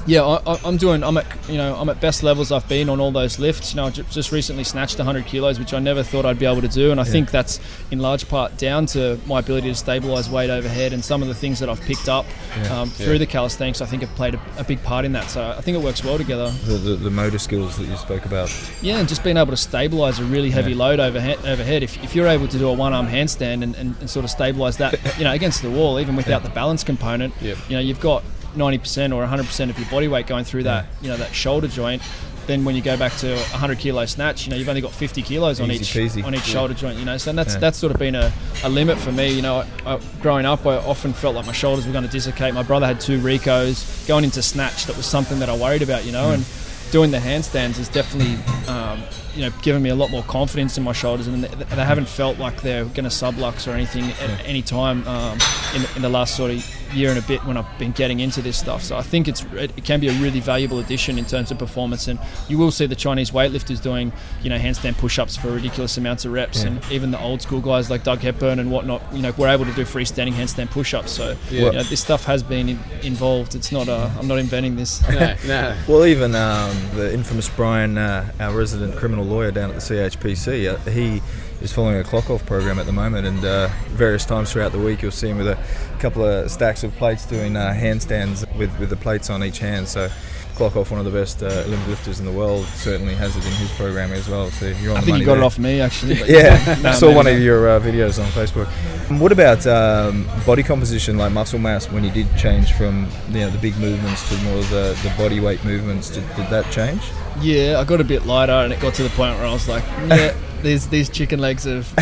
yeah, 0.05 0.23
I, 0.23 0.59
I'm 0.65 0.77
doing. 0.77 1.03
I'm 1.03 1.17
at 1.17 1.25
you 1.49 1.57
know 1.57 1.75
I'm 1.75 1.87
at 1.89 2.01
best 2.01 2.23
levels 2.23 2.51
I've 2.51 2.67
been 2.67 2.89
on 2.89 2.99
all 2.99 3.11
those 3.11 3.39
lifts. 3.39 3.71
You 3.73 3.77
know, 3.77 3.85
I 3.87 3.89
just 3.89 4.31
recently 4.31 4.63
snatched 4.63 4.97
100 4.97 5.25
kilos, 5.25 5.59
which 5.59 5.73
I 5.73 5.79
never 5.79 6.03
thought 6.03 6.25
I'd 6.25 6.39
be 6.39 6.45
able 6.45 6.61
to 6.61 6.67
do, 6.67 6.91
and 6.91 6.99
I 6.99 7.03
think 7.03 7.31
that's 7.31 7.59
in 7.91 7.99
large 7.99 8.27
part 8.27 8.57
down 8.57 8.85
to 8.87 9.19
my 9.25 9.39
ability 9.39 9.69
to 9.69 9.75
stabilize 9.75 10.29
weight 10.29 10.49
overhead 10.49 10.93
and 10.93 11.03
some 11.03 11.21
of 11.21 11.27
the 11.27 11.33
things 11.35 11.59
that 11.59 11.69
I've 11.69 11.81
picked 11.81 12.09
up 12.09 12.25
Yeah. 12.57 12.81
um, 12.81 12.89
through 12.89 13.19
the 13.19 13.25
calisthenics. 13.25 13.81
I 13.81 13.85
think 13.85 14.01
have 14.03 14.13
played 14.15 14.35
a, 14.35 14.41
a 14.57 14.63
big 14.63 14.81
part 14.83 15.05
in 15.05 15.13
that. 15.13 15.29
So 15.29 15.41
I 15.57 15.61
think 15.61 15.77
it 15.77 15.83
works 15.83 16.03
well 16.03 16.17
together. 16.17 16.49
The, 16.65 16.73
the, 16.73 16.95
the 16.95 17.11
motor 17.11 17.39
skills 17.39 17.77
that 17.77 17.85
you 17.87 17.95
spoke 17.97 18.25
about. 18.25 18.49
Yeah, 18.81 18.99
and 18.99 19.07
just 19.07 19.23
being 19.23 19.37
able 19.37 19.51
to 19.51 19.57
stabilize 19.57 20.19
a 20.19 20.23
really 20.25 20.49
heavy 20.49 20.71
Yeah. 20.71 20.77
load 20.77 20.99
overhead. 20.99 21.39
overhead. 21.45 21.83
If, 21.83 22.03
if 22.03 22.15
you're 22.15 22.27
able 22.27 22.47
to 22.47 22.57
do 22.57 22.67
a 22.67 22.73
one 22.73 22.93
arm 22.93 23.07
handstand 23.07 23.63
and, 23.63 23.75
and, 23.75 23.95
and 23.99 24.09
sort 24.09 24.25
of 24.25 24.31
stabilize 24.31 24.77
that, 24.77 24.93
you 25.17 25.23
know, 25.23 25.31
against 25.31 25.61
the 25.61 25.69
wall, 25.69 25.99
even 25.99 26.15
without 26.15 26.43
the 26.43 26.49
balance 26.49 26.83
component, 26.83 27.33
Yep. 27.41 27.57
you 27.69 27.75
know, 27.75 27.81
you've 27.81 27.99
got 27.99 28.23
90% 28.55 29.13
or 29.15 29.25
100% 29.25 29.69
of 29.69 29.79
your 29.79 29.89
body 29.89 30.07
weight 30.07 30.27
going 30.27 30.43
through 30.45 30.63
that, 30.63 30.85
you 31.01 31.07
know, 31.09 31.17
that 31.17 31.33
shoulder 31.33 31.67
joint. 31.67 32.01
Then 32.45 32.65
when 32.65 32.75
you 32.75 32.81
go 32.81 32.97
back 32.97 33.15
to 33.19 33.33
a 33.33 33.37
100 33.37 33.79
kilo 33.79 34.05
snatch, 34.05 34.45
you 34.45 34.51
know, 34.51 34.57
you've 34.57 34.67
only 34.67 34.81
got 34.81 34.91
50 34.91 35.21
kilos 35.21 35.61
on 35.61 35.71
Easy 35.71 35.81
each 36.01 36.11
peasy. 36.11 36.25
on 36.25 36.35
each 36.35 36.45
Yeah. 36.47 36.53
shoulder 36.53 36.73
joint, 36.73 36.99
you 36.99 37.05
know. 37.05 37.17
So 37.17 37.31
that's 37.31 37.53
Yeah. 37.53 37.59
that's 37.61 37.77
sort 37.77 37.93
of 37.93 37.99
been 37.99 38.15
a, 38.15 38.33
a 38.65 38.69
limit 38.69 38.97
for 38.97 39.13
me. 39.13 39.29
You 39.29 39.41
know, 39.41 39.63
I, 39.85 39.93
I, 39.93 39.99
growing 40.21 40.45
up, 40.45 40.65
I 40.65 40.75
often 40.75 41.13
felt 41.13 41.35
like 41.35 41.45
my 41.45 41.53
shoulders 41.53 41.85
were 41.85 41.93
going 41.93 42.03
to 42.07 42.09
dislocate. 42.17 42.53
My 42.53 42.63
brother 42.63 42.85
had 42.85 42.99
two 42.99 43.19
Ricos 43.21 44.05
going 44.07 44.25
into 44.25 44.41
snatch. 44.41 44.87
That 44.87 44.97
was 44.97 45.05
something 45.05 45.39
that 45.39 45.47
I 45.49 45.55
worried 45.55 45.83
about, 45.83 46.03
you 46.05 46.11
know, 46.11 46.31
Mm. 46.31 46.33
and 46.33 46.45
doing 46.91 47.11
the 47.11 47.17
handstands 47.17 47.77
has 47.77 47.87
definitely 47.89 48.37
um, 48.67 49.01
you 49.35 49.41
know 49.41 49.49
given 49.63 49.81
me 49.81 49.89
a 49.89 49.95
lot 49.95 50.11
more 50.11 50.21
confidence 50.23 50.77
in 50.77 50.83
my 50.83 50.91
shoulders, 50.93 51.25
and 51.27 51.43
they, 51.45 51.47
they 51.75 51.83
haven't 51.85 52.07
felt 52.09 52.37
like 52.39 52.61
they're 52.61 52.83
going 52.83 53.05
to 53.05 53.09
sublux 53.09 53.67
or 53.67 53.71
anything 53.71 54.03
at 54.21 54.45
any 54.45 54.61
time 54.61 55.07
um, 55.07 55.39
in, 55.73 55.83
in 55.95 56.01
the 56.03 56.09
last 56.09 56.35
sort 56.35 56.51
of 56.51 56.63
year 56.93 57.09
and 57.09 57.19
a 57.19 57.21
bit 57.23 57.43
when 57.45 57.57
I've 57.57 57.79
been 57.79 57.91
getting 57.91 58.19
into 58.19 58.41
this 58.41 58.57
stuff. 58.57 58.83
So 58.83 58.95
I 58.97 59.01
think 59.01 59.27
it's 59.27 59.43
it 59.53 59.83
can 59.83 59.99
be 59.99 60.07
a 60.09 60.13
really 60.13 60.39
valuable 60.39 60.79
addition 60.79 61.17
in 61.17 61.25
terms 61.25 61.51
of 61.51 61.57
performance, 61.59 62.07
and 62.07 62.19
you 62.47 62.57
will 62.57 62.71
see 62.71 62.85
the 62.85 62.95
Chinese 62.95 63.31
weightlifters 63.31 63.81
doing 63.81 64.11
you 64.41 64.49
know 64.49 64.57
handstand 64.57 64.97
push-ups 64.97 65.37
for 65.37 65.51
ridiculous 65.51 65.97
amounts 65.97 66.25
of 66.25 66.31
reps, 66.33 66.63
Yeah. 66.63 66.69
and 66.71 66.91
even 66.91 67.11
the 67.11 67.19
old 67.21 67.41
school 67.41 67.61
guys 67.61 67.89
like 67.89 68.03
Doug 68.03 68.19
Hepburn 68.19 68.59
and 68.59 68.71
whatnot, 68.71 69.01
you 69.13 69.21
know, 69.21 69.31
were 69.37 69.47
able 69.47 69.65
to 69.65 69.73
do 69.73 69.83
freestanding 69.83 70.33
handstand 70.33 70.69
push-ups. 70.71 71.11
So 71.11 71.35
Yeah. 71.51 71.59
you 71.65 71.71
know, 71.71 71.83
this 71.83 72.01
stuff 72.01 72.23
has 72.25 72.43
been 72.43 72.69
in, 72.69 72.79
involved. 73.03 73.55
It's 73.55 73.71
not 73.71 73.87
uh, 73.89 74.09
I'm 74.19 74.27
not 74.27 74.39
inventing 74.39 74.75
this. 74.75 75.01
No, 75.09 75.35
no. 75.47 75.75
Well, 75.87 76.05
even 76.05 76.35
um, 76.35 76.75
the 76.95 77.13
infamous 77.13 77.49
Brian, 77.49 77.97
uh, 77.97 78.31
our 78.39 78.53
resident 78.55 78.95
criminal 78.95 79.25
lawyer 79.25 79.51
down 79.51 79.69
at 79.71 79.75
the 79.75 79.81
CHPC, 79.81 80.73
uh, 80.73 80.89
he 80.91 81.21
is 81.63 81.71
following 81.73 81.97
a 81.97 82.03
clock 82.03 82.29
off 82.29 82.45
program 82.45 82.77
at 82.77 82.85
the 82.85 82.91
moment, 82.91 83.25
and 83.25 83.43
uh, 83.43 83.69
various 83.89 84.25
times 84.25 84.51
throughout 84.51 84.71
the 84.73 84.79
week 84.79 85.01
you'll 85.01 85.11
see 85.11 85.29
him 85.29 85.37
with 85.37 85.47
a 85.47 85.57
couple 85.99 86.23
of 86.23 86.51
stacks 86.51 86.83
of 86.83 86.93
plates 86.97 87.25
doing 87.25 87.55
uh, 87.55 87.71
handstands 87.73 88.45
with, 88.57 88.77
with 88.79 88.89
the 88.89 88.97
plates 88.97 89.29
on 89.29 89.43
each 89.43 89.59
hand. 89.59 89.87
So. 89.87 90.09
Klokov, 90.53 90.91
one 90.91 90.99
of 90.99 91.05
the 91.11 91.19
best 91.19 91.41
uh, 91.41 91.47
Olympic 91.65 91.87
lifters 91.87 92.19
in 92.19 92.27
the 92.27 92.31
world, 92.31 92.63
certainly 92.67 93.15
has 93.15 93.35
it 93.35 93.43
in 93.43 93.51
his 93.53 93.71
program 93.71 94.11
as 94.13 94.29
well. 94.29 94.51
So 94.51 94.67
you're 94.67 94.91
on 94.91 94.97
I 94.97 94.99
the 94.99 95.05
think 95.07 95.17
you 95.17 95.25
got 95.25 95.33
there. 95.33 95.41
it 95.41 95.45
off 95.47 95.57
me 95.57 95.81
actually. 95.81 96.13
Yeah, 96.27 96.77
No, 96.83 96.89
I 96.89 96.91
saw 96.93 97.07
one 97.07 97.25
not. 97.25 97.33
of 97.33 97.39
your 97.39 97.67
uh, 97.69 97.79
videos 97.79 98.23
on 98.23 98.29
Facebook. 98.33 98.67
And 99.09 99.19
What 99.19 99.31
about 99.31 99.65
um, 99.65 100.29
body 100.45 100.61
composition, 100.61 101.17
like 101.17 101.31
muscle 101.31 101.57
mass, 101.57 101.89
when 101.89 102.03
you 102.03 102.11
did 102.11 102.27
change 102.37 102.71
from 102.73 103.07
you 103.29 103.39
know 103.39 103.49
the 103.49 103.57
big 103.57 103.75
movements 103.79 104.29
to 104.29 104.37
more 104.43 104.59
of 104.59 104.69
the, 104.69 104.95
the 105.01 105.11
body 105.17 105.39
weight 105.39 105.65
movements? 105.65 106.11
Did, 106.11 106.23
did 106.35 106.47
that 106.51 106.71
change? 106.71 107.01
Yeah, 107.41 107.79
I 107.79 107.83
got 107.83 107.99
a 107.99 108.03
bit 108.03 108.27
lighter, 108.27 108.51
and 108.53 108.71
it 108.71 108.79
got 108.79 108.93
to 108.93 109.01
the 109.01 109.09
point 109.09 109.35
where 109.39 109.47
I 109.47 109.53
was 109.53 109.67
like, 109.67 109.83
yeah, 110.07 110.35
these 110.63 110.87
these 110.87 111.09
chicken 111.09 111.39
legs 111.39 111.65
have- 111.65 111.93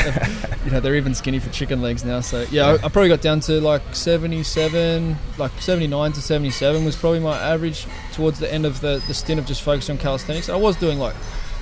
you 0.65 0.71
know, 0.71 0.79
they're 0.79 0.95
even 0.95 1.13
skinny 1.15 1.39
for 1.39 1.49
chicken 1.49 1.81
legs 1.81 2.05
now. 2.05 2.21
So 2.21 2.45
yeah, 2.51 2.67
I, 2.67 2.73
I 2.75 2.77
probably 2.89 3.09
got 3.09 3.21
down 3.21 3.39
to 3.41 3.59
like 3.59 3.81
77, 3.95 5.15
like 5.37 5.51
79 5.59 6.13
to 6.13 6.21
77 6.21 6.85
was 6.85 6.95
probably 6.95 7.19
my 7.19 7.37
average 7.37 7.87
towards 8.13 8.39
the 8.39 8.51
end 8.53 8.65
of 8.65 8.79
the, 8.81 9.03
the 9.07 9.13
stint 9.13 9.39
of 9.39 9.45
just 9.45 9.63
focusing 9.63 9.93
on 9.93 9.99
calisthenics. 9.99 10.49
I 10.49 10.55
was 10.55 10.75
doing 10.75 10.99
like 10.99 11.15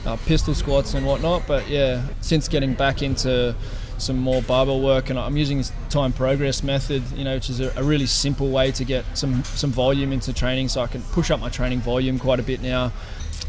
uh, 0.06 0.18
pistol 0.26 0.54
squats 0.54 0.94
and 0.94 1.06
whatnot, 1.06 1.44
but 1.48 1.68
yeah, 1.70 2.06
since 2.22 2.48
getting 2.48 2.74
back 2.74 3.02
into 3.02 3.56
some 3.98 4.18
more 4.18 4.42
barbell 4.42 4.82
work, 4.82 5.10
and 5.10 5.20
I'm 5.20 5.36
using 5.36 5.58
this 5.58 5.72
time 5.90 6.14
progress 6.14 6.64
method, 6.64 7.04
you 7.16 7.24
know, 7.24 7.36
which 7.36 7.50
is 7.50 7.60
a, 7.60 7.72
a 7.78 7.84
really 7.84 8.06
simple 8.06 8.50
way 8.50 8.72
to 8.72 8.86
get 8.86 9.04
some 9.18 9.44
some 9.44 9.72
volume 9.72 10.14
into 10.14 10.32
training, 10.34 10.70
so 10.70 10.82
I 10.82 10.88
can 10.88 11.02
push 11.12 11.32
up 11.32 11.40
my 11.40 11.50
training 11.50 11.80
volume 11.82 12.18
quite 12.20 12.40
a 12.40 12.44
bit 12.44 12.62
now. 12.62 12.92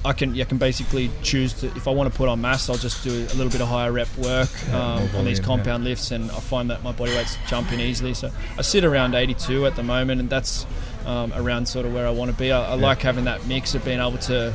I 0.05 0.15
can 0.15 0.39
I 0.41 0.45
can 0.45 0.57
basically 0.57 1.11
choose 1.23 1.53
to 1.61 1.67
if 1.77 1.87
I 1.87 1.91
want 1.91 2.11
to 2.11 2.17
put 2.17 2.29
on 2.29 2.41
mass, 2.41 2.71
I'll 2.71 2.77
just 2.77 3.05
do 3.05 3.11
a 3.11 3.35
little 3.35 3.51
bit 3.51 3.61
of 3.61 3.69
higher 3.69 3.93
rep 3.93 4.09
work 4.17 4.49
Yeah, 4.69 4.95
um, 4.95 5.17
on 5.17 5.25
these 5.27 5.41
compound 5.41 5.85
lifts, 5.85 6.11
and 6.11 6.31
I 6.31 6.41
find 6.41 6.71
that 6.71 6.83
my 6.83 6.93
body 6.93 7.13
weight's 7.13 7.37
jumping 7.47 7.81
easily. 7.81 8.15
So 8.15 8.31
I 8.57 8.63
sit 8.63 8.85
around 8.85 9.15
82 9.15 9.67
at 9.67 9.77
the 9.77 9.83
moment, 9.83 10.21
and 10.21 10.31
that's 10.31 10.65
um, 11.05 11.33
around 11.35 11.67
sort 11.67 11.85
of 11.85 11.93
where 11.93 12.07
I 12.07 12.11
want 12.11 12.31
to 12.31 12.37
be. 12.37 12.51
I, 12.51 12.73
I 12.73 12.75
like 12.75 13.03
having 13.03 13.25
that 13.25 13.47
mix 13.47 13.75
of 13.75 13.85
being 13.85 14.01
able 14.01 14.19
to, 14.19 14.55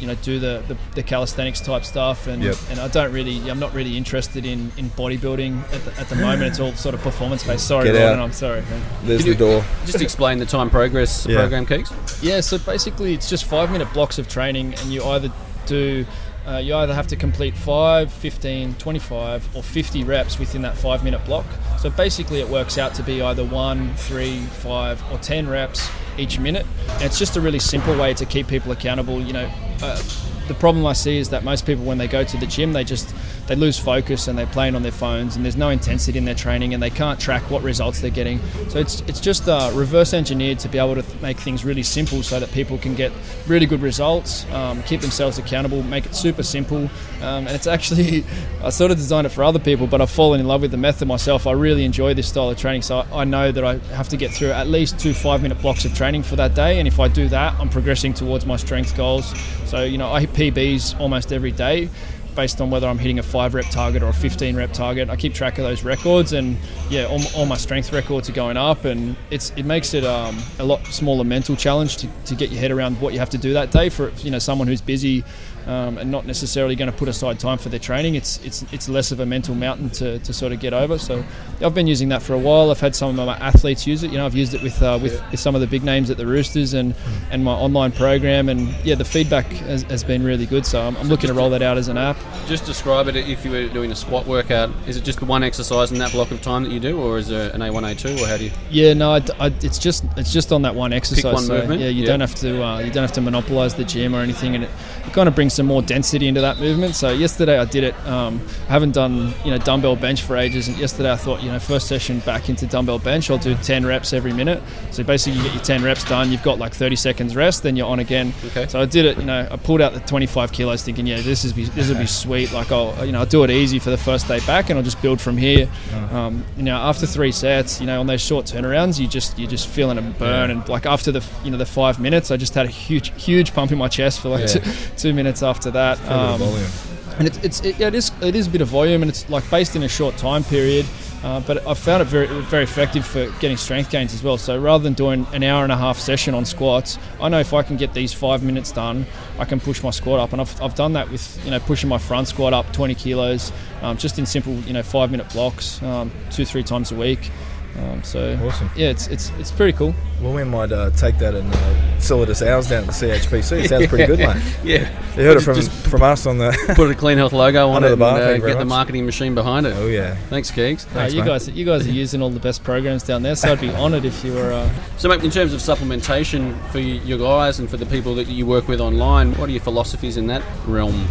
you 0.00 0.06
know, 0.06 0.14
do 0.16 0.38
the, 0.38 0.62
the, 0.68 0.76
the 0.94 1.02
calisthenics 1.02 1.60
type 1.60 1.84
stuff, 1.84 2.26
and 2.26 2.42
Yep. 2.42 2.56
and 2.70 2.80
I 2.80 2.88
don't 2.88 3.12
really, 3.12 3.48
I'm 3.50 3.58
not 3.58 3.74
really 3.74 3.96
interested 3.96 4.44
in, 4.46 4.70
in 4.76 4.90
bodybuilding 4.90 5.62
at 5.72 5.84
the, 5.84 6.00
at 6.00 6.08
the 6.08 6.16
moment. 6.16 6.42
It's 6.50 6.60
all 6.60 6.72
sort 6.74 6.94
of 6.94 7.00
performance 7.02 7.44
based. 7.44 7.66
Sorry, 7.66 7.90
Get 7.90 7.94
Ron, 7.94 8.18
out. 8.18 8.22
I'm 8.24 8.32
sorry. 8.32 8.62
There's 9.04 9.22
Can 9.22 9.32
the 9.32 9.38
door. 9.38 9.64
Just 9.84 10.00
explain 10.00 10.38
the 10.38 10.46
time 10.46 10.70
progress 10.70 11.26
Yeah. 11.28 11.38
program, 11.38 11.66
Keegs. 11.66 11.92
Yeah, 12.22 12.40
so 12.40 12.58
basically 12.58 13.14
it's 13.14 13.28
just 13.28 13.44
five 13.44 13.70
minute 13.70 13.92
blocks 13.92 14.18
of 14.18 14.28
training, 14.28 14.74
and 14.74 14.92
you 14.92 15.04
either 15.04 15.30
do, 15.66 16.04
uh, 16.46 16.58
you 16.58 16.74
either 16.76 16.94
have 16.94 17.06
to 17.08 17.16
complete 17.16 17.56
5, 17.56 18.12
15, 18.12 18.74
25, 18.74 19.56
or 19.56 19.62
50 19.62 20.04
reps 20.04 20.38
within 20.38 20.62
that 20.62 20.76
five 20.76 21.02
minute 21.02 21.24
block. 21.24 21.44
So 21.78 21.90
basically 21.90 22.40
it 22.40 22.48
works 22.48 22.78
out 22.78 22.94
to 22.94 23.02
be 23.02 23.20
either 23.20 23.44
1, 23.44 23.94
3, 23.94 24.40
5, 24.40 25.12
or 25.12 25.18
10 25.18 25.48
reps 25.48 25.90
each 26.18 26.38
minute. 26.38 26.64
And 26.88 27.02
it's 27.02 27.18
just 27.18 27.36
a 27.36 27.40
really 27.40 27.58
simple 27.58 27.98
way 27.98 28.14
to 28.14 28.24
keep 28.24 28.46
people 28.46 28.70
accountable. 28.72 29.20
You 29.20 29.32
know, 29.32 29.52
uh, 29.82 30.00
the 30.46 30.54
problem 30.54 30.86
I 30.86 30.92
see 30.92 31.18
is 31.18 31.30
that 31.30 31.42
most 31.42 31.66
people, 31.66 31.84
when 31.84 31.98
they 31.98 32.06
go 32.06 32.22
to 32.22 32.36
the 32.36 32.46
gym, 32.46 32.72
they 32.72 32.84
just 32.84 33.14
they 33.46 33.54
lose 33.54 33.78
focus 33.78 34.28
and 34.28 34.38
they're 34.38 34.46
playing 34.46 34.74
on 34.74 34.82
their 34.82 34.92
phones, 34.92 35.36
and 35.36 35.44
there's 35.44 35.56
no 35.56 35.70
intensity 35.70 36.18
in 36.18 36.24
their 36.24 36.34
training, 36.34 36.74
and 36.74 36.82
they 36.82 36.90
can't 36.90 37.18
track 37.20 37.48
what 37.50 37.62
results 37.62 38.00
they're 38.00 38.10
getting. 38.10 38.40
So 38.68 38.78
it's 38.78 39.00
it's 39.02 39.20
just 39.20 39.48
uh, 39.48 39.70
reverse 39.74 40.14
engineered 40.14 40.58
to 40.60 40.68
be 40.68 40.78
able 40.78 40.96
to 40.96 41.02
th- 41.02 41.20
make 41.22 41.38
things 41.38 41.64
really 41.64 41.82
simple, 41.82 42.22
so 42.22 42.40
that 42.40 42.50
people 42.52 42.78
can 42.78 42.94
get 42.94 43.12
really 43.46 43.66
good 43.66 43.82
results, 43.82 44.44
um, 44.52 44.82
keep 44.82 45.00
themselves 45.00 45.38
accountable, 45.38 45.82
make 45.82 46.06
it 46.06 46.14
super 46.14 46.42
simple, 46.42 46.88
um, 47.22 47.46
and 47.46 47.50
it's 47.50 47.66
actually 47.66 48.24
I 48.62 48.70
sort 48.70 48.90
of 48.90 48.96
designed 48.96 49.26
it 49.26 49.30
for 49.30 49.44
other 49.44 49.58
people, 49.58 49.86
but 49.86 50.00
I've 50.00 50.10
fallen 50.10 50.40
in 50.40 50.46
love 50.46 50.62
with 50.62 50.70
the 50.70 50.76
method 50.76 51.06
myself. 51.08 51.46
I 51.46 51.52
really 51.52 51.84
enjoy 51.84 52.14
this 52.14 52.28
style 52.28 52.50
of 52.50 52.58
training, 52.58 52.82
so 52.82 52.98
I, 52.98 53.20
I 53.20 53.24
know 53.24 53.52
that 53.52 53.64
I 53.64 53.78
have 53.94 54.08
to 54.08 54.16
get 54.16 54.32
through 54.32 54.50
at 54.50 54.66
least 54.66 54.98
two 54.98 55.14
five 55.14 55.42
minute 55.42 55.60
blocks 55.60 55.84
of 55.84 55.94
training 55.94 56.22
for 56.22 56.36
that 56.36 56.54
day, 56.54 56.78
and 56.78 56.88
if 56.88 56.98
I 56.98 57.08
do 57.08 57.28
that, 57.28 57.54
I'm 57.60 57.68
progressing 57.68 58.14
towards 58.14 58.46
my 58.46 58.56
strength 58.56 58.96
goals. 58.96 59.34
So 59.66 59.84
you 59.84 59.98
know 59.98 60.10
I 60.10 60.20
hit 60.20 60.32
PBs 60.32 60.98
almost 61.00 61.32
every 61.32 61.52
day 61.52 61.88
based 62.36 62.60
on 62.60 62.70
whether 62.70 62.86
I'm 62.86 62.98
hitting 62.98 63.18
a 63.18 63.22
five 63.22 63.54
rep 63.54 63.64
target 63.70 64.02
or 64.02 64.08
a 64.08 64.12
15 64.12 64.54
rep 64.54 64.72
target. 64.72 65.10
I 65.10 65.16
keep 65.16 65.34
track 65.34 65.58
of 65.58 65.64
those 65.64 65.82
records, 65.82 66.32
and 66.34 66.56
yeah, 66.90 67.06
all, 67.06 67.20
all 67.34 67.46
my 67.46 67.56
strength 67.56 67.92
records 67.92 68.28
are 68.28 68.32
going 68.34 68.56
up, 68.56 68.84
and 68.84 69.16
it's 69.30 69.50
it 69.56 69.64
makes 69.64 69.94
it 69.94 70.04
um, 70.04 70.38
a 70.58 70.64
lot 70.64 70.86
smaller 70.86 71.24
mental 71.24 71.56
challenge 71.56 71.96
to, 71.96 72.08
to 72.26 72.34
get 72.36 72.50
your 72.50 72.60
head 72.60 72.70
around 72.70 73.00
what 73.00 73.12
you 73.12 73.18
have 73.18 73.30
to 73.30 73.38
do 73.38 73.54
that 73.54 73.72
day 73.72 73.88
for 73.88 74.10
you 74.18 74.30
know 74.30 74.38
someone 74.38 74.68
who's 74.68 74.80
busy. 74.82 75.24
Um, 75.66 75.98
and 75.98 76.12
not 76.12 76.26
necessarily 76.26 76.76
going 76.76 76.90
to 76.92 76.96
put 76.96 77.08
aside 77.08 77.40
time 77.40 77.58
for 77.58 77.70
their 77.70 77.80
training. 77.80 78.14
It's 78.14 78.38
it's 78.44 78.64
it's 78.72 78.88
less 78.88 79.10
of 79.10 79.18
a 79.18 79.26
mental 79.26 79.52
mountain 79.56 79.90
to, 79.90 80.20
to 80.20 80.32
sort 80.32 80.52
of 80.52 80.60
get 80.60 80.72
over. 80.72 80.96
So 80.96 81.24
I've 81.60 81.74
been 81.74 81.88
using 81.88 82.08
that 82.10 82.22
for 82.22 82.34
a 82.34 82.38
while. 82.38 82.70
I've 82.70 82.78
had 82.78 82.94
some 82.94 83.18
of 83.18 83.26
my 83.26 83.36
athletes 83.38 83.84
use 83.84 84.04
it. 84.04 84.12
You 84.12 84.18
know, 84.18 84.26
I've 84.26 84.34
used 84.36 84.54
it 84.54 84.62
with 84.62 84.80
uh, 84.80 84.96
with, 85.02 85.20
with 85.32 85.40
some 85.40 85.56
of 85.56 85.60
the 85.60 85.66
big 85.66 85.82
names 85.82 86.08
at 86.08 86.18
the 86.18 86.26
Roosters 86.26 86.72
and 86.74 86.94
and 87.32 87.42
my 87.44 87.50
online 87.52 87.90
program. 87.90 88.48
And 88.48 88.68
yeah, 88.84 88.94
the 88.94 89.04
feedback 89.04 89.46
has, 89.46 89.82
has 89.84 90.04
been 90.04 90.22
really 90.22 90.46
good. 90.46 90.64
So 90.64 90.80
I'm, 90.80 90.96
I'm 90.98 91.08
looking 91.08 91.26
to 91.28 91.34
roll 91.34 91.50
that 91.50 91.62
out 91.62 91.78
as 91.78 91.88
an 91.88 91.98
app. 91.98 92.16
Just 92.46 92.64
describe 92.64 93.08
it 93.08 93.16
if 93.16 93.44
you 93.44 93.50
were 93.50 93.66
doing 93.66 93.90
a 93.90 93.96
squat 93.96 94.24
workout. 94.24 94.70
Is 94.86 94.96
it 94.96 95.02
just 95.02 95.18
the 95.18 95.24
one 95.24 95.42
exercise 95.42 95.90
in 95.90 95.98
that 95.98 96.12
block 96.12 96.30
of 96.30 96.40
time 96.42 96.62
that 96.62 96.70
you 96.70 96.78
do, 96.78 97.00
or 97.00 97.18
is 97.18 97.26
there 97.26 97.50
an 97.52 97.60
A1, 97.60 97.82
A2, 97.82 98.22
or 98.22 98.28
how 98.28 98.36
do 98.36 98.44
you? 98.44 98.50
Yeah, 98.70 98.94
no, 98.94 99.14
I, 99.14 99.22
I- 99.40 99.52
it's 99.62 99.78
just 99.78 100.04
it's 100.16 100.32
just 100.32 100.52
on 100.52 100.62
that 100.62 100.76
one 100.76 100.92
exercise. 100.92 101.24
Pick 101.24 101.32
one 101.32 101.42
so, 101.42 101.58
movement? 101.58 101.80
Yeah, 101.80 101.88
you 101.88 102.02
Yeah. 102.02 102.06
don't 102.06 102.20
have 102.20 102.36
to 102.36 102.62
uh, 102.64 102.78
you 102.78 102.92
don't 102.92 103.02
have 103.02 103.12
to 103.14 103.20
monopolize 103.20 103.74
the 103.74 103.82
gym 103.84 104.14
or 104.14 104.20
anything, 104.20 104.54
and 104.54 104.62
it, 104.62 104.70
it 105.04 105.12
kind 105.12 105.28
of 105.28 105.34
brings 105.34 105.55
some 105.56 105.66
more 105.66 105.82
density 105.82 106.28
into 106.28 106.40
that 106.42 106.58
movement. 106.58 106.94
So 106.94 107.10
yesterday 107.10 107.58
I 107.58 107.64
did 107.64 107.82
it. 107.84 107.94
Um, 108.06 108.40
I 108.68 108.72
haven't 108.72 108.92
done 108.92 109.32
you 109.44 109.50
know 109.50 109.58
dumbbell 109.58 109.96
bench 109.96 110.22
for 110.22 110.36
ages, 110.36 110.68
and 110.68 110.76
yesterday 110.78 111.10
I 111.10 111.16
thought 111.16 111.42
you 111.42 111.50
know 111.50 111.58
first 111.58 111.88
session 111.88 112.20
back 112.20 112.48
into 112.48 112.66
dumbbell 112.66 112.98
bench. 112.98 113.30
I'll 113.30 113.38
do 113.38 113.54
10 113.56 113.84
reps 113.86 114.12
every 114.12 114.32
minute. 114.32 114.62
So 114.92 115.02
basically 115.02 115.38
you 115.38 115.44
get 115.44 115.54
your 115.54 115.62
10 115.64 115.82
reps 115.82 116.04
done. 116.04 116.30
You've 116.30 116.42
got 116.42 116.58
like 116.58 116.74
30 116.74 116.96
seconds 116.96 117.34
rest, 117.34 117.62
then 117.62 117.74
you're 117.76 117.88
on 117.88 117.98
again. 117.98 118.32
Okay. 118.46 118.66
So 118.68 118.80
I 118.80 118.84
did 118.84 119.04
it. 119.06 119.18
You 119.18 119.24
know, 119.24 119.48
I 119.50 119.56
pulled 119.56 119.80
out 119.80 119.94
the 119.94 120.00
25 120.00 120.52
kilos, 120.52 120.82
thinking 120.82 121.06
yeah 121.06 121.20
this 121.20 121.44
is 121.44 121.52
be, 121.52 121.64
this 121.64 121.88
will 121.88 121.98
be 121.98 122.06
sweet. 122.06 122.52
Like 122.52 122.70
I'll 122.70 123.04
you 123.04 123.12
know 123.12 123.20
I'll 123.20 123.26
do 123.26 123.42
it 123.44 123.50
easy 123.50 123.78
for 123.78 123.90
the 123.90 123.98
first 123.98 124.28
day 124.28 124.40
back, 124.46 124.70
and 124.70 124.78
I'll 124.78 124.84
just 124.84 125.00
build 125.02 125.20
from 125.20 125.36
here. 125.36 125.68
Um, 126.12 126.44
you 126.56 126.62
know, 126.62 126.76
after 126.76 127.06
three 127.06 127.32
sets, 127.32 127.80
you 127.80 127.86
know, 127.86 127.98
on 128.00 128.06
those 128.06 128.20
short 128.20 128.46
turnarounds, 128.46 129.00
you 129.00 129.06
just 129.08 129.38
you're 129.38 129.50
just 129.50 129.68
feeling 129.68 129.98
a 129.98 130.02
burn, 130.02 130.50
and 130.50 130.68
like 130.68 130.86
after 130.86 131.10
the 131.12 131.24
you 131.44 131.50
know 131.50 131.56
the 131.58 131.66
five 131.66 131.98
minutes, 132.00 132.30
I 132.30 132.36
just 132.36 132.54
had 132.54 132.66
a 132.66 132.70
huge 132.70 133.12
huge 133.22 133.54
pump 133.54 133.72
in 133.72 133.78
my 133.78 133.88
chest 133.88 134.20
for 134.20 134.28
like 134.28 134.40
Yeah. 134.42 134.60
two, 134.60 134.60
two 134.96 135.12
minutes 135.14 135.42
after 135.46 135.70
that. 135.70 135.98
Fair 135.98 136.08
bit 136.08 136.16
of 136.16 136.40
Um, 136.40 137.16
and 137.18 137.28
it's, 137.28 137.38
it's 137.38 137.60
it, 137.62 137.78
yeah, 137.78 137.88
it 137.88 137.94
is 137.94 138.12
it 138.20 138.36
is 138.36 138.46
a 138.46 138.50
bit 138.50 138.60
of 138.60 138.68
volume, 138.68 139.02
and 139.02 139.08
it's 139.08 139.28
like 139.30 139.48
based 139.50 139.74
in 139.76 139.82
a 139.82 139.88
short 139.88 140.16
time 140.16 140.44
period. 140.44 140.84
Uh, 141.24 141.40
but 141.40 141.66
I 141.66 141.72
found 141.74 142.02
it 142.02 142.04
very 142.04 142.26
very 142.26 142.64
effective 142.64 143.06
for 143.06 143.30
getting 143.40 143.56
strength 143.56 143.90
gains 143.90 144.12
as 144.12 144.22
well. 144.22 144.36
So 144.36 144.58
rather 144.60 144.84
than 144.84 144.92
doing 144.92 145.26
an 145.32 145.42
hour 145.42 145.62
and 145.62 145.72
a 145.72 145.76
half 145.76 145.98
session 145.98 146.34
on 146.34 146.44
squats, 146.44 146.98
I 147.20 147.28
know 147.30 147.40
if 147.40 147.54
I 147.54 147.62
can 147.62 147.76
get 147.76 147.94
these 147.94 148.12
five 148.12 148.42
minutes 148.42 148.70
done, 148.70 149.06
I 149.38 149.46
can 149.46 149.58
push 149.58 149.82
my 149.82 149.90
squat 149.90 150.20
up, 150.20 150.32
and 150.32 150.40
I've, 150.40 150.60
I've 150.60 150.74
done 150.74 150.92
that 150.92 151.10
with 151.10 151.42
you 151.44 151.50
know 151.50 151.60
pushing 151.60 151.88
my 151.88 151.98
front 151.98 152.28
squat 152.28 152.52
up 152.52 152.70
20 152.72 152.94
kilos, 152.94 153.50
um, 153.80 153.96
just 153.96 154.18
in 154.18 154.26
simple 154.26 154.54
you 154.60 154.74
know 154.74 154.82
five 154.82 155.10
minute 155.10 155.28
blocks, 155.30 155.82
um, 155.82 156.12
two 156.30 156.44
three 156.44 156.62
times 156.62 156.92
a 156.92 156.94
week. 156.94 157.30
Um, 157.78 158.02
so 158.02 158.38
Awesome. 158.42 158.70
yeah, 158.74 158.88
it's 158.88 159.06
it's 159.08 159.30
it's 159.38 159.50
pretty 159.52 159.76
cool. 159.76 159.94
Well, 160.22 160.32
we 160.32 160.44
might 160.44 160.72
uh, 160.72 160.90
take 160.92 161.18
that 161.18 161.34
and 161.34 161.52
uh, 161.54 161.98
sell 162.00 162.22
it 162.22 162.30
as 162.30 162.42
ours 162.42 162.68
down 162.70 162.84
at 162.84 162.86
the 162.86 162.92
CHPC. 162.92 163.64
It 163.64 163.68
sounds 163.68 163.86
pretty 163.88 164.06
good, 164.06 164.18
mate. 164.26 164.36
Yeah. 164.64 164.88
You 165.14 165.22
heard 165.24 165.36
it 165.36 165.40
from, 165.40 165.56
Just 165.56 165.70
from 165.86 166.02
us 166.02 166.24
on 166.26 166.38
the. 166.38 166.56
put 166.74 166.90
a 166.90 166.94
Clean 166.94 167.18
Health 167.18 167.34
logo 167.34 167.68
on 167.68 167.84
it 167.84 167.88
the 167.88 167.92
and 167.94 168.02
uh, 168.02 168.16
thank 168.16 168.40
you 168.42 168.48
get 168.48 168.58
the 168.58 168.64
marketing 168.64 169.04
machine 169.04 169.34
behind 169.34 169.66
it. 169.66 169.74
oh 169.76 169.88
yeah. 169.88 170.14
Thanks, 170.30 170.50
Keegs. 170.50 170.86
Uh, 170.86 170.90
Thanks, 170.90 171.12
you 171.14 171.20
mate. 171.20 171.26
guys 171.26 171.48
you 171.50 171.64
guys 171.66 171.86
are 171.86 171.92
using 171.92 172.22
all 172.22 172.30
the 172.30 172.40
best 172.40 172.64
programs 172.64 173.02
down 173.02 173.22
there, 173.22 173.36
so 173.36 173.52
I'd 173.52 173.60
be 173.60 173.70
honoured 173.70 174.06
if 174.06 174.24
you 174.24 174.32
were. 174.32 174.52
Uh, 174.52 174.70
So, 174.96 175.08
mate, 175.10 175.22
in 175.22 175.30
terms 175.30 175.52
of 175.52 175.60
supplementation 175.60 176.56
for 176.70 176.78
y- 176.78 177.00
your 177.04 177.18
guys 177.18 177.58
and 177.58 177.68
for 177.68 177.76
the 177.76 177.86
people 177.86 178.14
that 178.14 178.26
you 178.28 178.46
work 178.46 178.68
with 178.68 178.80
online, 178.80 179.34
what 179.34 179.48
are 179.50 179.52
your 179.52 179.60
philosophies 179.62 180.16
in 180.16 180.26
that 180.28 180.42
realm? 180.66 181.06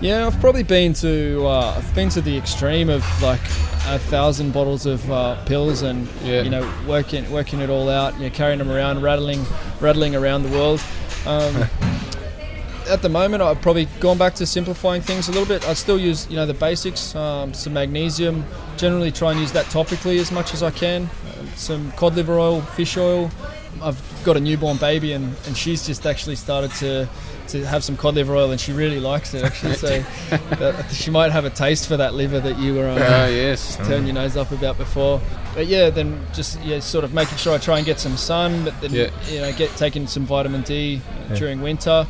Yeah, 0.00 0.26
I've 0.26 0.40
probably 0.40 0.62
been 0.62 0.94
to 0.94 1.44
uh, 1.46 1.74
I've 1.76 1.94
been 1.94 2.08
to 2.10 2.20
the 2.22 2.36
extreme 2.36 2.88
of 2.88 3.04
like 3.22 3.40
a 3.86 3.98
thousand 3.98 4.52
bottles 4.52 4.86
of 4.86 5.10
uh, 5.10 5.42
pills 5.44 5.82
and 5.82 6.08
Yeah. 6.24 6.42
you 6.42 6.48
know 6.50 6.70
working 6.88 7.30
working 7.30 7.60
it 7.60 7.68
all 7.68 7.88
out, 7.90 8.14
you 8.14 8.20
know, 8.24 8.30
carrying 8.30 8.58
them 8.58 8.70
around, 8.70 9.02
rattling 9.02 9.44
rattling 9.80 10.14
around 10.16 10.44
the 10.44 10.50
world. 10.50 10.82
Um, 11.26 11.54
at 12.88 13.02
the 13.02 13.10
moment, 13.10 13.42
I've 13.42 13.60
probably 13.60 13.86
gone 14.00 14.16
back 14.16 14.34
to 14.36 14.46
simplifying 14.46 15.02
things 15.02 15.28
a 15.28 15.32
little 15.32 15.46
bit. 15.46 15.68
I 15.68 15.74
still 15.74 15.98
use, 15.98 16.26
you 16.30 16.36
know, 16.36 16.46
the 16.46 16.54
basics, 16.54 17.14
um, 17.14 17.52
some 17.52 17.74
magnesium. 17.74 18.44
Generally, 18.78 19.12
try 19.12 19.32
and 19.32 19.40
use 19.40 19.52
that 19.52 19.66
topically 19.66 20.18
as 20.18 20.32
much 20.32 20.54
as 20.54 20.62
I 20.62 20.70
can. 20.70 21.10
Some 21.56 21.92
cod 21.92 22.16
liver 22.16 22.38
oil, 22.38 22.62
fish 22.62 22.96
oil. 22.96 23.30
I've 23.82 24.00
got 24.24 24.36
a 24.36 24.40
newborn 24.40 24.78
baby, 24.78 25.12
and, 25.12 25.36
and 25.46 25.56
she's 25.56 25.86
just 25.86 26.06
actually 26.06 26.36
started 26.36 26.70
to 26.76 27.08
to 27.52 27.64
have 27.66 27.82
some 27.84 27.96
cod 27.96 28.14
liver 28.14 28.34
oil, 28.36 28.50
and 28.50 28.60
she 28.60 28.72
really 28.72 29.00
likes 29.00 29.34
it 29.34 29.44
actually. 29.44 29.74
So 29.74 30.02
that, 30.56 30.86
she 30.92 31.10
might 31.10 31.32
have 31.32 31.44
a 31.44 31.50
taste 31.50 31.88
for 31.88 31.96
that 31.96 32.14
liver 32.14 32.40
that 32.40 32.58
you 32.58 32.74
were 32.74 32.88
um, 32.88 32.98
Oh, 32.98 33.26
yes. 33.26 33.76
turn 33.86 34.06
your 34.06 34.14
nose 34.14 34.36
up 34.36 34.50
about 34.50 34.76
before. 34.78 35.20
But 35.54 35.66
yeah, 35.66 35.90
then 35.90 36.24
just 36.32 36.60
yeah, 36.62 36.78
sort 36.80 37.04
of 37.04 37.12
making 37.12 37.38
sure 37.38 37.54
I 37.54 37.58
try 37.58 37.76
and 37.78 37.86
get 37.86 37.98
some 37.98 38.16
sun, 38.16 38.64
but 38.64 38.80
then 38.80 38.92
Yeah. 38.92 39.10
you 39.28 39.40
know 39.40 39.52
get 39.52 39.70
taking 39.76 40.06
some 40.06 40.24
vitamin 40.26 40.62
D 40.62 41.00
uh, 41.30 41.34
during 41.36 41.60
winter. 41.60 42.04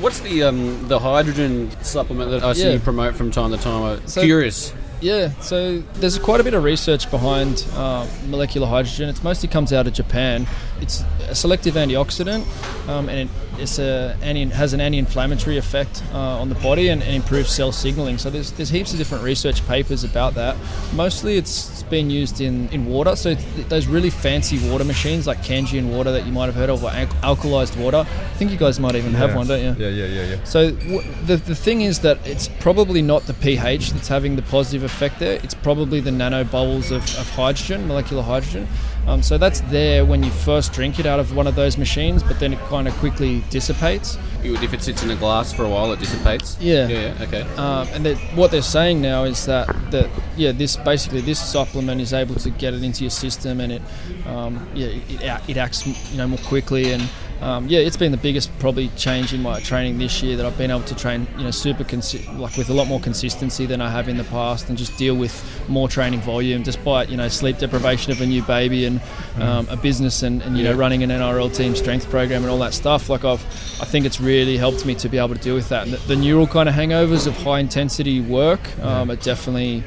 What's 0.00 0.20
the 0.20 0.42
um, 0.42 0.88
the 0.88 0.98
hydrogen 0.98 1.70
supplement 1.82 2.30
that 2.30 2.42
I 2.44 2.52
see 2.52 2.64
Yeah. 2.66 2.72
you 2.74 2.80
promote 2.80 3.14
from 3.14 3.30
time 3.30 3.50
to 3.52 3.56
time? 3.56 3.82
I'm 3.82 4.06
So- 4.06 4.22
curious. 4.22 4.74
Yeah, 4.98 5.28
so 5.42 5.80
there's 5.96 6.18
quite 6.18 6.40
a 6.40 6.42
bit 6.42 6.54
of 6.54 6.64
research 6.64 7.10
behind 7.10 7.66
uh, 7.74 8.06
molecular 8.28 8.66
hydrogen. 8.66 9.10
It 9.10 9.22
mostly 9.22 9.46
comes 9.46 9.70
out 9.70 9.86
of 9.86 9.92
Japan. 9.92 10.46
It's 10.80 11.04
a 11.28 11.34
selective 11.34 11.74
antioxidant, 11.74 12.46
um, 12.88 13.10
and 13.10 13.28
it 13.28 13.45
it's 13.58 13.78
a 13.78 14.16
anti, 14.22 14.44
has 14.46 14.72
an 14.72 14.80
anti-inflammatory 14.80 15.56
effect 15.56 16.02
uh, 16.12 16.18
on 16.40 16.48
the 16.48 16.54
body 16.56 16.88
and, 16.88 17.02
and 17.02 17.14
improves 17.14 17.50
cell 17.50 17.72
signaling. 17.72 18.18
So 18.18 18.30
there's 18.30 18.52
there's 18.52 18.68
heaps 18.68 18.92
of 18.92 18.98
different 18.98 19.24
research 19.24 19.66
papers 19.66 20.04
about 20.04 20.34
that. 20.34 20.56
Mostly 20.94 21.36
it's, 21.36 21.70
it's 21.70 21.82
been 21.82 22.10
used 22.10 22.40
in, 22.40 22.68
in 22.70 22.86
water. 22.86 23.16
So 23.16 23.34
th- 23.34 23.66
those 23.68 23.86
really 23.86 24.10
fancy 24.10 24.58
water 24.70 24.84
machines 24.84 25.26
like 25.26 25.38
Kangen 25.38 25.90
water 25.94 26.12
that 26.12 26.26
you 26.26 26.32
might 26.32 26.46
have 26.46 26.54
heard 26.54 26.70
of, 26.70 26.82
or 26.84 26.90
al- 26.90 27.36
alkalized 27.36 27.76
water. 27.76 27.98
I 27.98 28.34
think 28.38 28.50
you 28.50 28.56
guys 28.58 28.78
might 28.80 28.94
even 28.94 29.12
have 29.14 29.34
one, 29.34 29.46
don't 29.46 29.60
you? 29.60 29.84
Yeah, 29.84 29.90
yeah, 29.90 30.06
yeah, 30.06 30.34
yeah. 30.34 30.44
So 30.44 30.70
w- 30.72 31.02
the, 31.24 31.36
the 31.36 31.54
thing 31.54 31.82
is 31.82 32.00
that 32.00 32.18
it's 32.26 32.48
probably 32.60 33.02
not 33.02 33.22
the 33.26 33.34
pH 33.34 33.92
that's 33.92 34.08
having 34.08 34.36
the 34.36 34.42
positive 34.42 34.82
effect 34.82 35.18
there. 35.18 35.40
It's 35.42 35.54
probably 35.54 36.00
the 36.00 36.10
nanobubbles 36.10 36.90
of, 36.90 37.02
of 37.18 37.28
hydrogen, 37.30 37.86
molecular 37.86 38.22
hydrogen. 38.22 38.68
Um, 39.06 39.22
so 39.22 39.38
that's 39.38 39.60
there 39.62 40.04
when 40.04 40.22
you 40.22 40.30
first 40.30 40.72
drink 40.72 40.98
it 40.98 41.06
out 41.06 41.20
of 41.20 41.34
one 41.34 41.46
of 41.46 41.54
those 41.54 41.78
machines, 41.78 42.22
but 42.22 42.40
then 42.40 42.52
it 42.52 42.58
kind 42.60 42.88
of 42.88 42.94
quickly 42.94 43.44
dissipates. 43.50 44.18
If 44.42 44.72
it 44.72 44.82
sits 44.82 45.02
in 45.02 45.10
a 45.10 45.16
glass 45.16 45.52
for 45.52 45.64
a 45.64 45.68
while, 45.68 45.92
it 45.92 46.00
dissipates. 46.00 46.56
Yeah. 46.60 46.88
Yeah. 46.88 47.18
Okay. 47.22 47.42
Um, 47.56 47.88
and 47.92 48.04
that 48.06 48.16
what 48.36 48.50
they're 48.50 48.62
saying 48.62 49.00
now 49.00 49.24
is 49.24 49.46
that 49.46 49.68
that 49.90 50.08
yeah, 50.36 50.52
this 50.52 50.76
basically 50.76 51.20
this 51.20 51.38
supplement 51.38 52.00
is 52.00 52.12
able 52.12 52.34
to 52.36 52.50
get 52.50 52.74
it 52.74 52.82
into 52.82 53.04
your 53.04 53.10
system, 53.10 53.60
and 53.60 53.72
it 53.72 53.82
um, 54.26 54.66
yeah 54.74 54.86
it, 54.86 55.50
it 55.50 55.56
acts 55.56 55.86
you 55.86 56.18
know 56.18 56.26
more 56.26 56.38
quickly 56.40 56.92
and. 56.92 57.08
Um, 57.40 57.68
yeah, 57.68 57.80
it's 57.80 57.96
been 57.96 58.12
the 58.12 58.18
biggest 58.18 58.56
probably 58.58 58.88
change 58.96 59.34
in 59.34 59.42
my 59.42 59.60
training 59.60 59.98
this 59.98 60.22
year 60.22 60.36
that 60.36 60.46
I've 60.46 60.56
been 60.56 60.70
able 60.70 60.84
to 60.84 60.94
train, 60.94 61.26
you 61.36 61.44
know, 61.44 61.50
super 61.50 61.84
consi- 61.84 62.26
like 62.38 62.56
with 62.56 62.70
a 62.70 62.72
lot 62.72 62.86
more 62.86 63.00
consistency 63.00 63.66
than 63.66 63.80
I 63.80 63.90
have 63.90 64.08
in 64.08 64.16
the 64.16 64.24
past, 64.24 64.68
and 64.68 64.78
just 64.78 64.96
deal 64.96 65.14
with 65.14 65.34
more 65.68 65.88
training 65.88 66.20
volume, 66.20 66.62
despite 66.62 67.08
you 67.08 67.16
know 67.16 67.28
sleep 67.28 67.58
deprivation 67.58 68.12
of 68.12 68.20
a 68.20 68.26
new 68.26 68.42
baby 68.42 68.86
and 68.86 69.00
um, 69.38 69.68
a 69.68 69.76
business 69.76 70.22
and, 70.22 70.42
and 70.42 70.56
you 70.56 70.64
know 70.64 70.74
running 70.74 71.02
an 71.02 71.10
NRL 71.10 71.54
team 71.54 71.76
strength 71.76 72.08
program 72.08 72.42
and 72.42 72.50
all 72.50 72.58
that 72.58 72.74
stuff. 72.74 73.10
Like 73.10 73.24
I've, 73.24 73.44
I 73.80 73.84
think 73.84 74.06
it's 74.06 74.20
really 74.20 74.56
helped 74.56 74.86
me 74.86 74.94
to 74.96 75.08
be 75.08 75.18
able 75.18 75.34
to 75.34 75.40
deal 75.40 75.54
with 75.54 75.68
that. 75.68 75.84
And 75.84 75.92
the, 75.92 75.98
the 76.08 76.16
neural 76.16 76.46
kind 76.46 76.68
of 76.68 76.74
hangovers 76.74 77.26
of 77.26 77.36
high 77.36 77.60
intensity 77.60 78.20
work, 78.20 78.60
um, 78.80 79.10
are 79.10 79.16
definitely, 79.16 79.82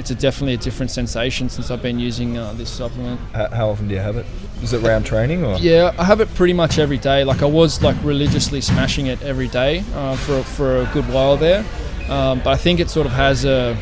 it's 0.00 0.10
a 0.10 0.14
definitely 0.14 0.54
a 0.54 0.56
different 0.56 0.90
sensation 0.90 1.50
since 1.50 1.70
I've 1.70 1.82
been 1.82 1.98
using 1.98 2.38
uh, 2.38 2.54
this 2.54 2.70
supplement. 2.70 3.20
How, 3.34 3.68
often 3.68 3.86
do 3.86 3.94
you 3.94 4.00
have 4.00 4.16
it? 4.16 4.24
Is 4.62 4.72
it 4.72 4.80
round 4.80 5.04
training 5.04 5.44
or? 5.44 5.58
Yeah, 5.58 5.94
I 5.98 6.04
have 6.04 6.22
it 6.22 6.34
pretty 6.34 6.54
much 6.54 6.78
every 6.78 6.96
day. 6.96 7.22
Like 7.22 7.42
I 7.42 7.46
was 7.46 7.82
like 7.82 7.96
religiously 8.02 8.62
smashing 8.62 9.06
it 9.06 9.20
every 9.22 9.48
day 9.48 9.84
uh, 9.94 10.16
for 10.16 10.42
for 10.42 10.78
a 10.78 10.86
good 10.94 11.06
while 11.10 11.36
there, 11.36 11.64
um, 12.08 12.38
but 12.38 12.48
I 12.48 12.56
think 12.56 12.80
it 12.80 12.88
sort 12.88 13.06
of 13.06 13.12
has 13.12 13.44
a 13.44 13.76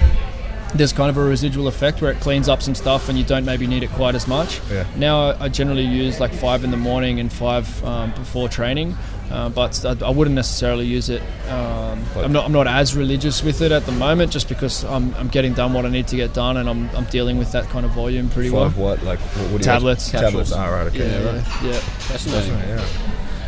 there's 0.74 0.92
kind 0.92 1.08
of 1.08 1.16
a 1.16 1.22
residual 1.22 1.68
effect 1.68 2.02
where 2.02 2.10
it 2.10 2.20
cleans 2.20 2.48
up 2.48 2.60
some 2.62 2.74
stuff 2.74 3.08
and 3.08 3.16
you 3.16 3.24
don't 3.24 3.44
maybe 3.44 3.66
need 3.66 3.82
it 3.82 3.90
quite 3.90 4.14
as 4.14 4.26
much. 4.26 4.60
Yeah. 4.70 4.84
Now 4.96 5.30
I, 5.30 5.44
I 5.44 5.48
generally 5.48 5.84
use 5.84 6.20
like 6.20 6.32
five 6.34 6.64
in 6.64 6.70
the 6.70 6.76
morning 6.76 7.20
and 7.20 7.32
five 7.32 7.84
um, 7.84 8.10
before 8.12 8.48
training. 8.48 8.94
Uh, 9.30 9.48
but 9.50 9.84
I, 9.84 10.06
I 10.06 10.10
wouldn't 10.10 10.34
necessarily 10.34 10.86
use 10.86 11.10
it. 11.10 11.22
Um, 11.48 12.02
I'm 12.16 12.32
not. 12.32 12.46
I'm 12.46 12.52
not 12.52 12.66
as 12.66 12.96
religious 12.96 13.42
with 13.42 13.60
it 13.60 13.72
at 13.72 13.84
the 13.84 13.92
moment, 13.92 14.32
just 14.32 14.48
because 14.48 14.84
I'm, 14.84 15.14
I'm 15.16 15.28
getting 15.28 15.52
done 15.52 15.74
what 15.74 15.84
I 15.84 15.90
need 15.90 16.08
to 16.08 16.16
get 16.16 16.32
done, 16.32 16.56
and 16.56 16.68
I'm, 16.68 16.88
I'm 16.96 17.04
dealing 17.04 17.36
with 17.36 17.52
that 17.52 17.64
kind 17.64 17.84
of 17.84 17.92
volume 17.92 18.30
pretty 18.30 18.50
well. 18.50 18.70
What? 18.70 19.02
Like 19.02 19.18
what, 19.18 19.42
what 19.42 19.48
do 19.48 19.52
you 19.52 19.58
Tablets. 19.58 20.10
Tablets. 20.10 20.50
Capsules. 20.50 20.52
Oh, 20.52 20.70
right. 20.70 20.86
Okay. 20.86 21.10
Yeah, 21.10 21.32
right. 21.32 21.64
yeah. 21.64 21.72
Fascinating. 21.72 22.54
Yeah. 22.54 22.86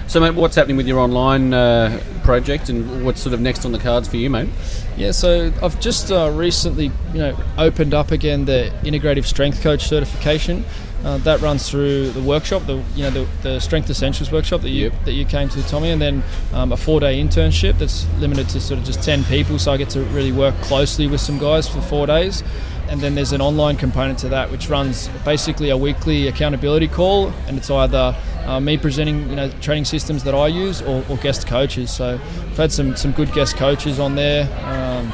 So, 0.06 0.18
mate, 0.18 0.34
what's 0.34 0.56
happening 0.56 0.76
with 0.76 0.88
your 0.88 0.98
online 0.98 1.54
uh, 1.54 2.02
project, 2.24 2.68
and 2.68 3.04
what's 3.04 3.22
sort 3.22 3.32
of 3.32 3.40
next 3.40 3.64
on 3.64 3.70
the 3.70 3.78
cards 3.78 4.08
for 4.08 4.16
you, 4.16 4.28
mate? 4.28 4.48
Yeah, 4.96 5.12
so 5.12 5.52
I've 5.62 5.80
just 5.80 6.10
uh, 6.10 6.30
recently, 6.34 6.90
you 7.12 7.18
know, 7.20 7.38
opened 7.56 7.94
up 7.94 8.10
again 8.10 8.44
the 8.44 8.72
integrative 8.82 9.24
strength 9.24 9.62
coach 9.62 9.86
certification. 9.86 10.64
Uh, 11.04 11.16
that 11.18 11.40
runs 11.40 11.68
through 11.70 12.10
the 12.10 12.20
workshop, 12.20 12.66
the 12.66 12.76
you 12.94 13.02
know 13.02 13.10
the, 13.10 13.26
the 13.42 13.58
strength 13.60 13.88
essentials 13.88 14.30
workshop 14.30 14.60
that 14.60 14.68
you 14.68 14.84
Yep. 14.84 15.04
that 15.06 15.12
you 15.12 15.24
came 15.24 15.48
to, 15.48 15.62
Tommy, 15.66 15.90
and 15.90 16.00
then 16.00 16.22
um, 16.52 16.72
a 16.72 16.76
four-day 16.76 17.18
internship 17.22 17.78
that's 17.78 18.06
limited 18.18 18.48
to 18.50 18.60
sort 18.60 18.78
of 18.80 18.84
just 18.86 19.02
ten 19.02 19.24
people. 19.24 19.58
So 19.58 19.72
I 19.72 19.76
get 19.78 19.88
to 19.90 20.02
really 20.12 20.32
work 20.32 20.54
closely 20.62 21.06
with 21.06 21.20
some 21.20 21.38
guys 21.38 21.66
for 21.68 21.80
four 21.80 22.06
days. 22.06 22.42
And 22.90 23.00
then 23.00 23.14
there's 23.14 23.32
an 23.32 23.40
online 23.40 23.76
component 23.76 24.18
to 24.18 24.28
that, 24.30 24.50
which 24.50 24.68
runs 24.68 25.08
basically 25.24 25.70
a 25.70 25.76
weekly 25.76 26.26
accountability 26.26 26.88
call, 26.88 27.28
and 27.46 27.56
it's 27.56 27.70
either 27.70 28.16
uh, 28.46 28.58
me 28.58 28.76
presenting, 28.76 29.30
you 29.30 29.36
know, 29.36 29.48
training 29.60 29.84
systems 29.84 30.24
that 30.24 30.34
I 30.34 30.48
use, 30.48 30.82
or, 30.82 31.04
or 31.08 31.16
guest 31.18 31.46
coaches. 31.46 31.90
So 31.92 32.14
I've 32.14 32.56
had 32.56 32.72
some 32.72 32.96
some 32.96 33.12
good 33.12 33.32
guest 33.32 33.56
coaches 33.56 34.00
on 34.00 34.16
there. 34.16 34.42
Um, 34.64 35.12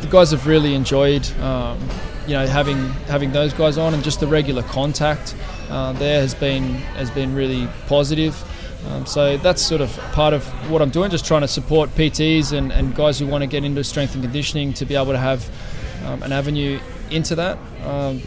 the 0.00 0.06
guys 0.08 0.30
have 0.30 0.46
really 0.46 0.74
enjoyed, 0.74 1.28
um, 1.40 1.78
you 2.26 2.34
know, 2.34 2.46
having 2.46 2.88
having 3.08 3.32
those 3.32 3.52
guys 3.52 3.78
on, 3.78 3.94
and 3.94 4.02
just 4.02 4.20
the 4.20 4.26
regular 4.26 4.62
contact 4.62 5.34
uh, 5.70 5.92
there 5.94 6.20
has 6.20 6.34
been 6.34 6.74
has 6.96 7.10
been 7.10 7.34
really 7.34 7.68
positive. 7.86 8.34
Um, 8.88 9.04
so 9.04 9.36
that's 9.38 9.62
sort 9.62 9.80
of 9.80 9.90
part 10.12 10.32
of 10.32 10.44
what 10.70 10.80
I'm 10.80 10.90
doing, 10.90 11.10
just 11.10 11.26
trying 11.26 11.40
to 11.40 11.48
support 11.48 11.90
PTs 11.96 12.52
and, 12.52 12.72
and 12.72 12.94
guys 12.94 13.18
who 13.18 13.26
want 13.26 13.42
to 13.42 13.48
get 13.48 13.64
into 13.64 13.82
strength 13.82 14.14
and 14.14 14.22
conditioning 14.22 14.72
to 14.74 14.84
be 14.84 14.94
able 14.94 15.12
to 15.12 15.18
have 15.18 15.48
um, 16.04 16.22
an 16.22 16.30
avenue 16.30 16.78
into 17.10 17.34
that. 17.34 17.58
Um, 17.84 18.22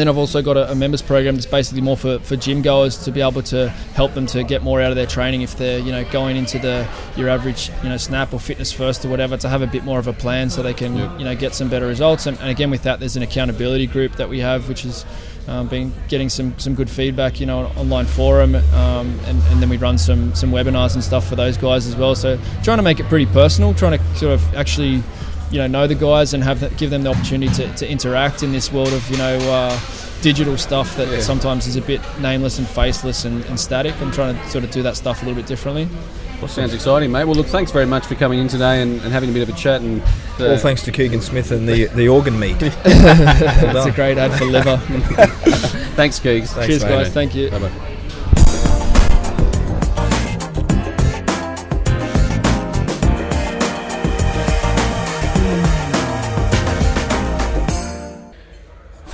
then 0.00 0.08
I've 0.08 0.18
also 0.18 0.42
got 0.42 0.56
a, 0.56 0.70
a 0.70 0.74
members 0.74 1.02
program 1.02 1.34
that's 1.36 1.46
basically 1.46 1.80
more 1.80 1.96
for, 1.96 2.18
for 2.20 2.36
gym 2.36 2.62
goers 2.62 2.98
to 3.04 3.12
be 3.12 3.20
able 3.20 3.42
to 3.42 3.68
help 3.68 4.14
them 4.14 4.26
to 4.26 4.42
get 4.42 4.62
more 4.62 4.80
out 4.80 4.90
of 4.90 4.96
their 4.96 5.06
training 5.06 5.42
if 5.42 5.56
they're 5.56 5.78
you 5.78 5.92
know 5.92 6.04
going 6.10 6.36
into 6.36 6.58
the 6.58 6.86
your 7.16 7.28
average 7.28 7.70
you 7.82 7.88
know 7.88 7.96
snap 7.96 8.32
or 8.32 8.40
fitness 8.40 8.72
first 8.72 9.04
or 9.04 9.08
whatever 9.08 9.36
to 9.36 9.48
have 9.48 9.62
a 9.62 9.66
bit 9.66 9.84
more 9.84 9.98
of 9.98 10.06
a 10.06 10.12
plan 10.12 10.50
so 10.50 10.62
they 10.62 10.74
can 10.74 10.96
you 11.18 11.24
know 11.24 11.34
get 11.34 11.54
some 11.54 11.68
better 11.68 11.86
results. 11.86 12.26
And, 12.26 12.38
and 12.40 12.50
again 12.50 12.70
with 12.70 12.82
that 12.82 13.00
there's 13.00 13.16
an 13.16 13.22
accountability 13.22 13.86
group 13.86 14.16
that 14.16 14.28
we 14.28 14.40
have 14.40 14.68
which 14.68 14.82
has 14.82 15.06
um, 15.46 15.68
been 15.68 15.92
getting 16.08 16.30
some, 16.30 16.58
some 16.58 16.74
good 16.74 16.88
feedback 16.88 17.38
you 17.38 17.46
know 17.46 17.66
on 17.66 17.76
online 17.76 18.06
forum 18.06 18.54
um, 18.54 19.20
and, 19.26 19.42
and 19.42 19.62
then 19.62 19.68
we 19.68 19.76
run 19.76 19.98
some 19.98 20.34
some 20.34 20.50
webinars 20.50 20.94
and 20.94 21.04
stuff 21.04 21.28
for 21.28 21.36
those 21.36 21.56
guys 21.56 21.86
as 21.86 21.96
well. 21.96 22.14
So 22.14 22.38
trying 22.62 22.78
to 22.78 22.82
make 22.82 22.98
it 22.98 23.06
pretty 23.06 23.26
personal 23.26 23.74
trying 23.74 23.98
to 23.98 24.16
sort 24.16 24.32
of 24.32 24.54
actually 24.54 25.02
you 25.50 25.58
know 25.58 25.66
know 25.66 25.86
the 25.86 25.94
guys 25.94 26.34
and 26.34 26.42
have 26.44 26.60
that, 26.60 26.76
give 26.76 26.90
them 26.90 27.02
the 27.02 27.10
opportunity 27.10 27.52
to, 27.54 27.72
to 27.76 27.88
interact 27.90 28.42
in 28.42 28.52
this 28.52 28.72
world 28.72 28.92
of 28.92 29.08
you 29.10 29.16
know 29.16 29.36
uh, 29.50 29.78
digital 30.22 30.56
stuff 30.56 30.96
that 30.96 31.08
Yeah. 31.08 31.20
sometimes 31.20 31.66
is 31.66 31.76
a 31.76 31.82
bit 31.82 32.00
nameless 32.20 32.58
and 32.58 32.66
faceless 32.66 33.24
and, 33.24 33.44
and 33.46 33.58
static. 33.60 33.94
I'm 34.00 34.10
trying 34.12 34.36
to 34.36 34.48
sort 34.48 34.64
of 34.64 34.70
do 34.70 34.82
that 34.82 34.96
stuff 34.96 35.22
a 35.22 35.26
little 35.26 35.40
bit 35.40 35.46
differently. 35.46 35.88
Well, 36.40 36.48
Sounds 36.48 36.74
exciting, 36.74 37.12
mate. 37.12 37.24
Well, 37.24 37.36
look, 37.36 37.46
thanks 37.46 37.70
very 37.70 37.86
much 37.86 38.06
for 38.06 38.16
coming 38.16 38.38
in 38.38 38.48
today 38.48 38.82
and, 38.82 39.00
and 39.02 39.12
having 39.12 39.30
a 39.30 39.32
bit 39.32 39.48
of 39.48 39.48
a 39.54 39.58
chat. 39.58 39.80
And 39.80 40.02
uh, 40.40 40.50
All 40.50 40.58
thanks 40.58 40.82
to 40.82 40.92
Keegan 40.92 41.20
Smith 41.22 41.50
and 41.52 41.66
the 41.68 41.86
the 41.86 42.08
organ 42.08 42.38
meat. 42.38 42.58
That's 42.82 43.86
a 43.86 43.92
great 43.92 44.18
ad 44.18 44.36
for 44.38 44.44
liver. 44.46 44.76
thanks, 45.96 46.18
Keegs. 46.20 46.48
Thanks, 46.48 46.66
Cheers, 46.66 46.84
mate. 46.84 46.88
guys. 46.90 47.12
Thank 47.12 47.34
you. 47.34 47.50
Bye 47.50 47.58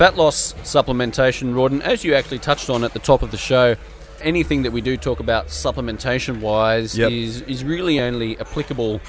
Fat 0.01 0.17
loss 0.17 0.53
supplementation, 0.63 1.53
Rawdon, 1.53 1.83
as 1.83 2.03
you 2.03 2.15
actually 2.15 2.39
touched 2.39 2.71
on 2.71 2.83
at 2.83 2.91
the 2.93 2.97
top 2.97 3.21
of 3.21 3.29
the 3.29 3.37
show, 3.37 3.75
anything 4.19 4.63
that 4.63 4.71
we 4.71 4.81
do 4.81 4.97
talk 4.97 5.19
about 5.19 5.49
supplementation 5.49 6.41
wise 6.41 6.97
Yep. 6.97 7.11
is, 7.11 7.41
is 7.43 7.63
really 7.63 7.99
only 7.99 8.35
applicable 8.39 8.99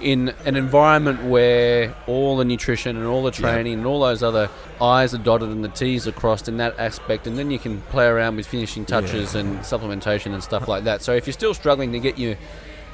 in 0.00 0.32
an 0.46 0.56
environment 0.56 1.22
where 1.24 1.94
all 2.06 2.38
the 2.38 2.46
nutrition 2.46 2.96
and 2.96 3.04
all 3.04 3.22
the 3.22 3.30
training 3.30 3.74
and 3.74 3.86
all 3.86 4.00
those 4.00 4.22
other 4.22 4.48
I's 4.80 5.12
are 5.12 5.18
dotted 5.18 5.50
and 5.50 5.62
the 5.62 5.68
T's 5.68 6.08
are 6.08 6.12
crossed 6.12 6.48
in 6.48 6.56
that 6.56 6.78
aspect, 6.78 7.26
and 7.26 7.36
then 7.36 7.50
you 7.50 7.58
can 7.58 7.82
play 7.90 8.06
around 8.06 8.36
with 8.36 8.46
finishing 8.46 8.86
touches 8.86 9.34
and 9.34 9.58
supplementation 9.58 10.32
and 10.32 10.42
stuff 10.42 10.66
like 10.66 10.84
that. 10.84 11.02
So 11.02 11.12
if 11.12 11.26
you're 11.26 11.34
still 11.34 11.52
struggling 11.52 11.92
to 11.92 12.00
get 12.00 12.18
your 12.18 12.36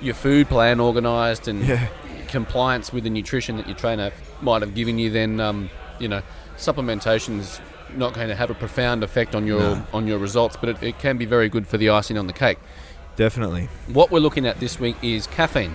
your 0.00 0.14
food 0.14 0.48
plan 0.48 0.80
organised 0.80 1.46
and 1.46 1.64
Yeah. 1.64 1.86
compliance 2.26 2.92
with 2.92 3.04
the 3.04 3.10
nutrition 3.10 3.58
that 3.58 3.68
your 3.68 3.76
trainer 3.76 4.10
might 4.40 4.62
have 4.62 4.74
given 4.74 4.98
you, 4.98 5.10
then 5.10 5.38
um, 5.38 5.70
you 6.00 6.08
know 6.08 6.22
supplementation 6.58 7.38
is 7.38 7.60
not 7.96 8.12
going 8.12 8.28
to 8.28 8.34
have 8.34 8.50
a 8.50 8.54
profound 8.54 9.02
effect 9.02 9.34
on 9.34 9.46
your 9.46 9.60
No. 9.60 9.82
on 9.94 10.06
your 10.06 10.18
results, 10.18 10.56
but 10.60 10.68
it, 10.68 10.82
it 10.82 10.98
can 10.98 11.16
be 11.16 11.24
very 11.24 11.48
good 11.48 11.66
for 11.66 11.78
the 11.78 11.88
icing 11.90 12.18
on 12.18 12.26
the 12.26 12.32
cake. 12.32 12.58
Definitely. 13.16 13.68
What 13.92 14.10
we're 14.10 14.20
looking 14.20 14.46
at 14.46 14.60
this 14.60 14.78
week 14.78 14.96
is 15.02 15.26
caffeine. 15.26 15.74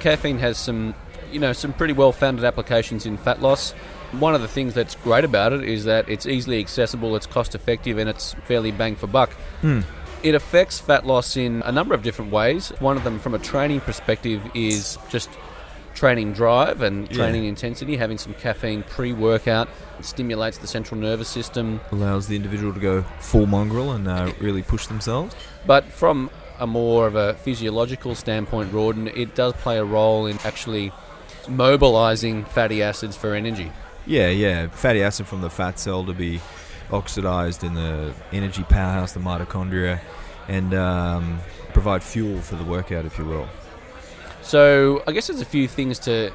Caffeine 0.00 0.38
has 0.38 0.56
some, 0.58 0.94
you 1.30 1.38
know, 1.38 1.52
some 1.52 1.72
pretty 1.72 1.92
well-founded 1.92 2.44
applications 2.44 3.06
in 3.06 3.16
fat 3.16 3.42
loss. 3.42 3.72
One 4.12 4.34
of 4.34 4.40
the 4.42 4.48
things 4.48 4.74
that's 4.74 4.94
great 4.96 5.24
about 5.24 5.52
it 5.52 5.64
is 5.64 5.84
that 5.84 6.08
it's 6.08 6.26
easily 6.26 6.60
accessible, 6.60 7.16
it's 7.16 7.26
cost-effective, 7.26 7.98
and 7.98 8.08
it's 8.08 8.34
fairly 8.46 8.70
bang 8.70 8.96
for 8.96 9.06
buck. 9.06 9.32
Hmm. 9.62 9.80
It 10.22 10.34
affects 10.34 10.78
fat 10.78 11.04
loss 11.06 11.36
in 11.36 11.62
a 11.64 11.72
number 11.72 11.94
of 11.94 12.02
different 12.02 12.30
ways. 12.30 12.70
One 12.78 12.96
of 12.96 13.04
them, 13.04 13.18
from 13.18 13.34
a 13.34 13.38
training 13.38 13.80
perspective, 13.80 14.40
is 14.54 14.96
just 15.08 15.28
training 15.94 16.32
drive 16.32 16.82
and 16.82 17.08
Yeah. 17.10 17.16
training 17.16 17.44
intensity. 17.44 17.96
Having 17.96 18.18
some 18.18 18.34
caffeine 18.34 18.82
pre-workout 18.82 19.68
stimulates 20.00 20.58
the 20.58 20.66
central 20.66 21.00
nervous 21.00 21.28
system. 21.28 21.80
Allows 21.92 22.26
the 22.28 22.36
individual 22.36 22.72
to 22.72 22.80
go 22.80 23.02
full 23.20 23.46
mongrel 23.46 23.92
and 23.92 24.08
uh, 24.08 24.32
really 24.40 24.62
push 24.62 24.86
themselves. 24.86 25.34
But 25.66 25.84
from 25.84 26.30
a 26.58 26.66
more 26.66 27.06
of 27.06 27.14
a 27.16 27.34
physiological 27.34 28.14
standpoint, 28.14 28.72
Rawdon, 28.72 29.08
it 29.08 29.34
does 29.34 29.52
play 29.54 29.78
a 29.78 29.84
role 29.84 30.26
in 30.26 30.38
actually 30.44 30.92
mobilizing 31.48 32.44
fatty 32.44 32.82
acids 32.82 33.16
for 33.16 33.34
energy. 33.34 33.70
Yeah, 34.06 34.28
yeah. 34.28 34.68
Fatty 34.68 35.02
acid 35.02 35.26
from 35.26 35.40
the 35.42 35.50
fat 35.50 35.78
cell 35.78 36.04
to 36.06 36.12
be 36.12 36.40
oxidized 36.90 37.64
in 37.64 37.74
the 37.74 38.12
energy 38.32 38.64
powerhouse, 38.64 39.12
the 39.12 39.20
mitochondria, 39.20 40.00
and 40.48 40.74
um, 40.74 41.38
provide 41.72 42.02
fuel 42.02 42.40
for 42.40 42.56
the 42.56 42.64
workout, 42.64 43.04
if 43.04 43.18
you 43.18 43.24
will. 43.24 43.48
So 44.42 45.02
I 45.06 45.12
guess 45.12 45.28
there's 45.28 45.40
a 45.40 45.44
few 45.46 45.68
things 45.68 45.98
to 46.00 46.30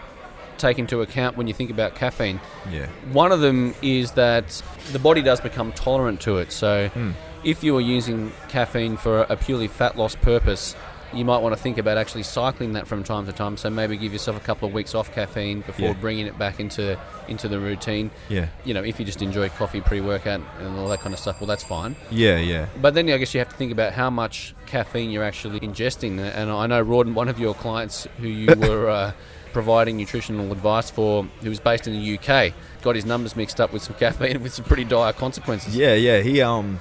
take 0.58 0.80
into 0.80 1.02
account 1.02 1.38
when 1.38 1.48
you 1.48 1.54
think 1.54 1.70
about 1.70 1.94
caffeine. 1.96 2.40
Yeah. 2.72 2.88
One 3.12 3.32
of 3.32 3.42
them 3.42 3.76
is 3.82 4.12
that 4.14 4.62
the 4.92 5.00
body 5.00 5.22
does 5.22 5.40
become 5.40 5.72
tolerant 5.74 6.22
to 6.22 6.38
it. 6.38 6.52
So 6.52 6.90
Hmm. 6.90 7.12
if 7.44 7.64
you 7.64 7.78
are 7.78 7.82
using 7.82 8.32
caffeine 8.50 8.98
for 8.98 9.22
a 9.30 9.36
purely 9.38 9.68
fat 9.68 9.98
loss 9.98 10.16
purpose, 10.16 10.76
you 11.18 11.26
might 11.26 11.40
want 11.40 11.56
to 11.56 11.62
think 11.62 11.78
about 11.78 11.98
actually 11.98 12.24
cycling 12.24 12.74
that 12.74 12.88
from 12.88 13.04
time 13.04 13.26
to 13.26 13.34
time. 13.34 13.58
So 13.58 13.70
maybe 13.70 13.98
give 13.98 14.14
yourself 14.14 14.38
a 14.38 14.40
couple 14.40 14.68
of 14.68 14.74
weeks 14.74 14.94
off 14.96 15.14
caffeine 15.14 15.62
before 15.62 15.88
Yeah. 15.90 15.94
bringing 15.94 16.28
it 16.28 16.38
back 16.38 16.60
into 16.60 16.98
into 17.28 17.48
the 17.48 17.60
routine. 17.60 18.10
Yeah. 18.30 18.48
You 18.64 18.74
know, 18.74 18.84
if 18.84 19.00
you 19.00 19.06
just 19.06 19.22
enjoy 19.22 19.50
coffee 19.50 19.82
pre-workout 19.82 20.42
and 20.60 20.78
all 20.80 20.88
that 20.90 21.02
kind 21.02 21.14
of 21.14 21.20
stuff, 21.20 21.42
well, 21.42 21.48
that's 21.48 21.64
fine. 21.64 21.96
Yeah, 22.12 22.38
yeah. 22.38 22.68
But 22.82 22.94
then 22.94 23.10
I 23.10 23.18
guess 23.18 23.34
you 23.34 23.40
have 23.40 23.50
to 23.50 23.56
think 23.56 23.72
about 23.72 23.94
how 23.94 24.10
much 24.10 24.54
caffeine 24.66 25.10
you're 25.10 25.24
actually 25.26 25.60
ingesting. 25.62 26.20
And 26.20 26.50
I 26.52 26.68
know 26.68 26.82
Rawdon, 26.84 27.14
one 27.16 27.28
of 27.28 27.38
your 27.40 27.54
clients 27.56 28.08
who 28.20 28.28
you 28.28 28.54
were 28.58 28.90
uh, 28.90 29.12
providing 29.52 29.98
nutritional 29.98 30.52
advice 30.52 30.90
for, 30.90 31.24
who 31.42 31.50
was 31.50 31.60
based 31.60 31.88
in 31.88 31.94
the 31.94 32.18
UK, 32.18 32.54
got 32.84 32.96
his 32.96 33.06
numbers 33.06 33.36
mixed 33.36 33.60
up 33.60 33.74
with 33.74 33.82
some 33.84 33.96
caffeine 33.96 34.42
with 34.44 34.54
some 34.54 34.66
pretty 34.66 34.84
dire 34.86 35.12
consequences. 35.14 35.76
Yeah, 35.76 35.96
yeah. 35.96 36.22
He 36.22 36.42
um 36.42 36.80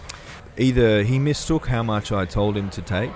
either 0.59 1.03
he 1.03 1.19
mistook 1.19 1.67
how 1.69 1.83
much 1.83 2.13
I 2.13 2.25
told 2.25 2.57
him 2.57 2.71
to 2.71 2.83
take 2.83 3.11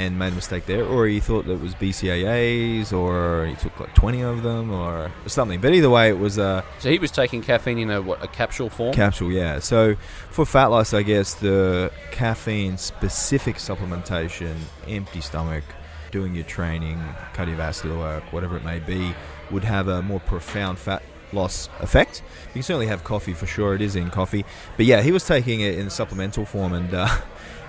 and 0.00 0.18
made 0.18 0.32
a 0.32 0.36
mistake 0.36 0.64
there, 0.64 0.84
or 0.84 1.06
he 1.06 1.20
thought 1.20 1.44
that 1.46 1.52
it 1.52 1.60
was 1.60 1.74
BCAAs, 1.74 2.92
or 2.92 3.46
he 3.46 3.54
took 3.56 3.78
like 3.78 3.94
20 3.94 4.22
of 4.22 4.42
them, 4.42 4.72
or 4.72 5.12
something. 5.26 5.60
But 5.60 5.74
either 5.74 5.90
way, 5.90 6.08
it 6.08 6.18
was 6.18 6.38
a 6.38 6.64
So 6.78 6.90
he 6.90 6.98
was 6.98 7.10
taking 7.10 7.42
caffeine 7.42 7.78
in 7.78 7.90
a 7.90 8.00
what 8.00 8.22
a 8.24 8.28
capsule 8.28 8.70
form. 8.70 8.94
capsule. 8.94 9.30
Yeah. 9.30 9.58
So 9.58 9.96
for 10.30 10.46
fat 10.46 10.66
loss, 10.66 10.94
I 10.94 11.02
guess 11.02 11.34
the 11.34 11.92
caffeine 12.12 12.78
specific 12.78 13.56
supplementation, 13.56 14.54
empty 14.88 15.20
stomach, 15.20 15.64
doing 16.10 16.34
your 16.34 16.44
training, 16.44 16.98
cardiovascular 17.34 17.98
work, 17.98 18.32
whatever 18.32 18.56
it 18.56 18.64
may 18.64 18.78
be, 18.78 19.14
would 19.50 19.64
have 19.64 19.88
a 19.88 20.00
more 20.02 20.20
profound 20.20 20.78
fat 20.78 21.02
loss 21.32 21.68
effect. 21.80 22.22
You 22.48 22.54
can 22.54 22.62
certainly 22.62 22.86
have 22.86 23.04
coffee 23.04 23.34
for 23.34 23.46
sure. 23.46 23.74
It 23.74 23.82
is 23.82 23.94
in 23.96 24.10
coffee, 24.10 24.44
but 24.76 24.86
yeah, 24.86 25.02
he 25.02 25.12
was 25.12 25.24
taking 25.26 25.60
it 25.60 25.78
in 25.78 25.90
supplemental 25.90 26.44
form, 26.44 26.72
and 26.72 26.92
uh, 26.94 27.06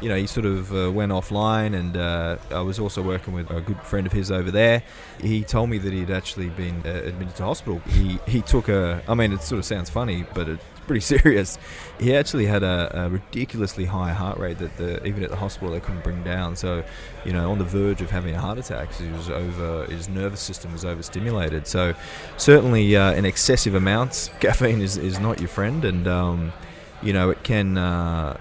you 0.01 0.09
know 0.09 0.15
he 0.15 0.27
sort 0.27 0.45
of 0.45 0.73
uh, 0.73 0.91
went 0.91 1.11
offline. 1.11 1.75
And 1.75 1.97
uh, 1.97 2.37
I 2.51 2.61
was 2.61 2.79
also 2.79 3.01
working 3.01 3.33
with 3.33 3.49
a 3.51 3.61
good 3.61 3.81
friend 3.81 4.05
of 4.05 4.13
his 4.13 4.31
over 4.31 4.51
there. 4.51 4.83
He 5.21 5.43
told 5.43 5.69
me 5.69 5.77
that 5.77 5.93
he'd 5.93 6.11
actually 6.11 6.49
been 6.49 6.81
uh, 6.85 6.89
admitted 6.89 7.35
to 7.37 7.43
hospital. 7.43 7.79
He 7.87 8.19
he 8.27 8.41
took 8.41 8.69
a. 8.69 9.03
I 9.07 9.13
mean, 9.13 9.31
it 9.31 9.41
sort 9.41 9.59
of 9.59 9.65
sounds 9.65 9.89
funny, 9.89 10.25
but 10.33 10.49
it's 10.49 10.63
pretty 10.87 10.99
serious. 11.21 11.57
He 11.99 12.15
actually 12.15 12.45
had 12.45 12.63
a, 12.63 13.05
a 13.05 13.09
ridiculously 13.09 13.85
high 13.85 14.11
heart 14.11 14.37
rate 14.37 14.57
that 14.59 14.75
the, 14.77 15.05
even 15.05 15.23
at 15.23 15.29
the 15.29 15.35
hospital 15.35 15.71
they 15.71 15.79
couldn't 15.79 16.03
bring 16.03 16.23
down. 16.23 16.55
So, 16.55 16.83
you 17.25 17.33
know, 17.33 17.51
on 17.51 17.59
the 17.59 17.65
verge 17.65 18.01
of 18.01 18.09
having 18.09 18.35
a 18.35 18.41
heart 18.41 18.57
attack. 18.57 18.93
He 18.93 19.07
was 19.09 19.29
over. 19.29 19.85
His 19.85 20.09
nervous 20.09 20.41
system 20.41 20.71
was 20.73 20.83
overstimulated. 20.85 21.67
So, 21.67 21.93
certainly 22.37 22.95
uh, 22.95 23.13
in 23.13 23.25
excessive 23.25 23.75
amounts, 23.75 24.29
caffeine 24.39 24.81
is, 24.81 24.97
is 24.97 25.19
not 25.19 25.39
your 25.39 25.49
friend, 25.49 25.85
and 25.85 26.07
um, 26.07 26.53
you 27.01 27.13
know 27.13 27.29
it 27.29 27.43
can 27.43 27.77
uh, 27.77 28.37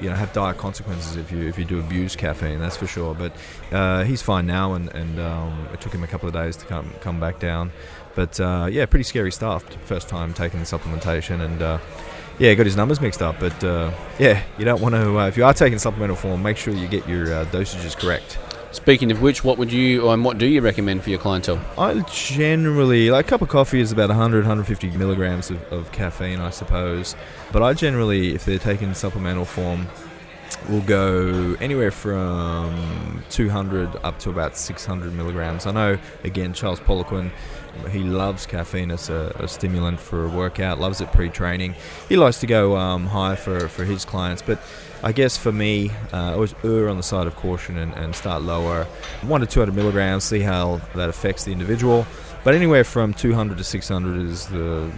you 0.00 0.08
know 0.08 0.14
have 0.14 0.32
dire 0.32 0.54
consequences 0.54 1.16
if 1.16 1.32
you 1.32 1.48
if 1.48 1.58
you 1.58 1.64
do 1.64 1.80
abuse 1.80 2.16
caffeine. 2.16 2.58
That's 2.58 2.76
for 2.76 2.86
sure. 2.86 3.14
But 3.14 3.32
uh, 3.70 4.04
he's 4.04 4.22
fine 4.22 4.46
now, 4.46 4.74
and 4.74 4.88
and 4.94 5.20
um, 5.20 5.68
it 5.72 5.80
took 5.80 5.92
him 5.92 6.04
a 6.04 6.06
couple 6.06 6.28
of 6.28 6.34
days 6.34 6.56
to 6.58 6.66
come 6.66 6.92
come 7.00 7.20
back 7.20 7.38
down. 7.38 7.72
But 8.14 8.38
uh, 8.40 8.68
yeah, 8.70 8.86
pretty 8.86 9.04
scary 9.04 9.32
stuff. 9.32 9.64
First 9.84 10.08
time 10.08 10.34
taking 10.34 10.60
the 10.60 10.66
supplementation, 10.66 11.40
and 11.40 11.62
uh, 11.62 11.78
yeah, 12.38 12.54
got 12.54 12.66
his 12.66 12.76
numbers 12.76 13.00
mixed 13.00 13.22
up. 13.22 13.36
But 13.40 13.62
uh, 13.64 13.92
yeah, 14.18 14.42
you 14.58 14.64
don't 14.64 14.80
want 14.80 14.94
to. 14.94 15.18
Uh, 15.18 15.28
if 15.28 15.36
you 15.36 15.44
are 15.44 15.54
taking 15.54 15.78
supplemental 15.78 16.16
form, 16.16 16.42
make 16.42 16.56
sure 16.56 16.74
you 16.74 16.88
get 16.88 17.08
your 17.08 17.26
dosages 17.46 17.96
correct. 17.96 18.38
Speaking 18.72 19.12
of 19.12 19.20
which, 19.20 19.44
what 19.44 19.58
would 19.58 19.70
you 19.70 20.00
or 20.02 20.16
what 20.16 20.38
do 20.38 20.46
you 20.46 20.62
recommend 20.62 21.02
for 21.02 21.10
your 21.10 21.18
clientele? 21.18 21.60
I 21.76 22.00
generally 22.10 23.10
like 23.10 23.26
a 23.26 23.28
cup 23.28 23.42
of 23.42 23.50
coffee 23.50 23.80
is 23.80 23.92
about 23.92 24.08
100 24.08 24.38
150 24.38 24.90
milligrams 24.96 25.50
of, 25.50 25.62
of 25.70 25.92
caffeine, 25.92 26.40
I 26.40 26.48
suppose. 26.48 27.14
But 27.52 27.62
I 27.62 27.74
generally, 27.74 28.34
if 28.34 28.46
they're 28.46 28.58
taking 28.58 28.94
supplemental 28.94 29.44
form, 29.44 29.88
will 30.70 30.80
go 30.80 31.54
anywhere 31.60 31.90
from 31.90 33.22
200 33.28 33.94
up 34.04 34.18
to 34.20 34.30
about 34.30 34.56
600 34.56 35.12
milligrams. 35.12 35.66
I 35.66 35.72
know, 35.72 35.98
again, 36.24 36.54
Charles 36.54 36.80
Poliquin, 36.80 37.30
he 37.90 38.00
loves 38.00 38.46
caffeine 38.46 38.90
as 38.90 39.10
a, 39.10 39.34
a 39.38 39.48
stimulant 39.48 40.00
for 40.00 40.24
a 40.24 40.28
workout, 40.28 40.78
loves 40.78 41.00
it 41.00 41.12
pre 41.12 41.28
training. 41.28 41.74
He 42.08 42.16
likes 42.16 42.40
to 42.40 42.46
go 42.46 42.76
um, 42.76 43.06
high 43.06 43.36
for, 43.36 43.68
for 43.68 43.84
his 43.84 44.04
clients, 44.04 44.42
but 44.42 44.60
I 45.04 45.10
guess 45.12 45.36
for 45.36 45.50
me, 45.50 45.90
uh, 46.12 46.34
always 46.34 46.54
err 46.62 46.88
on 46.88 46.96
the 46.96 47.02
side 47.02 47.26
of 47.26 47.34
caution 47.34 47.76
and, 47.76 47.92
and 47.94 48.14
start 48.14 48.42
lower. 48.42 48.84
1 49.22 49.40
to 49.40 49.46
200 49.46 49.74
milligrams, 49.74 50.22
see 50.22 50.40
how 50.40 50.80
that 50.94 51.08
affects 51.08 51.44
the 51.44 51.50
individual. 51.50 52.06
But 52.44 52.54
anywhere 52.54 52.84
from 52.84 53.12
200 53.14 53.58
to 53.58 53.64
600 53.64 54.28
is 54.28 54.46
the 54.48 54.92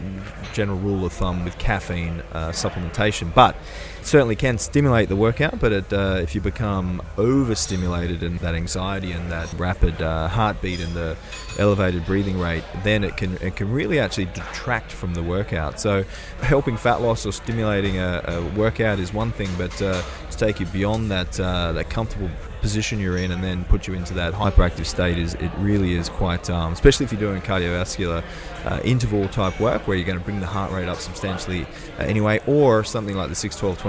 general 0.53 0.79
rule 0.79 1.07
of 1.07 1.13
thumb 1.13 1.45
with 1.45 1.57
caffeine 1.59 2.23
uh, 2.33 2.51
supplementation. 2.51 3.35
But 3.35 3.57
certainly 4.05 4.37
can 4.37 4.59
stimulate 4.59 5.09
the 5.09 5.17
workout. 5.17 5.59
But 5.61 5.73
it, 5.73 5.93
uh, 5.93 6.19
if 6.21 6.35
you 6.35 6.41
become 6.41 7.03
overstimulated 7.17 8.23
and 8.23 8.39
that 8.41 8.55
anxiety 8.55 9.13
and 9.13 9.31
that 9.31 9.53
rapid 9.55 10.01
uh, 10.01 10.29
heartbeat 10.29 10.81
and 10.81 10.93
the 10.95 11.17
elevated 11.59 12.05
breathing 12.07 12.39
rate, 12.39 12.65
then 12.83 13.05
it 13.05 13.17
can 13.17 13.37
it 13.39 13.57
can 13.57 13.71
really 13.73 13.99
actually 13.99 14.27
detract 14.27 14.93
from 14.93 15.15
the 15.15 15.23
workout. 15.23 15.81
So 15.81 16.05
helping 16.41 16.77
fat 16.77 17.01
loss 17.01 17.27
or 17.27 17.33
stimulating 17.33 17.99
a, 17.99 18.23
a 18.27 18.45
workout 18.57 18.99
is 18.99 19.13
one 19.13 19.33
thing, 19.33 19.49
but 19.57 19.81
uh, 19.83 20.03
to 20.31 20.47
take 20.47 20.61
you 20.61 20.67
beyond 20.67 21.11
that 21.11 21.39
uh, 21.41 21.73
that 21.73 21.91
comfortable 21.91 22.31
position 22.61 22.99
you're 22.99 23.19
in 23.19 23.31
and 23.31 23.45
then 23.45 23.63
put 23.67 23.87
you 23.87 23.93
into 23.93 24.15
that 24.15 24.33
hyperactive 24.33 24.87
state 24.87 25.19
is 25.19 25.35
it 25.35 25.51
really 25.59 25.95
is 25.95 26.09
quite 26.09 26.49
um, 26.49 26.73
especially 26.73 27.05
if 27.05 27.13
you're 27.13 27.21
doing 27.21 27.43
cardiovascular 27.43 28.25
uh, 28.65 28.81
interval 28.85 29.29
type 29.29 29.61
work 29.61 29.87
where 29.87 29.99
you're 29.99 30.07
going 30.07 30.19
to 30.19 30.25
bring 30.25 30.41
the 30.41 30.47
heart 30.47 30.73
rate 30.73 30.89
up 30.89 30.97
substantially 30.97 31.67
uh, 31.99 32.05
anyway 32.05 32.41
or 32.47 32.83
something 32.83 33.17
like 33.17 33.29
the 33.29 33.35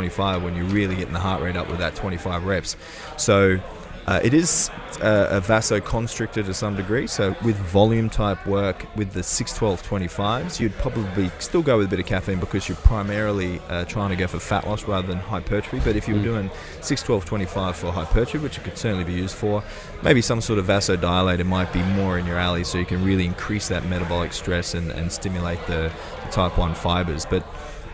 61225 0.10 0.44
when 0.44 0.56
you're 0.56 0.74
really 0.74 0.96
getting 0.96 1.14
the 1.14 1.20
heart 1.20 1.42
rate 1.42 1.56
up 1.56 1.70
with 1.70 1.80
that 1.80 1.96
25 1.96 2.46
reps 2.46 2.76
so 3.18 3.60
uh, 4.08 4.20
it 4.24 4.36
is 4.36 4.70
uh, 5.02 5.28
a 5.32 5.42
vasoconstrictor 5.42 6.46
to 6.46 6.54
some 6.54 6.76
degree, 6.76 7.08
so 7.08 7.36
with 7.44 7.56
volume 7.56 8.08
type 8.08 8.46
work 8.46 8.86
with 8.96 9.12
the 9.14 9.22
61225s, 9.22 10.60
you'd 10.60 10.74
probably 10.74 11.32
still 11.40 11.64
go 11.64 11.80
with 11.80 11.88
a 11.88 11.90
bit 11.90 12.00
of 12.00 12.06
caffeine 12.06 12.40
because 12.40 12.70
you're 12.70 12.78
primarily 12.78 13.60
uh, 13.68 13.84
trying 13.86 14.12
to 14.12 14.16
go 14.16 14.28
for 14.28 14.40
fat 14.40 14.68
loss 14.68 14.84
rather 14.84 15.08
than 15.08 15.18
hypertrophy. 15.18 15.80
But 15.84 15.96
if 15.96 16.08
you 16.08 16.16
were 16.16 16.24
doing 16.24 16.52
61225 16.82 17.76
for 17.76 17.92
hypertrophy, 17.92 18.38
which 18.38 18.60
it 18.60 18.64
could 18.64 18.78
certainly 18.78 19.06
be 19.06 19.14
used 19.14 19.36
for, 19.36 19.64
maybe 20.04 20.22
some 20.22 20.40
sort 20.40 20.60
of 20.60 20.68
vasodilator 20.68 21.46
might 21.46 21.74
be 21.74 21.82
more 21.82 22.20
in 22.20 22.28
your 22.28 22.38
alley 22.38 22.64
so 22.64 22.78
you 22.78 22.86
can 22.86 23.04
really 23.04 23.26
increase 23.26 23.68
that 23.70 23.86
metabolic 23.88 24.34
stress 24.34 24.76
and, 24.76 24.92
and 24.92 25.12
stimulate 25.12 25.66
the, 25.66 25.92
the 26.24 26.32
type 26.32 26.60
1 26.60 26.76
fibers. 26.76 27.26
But, 27.26 27.44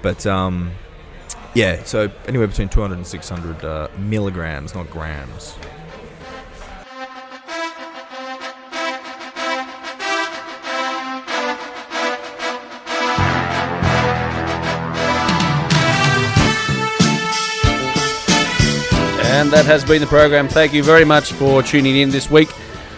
but 0.01 0.25
um, 0.27 0.73
yeah, 1.53 1.83
so 1.83 2.09
anywhere 2.27 2.47
between 2.47 2.69
200 2.69 2.95
and 2.95 3.05
600 3.05 3.65
uh, 3.65 3.87
milligrams, 3.97 4.73
not 4.73 4.89
grams. 4.89 5.55
And 19.41 19.49
that 19.51 19.65
has 19.65 19.83
been 19.83 20.01
the 20.01 20.07
program. 20.07 20.47
Thank 20.47 20.71
you 20.71 20.83
very 20.83 21.03
much 21.03 21.33
for 21.33 21.63
tuning 21.63 21.97
in 21.97 22.11
this 22.11 22.29
week. 22.29 22.49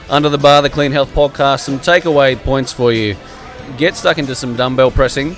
Under 0.09 0.27
the 0.27 0.37
Bar, 0.37 0.61
the 0.61 0.69
Clean 0.69 0.91
Health 0.91 1.13
Podcast. 1.13 1.61
Some 1.61 1.79
takeaway 1.79 2.35
points 2.35 2.73
for 2.73 2.91
you. 2.91 3.15
Get 3.77 3.95
stuck 3.95 4.17
into 4.17 4.35
some 4.35 4.57
dumbbell 4.57 4.91
pressing. 4.91 5.37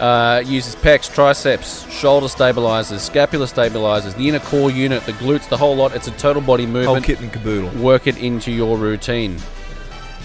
Uh, 0.00 0.42
uses 0.46 0.74
pecs, 0.76 1.12
triceps, 1.14 1.86
shoulder 1.92 2.26
stabilizers, 2.26 3.02
scapula 3.02 3.46
stabilizers, 3.46 4.14
the 4.14 4.26
inner 4.28 4.38
core 4.40 4.70
unit, 4.70 5.04
the 5.04 5.12
glutes, 5.12 5.46
the 5.50 5.56
whole 5.58 5.76
lot. 5.76 5.94
It's 5.94 6.08
a 6.08 6.12
total 6.12 6.40
body 6.40 6.64
movement. 6.64 6.86
Whole 6.86 7.00
kit 7.02 7.20
and 7.20 7.30
caboodle. 7.30 7.68
Work 7.82 8.06
it 8.06 8.16
into 8.16 8.50
your 8.50 8.78
routine. 8.78 9.36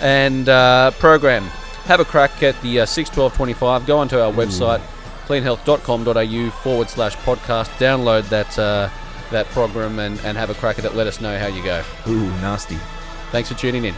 and 0.01 0.47
uh, 0.49 0.91
program. 0.91 1.43
Have 1.85 1.99
a 1.99 2.05
crack 2.05 2.41
at 2.41 2.59
the 2.61 2.79
uh, 2.81 2.85
6 2.85 3.09
12 3.09 3.35
25. 3.35 3.85
Go 3.85 3.97
onto 3.99 4.17
our 4.17 4.31
website, 4.31 4.81
cleanhealth.com.au 5.27 6.49
forward 6.61 6.89
slash 6.89 7.15
podcast. 7.17 7.67
Download 7.77 8.23
that 8.29 8.57
uh, 8.57 8.89
that 9.31 9.45
program 9.47 9.99
and, 9.99 10.19
and 10.21 10.37
have 10.37 10.49
a 10.49 10.53
crack 10.55 10.79
at 10.79 10.85
it. 10.85 10.95
Let 10.95 11.07
us 11.07 11.19
know 11.21 11.37
how 11.37 11.47
you 11.47 11.63
go. 11.63 11.83
Ooh, 12.07 12.29
nasty. 12.41 12.77
Thanks 13.31 13.49
for 13.51 13.55
tuning 13.57 13.83
in. 13.85 13.93